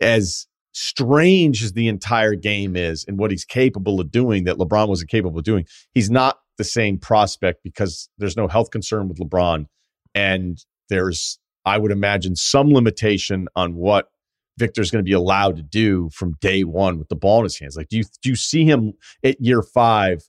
as 0.00 0.46
strange 0.74 1.62
as 1.62 1.72
the 1.72 1.88
entire 1.88 2.34
game 2.34 2.76
is 2.76 3.04
and 3.06 3.18
what 3.18 3.30
he's 3.30 3.44
capable 3.44 4.00
of 4.00 4.10
doing 4.10 4.44
that 4.44 4.56
LeBron 4.56 4.88
wasn't 4.88 5.10
capable 5.10 5.38
of 5.38 5.44
doing, 5.44 5.66
he's 5.94 6.10
not 6.10 6.40
the 6.58 6.64
same 6.64 6.98
prospect 6.98 7.62
because 7.62 8.08
there's 8.18 8.36
no 8.36 8.48
health 8.48 8.70
concern 8.70 9.08
with 9.08 9.18
LeBron, 9.18 9.66
and 10.14 10.58
there's 10.88 11.38
I 11.64 11.78
would 11.78 11.92
imagine 11.92 12.36
some 12.36 12.72
limitation 12.72 13.48
on 13.56 13.74
what 13.74 14.10
Victor's 14.58 14.90
going 14.90 15.04
to 15.04 15.08
be 15.08 15.14
allowed 15.14 15.56
to 15.56 15.62
do 15.62 16.10
from 16.12 16.36
day 16.40 16.62
one 16.62 16.98
with 16.98 17.08
the 17.08 17.16
ball 17.16 17.38
in 17.38 17.44
his 17.44 17.58
hands. 17.58 17.76
Like, 17.76 17.88
do 17.88 17.96
you 17.96 18.04
do 18.22 18.30
you 18.30 18.36
see 18.36 18.64
him 18.64 18.92
at 19.22 19.40
year 19.40 19.62
five 19.62 20.28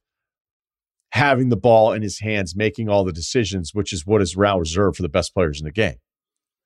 having 1.12 1.50
the 1.50 1.58
ball 1.58 1.94
in 1.94 2.02
his 2.02 2.20
hands, 2.20 2.56
making 2.56 2.90
all 2.90 3.04
the 3.04 3.14
decisions, 3.14 3.74
which 3.74 3.94
is 3.94 4.06
what 4.06 4.22
is 4.22 4.36
now 4.36 4.60
reserved 4.60 4.98
for 4.98 5.04
the 5.04 5.10
best 5.10 5.34
players 5.34 5.60
in 5.60 5.66
the 5.66 5.72
game? 5.72 5.98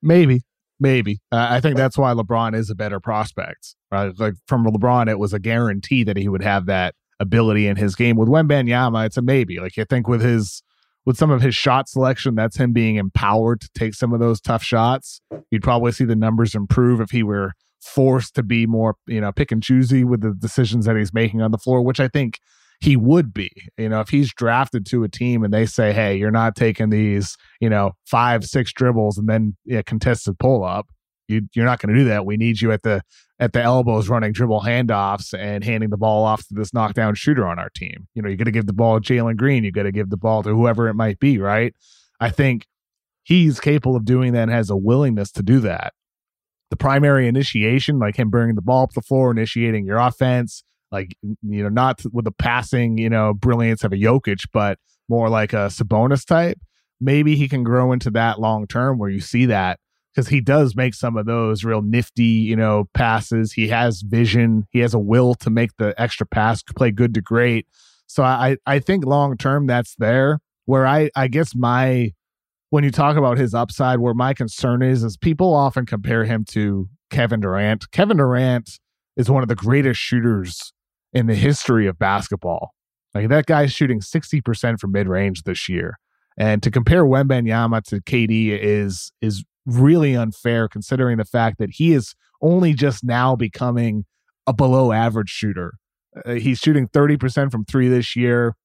Maybe, 0.02 0.42
maybe. 0.80 1.20
Uh, 1.30 1.46
I 1.50 1.60
think 1.60 1.76
that's 1.76 1.98
why 1.98 2.12
LeBron 2.14 2.54
is 2.54 2.70
a 2.70 2.74
better 2.74 2.98
prospect. 3.00 3.74
Right? 3.92 4.12
Like 4.18 4.34
from 4.46 4.64
LeBron, 4.64 5.08
it 5.08 5.18
was 5.18 5.32
a 5.32 5.38
guarantee 5.38 6.04
that 6.04 6.16
he 6.16 6.28
would 6.28 6.42
have 6.42 6.66
that 6.66 6.94
ability 7.20 7.66
in 7.66 7.76
his 7.76 7.94
game. 7.94 8.16
With 8.16 8.28
Wembanyama, 8.28 9.06
it's 9.06 9.16
a 9.16 9.22
maybe. 9.22 9.60
Like 9.60 9.78
I 9.78 9.84
think 9.84 10.08
with 10.08 10.22
his 10.22 10.62
with 11.06 11.16
some 11.16 11.30
of 11.30 11.42
his 11.42 11.54
shot 11.54 11.88
selection, 11.88 12.34
that's 12.34 12.56
him 12.56 12.72
being 12.72 12.96
empowered 12.96 13.60
to 13.62 13.70
take 13.74 13.94
some 13.94 14.12
of 14.12 14.20
those 14.20 14.40
tough 14.40 14.62
shots. 14.62 15.20
You'd 15.50 15.62
probably 15.62 15.92
see 15.92 16.04
the 16.04 16.16
numbers 16.16 16.54
improve 16.54 17.00
if 17.00 17.10
he 17.10 17.22
were 17.22 17.52
forced 17.80 18.34
to 18.34 18.42
be 18.42 18.66
more, 18.66 18.96
you 19.06 19.20
know, 19.20 19.32
pick 19.32 19.50
and 19.50 19.62
choosy 19.62 20.04
with 20.04 20.20
the 20.20 20.34
decisions 20.34 20.86
that 20.86 20.96
he's 20.96 21.14
making 21.14 21.40
on 21.40 21.50
the 21.50 21.58
floor, 21.58 21.82
which 21.82 22.00
I 22.00 22.08
think 22.08 22.38
he 22.80 22.96
would 22.96 23.32
be. 23.32 23.50
You 23.76 23.90
know, 23.90 24.00
if 24.00 24.08
he's 24.08 24.32
drafted 24.32 24.86
to 24.86 25.04
a 25.04 25.08
team 25.08 25.44
and 25.44 25.52
they 25.52 25.66
say, 25.66 25.92
"Hey, 25.92 26.16
you're 26.16 26.30
not 26.30 26.56
taking 26.56 26.90
these, 26.90 27.36
you 27.60 27.68
know, 27.68 27.92
five, 28.06 28.44
six 28.44 28.72
dribbles 28.72 29.18
and 29.18 29.28
then 29.28 29.56
yeah, 29.64 29.82
contested 29.82 30.38
pull 30.38 30.64
up," 30.64 30.88
you, 31.28 31.42
you're 31.54 31.66
not 31.66 31.80
going 31.80 31.94
to 31.94 32.00
do 32.00 32.08
that. 32.08 32.26
We 32.26 32.36
need 32.36 32.60
you 32.60 32.72
at 32.72 32.82
the 32.82 33.02
at 33.38 33.52
the 33.52 33.62
elbows 33.62 34.08
running 34.08 34.32
dribble 34.32 34.62
handoffs 34.62 35.32
and 35.38 35.64
handing 35.64 35.90
the 35.90 35.96
ball 35.96 36.24
off 36.24 36.46
to 36.48 36.54
this 36.54 36.74
knockdown 36.74 37.14
shooter 37.14 37.46
on 37.46 37.58
our 37.58 37.70
team. 37.70 38.06
You 38.14 38.22
know, 38.22 38.28
you 38.28 38.36
got 38.36 38.44
to 38.44 38.50
give 38.50 38.66
the 38.66 38.72
ball 38.72 39.00
to 39.00 39.12
Jalen 39.12 39.36
Green. 39.36 39.64
You 39.64 39.72
got 39.72 39.84
to 39.84 39.92
give 39.92 40.10
the 40.10 40.18
ball 40.18 40.42
to 40.42 40.50
whoever 40.50 40.88
it 40.88 40.94
might 40.94 41.18
be, 41.18 41.38
right? 41.38 41.74
I 42.20 42.30
think 42.30 42.66
he's 43.22 43.60
capable 43.60 43.96
of 43.96 44.04
doing 44.04 44.32
that 44.34 44.42
and 44.42 44.50
has 44.50 44.68
a 44.68 44.76
willingness 44.76 45.30
to 45.32 45.42
do 45.42 45.60
that. 45.60 45.94
The 46.70 46.76
primary 46.76 47.26
initiation, 47.26 47.98
like 47.98 48.16
him 48.16 48.30
bringing 48.30 48.54
the 48.54 48.62
ball 48.62 48.84
up 48.84 48.92
the 48.92 49.02
floor, 49.02 49.30
initiating 49.30 49.86
your 49.86 49.98
offense, 49.98 50.62
like, 50.92 51.16
you 51.22 51.62
know, 51.62 51.68
not 51.68 52.02
with 52.12 52.24
the 52.24 52.32
passing, 52.32 52.98
you 52.98 53.10
know, 53.10 53.34
brilliance 53.34 53.84
of 53.84 53.92
a 53.92 53.96
Jokic, 53.96 54.46
but 54.52 54.78
more 55.08 55.28
like 55.28 55.52
a 55.52 55.68
Sabonis 55.68 56.24
type. 56.24 56.58
Maybe 57.00 57.36
he 57.36 57.48
can 57.48 57.62
grow 57.62 57.92
into 57.92 58.10
that 58.10 58.40
long 58.40 58.66
term 58.66 58.98
where 58.98 59.10
you 59.10 59.20
see 59.20 59.46
that 59.46 59.78
because 60.14 60.28
he 60.28 60.40
does 60.40 60.74
make 60.74 60.94
some 60.94 61.16
of 61.16 61.26
those 61.26 61.64
real 61.64 61.82
nifty, 61.82 62.24
you 62.24 62.56
know, 62.56 62.88
passes. 62.94 63.52
He 63.52 63.68
has 63.68 64.02
vision. 64.02 64.66
He 64.70 64.80
has 64.80 64.94
a 64.94 64.98
will 64.98 65.34
to 65.36 65.50
make 65.50 65.70
the 65.78 65.94
extra 66.00 66.26
pass, 66.26 66.62
play 66.62 66.90
good 66.90 67.14
to 67.14 67.20
great. 67.20 67.66
So 68.06 68.22
I, 68.22 68.56
I 68.66 68.80
think 68.80 69.04
long 69.04 69.36
term 69.36 69.66
that's 69.66 69.94
there. 69.96 70.40
Where 70.66 70.86
I, 70.86 71.10
I 71.16 71.28
guess 71.28 71.54
my, 71.54 72.12
when 72.70 72.84
you 72.84 72.90
talk 72.90 73.16
about 73.16 73.38
his 73.38 73.54
upside, 73.54 73.98
where 73.98 74.14
my 74.14 74.34
concern 74.34 74.82
is, 74.82 75.02
is 75.02 75.16
people 75.16 75.54
often 75.54 75.86
compare 75.86 76.24
him 76.24 76.44
to 76.50 76.88
Kevin 77.10 77.40
Durant. 77.40 77.90
Kevin 77.90 78.18
Durant 78.18 78.78
is 79.16 79.30
one 79.30 79.42
of 79.42 79.48
the 79.48 79.56
greatest 79.56 79.98
shooters 79.98 80.72
in 81.12 81.26
the 81.26 81.34
history 81.34 81.86
of 81.86 81.98
basketball. 81.98 82.74
Like 83.14 83.28
that 83.28 83.46
guy's 83.46 83.72
shooting 83.72 84.00
60% 84.00 84.78
from 84.78 84.92
mid 84.92 85.08
range 85.08 85.42
this 85.42 85.68
year. 85.68 85.98
And 86.38 86.62
to 86.62 86.70
compare 86.70 87.04
Wembanyama 87.04 87.82
to 87.84 88.00
KD 88.00 88.58
is 88.58 89.12
is 89.20 89.44
really 89.66 90.16
unfair 90.16 90.68
considering 90.68 91.18
the 91.18 91.24
fact 91.24 91.58
that 91.58 91.70
he 91.72 91.92
is 91.92 92.14
only 92.40 92.72
just 92.72 93.04
now 93.04 93.36
becoming 93.36 94.04
a 94.46 94.52
below 94.52 94.92
average 94.92 95.28
shooter. 95.28 95.74
Uh, 96.24 96.32
he's 96.32 96.58
shooting 96.58 96.88
30% 96.88 97.52
from 97.52 97.64
3 97.64 97.88
this 97.88 98.16
year. 98.16 98.56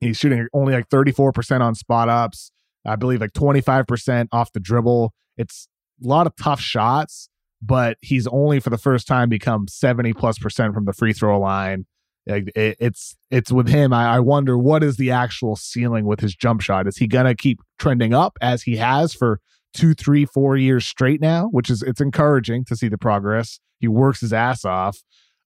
He's 0.00 0.16
shooting 0.16 0.46
only 0.52 0.72
like 0.74 0.88
34% 0.88 1.60
on 1.60 1.74
spot 1.74 2.08
ups. 2.08 2.52
I 2.86 2.96
believe 2.96 3.20
like 3.20 3.32
25% 3.32 4.28
off 4.32 4.52
the 4.52 4.60
dribble. 4.60 5.12
It's 5.36 5.68
a 6.02 6.06
lot 6.06 6.26
of 6.26 6.34
tough 6.36 6.60
shots, 6.60 7.28
but 7.60 7.98
he's 8.00 8.26
only 8.26 8.60
for 8.60 8.70
the 8.70 8.78
first 8.78 9.06
time 9.06 9.28
become 9.28 9.66
70 9.68 10.12
plus 10.14 10.38
percent 10.38 10.74
from 10.74 10.84
the 10.84 10.92
free 10.92 11.12
throw 11.12 11.38
line. 11.38 11.86
It's 12.26 13.16
it's 13.30 13.50
with 13.50 13.68
him. 13.68 13.92
I, 13.94 14.16
I 14.16 14.20
wonder 14.20 14.58
what 14.58 14.82
is 14.84 14.98
the 14.98 15.10
actual 15.10 15.56
ceiling 15.56 16.04
with 16.04 16.20
his 16.20 16.34
jump 16.34 16.60
shot. 16.60 16.86
Is 16.86 16.98
he 16.98 17.06
gonna 17.06 17.34
keep 17.34 17.60
trending 17.78 18.12
up 18.12 18.36
as 18.42 18.62
he 18.62 18.76
has 18.76 19.14
for 19.14 19.40
two, 19.72 19.94
three, 19.94 20.26
four 20.26 20.56
years 20.56 20.86
straight 20.86 21.22
now? 21.22 21.48
Which 21.48 21.70
is 21.70 21.82
it's 21.82 22.02
encouraging 22.02 22.66
to 22.66 22.76
see 22.76 22.88
the 22.88 22.98
progress. 22.98 23.60
He 23.80 23.88
works 23.88 24.20
his 24.20 24.34
ass 24.34 24.66
off. 24.66 24.98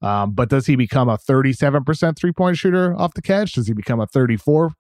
Um, 0.02 0.32
but 0.32 0.48
does 0.48 0.66
he 0.66 0.74
become 0.74 1.08
a 1.08 1.16
37% 1.16 2.16
three 2.16 2.32
point 2.32 2.56
shooter 2.56 2.96
off 2.98 3.14
the 3.14 3.22
catch? 3.22 3.52
Does 3.52 3.68
he 3.68 3.74
become 3.74 4.00
a 4.00 4.08
34% 4.08 4.72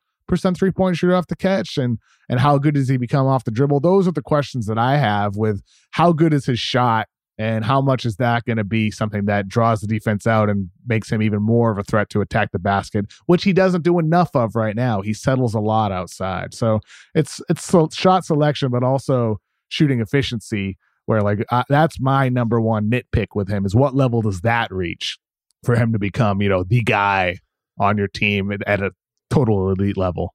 three 0.56 0.72
point 0.72 0.96
shooter 0.96 1.14
off 1.14 1.28
the 1.28 1.36
catch? 1.36 1.78
And 1.78 1.98
and 2.28 2.40
how 2.40 2.58
good 2.58 2.74
does 2.74 2.88
he 2.88 2.96
become 2.96 3.28
off 3.28 3.44
the 3.44 3.52
dribble? 3.52 3.78
Those 3.78 4.08
are 4.08 4.12
the 4.12 4.22
questions 4.22 4.66
that 4.66 4.78
I 4.78 4.96
have 4.96 5.36
with 5.36 5.62
how 5.92 6.12
good 6.12 6.34
is 6.34 6.46
his 6.46 6.58
shot 6.58 7.06
And 7.42 7.64
how 7.64 7.80
much 7.80 8.06
is 8.06 8.14
that 8.18 8.44
going 8.44 8.58
to 8.58 8.62
be 8.64 8.92
something 8.92 9.24
that 9.24 9.48
draws 9.48 9.80
the 9.80 9.88
defense 9.88 10.28
out 10.28 10.48
and 10.48 10.70
makes 10.86 11.10
him 11.10 11.20
even 11.20 11.42
more 11.42 11.72
of 11.72 11.78
a 11.78 11.82
threat 11.82 12.08
to 12.10 12.20
attack 12.20 12.52
the 12.52 12.60
basket, 12.60 13.06
which 13.26 13.42
he 13.42 13.52
doesn't 13.52 13.82
do 13.82 13.98
enough 13.98 14.30
of 14.36 14.54
right 14.54 14.76
now. 14.76 15.00
He 15.00 15.12
settles 15.12 15.52
a 15.52 15.58
lot 15.58 15.90
outside. 15.90 16.54
So 16.54 16.78
it's 17.16 17.40
it's 17.48 17.68
shot 17.96 18.24
selection, 18.24 18.70
but 18.70 18.84
also 18.84 19.40
shooting 19.70 20.00
efficiency. 20.00 20.78
Where 21.06 21.20
like 21.20 21.44
uh, 21.50 21.64
that's 21.68 21.98
my 21.98 22.28
number 22.28 22.60
one 22.60 22.88
nitpick 22.88 23.34
with 23.34 23.48
him 23.48 23.66
is 23.66 23.74
what 23.74 23.96
level 23.96 24.22
does 24.22 24.42
that 24.42 24.70
reach 24.70 25.18
for 25.64 25.74
him 25.74 25.92
to 25.94 25.98
become 25.98 26.40
you 26.40 26.48
know 26.48 26.62
the 26.62 26.80
guy 26.80 27.38
on 27.76 27.98
your 27.98 28.06
team 28.06 28.52
at 28.68 28.80
a 28.80 28.92
total 29.30 29.68
elite 29.72 29.96
level. 29.96 30.32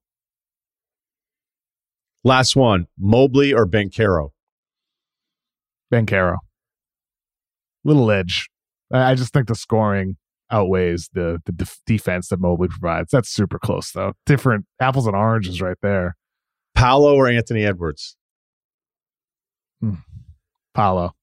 Last 2.25 2.57
one, 2.57 2.87
Mobley 2.99 3.53
or 3.53 3.65
Banchero? 3.65 4.31
Banchero. 5.89 6.35
Little 7.83 8.09
edge. 8.11 8.49
I 8.91 9.15
just 9.15 9.33
think 9.33 9.47
the 9.47 9.55
scoring 9.55 10.17
outweighs 10.49 11.09
the 11.13 11.41
the 11.45 11.51
def- 11.51 11.81
defense 11.85 12.29
that 12.29 12.39
Mobley 12.39 12.67
provides. 12.69 13.11
That's 13.11 13.29
super 13.29 13.59
close 13.59 13.91
though. 13.91 14.13
Different 14.25 14.65
apples 14.79 15.07
and 15.07 15.15
oranges 15.15 15.61
right 15.61 15.77
there. 15.81 16.15
Paolo 16.75 17.15
or 17.15 17.27
Anthony 17.27 17.65
Edwards? 17.65 18.15
Hmm. 19.81 19.95
Paolo. 20.73 21.13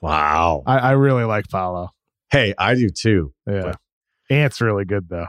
Wow. 0.00 0.62
I, 0.66 0.78
I, 0.78 0.90
really 0.92 1.24
like 1.24 1.48
Paolo. 1.48 1.90
Hey, 2.30 2.54
I 2.58 2.74
do 2.74 2.88
too. 2.88 3.32
Yeah. 3.46 3.74
Ant's 4.30 4.60
really 4.60 4.84
good 4.84 5.08
though. 5.08 5.26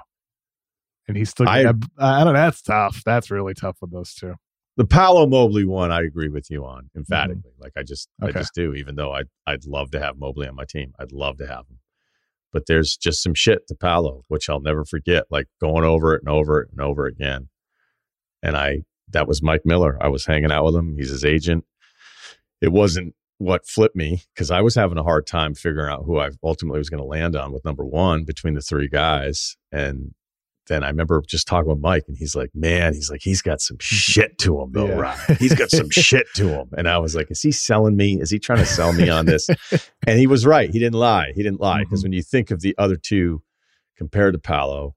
And 1.07 1.17
he's 1.17 1.31
still 1.31 1.47
I, 1.47 1.65
I, 1.65 1.73
I 1.99 2.23
don't 2.23 2.34
know, 2.34 2.39
that's 2.39 2.61
tough. 2.61 3.01
That's 3.05 3.29
really 3.29 3.53
tough 3.53 3.77
with 3.81 3.91
those 3.91 4.13
two. 4.13 4.36
The 4.76 4.86
Paolo 4.86 5.28
Mobley 5.28 5.65
one, 5.65 5.91
I 5.91 6.01
agree 6.01 6.30
with 6.30 6.49
you 6.49 6.65
on 6.65 6.89
emphatically. 6.95 7.51
Mm-hmm. 7.51 7.61
Like 7.61 7.74
I 7.78 7.84
just, 7.84 8.09
okay. 8.21 8.32
I 8.32 8.41
just 8.41 8.55
do. 8.55 8.74
Even 8.74 8.95
though 8.95 9.13
I, 9.13 9.24
I'd 9.45 9.65
love 9.65 9.91
to 9.91 9.99
have 9.99 10.17
Mobley 10.17 10.47
on 10.47 10.55
my 10.55 10.65
team, 10.65 10.93
I'd 10.99 11.11
love 11.11 11.38
to 11.38 11.47
have 11.47 11.67
him. 11.69 11.80
But 12.51 12.65
there's 12.67 12.97
just 12.97 13.21
some 13.21 13.34
shit 13.34 13.67
to 13.67 13.76
Paolo, 13.76 14.24
which 14.30 14.49
I'll 14.49 14.61
never 14.61 14.84
forget. 14.86 15.26
Like 15.30 15.47
going 15.61 15.84
over 15.84 16.15
it 16.15 16.21
and 16.21 16.30
over 16.30 16.61
it 16.61 16.69
and 16.71 16.82
over 16.82 17.05
again. 17.05 17.49
And 18.41 18.57
I, 18.57 18.84
that 19.09 19.28
was 19.28 19.43
Mike 19.43 19.61
Miller. 19.63 19.97
I 20.01 20.07
was 20.07 20.26
hanging 20.26 20.51
out 20.51 20.65
with 20.65 20.76
him. 20.76 20.95
He's 20.97 21.09
his 21.09 21.26
agent. 21.26 21.65
It 22.61 22.71
wasn't 22.71 23.15
what 23.38 23.67
flipped 23.67 23.95
me 23.95 24.24
because 24.34 24.51
I 24.51 24.61
was 24.61 24.76
having 24.76 24.97
a 24.97 25.03
hard 25.03 25.28
time 25.28 25.53
figuring 25.53 25.91
out 25.91 26.05
who 26.05 26.19
I 26.19 26.30
ultimately 26.43 26.80
was 26.80 26.89
going 26.89 27.01
to 27.01 27.07
land 27.07 27.36
on 27.36 27.51
with 27.51 27.65
number 27.65 27.86
one 27.86 28.24
between 28.24 28.53
the 28.53 28.61
three 28.61 28.88
guys. 28.88 29.57
And 29.71 30.13
then 30.74 30.84
I 30.84 30.88
remember 30.88 31.21
just 31.28 31.47
talking 31.47 31.69
with 31.69 31.80
Mike, 31.80 32.05
and 32.07 32.17
he's 32.17 32.36
like, 32.36 32.49
"Man, 32.53 32.93
he's 32.93 33.09
like, 33.09 33.21
he's 33.21 33.41
got 33.41 33.61
some 33.61 33.78
shit 33.80 34.38
to 34.39 34.59
him, 34.61 34.71
though, 34.71 34.88
yeah. 34.88 34.95
Ryen. 34.95 35.38
He's 35.38 35.53
got 35.53 35.69
some 35.69 35.89
shit 35.89 36.26
to 36.36 36.49
him." 36.49 36.69
And 36.78 36.89
I 36.89 36.97
was 36.97 37.15
like, 37.15 37.30
"Is 37.30 37.41
he 37.41 37.51
selling 37.51 37.95
me? 37.95 38.19
Is 38.19 38.32
he 38.32 38.39
trying 38.39 38.59
to 38.59 38.65
sell 38.65 38.91
me 38.91 39.09
on 39.09 39.26
this?" 39.26 39.49
and 40.07 40.19
he 40.19 40.28
was 40.28 40.45
right. 40.45 40.69
He 40.69 40.80
didn't 40.80 40.99
lie. 40.99 41.32
He 41.36 41.43
didn't 41.43 41.61
lie 41.61 41.80
because 41.80 41.99
mm-hmm. 41.99 42.05
when 42.05 42.13
you 42.13 42.24
think 42.24 42.51
of 42.51 42.61
the 42.61 42.76
other 42.78 42.95
two 42.95 43.43
compared 43.97 44.34
to 44.34 44.39
Paolo, 44.39 44.95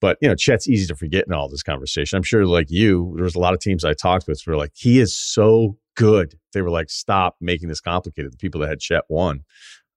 but 0.00 0.16
you 0.22 0.28
know, 0.28 0.34
Chet's 0.34 0.68
easy 0.68 0.86
to 0.86 0.96
forget 0.96 1.26
in 1.26 1.34
all 1.34 1.48
this 1.48 1.62
conversation. 1.62 2.16
I'm 2.16 2.22
sure, 2.22 2.46
like 2.46 2.70
you, 2.70 3.12
there 3.16 3.24
was 3.24 3.34
a 3.34 3.40
lot 3.40 3.52
of 3.52 3.60
teams 3.60 3.84
I 3.84 3.92
talked 3.92 4.26
with 4.26 4.42
who 4.42 4.52
were 4.52 4.56
like, 4.56 4.72
"He 4.74 4.98
is 4.98 5.16
so 5.16 5.76
good." 5.96 6.34
They 6.54 6.62
were 6.62 6.70
like, 6.70 6.88
"Stop 6.88 7.36
making 7.40 7.68
this 7.68 7.80
complicated." 7.80 8.32
The 8.32 8.38
people 8.38 8.60
that 8.62 8.70
had 8.70 8.80
Chet 8.80 9.04
won. 9.08 9.44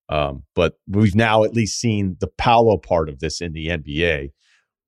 Um, 0.09 0.43
but 0.53 0.74
we've 0.88 1.15
now 1.15 1.43
at 1.43 1.53
least 1.53 1.80
seen 1.80 2.17
the 2.19 2.28
Paolo 2.28 2.78
part 2.78 3.07
of 3.07 3.19
this 3.19 3.39
in 3.39 3.53
the 3.53 3.67
NBA 3.67 4.32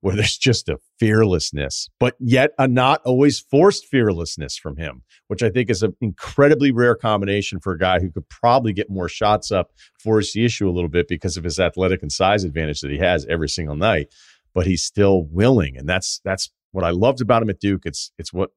where 0.05 0.15
there's 0.15 0.37
just 0.37 0.69
a 0.69 0.77
fearlessness, 0.99 1.89
but 1.99 2.13
yet 2.19 2.51
a 2.59 2.67
not 2.67 3.01
always 3.05 3.39
forced 3.39 3.87
fearlessness 3.87 4.55
from 4.55 4.77
him, 4.77 5.01
which 5.29 5.41
I 5.41 5.49
think 5.49 5.67
is 5.71 5.81
an 5.81 5.95
incredibly 5.99 6.71
rare 6.71 6.93
combination 6.93 7.59
for 7.59 7.73
a 7.73 7.79
guy 7.79 7.99
who 7.99 8.11
could 8.11 8.29
probably 8.29 8.71
get 8.71 8.87
more 8.87 9.09
shots 9.09 9.51
up, 9.51 9.71
force 9.99 10.33
the 10.33 10.45
issue 10.45 10.69
a 10.69 10.71
little 10.71 10.91
bit 10.91 11.07
because 11.07 11.37
of 11.37 11.43
his 11.43 11.59
athletic 11.59 12.03
and 12.03 12.11
size 12.11 12.43
advantage 12.43 12.81
that 12.81 12.91
he 12.91 12.99
has 12.99 13.25
every 13.25 13.49
single 13.49 13.75
night. 13.75 14.13
But 14.53 14.67
he's 14.67 14.83
still 14.83 15.23
willing, 15.23 15.75
and 15.75 15.89
that's 15.89 16.21
that's 16.23 16.51
what 16.71 16.85
I 16.85 16.91
loved 16.91 17.19
about 17.19 17.41
him 17.41 17.49
at 17.49 17.59
Duke. 17.59 17.81
It's 17.85 18.11
it's 18.19 18.31
what 18.31 18.51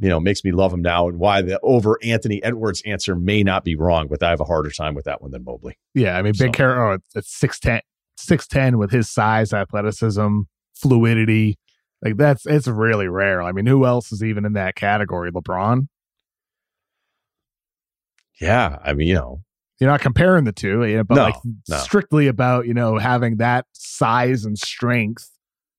you 0.00 0.08
know 0.08 0.18
makes 0.18 0.42
me 0.42 0.50
love 0.50 0.72
him 0.72 0.82
now, 0.82 1.06
and 1.06 1.20
why 1.20 1.40
the 1.40 1.60
over 1.62 2.00
Anthony 2.02 2.42
Edwards 2.42 2.82
answer 2.84 3.14
may 3.14 3.44
not 3.44 3.62
be 3.62 3.76
wrong, 3.76 4.08
but 4.08 4.24
I 4.24 4.30
have 4.30 4.40
a 4.40 4.44
harder 4.44 4.70
time 4.70 4.96
with 4.96 5.04
that 5.04 5.22
one 5.22 5.30
than 5.30 5.44
Mobley. 5.44 5.78
Yeah, 5.94 6.18
I 6.18 6.22
mean, 6.22 6.32
Big 6.36 6.48
so. 6.48 6.50
Carol 6.50 6.98
at 7.14 7.24
six 7.24 7.60
ten 7.60 7.80
6'10 8.18 8.78
with 8.78 8.90
his 8.90 9.08
size, 9.08 9.52
athleticism, 9.52 10.40
fluidity. 10.74 11.58
Like 12.02 12.16
that's 12.16 12.46
it's 12.46 12.68
really 12.68 13.08
rare. 13.08 13.42
I 13.42 13.52
mean, 13.52 13.66
who 13.66 13.84
else 13.84 14.12
is 14.12 14.22
even 14.22 14.44
in 14.44 14.52
that 14.52 14.76
category? 14.76 15.32
LeBron? 15.32 15.88
Yeah, 18.40 18.78
I 18.84 18.92
mean, 18.94 19.08
you 19.08 19.14
know, 19.14 19.40
you're 19.80 19.90
not 19.90 20.00
comparing 20.00 20.44
the 20.44 20.52
two, 20.52 20.84
you 20.84 20.98
know, 20.98 21.04
but 21.04 21.16
no, 21.16 21.24
like 21.24 21.34
no. 21.68 21.76
strictly 21.78 22.28
about, 22.28 22.66
you 22.66 22.74
know, 22.74 22.98
having 22.98 23.38
that 23.38 23.66
size 23.72 24.44
and 24.44 24.56
strength, 24.56 25.28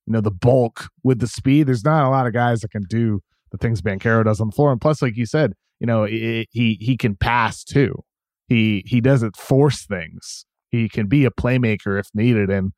you 0.05 0.13
know, 0.13 0.21
the 0.21 0.31
bulk 0.31 0.89
with 1.03 1.19
the 1.19 1.27
speed. 1.27 1.67
There's 1.67 1.85
not 1.85 2.05
a 2.05 2.09
lot 2.09 2.27
of 2.27 2.33
guys 2.33 2.61
that 2.61 2.71
can 2.71 2.83
do 2.89 3.21
the 3.51 3.57
things 3.57 3.81
Banchero 3.81 4.23
does 4.25 4.41
on 4.41 4.49
the 4.49 4.55
floor. 4.55 4.71
And 4.71 4.81
plus, 4.81 5.01
like 5.01 5.15
you 5.15 5.25
said, 5.25 5.53
you 5.79 5.87
know, 5.87 6.03
it, 6.03 6.47
he 6.51 6.77
he 6.81 6.97
can 6.97 7.15
pass 7.15 7.63
too. 7.63 8.03
He 8.47 8.83
he 8.85 8.99
doesn't 8.99 9.37
force 9.37 9.85
things 9.85 10.45
he 10.69 10.89
can 10.89 11.07
be 11.07 11.25
a 11.25 11.31
playmaker 11.31 11.99
if 11.99 12.09
needed. 12.13 12.49
And 12.49 12.73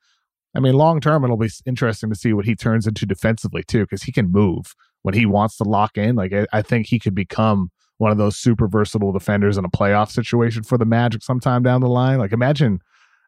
I 0.56 0.60
mean, 0.60 0.74
long 0.74 1.00
term, 1.00 1.24
it'll 1.24 1.38
be 1.38 1.50
interesting 1.66 2.10
to 2.10 2.16
see 2.16 2.34
what 2.34 2.46
he 2.46 2.56
turns 2.56 2.88
into 2.88 3.06
defensively 3.06 3.64
too, 3.64 3.82
because 3.82 4.04
he 4.04 4.12
can 4.12 4.32
move 4.32 4.74
when 5.04 5.14
he 5.14 5.26
wants 5.26 5.58
to 5.58 5.64
lock 5.64 5.98
in. 5.98 6.16
Like 6.16 6.34
I, 6.34 6.46
I, 6.52 6.62
think 6.62 6.88
he 6.88 7.00
could 7.00 7.16
become 7.16 7.72
one 7.98 8.12
of 8.12 8.18
those 8.18 8.38
super 8.38 8.68
versatile 8.68 9.12
defenders 9.12 9.58
in 9.58 9.66
a 9.66 9.70
playoff 9.70 10.12
situation 10.12 10.64
for 10.64 10.78
the 10.78 10.86
Magic 10.86 11.24
sometime 11.24 11.64
down 11.64 11.82
the 11.82 11.90
line. 11.90 12.20
Like 12.20 12.34
imagine, 12.34 12.80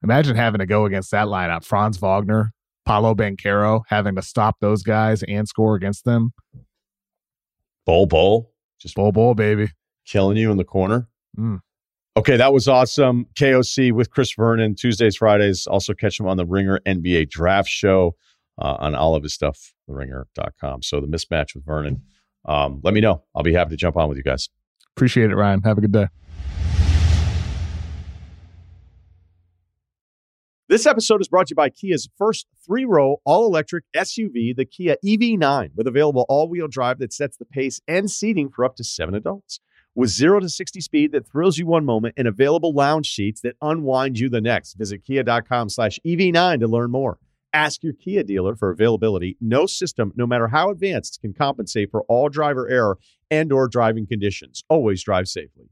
imagine 0.03 0.36
having 0.36 0.59
to 0.59 0.66
go 0.66 0.86
against 0.86 1.11
that 1.11 1.28
lineup: 1.28 1.64
Franz 1.64 1.97
Wagner, 1.97 2.53
Paolo 2.86 3.16
Banchero, 3.16 3.84
having 3.88 4.16
to 4.16 4.22
stop 4.22 4.57
those 4.59 4.84
guys 4.84 5.24
and 5.24 5.47
score 5.47 5.76
against 5.76 6.05
them. 6.05 6.34
Bol 7.86 8.05
Bol, 8.05 8.51
just 8.80 8.95
Bol 8.95 9.11
Bol, 9.11 9.34
baby, 9.34 9.70
killing 10.05 10.38
you 10.38 10.51
in 10.51 10.57
the 10.57 10.64
corner. 10.64 11.07
Mm. 11.38 11.59
Okay, 12.16 12.38
that 12.38 12.53
was 12.53 12.68
awesome. 12.68 13.26
KOC 13.34 13.91
with 13.91 14.11
Chris 14.11 14.34
Vernon, 14.34 14.76
Tuesdays, 14.76 15.16
Fridays. 15.16 15.66
Also 15.66 15.95
catch 15.95 16.20
him 16.20 16.28
on 16.28 16.38
the 16.38 16.45
Ringer 16.45 16.80
NBA 16.86 17.30
Draft 17.32 17.68
Show 17.68 18.16
uh, 18.61 18.76
on 18.80 18.93
all 18.93 19.16
of 19.16 19.24
his 19.24 19.34
stuff, 19.34 19.74
theringer.com. 19.89 20.84
So 20.84 21.01
the 21.01 21.07
mismatch 21.07 21.55
with 21.55 21.66
Vernon. 21.66 22.03
Um, 22.45 22.82
let 22.84 22.93
me 22.93 23.01
know. 23.01 23.24
I'll 23.34 23.41
be 23.41 23.53
happy 23.53 23.72
to 23.72 23.78
jump 23.78 23.97
on 23.97 24.09
with 24.09 24.18
you 24.18 24.24
guys. 24.24 24.49
Appreciate 24.95 25.32
it, 25.32 25.36
Ryen. 25.36 25.61
Have 25.64 25.80
a 25.80 25.82
good 25.82 25.91
day. 25.91 26.07
This 30.70 30.86
episode 30.86 31.20
is 31.20 31.28
brought 31.28 31.47
to 31.47 31.51
you 31.51 31.55
by 31.55 31.70
Kia's 31.70 32.09
first 32.16 32.45
three 32.64 32.86
row 32.86 33.22
all 33.26 33.47
electric 33.47 33.86
SUV, 33.95 34.55
the 34.55 34.66
Kia 34.66 34.97
EV9, 35.03 35.72
with 35.76 35.88
available 35.88 36.28
all 36.30 36.47
wheel 36.47 36.68
drive 36.68 36.99
that 36.99 37.11
sets 37.11 37.38
the 37.38 37.45
pace 37.45 37.82
and 37.88 38.09
seating 38.09 38.49
for 38.49 38.66
up 38.66 38.76
to 38.76 38.84
seven 38.84 39.16
adults 39.16 39.59
with 39.96 40.10
0 40.10 40.39
to 40.41 40.50
60 40.50 40.82
speed 40.82 41.12
that 41.12 41.28
thrills 41.28 41.58
you 41.58 41.66
one 41.68 41.86
moment 41.86 42.16
and 42.18 42.28
available 42.28 42.74
lounge 42.74 43.14
seats 43.14 43.41
that 43.41 43.56
unwind 43.62 44.20
you 44.20 44.30
the 44.30 44.41
next. 44.41 44.74
Visit 44.74 45.04
kia.com 45.06 45.70
slash 45.70 46.00
EV9 46.06 46.60
to 46.60 46.68
learn 46.68 46.91
more. 46.91 47.18
Ask 47.54 47.84
your 47.84 47.94
Kia 47.94 48.24
dealer 48.24 48.56
for 48.56 48.72
availability. 48.72 49.38
No 49.40 49.68
system, 49.68 50.11
no 50.15 50.26
matter 50.26 50.48
how 50.48 50.72
advanced, 50.72 51.20
can 51.22 51.34
compensate 51.34 51.91
for 51.91 52.02
all 52.03 52.28
driver 52.28 52.68
error 52.68 52.98
and 53.30 53.52
or 53.53 53.68
driving 53.68 54.07
conditions. 54.07 54.64
Always 54.70 55.03
drive 55.03 55.28
safely. 55.28 55.70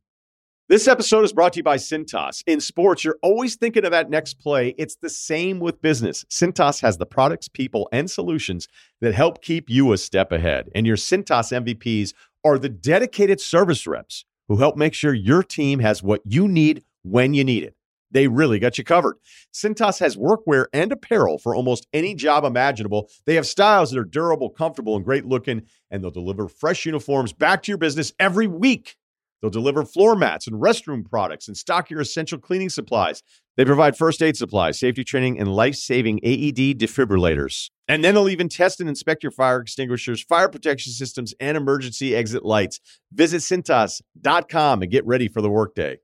This 0.72 0.88
episode 0.88 1.26
is 1.26 1.34
brought 1.34 1.52
to 1.53 1.57
you 1.57 1.64
by 1.64 1.76
Cintas. 1.76 2.43
In 2.48 2.61
sports, 2.61 3.03
you're 3.03 3.19
always 3.22 3.57
thinking 3.57 3.84
of 3.84 3.91
that 3.91 4.10
next 4.10 4.35
play. 4.35 4.73
It's 4.77 4.95
the 4.95 5.10
same 5.10 5.60
with 5.60 5.81
business. 5.81 6.23
Cintas 6.30 6.80
has 6.81 6.98
the 6.98 7.06
products, 7.06 7.49
people, 7.49 7.89
and 7.91 8.10
solutions 8.10 8.69
that 9.02 9.14
help 9.14 9.41
keep 9.41 9.69
you 9.69 9.91
a 9.91 9.98
step 9.98 10.31
ahead. 10.31 10.69
And 10.73 10.88
your 10.88 10.95
Cintas 10.95 11.52
MVPs 11.52 12.14
are 12.43 12.57
the 12.57 12.69
dedicated 12.69 13.39
service 13.39 13.85
reps 13.88 14.26
who 14.47 14.57
help 14.57 14.76
make 14.76 14.93
sure 14.93 15.13
your 15.13 15.43
team 15.43 15.80
has 15.80 16.03
what 16.03 16.22
you 16.26 16.47
need 16.47 16.84
when 17.03 17.34
you 17.34 17.43
need 17.43 17.63
it. 17.63 17.76
They 18.11 18.27
really 18.27 18.59
got 18.59 18.77
you 18.77 18.84
covered. 18.84 19.15
Cintas 19.53 19.99
has 19.99 20.18
workwear 20.18 20.65
and 20.73 20.91
apparel 20.91 21.38
for 21.38 21.55
almost 21.55 21.88
any 21.93 22.13
job 22.13 22.43
imaginable. 22.43 23.09
They 23.26 23.35
have 23.35 23.47
styles 23.47 23.91
that 23.91 23.99
are 23.99 24.03
durable, 24.03 24.49
comfortable, 24.49 24.97
and 24.97 25.05
great 25.05 25.26
looking, 25.26 25.63
and 25.89 26.03
they'll 26.03 26.11
deliver 26.11 26.49
fresh 26.49 26.85
uniforms 26.85 27.31
back 27.31 27.63
to 27.63 27.72
your 27.72 27.77
business 27.77 28.11
every 28.19 28.47
week. 28.47 28.97
They'll 29.41 29.49
deliver 29.49 29.84
floor 29.84 30.15
mats 30.15 30.47
and 30.47 30.61
restroom 30.61 31.03
products 31.03 31.47
and 31.47 31.57
stock 31.57 31.89
your 31.89 32.01
essential 32.01 32.38
cleaning 32.38 32.69
supplies. 32.69 33.23
They 33.57 33.65
provide 33.65 33.97
first 33.97 34.22
aid 34.22 34.38
supplies, 34.38 34.80
safety 34.80 35.03
training, 35.03 35.39
and 35.39 35.53
life 35.53 35.76
saving 35.76 36.19
AED 36.23 36.80
defibrillators. 36.80 37.69
And 37.88 38.03
then 38.03 38.13
they'll 38.13 38.30
even 38.30 38.49
test 38.49 38.80
and 38.80 38.88
inspect 38.88 39.23
your 39.23 39.31
fire 39.31 39.59
extinguishers, 39.59 40.22
fire 40.23 40.47
protection 40.47 40.93
systems, 40.93 41.34
and 41.39 41.57
emergency 41.57 42.15
exit 42.15 42.45
lights. 42.45 42.80
Visit 43.11 43.39
Cintas.com 43.39 44.81
and 44.81 44.91
get 44.91 45.05
ready 45.05 45.27
for 45.27 45.41
the 45.41 45.49
workday. 45.49 45.97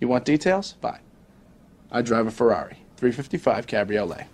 You 0.00 0.08
want 0.08 0.24
details? 0.24 0.76
Fine. 0.80 1.00
I 1.92 2.02
drive 2.02 2.26
a 2.26 2.30
Ferrari 2.30 2.78
355 2.96 3.66
Cabriolet. 3.66 4.26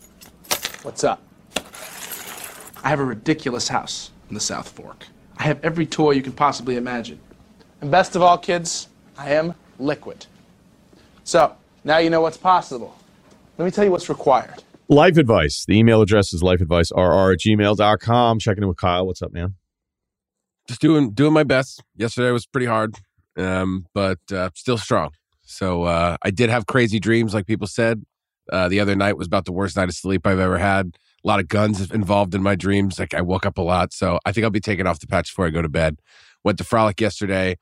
What's 0.83 1.05
up? 1.05 1.23
I 2.83 2.89
have 2.89 3.01
a 3.01 3.05
ridiculous 3.05 3.69
house 3.69 4.11
in 4.31 4.35
the 4.35 4.41
South 4.41 4.71
Fork. 4.71 5.07
I 5.37 5.43
have 5.43 5.63
every 5.63 5.85
toy 5.85 6.13
you 6.13 6.23
can 6.23 6.33
possibly 6.33 6.77
imagine. 6.77 7.21
And 7.81 7.91
best 7.91 8.15
of 8.15 8.23
all, 8.23 8.37
kids, 8.37 8.89
I 9.17 9.31
am 9.31 9.55
liquid. 9.79 10.27
So, 11.25 11.55
now 11.85 11.99
you 11.99 12.11
know 12.11 12.21
what's 12.21 12.37
possible. 12.37 12.97
Let 13.57 13.65
me 13.65 13.71
tell 13.71 13.85
you 13.85 13.91
what's 13.91 14.09
required. 14.09 14.63
Life 14.89 15.17
advice. 15.17 15.65
The 15.67 15.79
email 15.79 16.03
address 16.03 16.33
is 16.33 16.43
lifeadvicerr 16.43 17.33
at 17.33 17.39
gmail.com. 17.39 18.39
Checking 18.39 18.63
in 18.65 18.69
with 18.69 18.77
Kyle. 18.77 19.07
What's 19.07 19.23
up, 19.23 19.33
man? 19.33 19.55
Just 20.67 20.81
doing 20.81 21.13
doing 21.13 21.33
my 21.33 21.45
best. 21.45 21.83
Yesterday 21.97 22.33
was 22.33 22.47
pretty 22.47 22.67
hard, 22.67 22.97
um, 23.37 23.87
but 23.95 24.19
uh, 24.33 24.51
still 24.55 24.79
strong. 24.79 25.11
So 25.43 25.85
uh, 25.85 26.17
I 26.23 26.31
did 26.31 26.51
have 26.51 26.67
crazy 26.67 27.01
dreams, 27.01 27.35
like 27.35 27.47
people 27.47 27.67
said. 27.67 28.05
Uh, 28.53 28.69
the 28.69 28.81
other 28.81 28.97
night 28.97 29.17
was 29.17 29.27
about 29.27 29.45
the 29.45 29.53
worst 29.53 29.77
night 29.77 29.89
of 29.89 29.95
sleep 29.95 30.27
I've 30.27 30.39
ever 30.39 30.59
had. 30.59 30.97
A 31.25 31.29
lot 31.29 31.39
of 31.39 31.49
guns 31.49 31.91
involved 31.91 32.35
in 32.35 32.43
my 32.43 32.57
dreams. 32.57 32.99
Like 32.99 33.15
I 33.15 33.21
woke 33.21 33.47
up 33.47 33.59
a 33.59 33.63
lot, 33.63 33.93
so 33.93 34.19
I 34.25 34.33
think 34.33 34.45
I'll 34.45 34.51
be 34.51 34.61
taking 34.61 34.87
off 34.87 35.01
the 35.01 35.07
patch 35.07 35.31
before 35.31 35.47
I 35.47 35.51
go 35.51 35.63
to 35.63 35.69
bed. 35.69 35.99
Went 36.45 36.59
to 36.59 36.65
frolic 36.65 37.01
yesterday. 37.01 37.57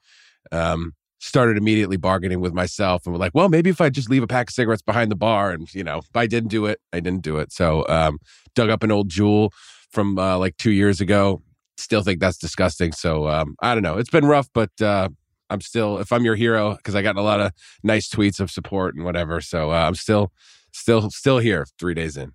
Um, 0.52 0.94
started 1.20 1.56
immediately 1.56 1.96
bargaining 1.96 2.40
with 2.40 2.54
myself 2.54 3.04
and 3.04 3.12
was 3.12 3.20
like, 3.20 3.34
well, 3.34 3.48
maybe 3.48 3.70
if 3.70 3.80
I 3.80 3.90
just 3.90 4.08
leave 4.08 4.22
a 4.22 4.26
pack 4.28 4.50
of 4.50 4.54
cigarettes 4.54 4.82
behind 4.82 5.10
the 5.10 5.16
bar 5.16 5.50
and, 5.50 5.72
you 5.74 5.82
know, 5.82 5.98
if 5.98 6.14
I 6.14 6.26
didn't 6.26 6.48
do 6.48 6.66
it, 6.66 6.80
I 6.92 7.00
didn't 7.00 7.22
do 7.22 7.38
it. 7.38 7.52
So, 7.52 7.84
um, 7.88 8.18
dug 8.54 8.70
up 8.70 8.82
an 8.84 8.92
old 8.92 9.10
Juul 9.10 9.50
from, 9.90 10.18
uh, 10.18 10.38
like 10.38 10.56
two 10.58 10.70
years 10.70 11.00
ago. 11.00 11.42
Still 11.76 12.02
think 12.02 12.20
that's 12.20 12.38
disgusting. 12.38 12.92
So, 12.92 13.28
um, 13.28 13.56
I 13.60 13.74
don't 13.74 13.82
know. 13.82 13.98
It's 13.98 14.10
been 14.10 14.26
rough, 14.26 14.48
but, 14.54 14.70
uh, 14.80 15.08
I'm 15.50 15.60
still, 15.60 15.98
if 15.98 16.12
I'm 16.12 16.24
your 16.24 16.36
hero, 16.36 16.76
because 16.76 16.94
I 16.94 17.02
got 17.02 17.16
a 17.16 17.22
lot 17.22 17.40
of 17.40 17.52
nice 17.82 18.08
tweets 18.08 18.38
of 18.38 18.50
support 18.50 18.94
and 18.94 19.04
whatever. 19.04 19.40
So, 19.40 19.72
uh, 19.72 19.86
I'm 19.86 19.96
still, 19.96 20.30
still, 20.72 21.10
still 21.10 21.38
here 21.38 21.66
three 21.80 21.94
days 21.94 22.16
in. 22.16 22.32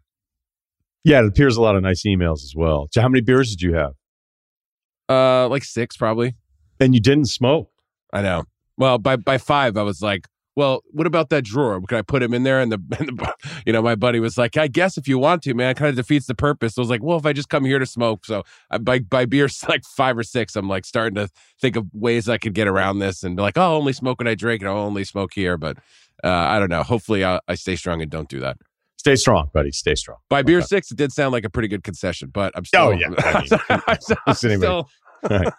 Yeah, 1.05 1.19
it 1.19 1.27
appears 1.27 1.55
a 1.55 1.61
lot 1.61 1.75
of 1.75 1.83
nice 1.83 2.03
emails 2.05 2.43
as 2.43 2.53
well. 2.55 2.87
So 2.91 3.01
how 3.01 3.07
many 3.07 3.21
beers 3.21 3.49
did 3.49 3.61
you 3.61 3.75
have? 3.75 3.93
Uh, 5.09 5.47
like 5.47 5.63
six 5.63 5.97
probably. 5.97 6.35
And 6.79 6.93
you 6.93 7.01
didn't 7.01 7.27
smoke. 7.27 7.69
I 8.11 8.21
know. 8.21 8.45
Well, 8.77 8.97
by 8.97 9.15
by 9.15 9.37
five, 9.37 9.77
I 9.77 9.83
was 9.83 10.01
like, 10.01 10.27
well, 10.55 10.83
what 10.91 11.07
about 11.07 11.29
that 11.29 11.43
drawer? 11.43 11.81
Can 11.81 11.97
I 11.97 12.01
put 12.01 12.21
him 12.21 12.33
in 12.33 12.43
there? 12.43 12.59
And 12.59 12.71
the, 12.71 12.79
and 12.99 13.09
the 13.09 13.33
you 13.65 13.73
know, 13.73 13.81
my 13.81 13.95
buddy 13.95 14.19
was 14.19 14.37
like, 14.37 14.57
I 14.57 14.67
guess 14.67 14.97
if 14.97 15.07
you 15.07 15.17
want 15.17 15.41
to, 15.43 15.53
man, 15.53 15.71
it 15.71 15.77
kind 15.77 15.89
of 15.89 15.95
defeats 15.95 16.27
the 16.27 16.35
purpose. 16.35 16.75
So 16.75 16.81
I 16.81 16.83
was 16.83 16.89
like, 16.89 17.03
well, 17.03 17.17
if 17.17 17.25
I 17.25 17.33
just 17.33 17.49
come 17.49 17.65
here 17.65 17.79
to 17.79 17.85
smoke, 17.85 18.25
so 18.25 18.43
I, 18.69 18.77
by 18.77 18.99
by 18.99 19.25
beer 19.25 19.49
like 19.67 19.83
five 19.83 20.17
or 20.17 20.23
six, 20.23 20.55
I'm 20.55 20.67
like 20.67 20.85
starting 20.85 21.15
to 21.15 21.29
think 21.59 21.75
of 21.75 21.87
ways 21.93 22.29
I 22.29 22.37
could 22.37 22.53
get 22.53 22.67
around 22.67 22.99
this, 22.99 23.23
and 23.23 23.37
like, 23.37 23.57
oh, 23.57 23.61
I'll 23.61 23.75
only 23.75 23.93
smoke 23.93 24.19
when 24.19 24.27
I 24.27 24.35
drink, 24.35 24.61
and 24.61 24.69
I'll 24.69 24.77
only 24.77 25.03
smoke 25.03 25.33
here. 25.33 25.57
But 25.57 25.77
uh, 26.23 26.29
I 26.29 26.59
don't 26.59 26.69
know. 26.69 26.83
Hopefully, 26.83 27.25
i 27.25 27.39
I 27.47 27.55
stay 27.55 27.75
strong 27.75 28.01
and 28.01 28.11
don't 28.11 28.29
do 28.29 28.39
that. 28.41 28.57
Stay 29.03 29.17
strong, 29.17 29.49
buddy. 29.53 29.69
Stay 29.69 29.95
strong. 29.95 30.19
By 30.29 30.39
okay. 30.39 30.45
beer 30.45 30.61
six, 30.61 30.89
it 30.89 30.95
did 30.95 31.11
sound 31.11 31.33
like 31.33 31.43
a 31.43 31.49
pretty 31.49 31.67
good 31.67 31.83
concession, 31.83 32.29
but 32.33 32.53
I'm 32.55 32.63
still. 32.63 32.83
Oh 32.83 32.91
yeah. 32.91 33.09
I 33.17 33.41
mean, 33.41 33.59
I'm 34.25 34.33
still, 34.33 34.87
All 35.29 35.39
right. 35.39 35.53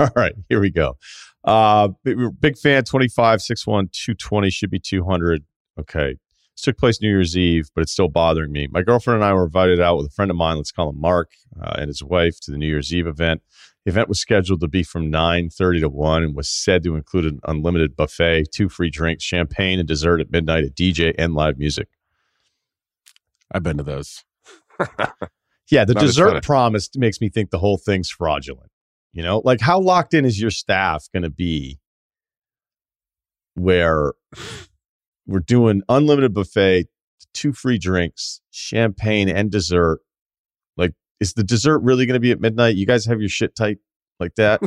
All 0.00 0.10
right, 0.16 0.32
here 0.48 0.58
we 0.58 0.72
go. 0.72 0.96
Uh, 1.44 1.90
big 2.02 2.58
fan, 2.58 2.82
25, 2.82 3.42
61, 3.42 3.90
220, 3.92 4.50
should 4.50 4.70
be 4.70 4.80
200. 4.80 5.44
Okay. 5.78 6.16
This 6.56 6.62
took 6.62 6.78
place 6.78 7.00
New 7.00 7.08
Year's 7.10 7.36
Eve, 7.36 7.70
but 7.76 7.82
it's 7.82 7.92
still 7.92 8.08
bothering 8.08 8.50
me. 8.50 8.66
My 8.68 8.82
girlfriend 8.82 9.22
and 9.22 9.24
I 9.24 9.32
were 9.32 9.44
invited 9.44 9.80
out 9.80 9.98
with 9.98 10.06
a 10.06 10.10
friend 10.10 10.32
of 10.32 10.36
mine, 10.36 10.56
let's 10.56 10.72
call 10.72 10.88
him 10.88 11.00
Mark, 11.00 11.30
uh, 11.62 11.76
and 11.78 11.86
his 11.86 12.02
wife 12.02 12.40
to 12.40 12.50
the 12.50 12.56
New 12.56 12.66
Year's 12.66 12.92
Eve 12.92 13.06
event. 13.06 13.40
The 13.84 13.90
event 13.90 14.08
was 14.08 14.20
scheduled 14.20 14.60
to 14.60 14.68
be 14.68 14.82
from 14.82 15.10
9.30 15.10 15.80
to 15.80 15.88
1 15.88 16.22
and 16.22 16.36
was 16.36 16.50
said 16.50 16.82
to 16.84 16.96
include 16.96 17.24
an 17.24 17.40
unlimited 17.44 17.96
buffet, 17.96 18.48
two 18.52 18.68
free 18.68 18.90
drinks, 18.90 19.24
champagne, 19.24 19.78
and 19.78 19.88
dessert 19.88 20.20
at 20.20 20.30
midnight, 20.30 20.64
a 20.64 20.68
DJ, 20.68 21.14
and 21.16 21.34
live 21.34 21.56
music. 21.56 21.88
I've 23.50 23.62
been 23.62 23.78
to 23.78 23.82
those. 23.82 24.22
yeah, 25.70 25.84
the 25.84 25.94
Not 25.94 26.00
dessert 26.00 26.44
promise 26.44 26.90
makes 26.94 27.20
me 27.20 27.30
think 27.30 27.50
the 27.50 27.58
whole 27.58 27.78
thing's 27.78 28.10
fraudulent. 28.10 28.70
You 29.12 29.22
know, 29.22 29.40
like 29.44 29.60
how 29.60 29.80
locked 29.80 30.14
in 30.14 30.24
is 30.24 30.40
your 30.40 30.50
staff 30.50 31.08
going 31.12 31.24
to 31.24 31.30
be 31.30 31.80
where 33.54 34.12
we're 35.26 35.40
doing 35.40 35.82
unlimited 35.88 36.32
buffet, 36.32 36.86
two 37.34 37.52
free 37.52 37.78
drinks, 37.78 38.40
champagne, 38.50 39.28
and 39.28 39.50
dessert? 39.50 40.00
Is 41.20 41.34
the 41.34 41.44
dessert 41.44 41.80
really 41.80 42.06
going 42.06 42.14
to 42.14 42.20
be 42.20 42.30
at 42.30 42.40
midnight? 42.40 42.76
You 42.76 42.86
guys 42.86 43.06
have 43.06 43.20
your 43.20 43.28
shit 43.28 43.54
tight 43.54 43.78
like 44.18 44.34
that? 44.36 44.60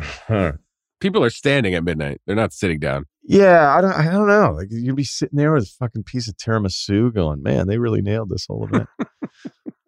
huh. 0.00 0.52
People 1.00 1.24
are 1.24 1.30
standing 1.30 1.74
at 1.74 1.84
midnight. 1.84 2.20
They're 2.26 2.36
not 2.36 2.52
sitting 2.52 2.78
down. 2.78 3.04
Yeah, 3.22 3.74
I 3.74 3.80
don't. 3.82 3.92
I 3.92 4.04
don't 4.04 4.28
know. 4.28 4.54
Like 4.56 4.68
you'd 4.70 4.96
be 4.96 5.04
sitting 5.04 5.36
there 5.36 5.52
with 5.52 5.64
a 5.64 5.66
fucking 5.78 6.04
piece 6.04 6.28
of 6.28 6.36
tiramisu, 6.36 7.12
going, 7.12 7.42
"Man, 7.42 7.66
they 7.66 7.76
really 7.76 8.00
nailed 8.00 8.30
this 8.30 8.46
whole 8.46 8.64
event." 8.66 8.88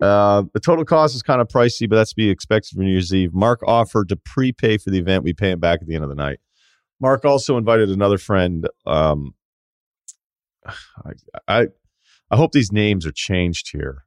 Uh, 0.01 0.43
the 0.53 0.61
total 0.61 0.85
cost 0.85 1.15
is 1.15 1.23
kind 1.23 1.41
of 1.41 1.49
pricey, 1.49 1.89
but 1.89 1.97
that's 1.97 2.11
to 2.11 2.17
be 2.17 2.29
expected 2.29 2.77
for 2.77 2.83
New 2.83 2.91
Year's 2.91 3.15
Eve. 3.15 3.33
Mark 3.33 3.61
offered 3.67 4.11
to 4.11 4.17
prepay 4.17 4.77
for 4.77 4.91
the 4.91 4.99
event. 4.99 5.25
We 5.25 5.33
pay 5.33 5.51
him 5.51 5.61
back 5.61 5.81
at 5.81 5.89
the 5.89 5.95
end 5.95 6.05
of 6.05 6.11
the 6.11 6.17
night. 6.17 6.39
Mark 7.01 7.25
also 7.25 7.57
invited 7.57 7.89
another 7.91 8.19
friend. 8.19 8.69
Um, 8.85 9.35
I, 10.67 11.13
I, 11.49 11.67
I 12.31 12.37
hope 12.37 12.53
these 12.53 12.73
names 12.73 13.07
are 13.07 13.13
changed 13.13 13.71
here. 13.73 14.05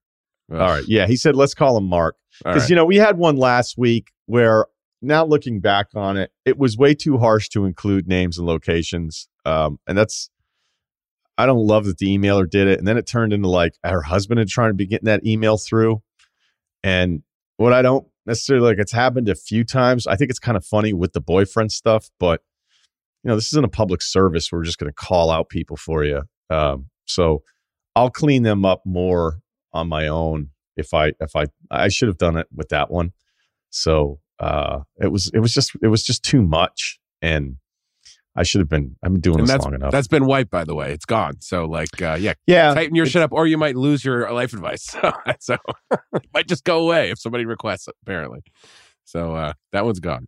All 0.51 0.57
right. 0.57 0.83
Yeah. 0.87 1.07
He 1.07 1.15
said, 1.15 1.35
let's 1.35 1.53
call 1.53 1.77
him 1.77 1.85
Mark. 1.85 2.15
Because, 2.43 2.63
right. 2.63 2.69
you 2.69 2.75
know, 2.75 2.85
we 2.85 2.97
had 2.97 3.17
one 3.17 3.35
last 3.35 3.77
week 3.77 4.11
where 4.25 4.65
now 5.01 5.25
looking 5.25 5.59
back 5.59 5.87
on 5.95 6.17
it, 6.17 6.31
it 6.45 6.57
was 6.57 6.77
way 6.77 6.93
too 6.93 7.17
harsh 7.17 7.49
to 7.49 7.65
include 7.65 8.07
names 8.07 8.37
and 8.37 8.47
locations. 8.47 9.27
Um, 9.45 9.79
and 9.87 9.97
that's 9.97 10.29
I 11.37 11.45
don't 11.45 11.65
love 11.65 11.85
that 11.85 11.99
the 11.99 12.17
emailer 12.17 12.49
did 12.49 12.67
it. 12.67 12.79
And 12.79 12.87
then 12.87 12.97
it 12.97 13.07
turned 13.07 13.31
into 13.31 13.47
like 13.47 13.73
her 13.83 14.01
husband 14.01 14.39
had 14.39 14.49
trying 14.49 14.71
to 14.71 14.75
be 14.75 14.85
getting 14.85 15.05
that 15.05 15.25
email 15.25 15.57
through. 15.57 16.01
And 16.83 17.23
what 17.55 17.71
I 17.71 17.81
don't 17.81 18.05
necessarily 18.25 18.67
like, 18.67 18.77
it's 18.77 18.91
happened 18.91 19.29
a 19.29 19.35
few 19.35 19.63
times. 19.63 20.05
I 20.05 20.17
think 20.17 20.31
it's 20.31 20.39
kind 20.39 20.57
of 20.57 20.65
funny 20.65 20.91
with 20.91 21.13
the 21.13 21.21
boyfriend 21.21 21.71
stuff, 21.71 22.09
but 22.19 22.41
you 23.23 23.29
know, 23.29 23.35
this 23.35 23.47
isn't 23.53 23.63
a 23.63 23.69
public 23.69 24.01
service. 24.01 24.51
We're 24.51 24.63
just 24.63 24.79
going 24.79 24.91
to 24.91 24.95
call 24.95 25.31
out 25.31 25.47
people 25.47 25.77
for 25.77 26.03
you. 26.03 26.23
Um, 26.49 26.87
so 27.05 27.43
I'll 27.95 28.09
clean 28.09 28.43
them 28.43 28.65
up 28.65 28.81
more 28.85 29.39
on 29.73 29.87
my 29.87 30.07
own 30.07 30.49
if 30.75 30.93
I 30.93 31.13
if 31.19 31.35
I 31.35 31.45
I 31.69 31.89
should 31.89 32.07
have 32.07 32.17
done 32.17 32.37
it 32.37 32.47
with 32.53 32.69
that 32.69 32.89
one. 32.89 33.13
So 33.69 34.19
uh, 34.39 34.81
it 34.97 35.11
was 35.11 35.29
it 35.33 35.39
was 35.39 35.53
just 35.53 35.71
it 35.81 35.87
was 35.87 36.03
just 36.03 36.23
too 36.23 36.41
much, 36.41 36.99
and 37.21 37.57
I 38.35 38.43
should 38.43 38.59
have 38.59 38.69
been. 38.69 38.95
I've 39.03 39.11
been 39.11 39.21
doing 39.21 39.39
and 39.39 39.47
this 39.47 39.61
long 39.61 39.73
enough. 39.73 39.91
That's 39.91 40.07
been 40.07 40.25
wiped, 40.25 40.49
by 40.49 40.63
the 40.63 40.75
way. 40.75 40.93
It's 40.93 41.05
gone. 41.05 41.41
So, 41.41 41.65
like, 41.65 42.01
uh, 42.01 42.17
yeah, 42.19 42.33
yeah, 42.47 42.73
tighten 42.73 42.95
your 42.95 43.05
shit 43.05 43.21
up, 43.21 43.31
or 43.33 43.47
you 43.47 43.57
might 43.57 43.75
lose 43.75 44.03
your 44.03 44.31
life 44.31 44.53
advice. 44.53 44.95
so, 45.39 45.57
it 45.91 46.27
might 46.33 46.47
just 46.47 46.63
go 46.63 46.79
away 46.79 47.11
if 47.11 47.19
somebody 47.19 47.45
requests 47.45 47.87
it. 47.87 47.95
Apparently, 48.03 48.39
so 49.03 49.35
uh, 49.35 49.53
that 49.71 49.85
one's 49.85 49.99
gone. 49.99 50.27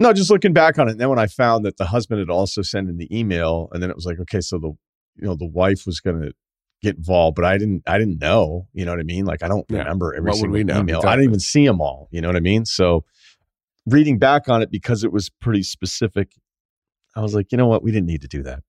No, 0.00 0.12
just 0.12 0.30
looking 0.30 0.52
back 0.52 0.78
on 0.78 0.88
it. 0.88 0.92
And 0.92 1.00
then 1.00 1.08
when 1.08 1.18
I 1.18 1.28
found 1.28 1.64
that 1.64 1.76
the 1.76 1.86
husband 1.86 2.18
had 2.18 2.28
also 2.28 2.60
sent 2.60 2.88
in 2.88 2.98
the 2.98 3.16
email, 3.16 3.68
and 3.72 3.82
then 3.82 3.88
it 3.88 3.96
was 3.96 4.04
like, 4.04 4.18
okay, 4.20 4.40
so 4.40 4.58
the 4.58 4.72
you 5.16 5.26
know 5.26 5.34
the 5.34 5.46
wife 5.46 5.86
was 5.86 6.00
going 6.00 6.20
to 6.20 6.32
get 6.82 6.96
involved, 6.96 7.36
but 7.36 7.44
I 7.44 7.58
didn't. 7.58 7.82
I 7.86 7.98
didn't 7.98 8.20
know. 8.20 8.68
You 8.72 8.84
know 8.84 8.92
what 8.92 9.00
I 9.00 9.04
mean? 9.04 9.24
Like 9.24 9.42
I 9.42 9.48
don't 9.48 9.66
yeah. 9.68 9.78
remember 9.78 10.14
every 10.14 10.30
what 10.30 10.38
single 10.38 10.58
email. 10.58 10.80
Exactly. 10.80 11.08
I 11.08 11.16
didn't 11.16 11.30
even 11.30 11.40
see 11.40 11.66
them 11.66 11.80
all. 11.80 12.08
You 12.10 12.20
know 12.20 12.28
what 12.28 12.36
I 12.36 12.40
mean? 12.40 12.64
So 12.64 13.04
reading 13.86 14.18
back 14.18 14.48
on 14.48 14.62
it 14.62 14.70
because 14.70 15.02
it 15.04 15.12
was 15.12 15.28
pretty 15.28 15.62
specific 15.62 16.32
I 17.14 17.20
was 17.20 17.34
like, 17.34 17.52
you 17.52 17.58
know 17.58 17.66
what? 17.66 17.82
We 17.82 17.92
didn't 17.92 18.06
need 18.06 18.22
to 18.22 18.28
do 18.28 18.42
that. 18.44 18.62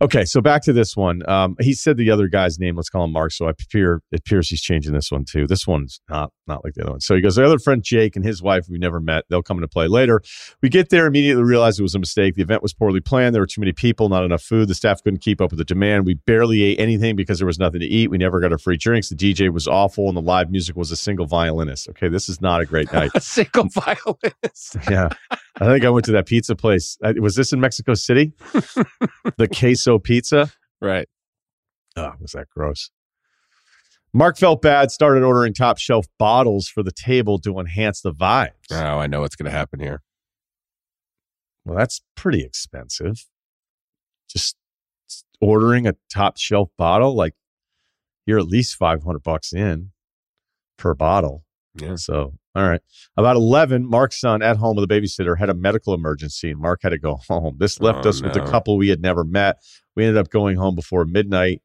Okay, 0.00 0.24
so 0.24 0.40
back 0.40 0.62
to 0.62 0.72
this 0.72 0.96
one. 0.96 1.28
Um, 1.28 1.56
he 1.60 1.74
said 1.74 1.96
the 1.96 2.10
other 2.10 2.28
guy's 2.28 2.58
name. 2.58 2.76
Let's 2.76 2.88
call 2.88 3.04
him 3.04 3.12
Mark. 3.12 3.32
So 3.32 3.46
I 3.46 3.50
appear 3.50 4.02
it 4.10 4.20
appears 4.20 4.48
he's 4.48 4.62
changing 4.62 4.92
this 4.92 5.12
one 5.12 5.24
too. 5.24 5.46
This 5.46 5.66
one's 5.66 6.00
not 6.08 6.32
not 6.46 6.64
like 6.64 6.74
the 6.74 6.82
other 6.82 6.92
one. 6.92 7.00
So 7.00 7.14
he 7.14 7.20
goes, 7.20 7.36
the 7.36 7.44
other 7.44 7.58
friend 7.58 7.82
Jake 7.84 8.16
and 8.16 8.24
his 8.24 8.42
wife 8.42 8.66
we 8.68 8.78
never 8.78 9.00
met. 9.00 9.24
They'll 9.28 9.42
come 9.42 9.58
into 9.58 9.68
play 9.68 9.86
later. 9.86 10.22
We 10.60 10.68
get 10.68 10.90
there 10.90 11.06
immediately 11.06 11.44
realize 11.44 11.78
it 11.78 11.82
was 11.82 11.94
a 11.94 11.98
mistake. 11.98 12.34
The 12.34 12.42
event 12.42 12.62
was 12.62 12.74
poorly 12.74 13.00
planned. 13.00 13.34
There 13.34 13.42
were 13.42 13.46
too 13.46 13.60
many 13.60 13.72
people, 13.72 14.08
not 14.08 14.24
enough 14.24 14.42
food. 14.42 14.68
The 14.68 14.74
staff 14.74 15.02
couldn't 15.02 15.20
keep 15.20 15.40
up 15.40 15.50
with 15.50 15.58
the 15.58 15.64
demand. 15.64 16.06
We 16.06 16.14
barely 16.14 16.62
ate 16.62 16.80
anything 16.80 17.16
because 17.16 17.38
there 17.38 17.46
was 17.46 17.58
nothing 17.58 17.80
to 17.80 17.86
eat. 17.86 18.10
We 18.10 18.18
never 18.18 18.40
got 18.40 18.52
our 18.52 18.58
free 18.58 18.76
drinks. 18.76 19.08
The 19.08 19.14
DJ 19.14 19.52
was 19.52 19.68
awful, 19.68 20.08
and 20.08 20.16
the 20.16 20.22
live 20.22 20.50
music 20.50 20.76
was 20.76 20.90
a 20.90 20.96
single 20.96 21.26
violinist. 21.26 21.88
Okay, 21.90 22.08
this 22.08 22.28
is 22.28 22.40
not 22.40 22.60
a 22.60 22.66
great 22.66 22.92
night. 22.92 23.10
a 23.14 23.20
single 23.20 23.68
violinist. 23.68 24.76
yeah, 24.90 25.10
I 25.60 25.66
think 25.66 25.84
I 25.84 25.90
went 25.90 26.06
to 26.06 26.12
that 26.12 26.26
pizza 26.26 26.56
place. 26.56 26.96
Was 27.02 27.34
this 27.34 27.52
in 27.52 27.60
Mexico 27.60 27.94
City? 27.94 28.32
the 29.36 29.48
queso 29.48 29.98
pizza. 29.98 30.50
Right. 30.80 31.08
Oh, 31.96 32.12
was 32.20 32.32
that 32.32 32.48
gross? 32.48 32.90
Mark 34.14 34.36
felt 34.36 34.60
bad, 34.60 34.90
started 34.90 35.22
ordering 35.22 35.54
top 35.54 35.78
shelf 35.78 36.06
bottles 36.18 36.68
for 36.68 36.82
the 36.82 36.92
table 36.92 37.38
to 37.40 37.58
enhance 37.58 38.00
the 38.00 38.12
vibes. 38.12 38.50
Oh, 38.70 38.98
I 38.98 39.06
know 39.06 39.20
what's 39.20 39.36
going 39.36 39.50
to 39.50 39.56
happen 39.56 39.80
here. 39.80 40.02
Well, 41.64 41.76
that's 41.76 42.02
pretty 42.14 42.42
expensive. 42.42 43.26
Just 44.28 44.56
ordering 45.40 45.86
a 45.86 45.94
top 46.12 46.36
shelf 46.38 46.70
bottle, 46.76 47.14
like 47.14 47.34
you're 48.26 48.38
at 48.38 48.46
least 48.46 48.76
500 48.76 49.22
bucks 49.22 49.52
in 49.52 49.90
per 50.76 50.94
bottle. 50.94 51.44
Yeah. 51.74 51.96
So, 51.96 52.34
all 52.54 52.68
right. 52.68 52.80
About 53.16 53.36
11, 53.36 53.88
Mark's 53.88 54.20
son 54.20 54.42
at 54.42 54.58
home 54.58 54.76
with 54.76 54.90
a 54.90 54.94
babysitter 54.94 55.38
had 55.38 55.48
a 55.48 55.54
medical 55.54 55.94
emergency 55.94 56.50
and 56.50 56.60
Mark 56.60 56.80
had 56.82 56.90
to 56.90 56.98
go 56.98 57.16
home. 57.28 57.56
This 57.58 57.80
left 57.80 58.04
oh, 58.06 58.10
us 58.10 58.20
no. 58.20 58.28
with 58.28 58.36
a 58.36 58.46
couple 58.46 58.76
we 58.76 58.88
had 58.88 59.00
never 59.00 59.24
met. 59.24 59.62
We 59.96 60.04
ended 60.04 60.18
up 60.18 60.30
going 60.30 60.56
home 60.56 60.74
before 60.74 61.04
midnight, 61.04 61.62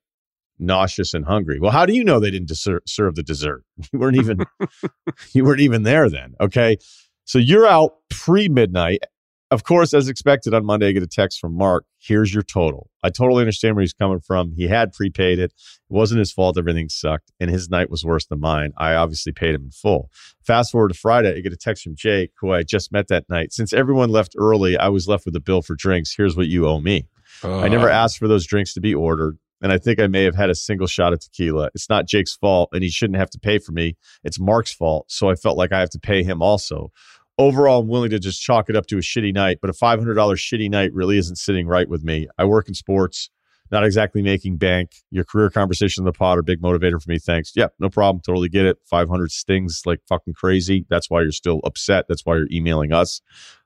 nauseous 0.59 1.13
and 1.13 1.25
hungry. 1.25 1.59
Well, 1.59 1.71
how 1.71 1.85
do 1.85 1.93
you 1.93 2.03
know 2.03 2.19
they 2.19 2.31
didn't 2.31 2.49
deser- 2.49 2.87
serve 2.87 3.15
the 3.15 3.23
dessert? 3.23 3.63
You 3.93 3.99
weren't 3.99 4.17
even 4.17 4.39
you 5.33 5.43
weren't 5.43 5.61
even 5.61 5.83
there 5.83 6.09
then. 6.09 6.35
Okay. 6.39 6.77
So 7.25 7.37
you're 7.37 7.67
out 7.67 7.95
pre 8.09 8.47
midnight 8.47 8.99
of 9.49 9.63
course, 9.63 9.93
as 9.93 10.09
expected 10.09 10.53
on 10.53 10.65
Monday, 10.65 10.89
I 10.89 10.91
get 10.91 11.03
a 11.03 11.07
text 11.07 11.39
from 11.39 11.53
Mark. 11.53 11.85
Here's 11.99 12.33
your 12.33 12.43
total. 12.43 12.89
I 13.01 13.09
totally 13.09 13.41
understand 13.41 13.75
where 13.75 13.81
he's 13.81 13.93
coming 13.93 14.19
from. 14.19 14.51
He 14.51 14.67
had 14.67 14.91
prepaid 14.91 15.39
it. 15.39 15.53
It 15.53 15.53
wasn't 15.89 16.19
his 16.19 16.33
fault. 16.33 16.57
Everything 16.57 16.89
sucked. 16.89 17.31
And 17.39 17.49
his 17.49 17.69
night 17.69 17.89
was 17.89 18.03
worse 18.03 18.25
than 18.25 18.41
mine. 18.41 18.73
I 18.77 18.95
obviously 18.95 19.31
paid 19.31 19.55
him 19.55 19.63
in 19.63 19.71
full. 19.71 20.11
Fast 20.45 20.71
forward 20.71 20.89
to 20.89 20.99
Friday, 20.99 21.35
I 21.35 21.39
get 21.39 21.53
a 21.53 21.57
text 21.57 21.83
from 21.83 21.95
Jake, 21.95 22.31
who 22.41 22.51
I 22.51 22.63
just 22.63 22.91
met 22.91 23.07
that 23.07 23.29
night. 23.29 23.53
Since 23.53 23.71
everyone 23.71 24.09
left 24.09 24.35
early, 24.37 24.77
I 24.77 24.89
was 24.89 25.07
left 25.07 25.25
with 25.25 25.35
a 25.35 25.41
bill 25.41 25.61
for 25.61 25.75
drinks. 25.75 26.13
Here's 26.15 26.35
what 26.35 26.47
you 26.47 26.67
owe 26.67 26.81
me. 26.81 27.07
Uh, 27.43 27.59
I 27.59 27.69
never 27.69 27.89
asked 27.89 28.17
for 28.17 28.27
those 28.27 28.45
drinks 28.45 28.73
to 28.73 28.81
be 28.81 28.93
ordered. 28.93 29.37
And 29.61 29.71
I 29.71 29.77
think 29.79 29.99
I 29.99 30.07
may 30.07 30.23
have 30.23 30.35
had 30.35 30.51
a 30.51 30.55
single 30.55 30.85
shot 30.85 31.13
of 31.13 31.19
tequila. 31.19 31.71
It's 31.73 31.89
not 31.89 32.07
Jake's 32.07 32.35
fault, 32.35 32.69
and 32.73 32.83
he 32.83 32.89
shouldn't 32.89 33.17
have 33.17 33.31
to 33.31 33.39
pay 33.39 33.57
for 33.57 33.71
me. 33.71 33.97
It's 34.23 34.39
Mark's 34.39 34.71
fault. 34.71 35.05
So 35.09 35.29
I 35.29 35.35
felt 35.35 35.57
like 35.57 35.71
I 35.71 35.79
have 35.79 35.89
to 35.91 35.99
pay 35.99 36.21
him 36.21 36.43
also 36.43 36.91
overall, 37.37 37.81
I'm 37.81 37.87
willing 37.87 38.09
to 38.11 38.19
just 38.19 38.41
chalk 38.41 38.69
it 38.69 38.75
up 38.75 38.87
to 38.87 38.97
a 38.97 39.01
shitty 39.01 39.33
night, 39.33 39.59
but 39.61 39.69
a 39.69 39.73
$500 39.73 39.99
shitty 40.05 40.69
night 40.69 40.93
really 40.93 41.17
isn't 41.17 41.37
sitting 41.37 41.67
right 41.67 41.87
with 41.87 42.03
me. 42.03 42.27
I 42.37 42.45
work 42.45 42.67
in 42.67 42.73
sports, 42.73 43.29
not 43.71 43.85
exactly 43.85 44.21
making 44.21 44.57
bank. 44.57 44.91
Your 45.11 45.23
career 45.23 45.49
conversation 45.49 46.01
in 46.01 46.05
the 46.05 46.13
pod 46.13 46.37
are 46.37 46.43
big 46.43 46.61
motivator 46.61 47.01
for 47.01 47.09
me. 47.09 47.19
Thanks. 47.19 47.51
Yeah, 47.55 47.67
no 47.79 47.89
problem. 47.89 48.21
Totally 48.25 48.49
get 48.49 48.65
it. 48.65 48.77
500 48.85 49.31
stings 49.31 49.81
like 49.85 49.99
fucking 50.07 50.33
crazy. 50.33 50.85
That's 50.89 51.09
why 51.09 51.21
you're 51.21 51.31
still 51.31 51.59
upset. 51.63 52.05
That's 52.07 52.25
why 52.25 52.37
you're 52.37 52.47
emailing 52.51 52.93
us. 52.93 53.21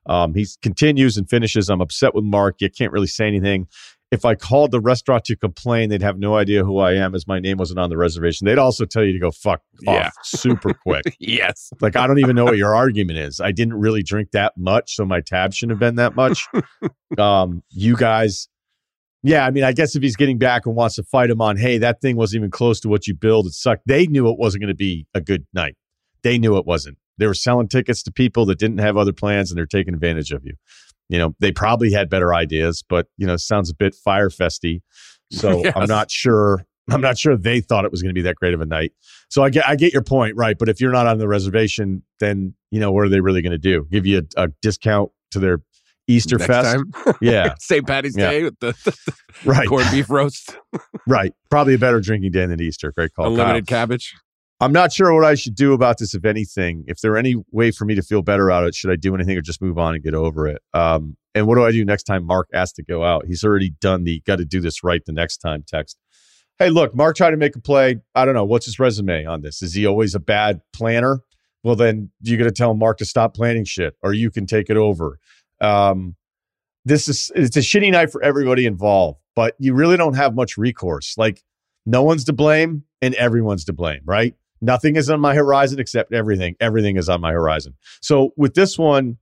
Um, 0.06 0.34
he 0.34 0.46
continues 0.60 1.16
and 1.16 1.28
finishes. 1.28 1.68
I'm 1.68 1.80
upset 1.80 2.14
with 2.14 2.24
Mark. 2.24 2.56
You 2.60 2.70
can't 2.70 2.92
really 2.92 3.06
say 3.06 3.26
anything 3.26 3.68
if 4.12 4.26
I 4.26 4.34
called 4.34 4.72
the 4.72 4.80
restaurant 4.80 5.24
to 5.24 5.36
complain, 5.36 5.88
they'd 5.88 6.02
have 6.02 6.18
no 6.18 6.36
idea 6.36 6.64
who 6.64 6.78
I 6.78 6.92
am 6.92 7.14
as 7.14 7.26
my 7.26 7.40
name 7.40 7.56
wasn't 7.56 7.78
on 7.80 7.88
the 7.88 7.96
reservation. 7.96 8.44
They'd 8.44 8.58
also 8.58 8.84
tell 8.84 9.02
you 9.02 9.12
to 9.14 9.18
go 9.18 9.30
fuck 9.30 9.62
Yeah. 9.80 10.08
off 10.08 10.12
super 10.22 10.74
quick. 10.74 11.04
yes. 11.18 11.72
like, 11.80 11.96
I 11.96 12.06
don't 12.06 12.18
even 12.18 12.36
know 12.36 12.44
what 12.44 12.58
your 12.58 12.74
argument 12.74 13.18
is. 13.18 13.40
I 13.40 13.52
didn't 13.52 13.74
really 13.74 14.02
drink 14.02 14.32
that 14.32 14.52
much, 14.58 14.96
so 14.96 15.06
my 15.06 15.22
tab 15.22 15.54
shouldn't 15.54 15.72
have 15.72 15.80
been 15.80 15.94
that 15.96 16.14
much. 16.14 16.46
um, 17.18 17.62
you 17.70 17.96
guys, 17.96 18.48
yeah, 19.22 19.46
I 19.46 19.50
mean, 19.50 19.64
I 19.64 19.72
guess 19.72 19.96
if 19.96 20.02
he's 20.02 20.16
getting 20.16 20.36
back 20.36 20.66
and 20.66 20.76
wants 20.76 20.96
to 20.96 21.04
fight 21.04 21.30
him 21.30 21.40
on, 21.40 21.56
hey, 21.56 21.78
that 21.78 22.02
thing 22.02 22.16
wasn't 22.16 22.40
even 22.42 22.50
close 22.50 22.80
to 22.80 22.90
what 22.90 23.06
you 23.06 23.14
billed, 23.14 23.46
it 23.46 23.54
sucked. 23.54 23.86
They 23.86 24.06
knew 24.06 24.28
it 24.28 24.38
wasn't 24.38 24.60
going 24.60 24.68
to 24.68 24.74
be 24.74 25.06
a 25.14 25.22
good 25.22 25.46
night. 25.54 25.76
They 26.22 26.36
knew 26.36 26.58
it 26.58 26.66
wasn't. 26.66 26.98
They 27.16 27.26
were 27.26 27.34
selling 27.34 27.68
tickets 27.68 28.02
to 28.02 28.12
people 28.12 28.44
that 28.46 28.58
didn't 28.58 28.78
have 28.78 28.98
other 28.98 29.12
plans 29.14 29.50
and 29.50 29.56
they're 29.56 29.64
taking 29.64 29.94
advantage 29.94 30.32
of 30.32 30.44
you 30.44 30.54
you 31.08 31.18
know, 31.18 31.34
they 31.40 31.52
probably 31.52 31.92
had 31.92 32.08
better 32.08 32.34
ideas, 32.34 32.82
but 32.88 33.06
you 33.18 33.26
know, 33.26 33.36
sounds 33.36 33.70
a 33.70 33.74
bit 33.74 33.94
Fyre 33.94 34.28
festy. 34.28 34.80
So 35.30 35.58
Yes. 35.64 35.72
I'm 35.76 35.88
not 35.88 36.10
sure. 36.10 36.64
I'm 36.90 37.00
not 37.00 37.16
sure 37.16 37.36
they 37.36 37.60
thought 37.60 37.84
it 37.84 37.90
was 37.92 38.02
going 38.02 38.10
to 38.10 38.14
be 38.18 38.22
that 38.22 38.36
great 38.36 38.54
of 38.54 38.60
a 38.60 38.66
night. 38.66 38.92
So 39.30 39.44
I 39.44 39.50
get, 39.50 39.66
I 39.68 39.76
get 39.76 39.92
your 39.92 40.02
point, 40.02 40.34
right? 40.36 40.58
But 40.58 40.68
if 40.68 40.80
you're 40.80 40.90
not 40.92 41.06
on 41.06 41.18
the 41.18 41.28
reservation, 41.28 42.02
then 42.18 42.54
you 42.72 42.80
know 42.80 42.90
what 42.90 43.04
are 43.04 43.08
they 43.08 43.20
really 43.20 43.40
going 43.40 43.52
to 43.52 43.58
do? 43.58 43.86
Give 43.90 44.04
you 44.04 44.26
a, 44.36 44.44
a 44.44 44.48
discount 44.62 45.10
to 45.30 45.38
their 45.38 45.62
Easter 46.08 46.38
Next 46.38 46.48
fest? 46.48 46.84
Yeah, 47.22 47.54
St. 47.60 47.86
Patty's 47.86 48.16
Yeah. 48.16 48.30
Day 48.30 48.42
with 48.42 48.58
the, 48.58 48.72
the 48.84 49.14
right, 49.44 49.68
corned 49.68 49.90
beef 49.92 50.10
roast, 50.10 50.56
right. 51.06 51.32
Probably 51.50 51.74
a 51.74 51.78
better 51.78 52.00
drinking 52.00 52.32
day 52.32 52.46
than 52.46 52.60
Easter. 52.60 52.90
Great 52.92 53.14
call, 53.14 53.26
Kyle. 53.26 53.32
unlimited 53.32 53.68
cabbage. 53.68 54.12
I'm 54.62 54.72
not 54.72 54.92
sure 54.92 55.12
what 55.12 55.24
I 55.24 55.34
should 55.34 55.56
do 55.56 55.72
about 55.72 55.98
this, 55.98 56.14
if 56.14 56.24
anything. 56.24 56.84
If 56.86 57.00
there 57.00 57.16
any 57.16 57.34
way 57.50 57.72
for 57.72 57.84
me 57.84 57.96
to 57.96 58.02
feel 58.02 58.22
better 58.22 58.48
about 58.48 58.62
it, 58.62 58.76
should 58.76 58.92
I 58.92 58.96
do 58.96 59.12
anything 59.12 59.36
or 59.36 59.40
just 59.40 59.60
move 59.60 59.76
on 59.76 59.96
and 59.96 60.04
get 60.04 60.14
over 60.14 60.46
it? 60.46 60.62
Um, 60.72 61.16
and 61.34 61.48
what 61.48 61.56
do 61.56 61.64
I 61.64 61.72
do 61.72 61.84
next 61.84 62.04
time 62.04 62.24
Mark 62.24 62.48
asks 62.54 62.74
to 62.74 62.84
go 62.84 63.02
out? 63.02 63.26
He's 63.26 63.42
already 63.42 63.70
done 63.80 64.04
the 64.04 64.20
got 64.20 64.36
to 64.36 64.44
do 64.44 64.60
this 64.60 64.84
right 64.84 65.04
the 65.04 65.12
next 65.12 65.38
time 65.38 65.64
text. 65.66 65.98
Hey, 66.60 66.70
look, 66.70 66.94
Mark 66.94 67.16
tried 67.16 67.32
to 67.32 67.36
make 67.36 67.56
a 67.56 67.60
play. 67.60 67.96
I 68.14 68.24
don't 68.24 68.34
know. 68.34 68.44
What's 68.44 68.66
his 68.66 68.78
resume 68.78 69.24
on 69.24 69.40
this? 69.40 69.62
Is 69.62 69.74
he 69.74 69.84
always 69.84 70.14
a 70.14 70.20
bad 70.20 70.60
planner? 70.72 71.22
Well, 71.64 71.74
then 71.74 72.12
you 72.20 72.36
got 72.36 72.44
to 72.44 72.52
tell 72.52 72.74
Mark 72.74 72.98
to 72.98 73.04
stop 73.04 73.34
planning 73.34 73.64
shit 73.64 73.96
or 74.00 74.12
you 74.12 74.30
can 74.30 74.46
take 74.46 74.70
it 74.70 74.76
over. 74.76 75.18
Um, 75.60 76.14
this 76.84 77.08
is 77.08 77.32
it's 77.34 77.56
a 77.56 77.60
shitty 77.60 77.90
night 77.90 78.12
for 78.12 78.22
everybody 78.22 78.66
involved, 78.66 79.18
but 79.34 79.56
you 79.58 79.74
really 79.74 79.96
don't 79.96 80.14
have 80.14 80.36
much 80.36 80.56
recourse. 80.56 81.18
Like 81.18 81.42
no 81.84 82.04
one's 82.04 82.24
to 82.26 82.32
blame 82.32 82.84
and 83.00 83.12
everyone's 83.16 83.64
to 83.64 83.72
blame, 83.72 84.02
right? 84.04 84.36
Nothing 84.62 84.94
is 84.94 85.10
on 85.10 85.20
my 85.20 85.34
horizon 85.34 85.80
except 85.80 86.14
everything. 86.14 86.54
Everything 86.60 86.96
is 86.96 87.08
on 87.08 87.20
my 87.20 87.32
horizon. 87.32 87.74
So 88.00 88.32
with 88.36 88.54
this 88.54 88.78
one, 88.78 89.18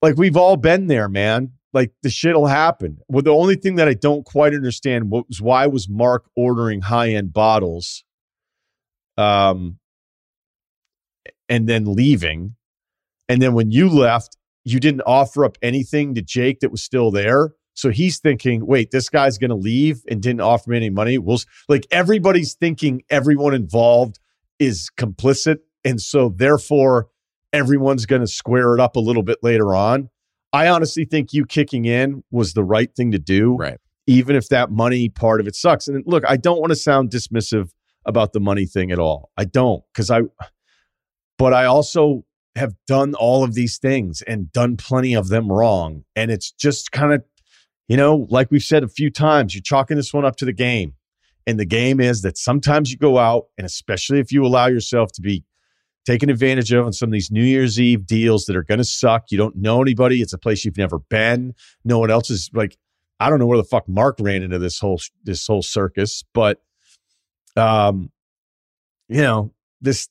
like 0.00 0.16
we've 0.16 0.36
all 0.36 0.56
been 0.56 0.86
there, 0.86 1.08
man. 1.08 1.52
Like 1.72 1.92
the 2.02 2.08
shit'll 2.08 2.46
happen. 2.46 2.98
Well, 3.08 3.22
the 3.22 3.34
only 3.34 3.56
thing 3.56 3.74
that 3.74 3.88
I 3.88 3.94
don't 3.94 4.24
quite 4.24 4.54
understand 4.54 5.10
was 5.10 5.42
why 5.42 5.66
was 5.66 5.88
Mark 5.88 6.30
ordering 6.36 6.82
high 6.82 7.10
end 7.10 7.32
bottles, 7.32 8.04
um, 9.18 9.78
and 11.48 11.68
then 11.68 11.84
leaving, 11.84 12.54
and 13.28 13.42
then 13.42 13.54
when 13.54 13.70
you 13.70 13.88
left, 13.88 14.36
you 14.64 14.80
didn't 14.80 15.02
offer 15.02 15.44
up 15.44 15.58
anything 15.60 16.14
to 16.14 16.22
Jake 16.22 16.60
that 16.60 16.70
was 16.70 16.82
still 16.82 17.10
there. 17.10 17.52
So 17.74 17.90
he's 17.90 18.18
thinking, 18.18 18.66
wait, 18.66 18.90
this 18.90 19.08
guy's 19.08 19.38
going 19.38 19.50
to 19.50 19.56
leave 19.56 20.02
and 20.08 20.22
didn't 20.22 20.40
offer 20.40 20.70
me 20.70 20.76
any 20.76 20.90
money. 20.90 21.18
Well, 21.18 21.38
like 21.68 21.86
everybody's 21.90 22.54
thinking 22.54 23.02
everyone 23.10 23.54
involved 23.54 24.18
is 24.58 24.90
complicit. 24.98 25.58
And 25.84 26.00
so 26.00 26.28
therefore, 26.28 27.08
everyone's 27.52 28.06
going 28.06 28.20
to 28.20 28.26
square 28.26 28.74
it 28.74 28.80
up 28.80 28.96
a 28.96 29.00
little 29.00 29.22
bit 29.22 29.38
later 29.42 29.74
on. 29.74 30.10
I 30.52 30.68
honestly 30.68 31.04
think 31.04 31.32
you 31.32 31.44
kicking 31.44 31.84
in 31.84 32.24
was 32.30 32.54
the 32.54 32.64
right 32.64 32.94
thing 32.94 33.12
to 33.12 33.18
do. 33.18 33.56
Right. 33.56 33.78
Even 34.06 34.36
if 34.36 34.48
that 34.48 34.70
money 34.70 35.08
part 35.08 35.40
of 35.40 35.46
it 35.46 35.54
sucks. 35.54 35.86
And 35.86 36.02
look, 36.06 36.24
I 36.26 36.36
don't 36.36 36.60
want 36.60 36.70
to 36.70 36.76
sound 36.76 37.10
dismissive 37.10 37.70
about 38.06 38.32
the 38.32 38.40
money 38.40 38.64
thing 38.64 38.90
at 38.90 38.98
all. 38.98 39.30
I 39.36 39.44
don't, 39.44 39.82
because 39.92 40.10
I, 40.10 40.22
but 41.36 41.52
I 41.52 41.66
also 41.66 42.24
have 42.56 42.74
done 42.86 43.14
all 43.14 43.44
of 43.44 43.54
these 43.54 43.78
things 43.78 44.22
and 44.22 44.50
done 44.50 44.76
plenty 44.76 45.14
of 45.14 45.28
them 45.28 45.52
wrong. 45.52 46.04
And 46.16 46.30
it's 46.30 46.50
just 46.50 46.90
kind 46.90 47.12
of, 47.12 47.22
you 47.86 47.96
know, 47.96 48.26
like 48.30 48.50
we've 48.50 48.62
said 48.62 48.82
a 48.82 48.88
few 48.88 49.10
times, 49.10 49.54
you're 49.54 49.62
chalking 49.62 49.96
this 49.96 50.12
one 50.12 50.24
up 50.24 50.36
to 50.36 50.44
the 50.44 50.52
game. 50.52 50.94
And 51.48 51.58
the 51.58 51.64
game 51.64 51.98
is 51.98 52.20
that 52.22 52.36
sometimes 52.36 52.92
you 52.92 52.98
go 52.98 53.16
out, 53.16 53.46
and 53.56 53.64
especially 53.64 54.20
if 54.20 54.30
you 54.30 54.44
allow 54.44 54.66
yourself 54.66 55.12
to 55.12 55.22
be 55.22 55.44
taken 56.04 56.28
advantage 56.28 56.70
of 56.72 56.84
on 56.84 56.92
some 56.92 57.08
of 57.08 57.14
these 57.14 57.30
New 57.30 57.42
Year's 57.42 57.80
Eve 57.80 58.04
deals 58.04 58.44
that 58.44 58.54
are 58.54 58.62
going 58.62 58.76
to 58.76 58.84
suck. 58.84 59.30
You 59.30 59.38
don't 59.38 59.56
know 59.56 59.80
anybody. 59.80 60.20
It's 60.20 60.34
a 60.34 60.38
place 60.38 60.66
you've 60.66 60.76
never 60.76 60.98
been. 60.98 61.54
No 61.86 62.00
one 62.00 62.10
else 62.10 62.28
is 62.28 62.50
like, 62.52 62.76
I 63.18 63.30
don't 63.30 63.38
know 63.38 63.46
where 63.46 63.56
the 63.56 63.64
fuck 63.64 63.88
Mark 63.88 64.18
ran 64.20 64.42
into 64.42 64.58
this 64.58 64.78
whole 64.78 65.00
this 65.24 65.46
whole 65.46 65.62
circus, 65.62 66.22
but 66.34 66.60
um, 67.56 68.10
you 69.08 69.22
know 69.22 69.54
this 69.80 70.06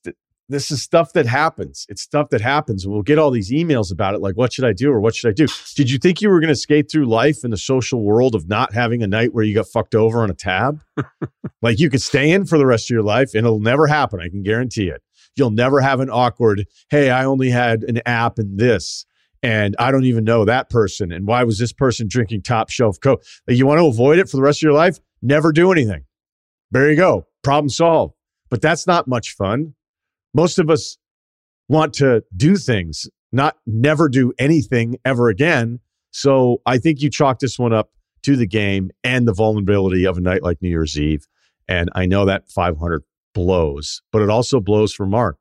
this 0.49 0.71
is 0.71 0.81
stuff 0.81 1.13
that 1.13 1.25
happens. 1.25 1.85
It's 1.89 2.01
stuff 2.01 2.29
that 2.29 2.41
happens. 2.41 2.87
We'll 2.87 3.01
get 3.01 3.19
all 3.19 3.31
these 3.31 3.51
emails 3.51 3.91
about 3.91 4.15
it, 4.15 4.21
like, 4.21 4.35
what 4.35 4.53
should 4.53 4.65
I 4.65 4.73
do 4.73 4.91
or 4.91 4.99
what 4.99 5.15
should 5.15 5.29
I 5.29 5.33
do? 5.33 5.47
Did 5.75 5.91
you 5.91 5.97
think 5.97 6.21
you 6.21 6.29
were 6.29 6.39
going 6.39 6.49
to 6.49 6.55
skate 6.55 6.89
through 6.89 7.05
life 7.05 7.43
in 7.43 7.51
the 7.51 7.57
social 7.57 8.01
world 8.03 8.33
of 8.33 8.47
not 8.47 8.73
having 8.73 9.03
a 9.03 9.07
night 9.07 9.33
where 9.33 9.43
you 9.43 9.53
got 9.53 9.67
fucked 9.67 9.95
over 9.95 10.21
on 10.21 10.29
a 10.29 10.33
tab? 10.33 10.81
like 11.61 11.79
you 11.79 11.89
could 11.89 12.01
stay 12.01 12.31
in 12.31 12.45
for 12.45 12.57
the 12.57 12.65
rest 12.65 12.89
of 12.89 12.93
your 12.93 13.03
life 13.03 13.33
and 13.33 13.45
it'll 13.45 13.59
never 13.59 13.87
happen. 13.87 14.21
I 14.21 14.29
can 14.29 14.43
guarantee 14.43 14.87
it. 14.87 15.01
You'll 15.35 15.51
never 15.51 15.81
have 15.81 15.99
an 15.99 16.09
awkward, 16.09 16.65
hey, 16.89 17.09
I 17.09 17.25
only 17.25 17.49
had 17.49 17.83
an 17.83 18.01
app 18.05 18.39
and 18.39 18.57
this, 18.57 19.05
and 19.43 19.75
I 19.77 19.91
don't 19.91 20.05
even 20.05 20.23
know 20.23 20.45
that 20.45 20.69
person. 20.69 21.11
And 21.11 21.27
why 21.27 21.43
was 21.43 21.59
this 21.59 21.73
person 21.73 22.07
drinking 22.09 22.41
top 22.41 22.69
shelf 22.69 22.97
Coke? 23.01 23.23
Like, 23.47 23.57
you 23.57 23.67
want 23.67 23.79
to 23.79 23.85
avoid 23.85 24.17
it 24.17 24.29
for 24.29 24.37
the 24.37 24.43
rest 24.43 24.59
of 24.59 24.63
your 24.63 24.73
life? 24.73 24.97
Never 25.21 25.51
do 25.51 25.71
anything. 25.71 26.05
There 26.71 26.89
you 26.89 26.95
go. 26.95 27.27
Problem 27.43 27.69
solved. 27.69 28.15
But 28.49 28.61
that's 28.61 28.87
not 28.87 29.07
much 29.07 29.35
fun. 29.35 29.75
Most 30.37 30.59
of 30.59 30.69
us 30.69 30.97
want 31.67 31.93
to 31.95 32.23
do 32.35 32.55
things, 32.55 33.07
not 33.31 33.55
never 33.65 34.07
do 34.07 34.31
anything 34.37 34.97
ever 35.03 35.29
again. 35.29 35.79
So 36.11 36.61
I 36.65 36.77
think 36.77 37.01
you 37.01 37.09
chalk 37.09 37.39
this 37.39 37.57
one 37.57 37.73
up 37.73 37.89
to 38.23 38.35
the 38.35 38.47
game 38.47 38.91
and 39.03 39.27
the 39.27 39.33
vulnerability 39.33 40.05
of 40.05 40.17
a 40.17 40.21
night 40.21 40.43
like 40.43 40.61
New 40.61 40.69
Year's 40.69 40.97
Eve. 40.97 41.25
And 41.67 41.89
I 41.95 42.05
know 42.05 42.25
that 42.25 42.49
500 42.49 43.01
blows, 43.33 44.01
but 44.11 44.21
it 44.21 44.29
also 44.29 44.59
blows 44.59 44.93
for 44.93 45.05
Mark 45.07 45.37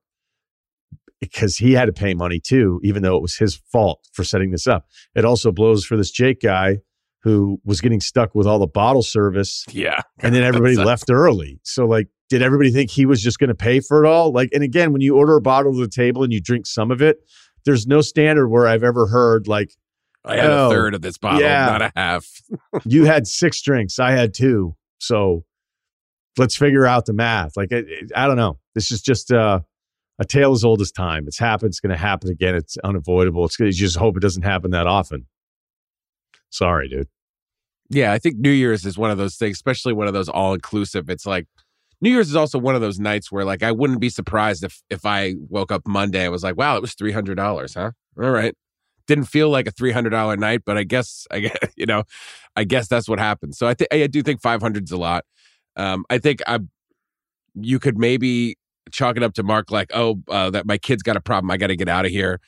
because 1.21 1.57
he 1.57 1.73
had 1.73 1.87
to 1.87 1.93
pay 1.93 2.15
money 2.15 2.41
too, 2.41 2.81
even 2.83 3.03
though 3.03 3.17
it 3.17 3.23
was 3.23 3.37
his 3.37 3.55
fault 3.71 4.01
for 4.15 4.25
setting 4.25 4.51
this 4.51 4.67
up. 4.67 4.87
It 5.15 5.25
also 5.25 5.53
blows 5.53 5.85
for 5.85 5.97
this 5.97 6.11
Jake 6.11 6.41
guy 6.41 6.79
who 7.23 7.61
was 7.65 7.81
getting 7.81 8.01
stuck 8.01 8.35
with 8.35 8.47
all 8.47 8.59
the 8.59 8.67
bottle 8.67 9.03
service 9.03 9.65
Yeah. 9.71 10.01
and 10.21 10.35
then 10.35 10.43
everybody 10.43 10.77
left 10.91 11.11
early. 11.11 11.61
So 11.65 11.87
like, 11.87 12.09
did 12.29 12.43
everybody 12.43 12.71
think 12.71 12.91
he 12.91 13.07
was 13.07 13.23
just 13.23 13.39
going 13.39 13.49
to 13.49 13.55
pay 13.55 13.81
for 13.81 14.05
it 14.05 14.09
all? 14.09 14.33
Like, 14.33 14.51
and 14.53 14.63
again, 14.63 14.93
when 14.93 15.01
you 15.01 15.17
order 15.17 15.37
a 15.37 15.41
bottle 15.41 15.73
to 15.75 15.81
the 15.81 15.89
table 15.89 16.23
and 16.25 16.33
you 16.33 16.41
drink 16.41 16.67
some 16.67 16.91
of 16.91 17.01
it, 17.03 17.19
there's 17.65 17.87
no 17.87 18.01
standard 18.01 18.49
where 18.49 18.67
I've 18.67 18.83
ever 18.85 19.07
heard 19.07 19.47
like 19.49 19.73
I 20.25 20.37
had 20.37 20.51
Oh, 20.51 20.67
a 20.67 20.71
third 20.71 20.95
of 20.95 21.03
this 21.03 21.19
bottle, 21.19 21.41
yeah. 21.41 21.67
not 21.67 21.83
a 21.83 21.93
half. 21.95 22.27
you 22.85 23.05
had 23.05 23.27
six 23.27 23.61
drinks, 23.63 23.99
I 24.01 24.11
had 24.13 24.35
two, 24.35 24.75
so 24.99 25.45
let's 26.37 26.57
figure 26.57 26.85
out 26.87 27.07
the 27.07 27.13
math. 27.13 27.57
Like, 27.57 27.71
it, 27.73 27.87
it- 27.89 28.13
I 28.15 28.27
don't 28.27 28.37
know. 28.37 28.59
This 28.75 28.91
is 28.91 29.01
just 29.03 29.33
uh, 29.33 29.61
a 30.19 30.25
tale 30.25 30.53
as 30.53 30.65
old 30.65 30.81
as 30.81 30.91
time. 30.91 31.25
It's 31.29 31.39
happened. 31.39 31.69
It's 31.71 31.81
going 31.81 31.91
to 31.93 31.97
happen 31.97 32.29
again. 32.31 32.55
It's 32.57 32.77
unavoidable. 32.79 33.45
It's 33.45 33.59
you 33.59 33.71
just 33.73 33.97
hope 33.97 34.17
it 34.17 34.21
doesn't 34.21 34.43
happen 34.43 34.73
that 34.73 34.87
often. 34.87 35.27
Sorry, 36.51 36.89
dude. 36.89 37.09
Yeah, 37.89 38.13
I 38.13 38.19
think 38.19 38.37
New 38.39 38.51
Year's 38.51 38.85
is 38.85 38.99
one 38.99 39.11
of 39.11 39.19
those 39.19 39.37
things, 39.37 39.57
especially 39.57 39.93
one 39.93 40.09
of 40.09 40.13
those 40.15 40.29
all 40.29 40.55
inclusive. 40.55 41.09
It's 41.09 41.25
like 41.27 41.47
New 42.01 42.11
Year's 42.11 42.29
is 42.29 42.37
also 42.37 42.59
one 42.59 42.75
of 42.75 42.81
those 42.81 42.99
nights 43.01 43.33
where 43.33 43.45
like 43.45 43.63
I 43.63 43.73
wouldn't 43.73 44.01
be 44.01 44.11
surprised 44.11 44.65
if 44.65 44.83
if 44.91 45.07
I 45.07 45.35
woke 45.49 45.73
up 45.73 45.87
Monday 45.87 46.23
and 46.23 46.33
was 46.33 46.43
like, 46.43 46.57
wow, 46.57 46.77
it 46.77 46.83
was 46.83 46.95
three 46.95 47.13
hundred 47.13 47.37
dollars, 47.37 47.75
huh? 47.75 47.93
All 48.21 48.31
right. 48.31 48.55
didn't 49.07 49.25
feel 49.25 49.49
like 49.51 49.67
a 49.67 49.71
three 49.71 49.93
hundred 49.93 50.11
dollar 50.11 50.37
night, 50.37 50.63
but 50.67 50.77
I 50.77 50.85
guess 50.85 51.27
I 51.31 51.41
guess 51.41 51.57
you 51.77 51.87
know, 51.87 52.05
I 52.57 52.65
guess 52.65 52.89
that's 52.89 53.09
what 53.09 53.19
happened. 53.19 53.55
So 53.55 53.67
I 53.67 53.75
think 53.75 53.89
I 53.93 54.07
do 54.07 54.23
think 54.23 54.41
five 54.43 54.63
hundred's 54.63 54.93
a 54.93 54.97
lot. 54.99 55.25
Um, 55.77 56.05
I 56.11 56.19
think 56.19 56.41
I 56.47 56.61
you 57.55 57.79
could 57.79 57.99
maybe 57.99 58.57
chalk 58.91 59.17
it 59.17 59.23
up 59.23 59.35
to 59.35 59.43
Mark 59.43 59.71
like, 59.71 59.91
oh, 59.95 60.23
uh, 60.29 60.51
that 60.51 60.67
my 60.67 60.79
kid's 60.79 61.03
got 61.03 61.17
a 61.17 61.21
problem. 61.21 61.51
I 61.51 61.57
got 61.57 61.69
to 61.69 61.77
get 61.77 61.89
out 61.89 62.05
of 62.05 62.11
here. 62.11 62.41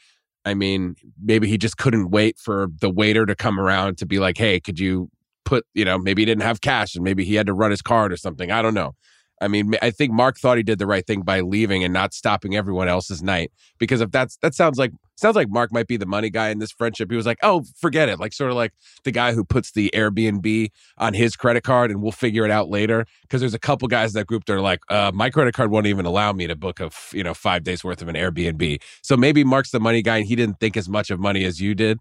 I 0.45 0.55
mean, 0.55 0.97
maybe 1.23 1.49
he 1.49 1.59
just 1.59 1.77
couldn't 1.77 2.11
wait 2.11 2.39
for 2.39 2.69
the 2.81 2.91
waiter 2.91 3.27
to 3.27 3.35
come 3.35 3.59
around 3.59 3.99
to 3.99 4.07
be 4.07 4.19
like, 4.19 4.39
hey, 4.39 4.61
could 4.61 4.79
you 4.79 5.11
put, 5.45 5.67
you 5.75 5.85
know, 5.85 5.99
maybe 5.99 6.23
he 6.23 6.27
didn't 6.27 6.43
have 6.43 6.61
cash 6.61 6.95
and 6.95 7.05
maybe 7.05 7.25
he 7.25 7.35
had 7.35 7.47
to 7.47 7.53
run 7.53 7.71
his 7.71 7.83
card 7.83 8.13
or 8.13 8.17
something. 8.17 8.51
I 8.51 8.63
don't 8.63 8.75
know. 8.75 8.95
I 9.41 9.49
mean, 9.49 9.77
I 9.81 9.91
think 9.91 10.13
Mark 10.13 10.39
thought 10.39 10.57
he 10.57 10.63
did 10.63 10.79
the 10.79 10.87
right 10.87 11.07
thing 11.07 11.23
by 11.23 11.41
leaving 11.41 11.85
and 11.85 11.93
not 11.93 12.13
stopping 12.13 12.57
everyone 12.57 12.89
else's 12.89 13.23
night. 13.23 13.53
Because 13.79 14.01
if 14.01 14.11
that's 14.11 14.37
that 14.43 14.55
sounds 14.55 14.79
like 14.79 14.93
sounds 15.17 15.37
like 15.37 15.49
Mark 15.49 15.73
might 15.73 15.87
be 15.87 15.97
the 15.97 16.07
money 16.07 16.31
guy 16.31 16.49
in 16.49 16.59
this 16.59 16.71
friendship. 16.71 17.11
He 17.11 17.17
was 17.17 17.27
like, 17.27 17.39
"Oh, 17.43 17.65
forget 17.81 18.09
it," 18.09 18.19
like 18.19 18.33
sort 18.33 18.51
of 18.51 18.57
like 18.57 18.73
the 19.05 19.11
guy 19.11 19.33
who 19.33 19.45
puts 19.45 19.73
the 19.73 19.91
Airbnb 19.95 20.71
on 20.97 21.15
his 21.15 21.37
credit 21.37 21.63
card, 21.63 21.91
and 21.91 22.03
we'll 22.03 22.13
figure 22.13 22.45
it 22.45 22.51
out 22.51 22.69
later. 22.69 23.05
Because 23.23 23.41
there's 23.41 23.55
a 23.55 23.59
couple 23.59 23.89
guys 23.89 24.15
in 24.15 24.19
that 24.21 24.27
group 24.27 24.45
that 24.47 24.55
are 24.55 24.61
like, 24.61 24.81
uh, 24.89 25.13
"My 25.15 25.31
credit 25.31 25.55
card 25.55 25.71
won't 25.71 25.87
even 25.87 26.07
allow 26.07 26.33
me 26.33 26.47
to 26.47 26.57
book 26.57 26.81
a 26.81 26.91
you 27.13 27.23
know 27.23 27.35
five 27.35 27.65
days 27.65 27.85
worth 27.85 28.03
of 28.03 28.09
an 28.09 28.17
Airbnb." 28.17 28.81
So 29.03 29.17
maybe 29.17 29.45
Mark's 29.45 29.71
the 29.71 29.81
money 29.81 30.03
guy, 30.03 30.19
and 30.19 30.27
he 30.27 30.37
didn't 30.37 30.61
think 30.61 30.77
as 30.77 30.89
much 30.89 31.11
of 31.11 31.21
money 31.21 31.45
as 31.45 31.61
you 31.61 31.75
did, 31.75 31.99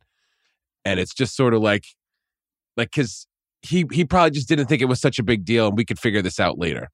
and 0.85 0.99
it's 0.99 1.13
just 1.13 1.35
sort 1.35 1.53
of 1.53 1.61
like, 1.61 1.85
like 2.77 2.91
because 2.91 3.27
he 3.61 3.85
he 3.91 4.05
probably 4.05 4.31
just 4.31 4.47
didn't 4.47 4.67
think 4.67 4.81
it 4.81 4.85
was 4.85 5.01
such 5.01 5.19
a 5.19 5.23
big 5.23 5.45
deal, 5.45 5.67
and 5.67 5.77
we 5.77 5.85
could 5.85 5.99
figure 5.99 6.21
this 6.21 6.39
out 6.39 6.57
later 6.57 6.89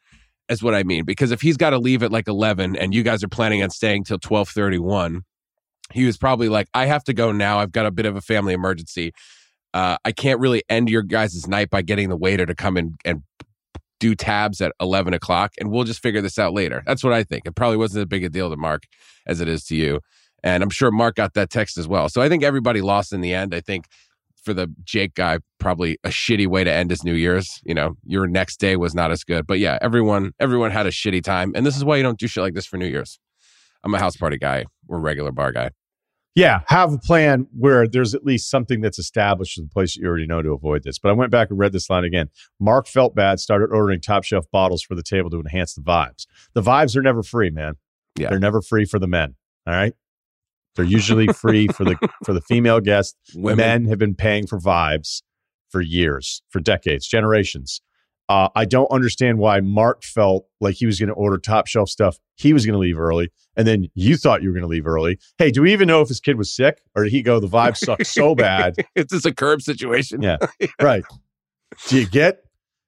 is 0.50 0.62
what 0.64 0.76
I 0.76 0.84
mean. 0.84 1.06
Because 1.06 1.32
if 1.32 1.42
he's 1.42 1.58
got 1.58 1.72
to 1.72 1.78
leave 1.78 2.04
at 2.04 2.12
like 2.12 2.28
11 2.28 2.76
and 2.76 2.94
you 2.94 3.04
guys 3.04 3.24
are 3.24 3.30
planning 3.30 3.64
on 3.64 3.70
staying 3.70 4.04
till 4.04 4.16
1231, 4.16 5.24
he 5.92 6.06
was 6.06 6.18
probably 6.18 6.50
like, 6.50 6.68
I 6.74 6.86
have 6.86 7.04
to 7.06 7.14
go 7.14 7.32
now. 7.32 7.60
I've 7.60 7.72
got 7.72 7.86
a 7.86 7.92
bit 7.92 8.06
of 8.06 8.16
a 8.16 8.22
family 8.22 8.54
emergency. 8.54 9.14
Uh, 9.74 9.98
I 10.06 10.12
can't 10.12 10.40
really 10.40 10.64
end 10.70 10.90
your 10.90 11.02
guys' 11.02 11.48
night 11.48 11.70
by 11.70 11.82
getting 11.82 12.10
the 12.10 12.18
waiter 12.18 12.46
to 12.46 12.56
come 12.56 12.78
in 12.78 12.96
and 13.04 13.24
do 14.00 14.16
tabs 14.16 14.60
at 14.60 14.74
11 14.82 15.14
o'clock 15.14 15.54
and 15.60 15.72
we'll 15.72 15.86
just 15.86 16.02
figure 16.02 16.22
this 16.22 16.38
out 16.38 16.54
later. 16.54 16.84
That's 16.86 17.04
what 17.04 17.14
I 17.14 17.24
think. 17.24 17.46
It 17.46 17.56
probably 17.56 17.78
wasn't 17.78 18.02
as 18.02 18.08
big 18.08 18.24
a 18.24 18.30
deal 18.30 18.50
to 18.50 18.58
Mark 18.58 18.84
as 19.26 19.40
it 19.40 19.48
is 19.48 19.64
to 19.66 19.76
you. 19.76 20.02
And 20.44 20.62
I'm 20.62 20.70
sure 20.70 20.92
Mark 20.92 21.16
got 21.16 21.34
that 21.36 21.50
text 21.50 21.78
as 21.78 21.88
well. 21.88 22.10
So 22.10 22.22
I 22.22 22.28
think 22.28 22.44
everybody 22.44 22.82
lost 22.82 23.14
in 23.14 23.22
the 23.22 23.34
end. 23.34 23.56
I 23.56 23.62
think 23.62 23.86
for 24.44 24.54
the 24.54 24.74
Jake 24.84 25.16
guy, 25.16 25.40
probably 25.60 25.98
a 26.04 26.10
shitty 26.10 26.48
way 26.48 26.64
to 26.64 26.72
end 26.72 26.90
his 26.90 27.04
New 27.04 27.14
Year's. 27.14 27.62
You 27.64 27.74
know, 27.74 27.96
your 28.06 28.28
next 28.28 28.58
day 28.60 28.76
was 28.76 28.94
not 28.94 29.12
as 29.12 29.24
good. 29.24 29.48
But 29.48 29.60
yeah, 29.60 29.78
everyone 29.82 30.34
everyone 30.40 30.72
had 30.72 30.86
a 30.86 30.92
shitty 30.92 31.24
time, 31.24 31.52
and 31.56 31.66
this 31.66 31.78
is 31.78 31.86
why 31.86 31.98
you 31.98 32.04
don't 32.04 32.20
do 32.20 32.28
shit 32.28 32.44
like 32.44 32.54
this 32.54 32.66
for 32.66 32.78
New 32.78 32.88
Year's. 32.88 33.20
I'm 33.84 33.94
a 33.94 34.00
house 34.00 34.16
party 34.16 34.38
guy. 34.38 34.66
We're 34.88 35.00
regular 35.00 35.32
bar 35.32 35.52
guy. 35.52 35.72
Yeah, 36.36 36.62
have 36.68 36.92
a 36.94 36.98
plan 36.98 37.48
where 37.56 37.88
there's 37.88 38.16
at 38.16 38.26
least 38.26 38.50
something 38.50 38.82
that's 38.82 38.98
established 38.98 39.60
in 39.60 39.66
the 39.66 39.70
place 39.70 39.96
you 39.96 40.08
already 40.08 40.26
know 40.26 40.42
to 40.42 40.52
avoid 40.52 40.84
this. 40.84 40.98
But 40.98 41.10
I 41.10 41.12
went 41.14 41.32
back 41.32 41.52
and 41.52 41.60
read 41.60 41.74
this 41.74 41.92
line 41.92 42.06
again. 42.06 42.30
Mark 42.60 42.88
felt 42.88 43.14
bad, 43.14 43.40
started 43.40 43.70
ordering 43.72 44.02
top 44.02 44.24
shelf 44.24 44.50
bottles 44.52 44.82
for 44.82 44.96
the 44.96 45.04
table 45.04 45.30
to 45.30 45.40
enhance 45.40 45.76
the 45.76 45.82
vibes. 45.82 46.26
The 46.54 46.64
vibes 46.64 46.96
are 46.96 47.04
never 47.04 47.22
free, 47.22 47.52
man. 47.52 47.76
Yeah. 48.18 48.30
They're 48.30 48.40
never 48.40 48.64
free 48.64 48.86
for 48.86 48.98
the 48.98 49.08
men. 49.08 49.36
All 49.68 49.74
right. 49.74 49.94
They're 50.76 50.86
usually 50.86 51.28
free 51.28 51.68
for 51.68 51.84
the 51.84 51.96
for 52.26 52.34
the 52.34 52.42
female 52.42 52.80
guests. 52.80 53.16
Women. 53.36 53.58
Men 53.58 53.86
have 53.86 54.00
been 54.00 54.16
paying 54.16 54.48
for 54.48 54.60
vibes 54.60 55.22
for 55.70 55.82
years, 55.82 56.42
for 56.50 56.60
decades, 56.60 57.08
generations. 57.08 57.82
Uh, 58.30 58.48
I 58.56 58.66
don't 58.66 58.90
understand 58.90 59.38
why 59.38 59.60
Mark 59.60 60.04
felt 60.04 60.46
like 60.62 60.76
he 60.76 60.86
was 60.86 60.98
going 60.98 61.10
to 61.10 61.14
order 61.14 61.38
top 61.38 61.68
shelf 61.68 61.90
stuff. 61.90 62.18
He 62.36 62.54
was 62.54 62.66
going 62.66 62.74
to 62.74 62.80
leave 62.80 62.98
early, 62.98 63.30
and 63.58 63.68
then 63.68 63.90
you 63.96 64.16
thought 64.16 64.42
you 64.42 64.50
were 64.50 64.54
going 64.54 64.64
to 64.64 64.68
leave 64.70 64.88
early. 64.88 65.20
Hey, 65.38 65.52
do 65.52 65.62
we 65.62 65.74
even 65.74 65.88
know 65.88 66.02
if 66.02 66.08
his 66.08 66.20
kid 66.22 66.38
was 66.38 66.56
sick, 66.56 66.82
or 66.96 67.04
did 67.04 67.12
he 67.12 67.22
go? 67.22 67.40
The 67.40 67.48
vibe 67.48 67.76
sucks 67.76 68.12
so 68.12 68.34
bad. 68.36 68.76
it's 68.96 69.12
just 69.14 69.26
a 69.26 69.34
curb 69.34 69.62
situation. 69.62 70.22
Yeah, 70.24 70.38
right. 70.82 71.04
Do 71.88 72.00
you 72.00 72.08
get 72.08 72.46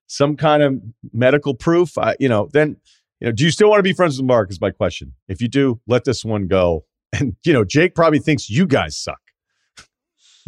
some 0.07 0.37
kind 0.37 0.63
of 0.63 0.81
medical 1.11 1.53
proof? 1.53 1.97
I, 1.97 2.15
you 2.19 2.29
know, 2.29 2.47
then 2.53 2.77
you 3.19 3.27
know. 3.27 3.31
Do 3.33 3.43
you 3.43 3.51
still 3.51 3.69
want 3.69 3.79
to 3.79 3.83
be 3.83 3.93
friends 3.93 4.17
with 4.17 4.25
Mark? 4.25 4.49
Is 4.49 4.61
my 4.61 4.71
question. 4.71 5.13
If 5.27 5.41
you 5.41 5.49
do, 5.49 5.81
let 5.85 6.05
this 6.05 6.23
one 6.23 6.47
go. 6.47 6.85
And 7.13 7.35
you 7.45 7.53
know, 7.53 7.63
Jake 7.63 7.95
probably 7.95 8.19
thinks 8.19 8.49
you 8.49 8.65
guys 8.67 8.97
suck. 8.97 9.19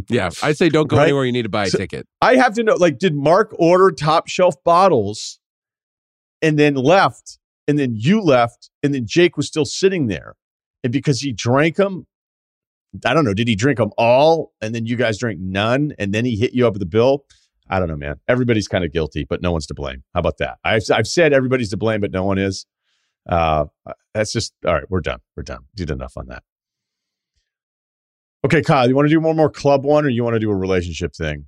Yeah, 0.09 0.29
I 0.43 0.51
say 0.51 0.69
don't 0.69 0.87
go 0.87 0.97
Right? 0.97 1.03
anywhere 1.05 1.25
you 1.25 1.31
need 1.31 1.43
to 1.43 1.49
buy 1.49 1.65
a 1.65 1.69
So- 1.69 1.77
ticket. 1.77 2.07
I 2.21 2.35
have 2.35 2.53
to 2.55 2.63
know, 2.63 2.75
like, 2.75 2.99
did 2.99 3.15
Mark 3.15 3.55
order 3.57 3.91
top 3.91 4.27
shelf 4.27 4.55
bottles 4.63 5.39
and 6.41 6.59
then 6.59 6.75
left, 6.75 7.39
and 7.67 7.79
then 7.79 7.93
you 7.95 8.21
left, 8.21 8.69
and 8.83 8.93
then 8.93 9.05
Jake 9.07 9.37
was 9.37 9.47
still 9.47 9.65
sitting 9.65 10.05
there, 10.07 10.35
and 10.83 10.93
because 10.93 11.21
he 11.21 11.33
drank 11.33 11.77
them, 11.77 12.05
I 13.05 13.13
don't 13.15 13.25
know, 13.25 13.33
did 13.33 13.47
he 13.47 13.55
drink 13.55 13.79
them 13.79 13.89
all, 13.97 14.53
and 14.61 14.75
then 14.75 14.85
you 14.85 14.97
guys 14.97 15.17
drank 15.17 15.39
none, 15.39 15.93
and 15.97 16.13
then 16.13 16.25
he 16.25 16.35
hit 16.35 16.53
you 16.53 16.67
up 16.67 16.73
with 16.73 16.81
the 16.81 16.85
bill? 16.85 17.25
I 17.69 17.79
don't 17.79 17.87
know, 17.89 17.97
man. 17.97 18.17
Everybody's 18.27 18.67
kind 18.67 18.85
of 18.85 18.93
guilty, 18.93 19.25
but 19.27 19.41
no 19.41 19.51
one's 19.51 19.65
to 19.67 19.73
blame. 19.73 20.03
How 20.13 20.19
about 20.19 20.37
that? 20.37 20.57
I've 20.63 20.83
I've 20.93 21.07
said 21.07 21.33
everybody's 21.33 21.69
to 21.71 21.77
blame, 21.77 22.01
but 22.01 22.11
no 22.11 22.23
one 22.23 22.37
is. 22.37 22.65
Uh, 23.27 23.65
that's 24.13 24.31
just 24.31 24.53
all 24.65 24.73
right. 24.73 24.89
We're 24.89 25.01
done. 25.01 25.19
We're 25.35 25.43
done. 25.43 25.65
Did 25.75 25.91
enough 25.91 26.13
on 26.17 26.27
that. 26.27 26.43
Okay, 28.45 28.61
Kyle, 28.61 28.87
you 28.87 28.95
want 28.95 29.07
to 29.07 29.09
do 29.13 29.19
one 29.19 29.35
more 29.35 29.49
club 29.49 29.83
one, 29.83 30.05
or 30.05 30.09
you 30.09 30.23
want 30.23 30.35
to 30.35 30.39
do 30.39 30.49
a 30.49 30.55
relationship 30.55 31.13
thing? 31.13 31.45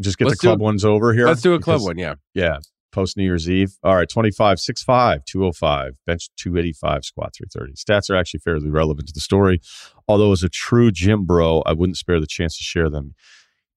Just 0.00 0.18
get 0.18 0.26
Let's 0.26 0.40
the 0.40 0.48
club 0.48 0.60
ones 0.60 0.84
over 0.84 1.12
here. 1.12 1.26
Let's 1.26 1.42
do 1.42 1.54
a 1.54 1.60
club 1.60 1.76
because- 1.76 1.86
one. 1.86 1.98
Yeah. 1.98 2.14
Yeah, 2.34 2.58
post 2.90 3.16
New 3.16 3.22
Year's 3.24 3.48
Eve. 3.48 3.74
All 3.84 3.94
right, 3.94 4.08
25, 4.08 4.58
6'5, 4.58 5.24
205, 5.26 5.92
bench 6.06 6.30
285, 6.36 7.04
squat 7.04 7.32
330. 7.36 7.74
Stats 7.74 8.10
are 8.10 8.16
actually 8.16 8.40
fairly 8.40 8.70
relevant 8.70 9.06
to 9.08 9.14
the 9.14 9.20
story. 9.20 9.60
Although, 10.08 10.32
as 10.32 10.42
a 10.42 10.48
true 10.48 10.90
gym 10.90 11.24
bro, 11.24 11.62
I 11.66 11.72
wouldn't 11.72 11.96
spare 11.98 12.18
the 12.20 12.26
chance 12.26 12.56
to 12.58 12.64
share 12.64 12.90
them, 12.90 13.14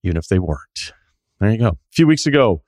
even 0.02 0.16
if 0.16 0.26
they 0.26 0.38
weren't. 0.40 0.92
There 1.38 1.50
you 1.50 1.58
go. 1.58 1.68
A 1.68 1.76
few 1.92 2.08
weeks 2.08 2.26
ago, 2.26 2.62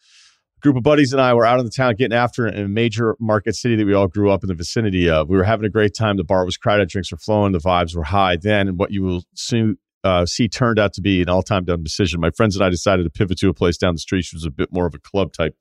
group 0.61 0.77
of 0.77 0.82
buddies 0.82 1.12
and 1.12 1.20
I 1.20 1.35
were 1.35 1.47
out 1.47 1.59
in 1.59 1.65
the 1.65 1.70
town 1.70 1.95
getting 1.97 2.16
after 2.16 2.47
it 2.47 2.55
in 2.55 2.65
a 2.65 2.69
major 2.69 3.16
market 3.19 3.55
city 3.55 3.77
that 3.77 3.87
we 3.87 3.95
all 3.95 4.09
grew 4.09 4.31
up 4.31 4.43
in 4.45 4.49
the 4.49 4.55
vicinity 4.55 5.09
of. 5.09 5.28
We 5.28 5.37
were 5.37 5.45
having 5.45 5.66
a 5.66 5.70
great 5.70 5.95
time. 5.95 6.16
The 6.16 6.24
bar 6.24 6.45
was 6.45 6.57
crowded, 6.57 6.89
drinks 6.89 7.11
were 7.11 7.19
flowing, 7.19 7.53
the 7.53 7.59
vibes 7.59 7.97
were 7.97 8.05
high. 8.05 8.37
Then, 8.37 8.69
and 8.69 8.78
what 8.78 8.91
you 8.91 9.03
will 9.03 9.23
soon 9.35 9.78
uh, 10.05 10.27
see 10.27 10.49
turned 10.49 10.78
out 10.78 10.93
to 10.95 11.01
be 11.01 11.23
an 11.23 11.28
all-time 11.28 11.65
dumb 11.65 11.82
decision. 11.82 12.20
My 12.20 12.31
friends 12.31 12.57
and 12.57 12.65
I 12.65 12.70
decided 12.70 13.05
to 13.05 13.11
pivot 13.11 13.39
to 13.39 13.49
a 13.49 13.55
place 13.55 13.77
down 13.77 13.95
the 13.95 14.01
street, 14.01 14.19
which 14.19 14.32
was 14.35 14.45
a 14.45 14.51
bit 14.51 14.73
more 14.73 14.87
of 14.87 14.95
a 14.95 14.99
club 14.99 15.32
type 15.32 15.57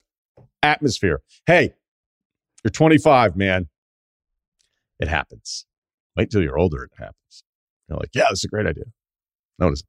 atmosphere. 0.63 1.21
Hey, 1.45 1.73
you're 2.63 2.71
25, 2.71 3.35
man. 3.35 3.67
It 4.99 5.07
happens. 5.07 5.65
Wait 6.15 6.29
till 6.29 6.41
you're 6.41 6.57
older. 6.57 6.83
It 6.83 6.91
happens. 6.97 7.43
You're 7.87 7.97
like, 7.97 8.09
yeah, 8.13 8.25
this 8.29 8.39
is 8.39 8.45
a 8.45 8.49
great 8.49 8.67
idea. 8.67 8.85
Notice. 9.57 9.83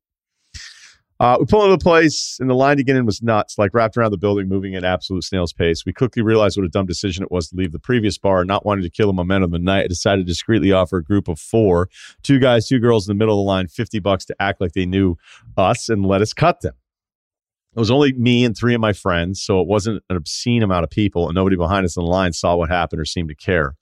Uh, 1.20 1.36
we 1.38 1.44
pull 1.44 1.62
into 1.62 1.76
the 1.76 1.82
place, 1.82 2.38
and 2.40 2.48
the 2.48 2.54
line 2.54 2.78
to 2.78 2.82
get 2.82 2.96
in 2.96 3.04
was 3.04 3.22
nuts, 3.22 3.58
like 3.58 3.74
wrapped 3.74 3.94
around 3.94 4.10
the 4.10 4.16
building, 4.16 4.48
moving 4.48 4.74
at 4.74 4.84
absolute 4.84 5.22
snail's 5.22 5.52
pace. 5.52 5.84
We 5.84 5.92
quickly 5.92 6.22
realized 6.22 6.56
what 6.56 6.64
a 6.64 6.70
dumb 6.70 6.86
decision 6.86 7.22
it 7.22 7.30
was 7.30 7.50
to 7.50 7.56
leave 7.56 7.72
the 7.72 7.78
previous 7.78 8.16
bar, 8.16 8.42
not 8.46 8.64
wanting 8.64 8.84
to 8.84 8.90
kill 8.90 9.08
the 9.08 9.12
momentum 9.12 9.48
of 9.48 9.52
the 9.52 9.58
night. 9.58 9.84
I 9.84 9.88
decided 9.88 10.22
to 10.22 10.30
discreetly 10.30 10.72
offer 10.72 10.96
a 10.96 11.04
group 11.04 11.28
of 11.28 11.38
four, 11.38 11.90
two 12.22 12.38
guys, 12.38 12.66
two 12.66 12.78
girls 12.78 13.06
in 13.06 13.14
the 13.14 13.18
middle 13.18 13.34
of 13.38 13.44
the 13.44 13.48
line, 13.48 13.68
50 13.68 13.98
bucks 13.98 14.24
to 14.26 14.36
act 14.40 14.62
like 14.62 14.72
they 14.72 14.86
knew 14.86 15.16
us 15.58 15.90
and 15.90 16.06
let 16.06 16.22
us 16.22 16.32
cut 16.32 16.62
them. 16.62 16.72
It 17.76 17.78
was 17.78 17.90
only 17.90 18.14
me 18.14 18.42
and 18.42 18.56
three 18.56 18.74
of 18.74 18.80
my 18.80 18.94
friends, 18.94 19.42
so 19.42 19.60
it 19.60 19.68
wasn't 19.68 20.02
an 20.08 20.16
obscene 20.16 20.62
amount 20.62 20.84
of 20.84 20.90
people, 20.90 21.28
and 21.28 21.34
nobody 21.34 21.54
behind 21.54 21.84
us 21.84 21.98
in 21.98 22.02
the 22.02 22.10
line 22.10 22.32
saw 22.32 22.56
what 22.56 22.70
happened 22.70 23.00
or 23.00 23.04
seemed 23.04 23.28
to 23.28 23.34
care. 23.34 23.76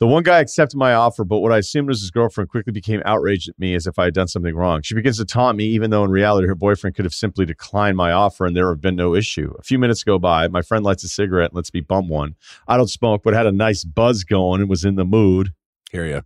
The 0.00 0.06
one 0.06 0.22
guy 0.22 0.38
accepted 0.38 0.78
my 0.78 0.94
offer, 0.94 1.24
but 1.26 1.40
what 1.40 1.52
I 1.52 1.58
assumed 1.58 1.88
was 1.88 2.00
his 2.00 2.10
girlfriend 2.10 2.48
quickly 2.48 2.72
became 2.72 3.02
outraged 3.04 3.50
at 3.50 3.58
me 3.58 3.74
as 3.74 3.86
if 3.86 3.98
I 3.98 4.04
had 4.04 4.14
done 4.14 4.28
something 4.28 4.56
wrong. 4.56 4.80
She 4.80 4.94
begins 4.94 5.18
to 5.18 5.26
taunt 5.26 5.58
me, 5.58 5.66
even 5.66 5.90
though 5.90 6.04
in 6.04 6.10
reality 6.10 6.46
her 6.48 6.54
boyfriend 6.54 6.96
could 6.96 7.04
have 7.04 7.12
simply 7.12 7.44
declined 7.44 7.98
my 7.98 8.10
offer 8.10 8.46
and 8.46 8.56
there 8.56 8.66
would 8.66 8.76
have 8.76 8.80
been 8.80 8.96
no 8.96 9.14
issue. 9.14 9.52
A 9.58 9.62
few 9.62 9.78
minutes 9.78 10.02
go 10.02 10.18
by. 10.18 10.48
My 10.48 10.62
friend 10.62 10.82
lights 10.82 11.04
a 11.04 11.08
cigarette 11.08 11.50
and 11.50 11.56
lets 11.56 11.74
me 11.74 11.80
bum 11.80 12.08
one. 12.08 12.34
I 12.66 12.78
don't 12.78 12.88
smoke, 12.88 13.20
but 13.22 13.34
had 13.34 13.46
a 13.46 13.52
nice 13.52 13.84
buzz 13.84 14.24
going 14.24 14.62
and 14.62 14.70
was 14.70 14.86
in 14.86 14.94
the 14.94 15.04
mood. 15.04 15.52
Hear 15.90 16.06
you. 16.06 16.22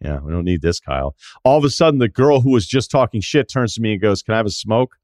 Yeah, 0.00 0.20
we 0.20 0.32
don't 0.32 0.46
need 0.46 0.62
this, 0.62 0.80
Kyle. 0.80 1.14
All 1.44 1.58
of 1.58 1.64
a 1.64 1.70
sudden, 1.70 1.98
the 1.98 2.08
girl 2.08 2.40
who 2.40 2.52
was 2.52 2.66
just 2.66 2.90
talking 2.90 3.20
shit 3.20 3.50
turns 3.50 3.74
to 3.74 3.82
me 3.82 3.92
and 3.92 4.00
goes, 4.00 4.22
Can 4.22 4.32
I 4.32 4.38
have 4.38 4.46
a 4.46 4.50
smoke? 4.50 4.96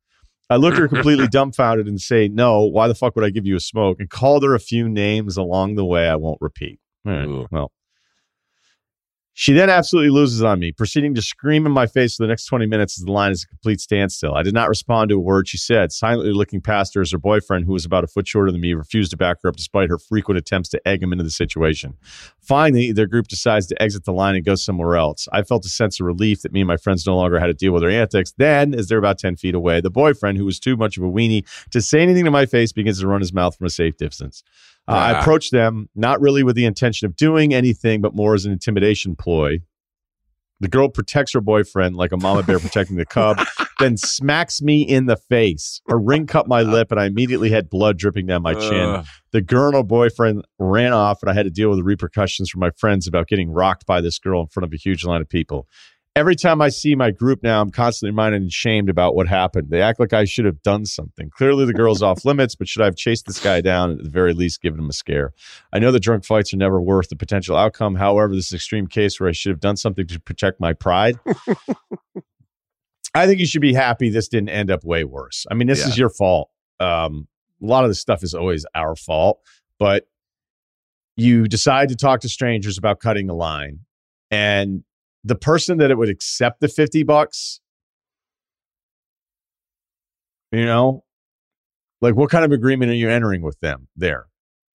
I 0.49 0.57
look 0.57 0.73
at 0.73 0.81
her 0.81 0.89
completely 0.89 1.29
dumbfounded 1.31 1.87
and 1.87 2.01
say, 2.01 2.29
No, 2.29 2.63
why 2.63 2.89
the 2.89 2.95
fuck 2.95 3.15
would 3.15 3.27
I 3.27 3.31
give 3.31 3.45
you 3.45 3.57
a 3.57 3.61
smoke? 3.61 4.01
And 4.01 4.09
called 4.09 4.43
her 4.43 4.55
a 4.55 4.61
few 4.61 4.89
names 4.89 5.37
along 5.37 5.75
the 5.75 5.85
way 5.85 6.09
I 6.09 6.17
won't 6.17 6.41
repeat. 6.41 6.81
Right, 7.05 7.27
well. 7.51 7.73
She 9.41 9.55
then 9.55 9.71
absolutely 9.71 10.11
loses 10.11 10.43
on 10.43 10.59
me, 10.59 10.71
proceeding 10.71 11.15
to 11.15 11.23
scream 11.23 11.65
in 11.65 11.73
my 11.73 11.87
face 11.87 12.15
for 12.15 12.25
the 12.25 12.29
next 12.29 12.45
20 12.45 12.67
minutes 12.67 13.01
as 13.01 13.07
the 13.07 13.11
line 13.11 13.33
is 13.33 13.43
a 13.43 13.47
complete 13.47 13.81
standstill. 13.81 14.35
I 14.35 14.43
did 14.43 14.53
not 14.53 14.69
respond 14.69 15.09
to 15.09 15.15
a 15.15 15.19
word 15.19 15.49
she 15.49 15.57
said, 15.57 15.93
silently 15.93 16.35
looking 16.35 16.61
past 16.61 16.95
her 16.95 17.01
as 17.01 17.13
her 17.13 17.19
boyfriend, 17.19 17.65
who 17.65 17.73
was 17.73 17.87
about 17.87 18.05
a 18.05 18.07
foot 18.07 18.29
shorter 18.29 18.53
than 18.53 18.61
me, 18.61 18.75
refused 18.75 19.13
to 19.13 19.17
back 19.17 19.39
her 19.43 19.49
up 19.49 19.57
despite 19.57 19.89
her 19.89 19.97
frequent 19.97 20.37
attempts 20.37 20.69
to 20.69 20.87
egg 20.87 21.03
him 21.03 21.11
into 21.11 21.25
the 21.25 21.31
situation. 21.31 21.97
Finally, 22.43 22.93
their 22.93 23.07
group 23.07 23.29
decides 23.29 23.67
to 23.69 23.83
exit 23.83 24.05
the 24.05 24.13
line 24.13 24.35
and 24.35 24.45
go 24.45 24.57
somewhere 24.57 24.97
else. 24.97 25.27
I 25.33 25.41
felt 25.41 25.65
a 25.65 25.71
sense 25.71 25.99
of 26.01 26.05
relief 26.05 26.43
that 26.43 26.53
me 26.53 26.61
and 26.61 26.69
my 26.69 26.77
friends 26.77 27.07
no 27.07 27.17
longer 27.17 27.41
had 27.41 27.47
to 27.47 27.55
deal 27.55 27.73
with 27.73 27.81
their 27.81 27.91
antics. 27.91 28.35
Then, 28.37 28.75
as 28.75 28.89
they're 28.89 28.99
about 28.99 29.19
10 29.19 29.37
feet 29.37 29.55
away, 29.55 29.81
the 29.81 29.89
boyfriend, 29.89 30.37
who 30.37 30.45
was 30.45 30.61
too 30.61 30.77
much 30.77 30.99
of 30.99 31.03
a 31.03 31.11
weenie 31.11 31.47
to 31.71 31.81
say 31.81 32.03
anything 32.03 32.27
to 32.27 32.31
my 32.31 32.45
face, 32.45 32.73
begins 32.73 33.01
to 33.01 33.07
run 33.07 33.23
his 33.23 33.33
mouth 33.33 33.57
from 33.57 33.69
a 33.69 33.71
safe 33.71 33.97
distance. 33.97 34.45
Uh, 34.91 34.95
I 34.95 35.21
approached 35.21 35.53
them 35.53 35.89
not 35.95 36.21
really 36.21 36.43
with 36.43 36.57
the 36.57 36.65
intention 36.65 37.07
of 37.07 37.17
doing 37.17 37.55
anything, 37.55 38.01
but 38.01 38.15
more 38.15 38.35
as 38.35 38.45
an 38.45 38.53
intimidation 38.53 39.17
ploy. 39.17 39.61
The 40.61 40.69
girl 40.69 40.91
protects 40.91 41.33
her 41.33 41.41
boyfriend 41.41 41.97
like 41.97 42.13
a 42.13 42.19
mama 42.19 42.43
bear 42.43 42.59
protecting 42.59 42.97
the 42.97 43.07
cub, 43.07 43.39
then 43.79 43.97
smacks 43.97 44.61
me 44.61 44.83
in 44.83 45.07
the 45.07 45.17
face. 45.17 45.81
Her 45.89 45.99
ring 45.99 46.27
cut 46.27 46.47
my 46.49 46.61
lip, 46.61 46.91
and 46.91 47.01
I 47.01 47.07
immediately 47.07 47.49
had 47.51 47.71
blood 47.71 47.97
dripping 47.99 48.27
down 48.27 48.43
my 48.43 48.53
chin. 48.55 49.05
The 49.33 49.41
girl 49.41 49.75
and 49.75 49.89
boyfriend 49.89 50.45
ran 50.59 50.93
off, 50.93 51.23
and 51.23 51.31
I 51.31 51.35
had 51.35 51.45
to 51.45 51.51
deal 51.51 51.71
with 51.71 51.79
the 51.79 51.85
repercussions 51.85 52.51
from 52.51 52.61
my 52.61 52.71
friends 52.77 53.07
about 53.07 53.27
getting 53.27 53.51
rocked 53.51 53.87
by 53.87 54.03
this 54.03 54.19
girl 54.19 54.43
in 54.43 54.49
front 54.49 54.67
of 54.67 54.73
a 54.75 54.77
huge 54.77 55.03
line 55.05 55.23
of 55.23 55.29
people. 55.31 55.67
Every 56.17 56.35
time 56.35 56.61
I 56.61 56.71
see 56.71 56.97
my 56.97 57.13
group 57.13 57.41
now, 57.43 57.61
I'm 57.61 57.71
constantly 57.71 58.11
reminded 58.11 58.43
and 58.43 58.53
shamed 58.53 58.91
about 58.91 59.15
what 59.15 59.29
happened. 59.29 59.71
They 59.71 59.81
act 59.81 60.01
like 60.01 60.13
I 60.13 60.25
should 60.25 60.45
have 60.45 60.61
done 60.63 60.85
something. 60.85 61.31
Clearly, 61.31 61.65
the 61.67 61.73
girl's 61.73 62.03
off 62.03 62.25
limits, 62.25 62.57
but 62.57 62.67
should 62.67 62.83
I 62.83 62.87
have 62.87 62.97
chased 62.97 63.27
this 63.27 63.39
guy 63.39 63.61
down 63.61 63.91
and 63.91 64.01
at 64.01 64.05
the 64.05 64.11
very 64.11 64.35
least 64.35 64.61
given 64.61 64.81
him 64.81 64.91
a 64.91 64.93
scare? 64.93 65.33
I 65.73 65.79
know 65.79 65.93
that 65.93 66.01
drunk 66.01 66.25
fights 66.25 66.53
are 66.53 66.57
never 66.57 66.81
worth 66.81 67.11
the 67.11 67.17
potential 67.17 67.57
outcome. 67.57 67.95
However, 67.95 68.35
this 68.35 68.47
is 68.47 68.53
an 68.53 68.57
extreme 68.57 68.89
case 68.89 69.21
where 69.21 69.29
I 69.29 69.33
should 69.33 69.51
have 69.51 69.61
done 69.61 69.77
something 69.77 70.07
to 70.09 70.19
protect 70.19 70.61
my 70.61 70.73
pride. 70.73 71.17
I 73.15 73.27
think 73.27 73.39
you 73.39 73.47
should 73.47 73.63
be 73.63 73.75
happy 73.75 74.11
this 74.11 74.29
didn't 74.29 74.51
end 74.51 74.71
up 74.71 74.85
way 74.85 75.05
worse. 75.05 75.47
I 75.51 75.55
mean, 75.55 75.69
this 75.69 75.87
is 75.87 75.97
your 75.97 76.11
fault. 76.11 76.51
Um, 76.81 77.29
a 77.63 77.67
lot 77.67 77.85
of 77.85 77.91
this 77.91 78.01
stuff 78.01 78.23
is 78.23 78.35
always 78.35 78.65
our 78.75 78.97
fault, 78.97 79.41
but 79.79 80.07
you 81.17 81.47
decide 81.47 81.89
to 81.91 81.97
talk 81.97 82.21
to 82.21 82.29
strangers 82.29 82.79
about 82.79 83.01
cutting 83.01 83.29
a 83.29 83.35
line, 83.35 83.81
and 84.31 84.85
the 85.25 85.35
person 85.35 85.79
that 85.79 85.91
it 85.91 85.99
would 85.99 86.09
accept 86.09 86.61
the 86.61 86.69
50 86.69 87.03
bucks, 87.03 87.61
you 90.53 90.65
know, 90.65 91.05
like 92.01 92.15
what 92.17 92.31
kind 92.31 92.45
of 92.45 92.53
agreement 92.53 92.91
are 92.91 92.95
you 92.95 93.09
entering 93.11 93.43
with 93.43 93.59
them 93.61 93.89
there? 93.97 94.27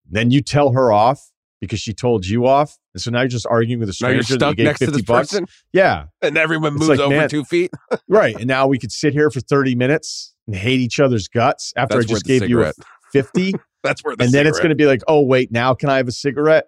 Then 0.10 0.32
you 0.32 0.42
tell 0.42 0.72
her 0.74 0.92
off 0.92 1.32
because 1.60 1.80
she 1.80 1.94
told 1.94 2.26
you 2.28 2.46
off. 2.46 2.78
And 2.94 3.02
so 3.02 3.10
now 3.12 3.22
you're 3.22 3.28
just 3.28 3.48
arguing 3.48 3.80
with 3.80 3.90
a 3.90 3.98
Now 4.02 4.10
you're 4.10 4.22
stranger 4.22 4.38
that 4.40 4.46
you 4.46 4.50
stuck 4.52 4.58
gave 4.58 4.66
next 4.66 4.80
to 4.80 4.92
this 4.92 5.02
bucks. 5.02 5.30
person, 5.32 5.48
Yeah. 5.74 6.06
and 6.22 6.38
everyone 6.38 6.74
moves 6.74 6.90
like, 6.90 7.00
over 7.00 7.16
man- 7.16 7.30
two 7.30 7.44
feet. 7.44 7.72
Right. 8.08 8.36
And 8.36 8.46
now 8.46 8.68
we 8.68 8.78
could 8.78 8.92
sit 8.92 9.14
here 9.14 9.30
for 9.32 9.40
30 9.40 9.76
minutes 9.76 10.34
and 10.48 10.56
hate 10.56 10.80
each 10.80 11.00
other's 11.00 11.28
guts 11.28 11.74
after 11.76 11.96
That's 11.96 12.06
I 12.12 12.14
just 12.14 12.26
gave 12.26 12.48
you 12.48 12.64
a 12.64 12.72
50. 13.12 13.54
That's 13.84 14.04
where 14.04 14.16
the 14.16 14.24
and 14.26 14.34
then 14.34 14.48
it's 14.48 14.58
going 14.60 14.70
to 14.70 14.76
be 14.76 14.86
like, 14.86 15.02
oh, 15.08 15.22
wait, 15.22 15.52
now 15.52 15.74
can 15.74 15.90
I 15.90 15.98
have 15.98 16.08
a 16.08 16.12
cigarette? 16.12 16.66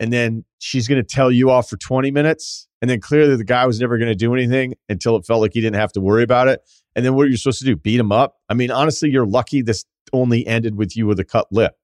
And 0.00 0.12
then 0.12 0.44
she's 0.58 0.88
going 0.88 1.00
to 1.00 1.06
tell 1.06 1.30
you 1.30 1.50
off 1.50 1.68
for 1.68 1.76
20 1.76 2.10
minutes. 2.10 2.66
And 2.80 2.90
then 2.90 3.00
clearly 3.00 3.36
the 3.36 3.44
guy 3.44 3.66
was 3.66 3.78
never 3.78 3.98
going 3.98 4.08
to 4.08 4.14
do 4.14 4.34
anything 4.34 4.74
until 4.88 5.14
it 5.16 5.26
felt 5.26 5.42
like 5.42 5.52
he 5.52 5.60
didn't 5.60 5.76
have 5.76 5.92
to 5.92 6.00
worry 6.00 6.22
about 6.22 6.48
it. 6.48 6.62
And 6.96 7.04
then 7.04 7.14
what 7.14 7.26
are 7.26 7.28
you 7.28 7.36
supposed 7.36 7.60
to 7.60 7.66
do? 7.66 7.76
Beat 7.76 8.00
him 8.00 8.10
up? 8.10 8.36
I 8.48 8.54
mean, 8.54 8.70
honestly, 8.70 9.10
you're 9.10 9.26
lucky 9.26 9.62
this 9.62 9.84
only 10.12 10.46
ended 10.46 10.76
with 10.76 10.96
you 10.96 11.06
with 11.06 11.20
a 11.20 11.24
cut 11.24 11.46
lip 11.52 11.74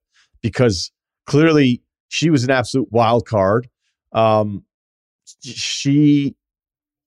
because 0.41 0.91
clearly 1.27 1.83
she 2.09 2.29
was 2.29 2.43
an 2.43 2.49
absolute 2.49 2.91
wild 2.91 3.27
card. 3.27 3.69
Um, 4.11 4.65
she, 5.43 6.35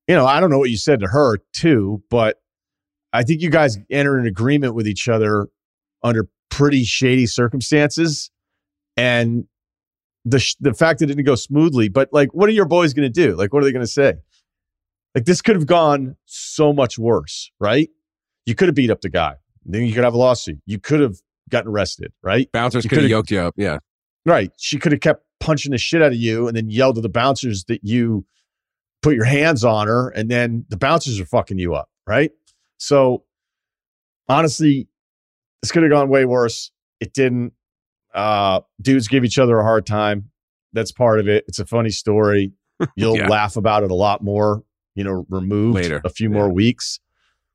you 0.07 0.15
know, 0.15 0.27
I 0.27 0.41
don't 0.41 0.51
know 0.51 0.59
what 0.59 0.71
you 0.71 0.77
said 0.77 1.01
to 1.01 1.09
her 1.09 1.39
too, 1.53 2.03
but 2.09 2.37
I 3.13 3.25
think 3.25 3.43
you 3.43 3.51
guys 3.51 3.79
enter 3.91 4.17
an 4.17 4.27
agreement 4.27 4.75
with 4.75 4.87
each 4.87 5.09
other 5.09 5.49
under 6.03 6.29
pretty 6.51 6.85
shady 6.85 7.27
circumstances. 7.27 8.31
And 8.97 9.47
the 10.25 10.39
sh- 10.39 10.57
the 10.61 10.75
fact 10.75 10.99
that 11.01 11.07
it 11.07 11.15
didn't 11.15 11.27
go 11.27 11.35
smoothly, 11.35 11.89
but 11.89 12.09
like, 12.13 12.33
what 12.35 12.49
are 12.49 12.53
your 12.53 12.67
boys 12.67 12.93
going 12.93 13.11
to 13.11 13.27
do? 13.27 13.35
Like, 13.35 13.53
what 13.53 13.63
are 13.63 13.67
they 13.67 13.73
going 13.73 13.85
to 13.85 13.91
say? 13.91 14.15
Like, 15.15 15.25
this 15.25 15.43
could 15.43 15.57
have 15.57 15.67
gone 15.67 16.17
so 16.27 16.73
much 16.73 16.99
worse, 16.99 17.51
right? 17.59 17.89
You 18.47 18.55
could 18.55 18.69
have 18.69 18.75
beat 18.75 18.91
up 18.91 19.01
the 19.01 19.09
guy. 19.09 19.35
Then 19.65 19.83
you 19.83 19.93
could 19.93 20.05
have 20.05 20.15
a 20.15 20.19
lawsuit. 20.19 20.59
You 20.67 20.79
could 20.79 21.01
have 21.01 21.17
gotten 21.51 21.71
arrested, 21.71 22.13
right? 22.23 22.51
bouncers 22.53 22.87
could 22.87 22.99
have 22.99 23.11
yoked 23.11 23.31
you 23.31 23.41
up. 23.41 23.55
Yeah, 23.57 23.79
Right. 24.25 24.53
She 24.59 24.79
could 24.79 24.93
have 24.93 25.01
kept 25.01 25.25
punching 25.41 25.73
the 25.73 25.79
shit 25.79 26.03
out 26.03 26.13
of 26.13 26.19
you 26.19 26.47
and 26.47 26.57
then 26.57 26.71
yelled 26.71 26.97
to 26.97 27.01
the 27.01 27.09
bouncers 27.09 27.65
that 27.65 27.83
you 27.83 28.27
put 29.03 29.15
your 29.15 29.25
hands 29.25 29.65
on 29.65 29.87
her, 29.87 30.11
and 30.11 30.31
then 30.31 30.67
the 30.69 30.77
bouncers 30.77 31.19
are 31.19 31.25
fucking 31.25 31.59
you 31.59 31.75
up, 31.75 31.89
right? 32.07 32.31
So 32.77 33.25
honestly, 34.29 34.89
this 35.63 35.73
could 35.73 35.83
have 35.83 35.91
gone 35.91 36.09
way 36.09 36.25
worse. 36.25 36.71
It 37.01 37.15
didn't. 37.15 37.53
Uh, 38.15 38.61
dudes 38.81 39.09
give 39.09 39.25
each 39.25 39.39
other 39.39 39.59
a 39.59 39.63
hard 39.63 39.87
time. 39.87 40.31
That's 40.73 40.93
part 40.93 41.21
of 41.21 41.29
it. 41.29 41.45
It's 41.49 41.59
a 41.59 41.67
funny 41.67 41.91
story. 41.91 42.53
You'll 42.97 43.17
Yeah. 43.17 43.29
laugh 43.29 43.57
about 43.57 43.83
it 43.83 43.91
a 43.91 43.95
lot 43.95 44.23
more, 44.23 44.63
you 44.95 45.05
know, 45.05 45.27
removed 45.29 45.77
Later. 45.77 46.01
a 46.05 46.09
few 46.11 46.31
more 46.31 46.49
weeks. 46.51 46.99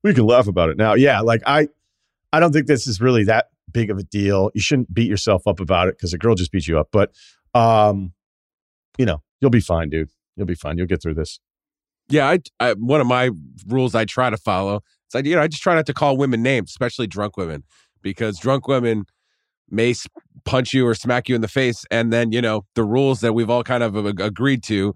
We 0.03 0.13
can 0.13 0.25
laugh 0.25 0.47
about 0.47 0.69
it 0.69 0.77
now. 0.77 0.93
Yeah, 0.93 1.21
like 1.21 1.41
I 1.45 1.67
I 2.31 2.39
don't 2.39 2.51
think 2.51 2.67
this 2.67 2.85
is 2.87 3.01
really 3.01 3.23
that 3.25 3.47
big 3.71 3.89
of 3.89 3.97
a 3.97 4.03
deal. 4.03 4.51
You 4.53 4.61
shouldn't 4.61 4.93
beat 4.93 5.09
yourself 5.09 5.47
up 5.47 5.59
about 5.59 5.87
it 5.87 5.97
because 5.97 6.13
a 6.13 6.17
girl 6.17 6.35
just 6.35 6.51
beat 6.51 6.67
you 6.67 6.77
up. 6.77 6.89
But 6.91 7.11
um, 7.53 8.13
you 8.97 9.05
know, 9.05 9.23
you'll 9.41 9.49
be 9.51 9.61
fine, 9.61 9.89
dude. 9.89 10.09
You'll 10.35 10.45
be 10.45 10.55
fine. 10.55 10.77
You'll 10.77 10.87
get 10.87 11.01
through 11.01 11.15
this. 11.15 11.39
yeah. 12.09 12.29
I, 12.29 12.39
I 12.59 12.73
one 12.73 13.01
of 13.01 13.07
my 13.07 13.31
rules 13.67 13.95
I 13.95 14.05
try 14.05 14.29
to 14.29 14.37
follow. 14.37 14.83
It's 15.07 15.15
like 15.15 15.25
you 15.25 15.35
know 15.35 15.41
I 15.41 15.47
just 15.47 15.63
try 15.63 15.73
not 15.75 15.85
to 15.87 15.93
call 15.93 16.17
women 16.17 16.43
names, 16.43 16.69
especially 16.69 17.07
drunk 17.07 17.35
women, 17.37 17.63
because 18.03 18.37
drunk 18.39 18.67
women 18.67 19.05
may 19.69 19.93
punch 20.45 20.73
you 20.73 20.87
or 20.87 20.95
smack 20.95 21.27
you 21.27 21.35
in 21.35 21.41
the 21.41 21.47
face, 21.47 21.85
and 21.91 22.11
then 22.13 22.31
you 22.31 22.41
know 22.41 22.65
the 22.75 22.83
rules 22.83 23.21
that 23.21 23.33
we've 23.33 23.49
all 23.49 23.63
kind 23.63 23.83
of 23.83 23.95
uh, 23.95 24.13
agreed 24.23 24.63
to 24.63 24.93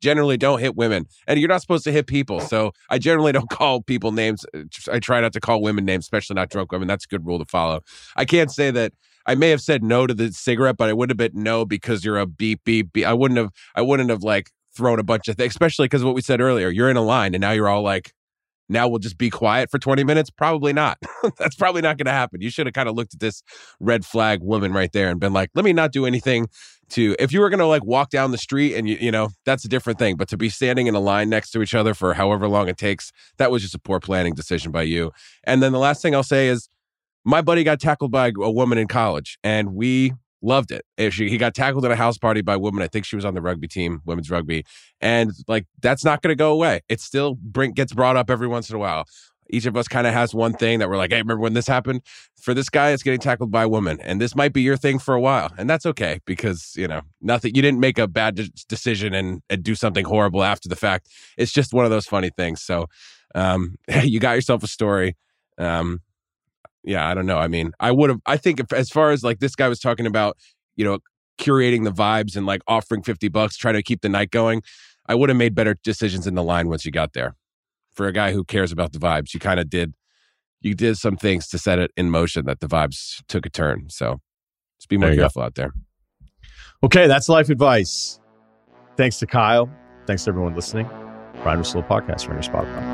generally 0.00 0.36
don't 0.36 0.60
hit 0.60 0.76
women, 0.76 1.06
and 1.26 1.40
you're 1.40 1.48
not 1.48 1.62
supposed 1.62 1.84
to 1.84 1.92
hit 1.92 2.06
people. 2.06 2.40
So 2.40 2.72
I 2.90 2.98
generally 2.98 3.32
don't 3.32 3.48
call 3.58 3.82
people 3.82 4.12
names. 4.12 4.44
Uh, 4.54 4.62
I 4.92 4.98
try 5.00 5.20
not 5.20 5.32
to 5.32 5.40
call 5.40 5.62
women 5.62 5.84
names, 5.84 6.04
especially 6.04 6.34
not 6.34 6.50
drunk 6.50 6.72
women. 6.72 6.88
That's 6.88 7.04
a 7.06 7.08
good 7.08 7.26
rule 7.26 7.38
to 7.38 7.46
follow. 7.46 7.80
I 8.16 8.24
can't 8.24 8.50
say 8.50 8.70
that. 8.70 8.92
I 9.26 9.34
may 9.34 9.48
have 9.48 9.62
said 9.62 9.82
no 9.82 10.06
to 10.06 10.12
the 10.12 10.30
cigarette, 10.32 10.76
but 10.76 10.90
I 10.90 10.92
would 10.92 11.08
have 11.08 11.16
been 11.16 11.30
no 11.32 11.64
because 11.64 12.04
you're 12.04 12.18
a 12.18 12.26
beep 12.26 12.62
beep 12.64 12.92
beep. 12.92 13.06
I 13.06 13.14
wouldn't 13.14 13.38
have. 13.38 13.50
I 13.74 13.80
wouldn't 13.80 14.10
have 14.10 14.22
like 14.22 14.50
thrown 14.76 14.98
a 14.98 15.02
bunch 15.02 15.28
of 15.28 15.36
things, 15.36 15.52
especially 15.52 15.86
because 15.86 16.04
what 16.04 16.14
we 16.14 16.20
said 16.20 16.40
earlier. 16.40 16.68
You're 16.68 16.90
in 16.90 16.96
a 16.96 17.02
line, 17.02 17.34
and 17.34 17.40
now 17.40 17.52
you're 17.52 17.68
all 17.68 17.82
like, 17.82 18.12
now 18.68 18.88
we'll 18.88 18.98
just 18.98 19.18
be 19.18 19.30
quiet 19.30 19.70
for 19.70 19.78
20 19.78 20.04
minutes. 20.04 20.30
Probably 20.30 20.72
not. 20.72 20.98
That's 21.38 21.54
probably 21.54 21.82
not 21.82 21.98
going 21.98 22.06
to 22.06 22.12
happen. 22.12 22.40
You 22.40 22.50
should 22.50 22.66
have 22.66 22.74
kind 22.74 22.88
of 22.88 22.94
looked 22.94 23.14
at 23.14 23.20
this 23.20 23.42
red 23.80 24.04
flag 24.04 24.40
woman 24.42 24.72
right 24.72 24.90
there 24.92 25.10
and 25.10 25.20
been 25.20 25.32
like, 25.32 25.50
let 25.54 25.64
me 25.64 25.72
not 25.72 25.92
do 25.92 26.06
anything 26.06 26.48
to. 26.90 27.14
If 27.18 27.32
you 27.32 27.40
were 27.40 27.50
going 27.50 27.60
to 27.60 27.66
like 27.66 27.84
walk 27.84 28.10
down 28.10 28.30
the 28.30 28.38
street 28.38 28.74
and 28.74 28.88
you 28.88 28.96
you 29.00 29.10
know 29.10 29.28
that's 29.44 29.64
a 29.64 29.68
different 29.68 29.98
thing, 29.98 30.16
but 30.16 30.28
to 30.28 30.36
be 30.36 30.48
standing 30.48 30.86
in 30.86 30.94
a 30.94 31.00
line 31.00 31.28
next 31.28 31.50
to 31.52 31.62
each 31.62 31.74
other 31.74 31.94
for 31.94 32.14
however 32.14 32.48
long 32.48 32.68
it 32.68 32.78
takes, 32.78 33.12
that 33.38 33.50
was 33.50 33.62
just 33.62 33.74
a 33.74 33.78
poor 33.78 34.00
planning 34.00 34.34
decision 34.34 34.72
by 34.72 34.82
you. 34.82 35.12
And 35.44 35.62
then 35.62 35.72
the 35.72 35.78
last 35.78 36.02
thing 36.02 36.14
I'll 36.14 36.22
say 36.22 36.48
is 36.48 36.68
my 37.24 37.42
buddy 37.42 37.64
got 37.64 37.80
tackled 37.80 38.10
by 38.10 38.32
a 38.36 38.50
woman 38.50 38.78
in 38.78 38.86
college 38.86 39.38
and 39.42 39.74
we 39.74 40.12
loved 40.44 40.70
it. 40.70 40.84
She, 41.12 41.28
he 41.28 41.38
got 41.38 41.54
tackled 41.54 41.84
at 41.84 41.90
a 41.90 41.96
house 41.96 42.18
party 42.18 42.42
by 42.42 42.54
a 42.54 42.58
woman. 42.58 42.82
I 42.82 42.88
think 42.88 43.04
she 43.04 43.16
was 43.16 43.24
on 43.24 43.34
the 43.34 43.42
rugby 43.42 43.66
team, 43.66 44.02
women's 44.04 44.30
rugby. 44.30 44.64
And 45.00 45.32
like, 45.48 45.66
that's 45.80 46.04
not 46.04 46.22
going 46.22 46.30
to 46.30 46.36
go 46.36 46.52
away. 46.52 46.82
It 46.88 47.00
still 47.00 47.34
bring, 47.40 47.72
gets 47.72 47.92
brought 47.92 48.16
up 48.16 48.30
every 48.30 48.46
once 48.46 48.70
in 48.70 48.76
a 48.76 48.78
while. 48.78 49.06
Each 49.50 49.66
of 49.66 49.76
us 49.76 49.88
kind 49.88 50.06
of 50.06 50.14
has 50.14 50.34
one 50.34 50.54
thing 50.54 50.78
that 50.78 50.88
we're 50.88 50.96
like, 50.96 51.10
hey, 51.10 51.18
remember 51.18 51.40
when 51.40 51.52
this 51.52 51.66
happened? 51.66 52.00
For 52.40 52.54
this 52.54 52.70
guy, 52.70 52.90
it's 52.90 53.02
getting 53.02 53.20
tackled 53.20 53.50
by 53.50 53.64
a 53.64 53.68
woman. 53.68 54.00
And 54.00 54.20
this 54.20 54.34
might 54.34 54.52
be 54.52 54.62
your 54.62 54.76
thing 54.76 54.98
for 54.98 55.14
a 55.14 55.20
while. 55.20 55.52
And 55.58 55.68
that's 55.68 55.84
okay 55.86 56.20
because, 56.24 56.72
you 56.76 56.88
know, 56.88 57.02
nothing, 57.20 57.54
you 57.54 57.60
didn't 57.60 57.80
make 57.80 57.98
a 57.98 58.08
bad 58.08 58.36
de- 58.36 58.50
decision 58.68 59.12
and, 59.14 59.42
and 59.50 59.62
do 59.62 59.74
something 59.74 60.04
horrible 60.04 60.42
after 60.42 60.68
the 60.68 60.76
fact. 60.76 61.08
It's 61.36 61.52
just 61.52 61.72
one 61.72 61.84
of 61.84 61.90
those 61.90 62.06
funny 62.06 62.30
things. 62.30 62.62
So, 62.62 62.86
um, 63.34 63.76
you 64.02 64.18
got 64.18 64.32
yourself 64.32 64.62
a 64.62 64.68
story. 64.68 65.16
Um, 65.58 66.00
yeah, 66.84 67.08
I 67.08 67.14
don't 67.14 67.26
know. 67.26 67.38
I 67.38 67.48
mean, 67.48 67.72
I 67.80 67.90
would 67.90 68.10
have. 68.10 68.20
I 68.26 68.36
think 68.36 68.60
if, 68.60 68.72
as 68.72 68.90
far 68.90 69.10
as 69.10 69.24
like 69.24 69.40
this 69.40 69.56
guy 69.56 69.68
was 69.68 69.80
talking 69.80 70.06
about, 70.06 70.36
you 70.76 70.84
know, 70.84 70.98
curating 71.38 71.84
the 71.84 71.92
vibes 71.92 72.36
and 72.36 72.46
like 72.46 72.62
offering 72.68 73.02
fifty 73.02 73.28
bucks, 73.28 73.56
trying 73.56 73.74
to 73.74 73.82
keep 73.82 74.02
the 74.02 74.08
night 74.08 74.30
going. 74.30 74.62
I 75.06 75.14
would 75.14 75.28
have 75.28 75.36
made 75.36 75.54
better 75.54 75.76
decisions 75.84 76.26
in 76.26 76.34
the 76.34 76.42
line 76.42 76.68
once 76.68 76.86
you 76.86 76.90
got 76.92 77.12
there. 77.12 77.34
For 77.92 78.06
a 78.06 78.12
guy 78.12 78.32
who 78.32 78.42
cares 78.44 78.72
about 78.72 78.92
the 78.92 78.98
vibes, 78.98 79.34
you 79.34 79.40
kind 79.40 79.60
of 79.60 79.68
did. 79.68 79.94
You 80.60 80.74
did 80.74 80.96
some 80.96 81.16
things 81.16 81.46
to 81.48 81.58
set 81.58 81.78
it 81.78 81.90
in 81.96 82.10
motion 82.10 82.46
that 82.46 82.60
the 82.60 82.66
vibes 82.66 83.22
took 83.28 83.44
a 83.44 83.50
turn. 83.50 83.90
So 83.90 84.20
just 84.78 84.88
be 84.88 84.96
more 84.96 85.10
you 85.10 85.16
go. 85.16 85.22
careful 85.22 85.42
out 85.42 85.56
there. 85.56 85.72
Okay, 86.82 87.06
that's 87.06 87.28
life 87.28 87.50
advice. 87.50 88.18
Thanks 88.96 89.18
to 89.18 89.26
Kyle. 89.26 89.70
Thanks 90.06 90.24
to 90.24 90.30
everyone 90.30 90.54
listening. 90.54 90.86
Ryen 91.44 91.58
Russillo 91.58 91.86
podcast 91.86 92.24
from 92.24 92.34
your 92.34 92.42
Spotify. 92.42 92.93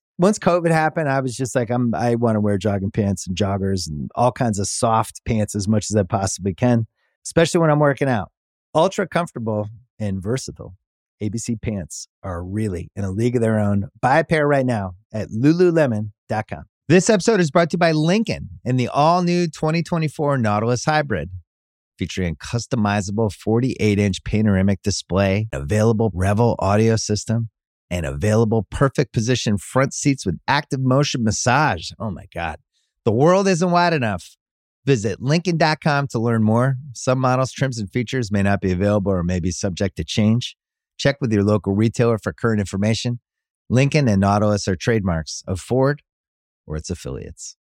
once 0.21 0.37
COVID 0.37 0.69
happened, 0.69 1.09
I 1.09 1.19
was 1.19 1.35
just 1.35 1.55
like, 1.55 1.71
I'm, 1.71 1.95
I 1.95 2.13
want 2.13 2.35
to 2.35 2.39
wear 2.39 2.59
jogging 2.59 2.91
pants 2.91 3.25
and 3.25 3.35
joggers 3.35 3.89
and 3.89 4.11
all 4.13 4.31
kinds 4.31 4.59
of 4.59 4.67
soft 4.67 5.25
pants 5.25 5.55
as 5.55 5.67
much 5.67 5.89
as 5.89 5.95
I 5.95 6.03
possibly 6.03 6.53
can, 6.53 6.85
especially 7.25 7.59
when 7.59 7.71
I'm 7.71 7.79
working 7.79 8.07
out. 8.07 8.31
Ultra 8.75 9.07
comfortable 9.07 9.67
and 9.97 10.21
versatile. 10.21 10.75
ABC 11.23 11.59
pants 11.59 12.07
are 12.21 12.43
really 12.43 12.91
in 12.95 13.03
a 13.03 13.09
league 13.09 13.35
of 13.35 13.41
their 13.41 13.59
own. 13.59 13.89
Buy 13.99 14.19
a 14.19 14.23
pair 14.23 14.47
right 14.47 14.65
now 14.65 14.93
at 15.11 15.29
lululemon.com. 15.29 16.63
This 16.87 17.09
episode 17.09 17.39
is 17.39 17.49
brought 17.49 17.71
to 17.71 17.75
you 17.75 17.79
by 17.79 17.91
Lincoln 17.91 18.49
and 18.63 18.79
the 18.79 18.89
all 18.89 19.23
new 19.23 19.47
2024 19.47 20.37
Nautilus 20.37 20.85
Hybrid, 20.85 21.31
featuring 21.97 22.33
a 22.33 22.35
customizable 22.35 23.33
48 23.33 23.97
inch 23.97 24.23
panoramic 24.23 24.83
display, 24.83 25.47
available 25.51 26.11
Revel 26.13 26.55
audio 26.59 26.95
system, 26.95 27.49
and 27.91 28.05
available 28.05 28.65
perfect 28.71 29.11
position 29.11 29.57
front 29.57 29.93
seats 29.93 30.25
with 30.25 30.39
active 30.47 30.79
motion 30.79 31.23
massage. 31.23 31.91
Oh 31.99 32.09
my 32.09 32.25
God. 32.33 32.57
The 33.03 33.11
world 33.11 33.47
isn't 33.47 33.69
wide 33.69 33.93
enough. 33.93 34.37
Visit 34.85 35.21
Lincoln.com 35.21 36.07
to 36.07 36.19
learn 36.19 36.41
more. 36.41 36.77
Some 36.93 37.19
models, 37.19 37.51
trims, 37.51 37.77
and 37.77 37.91
features 37.91 38.31
may 38.31 38.41
not 38.41 38.61
be 38.61 38.71
available 38.71 39.11
or 39.11 39.23
may 39.23 39.39
be 39.39 39.51
subject 39.51 39.97
to 39.97 40.03
change. 40.03 40.55
Check 40.97 41.17
with 41.19 41.33
your 41.33 41.43
local 41.43 41.75
retailer 41.75 42.17
for 42.17 42.31
current 42.33 42.59
information. 42.59 43.19
Lincoln 43.69 44.07
and 44.07 44.21
Nautilus 44.21 44.67
are 44.67 44.75
trademarks 44.75 45.43
of 45.47 45.59
Ford 45.59 46.01
or 46.65 46.77
its 46.77 46.89
affiliates. 46.89 47.57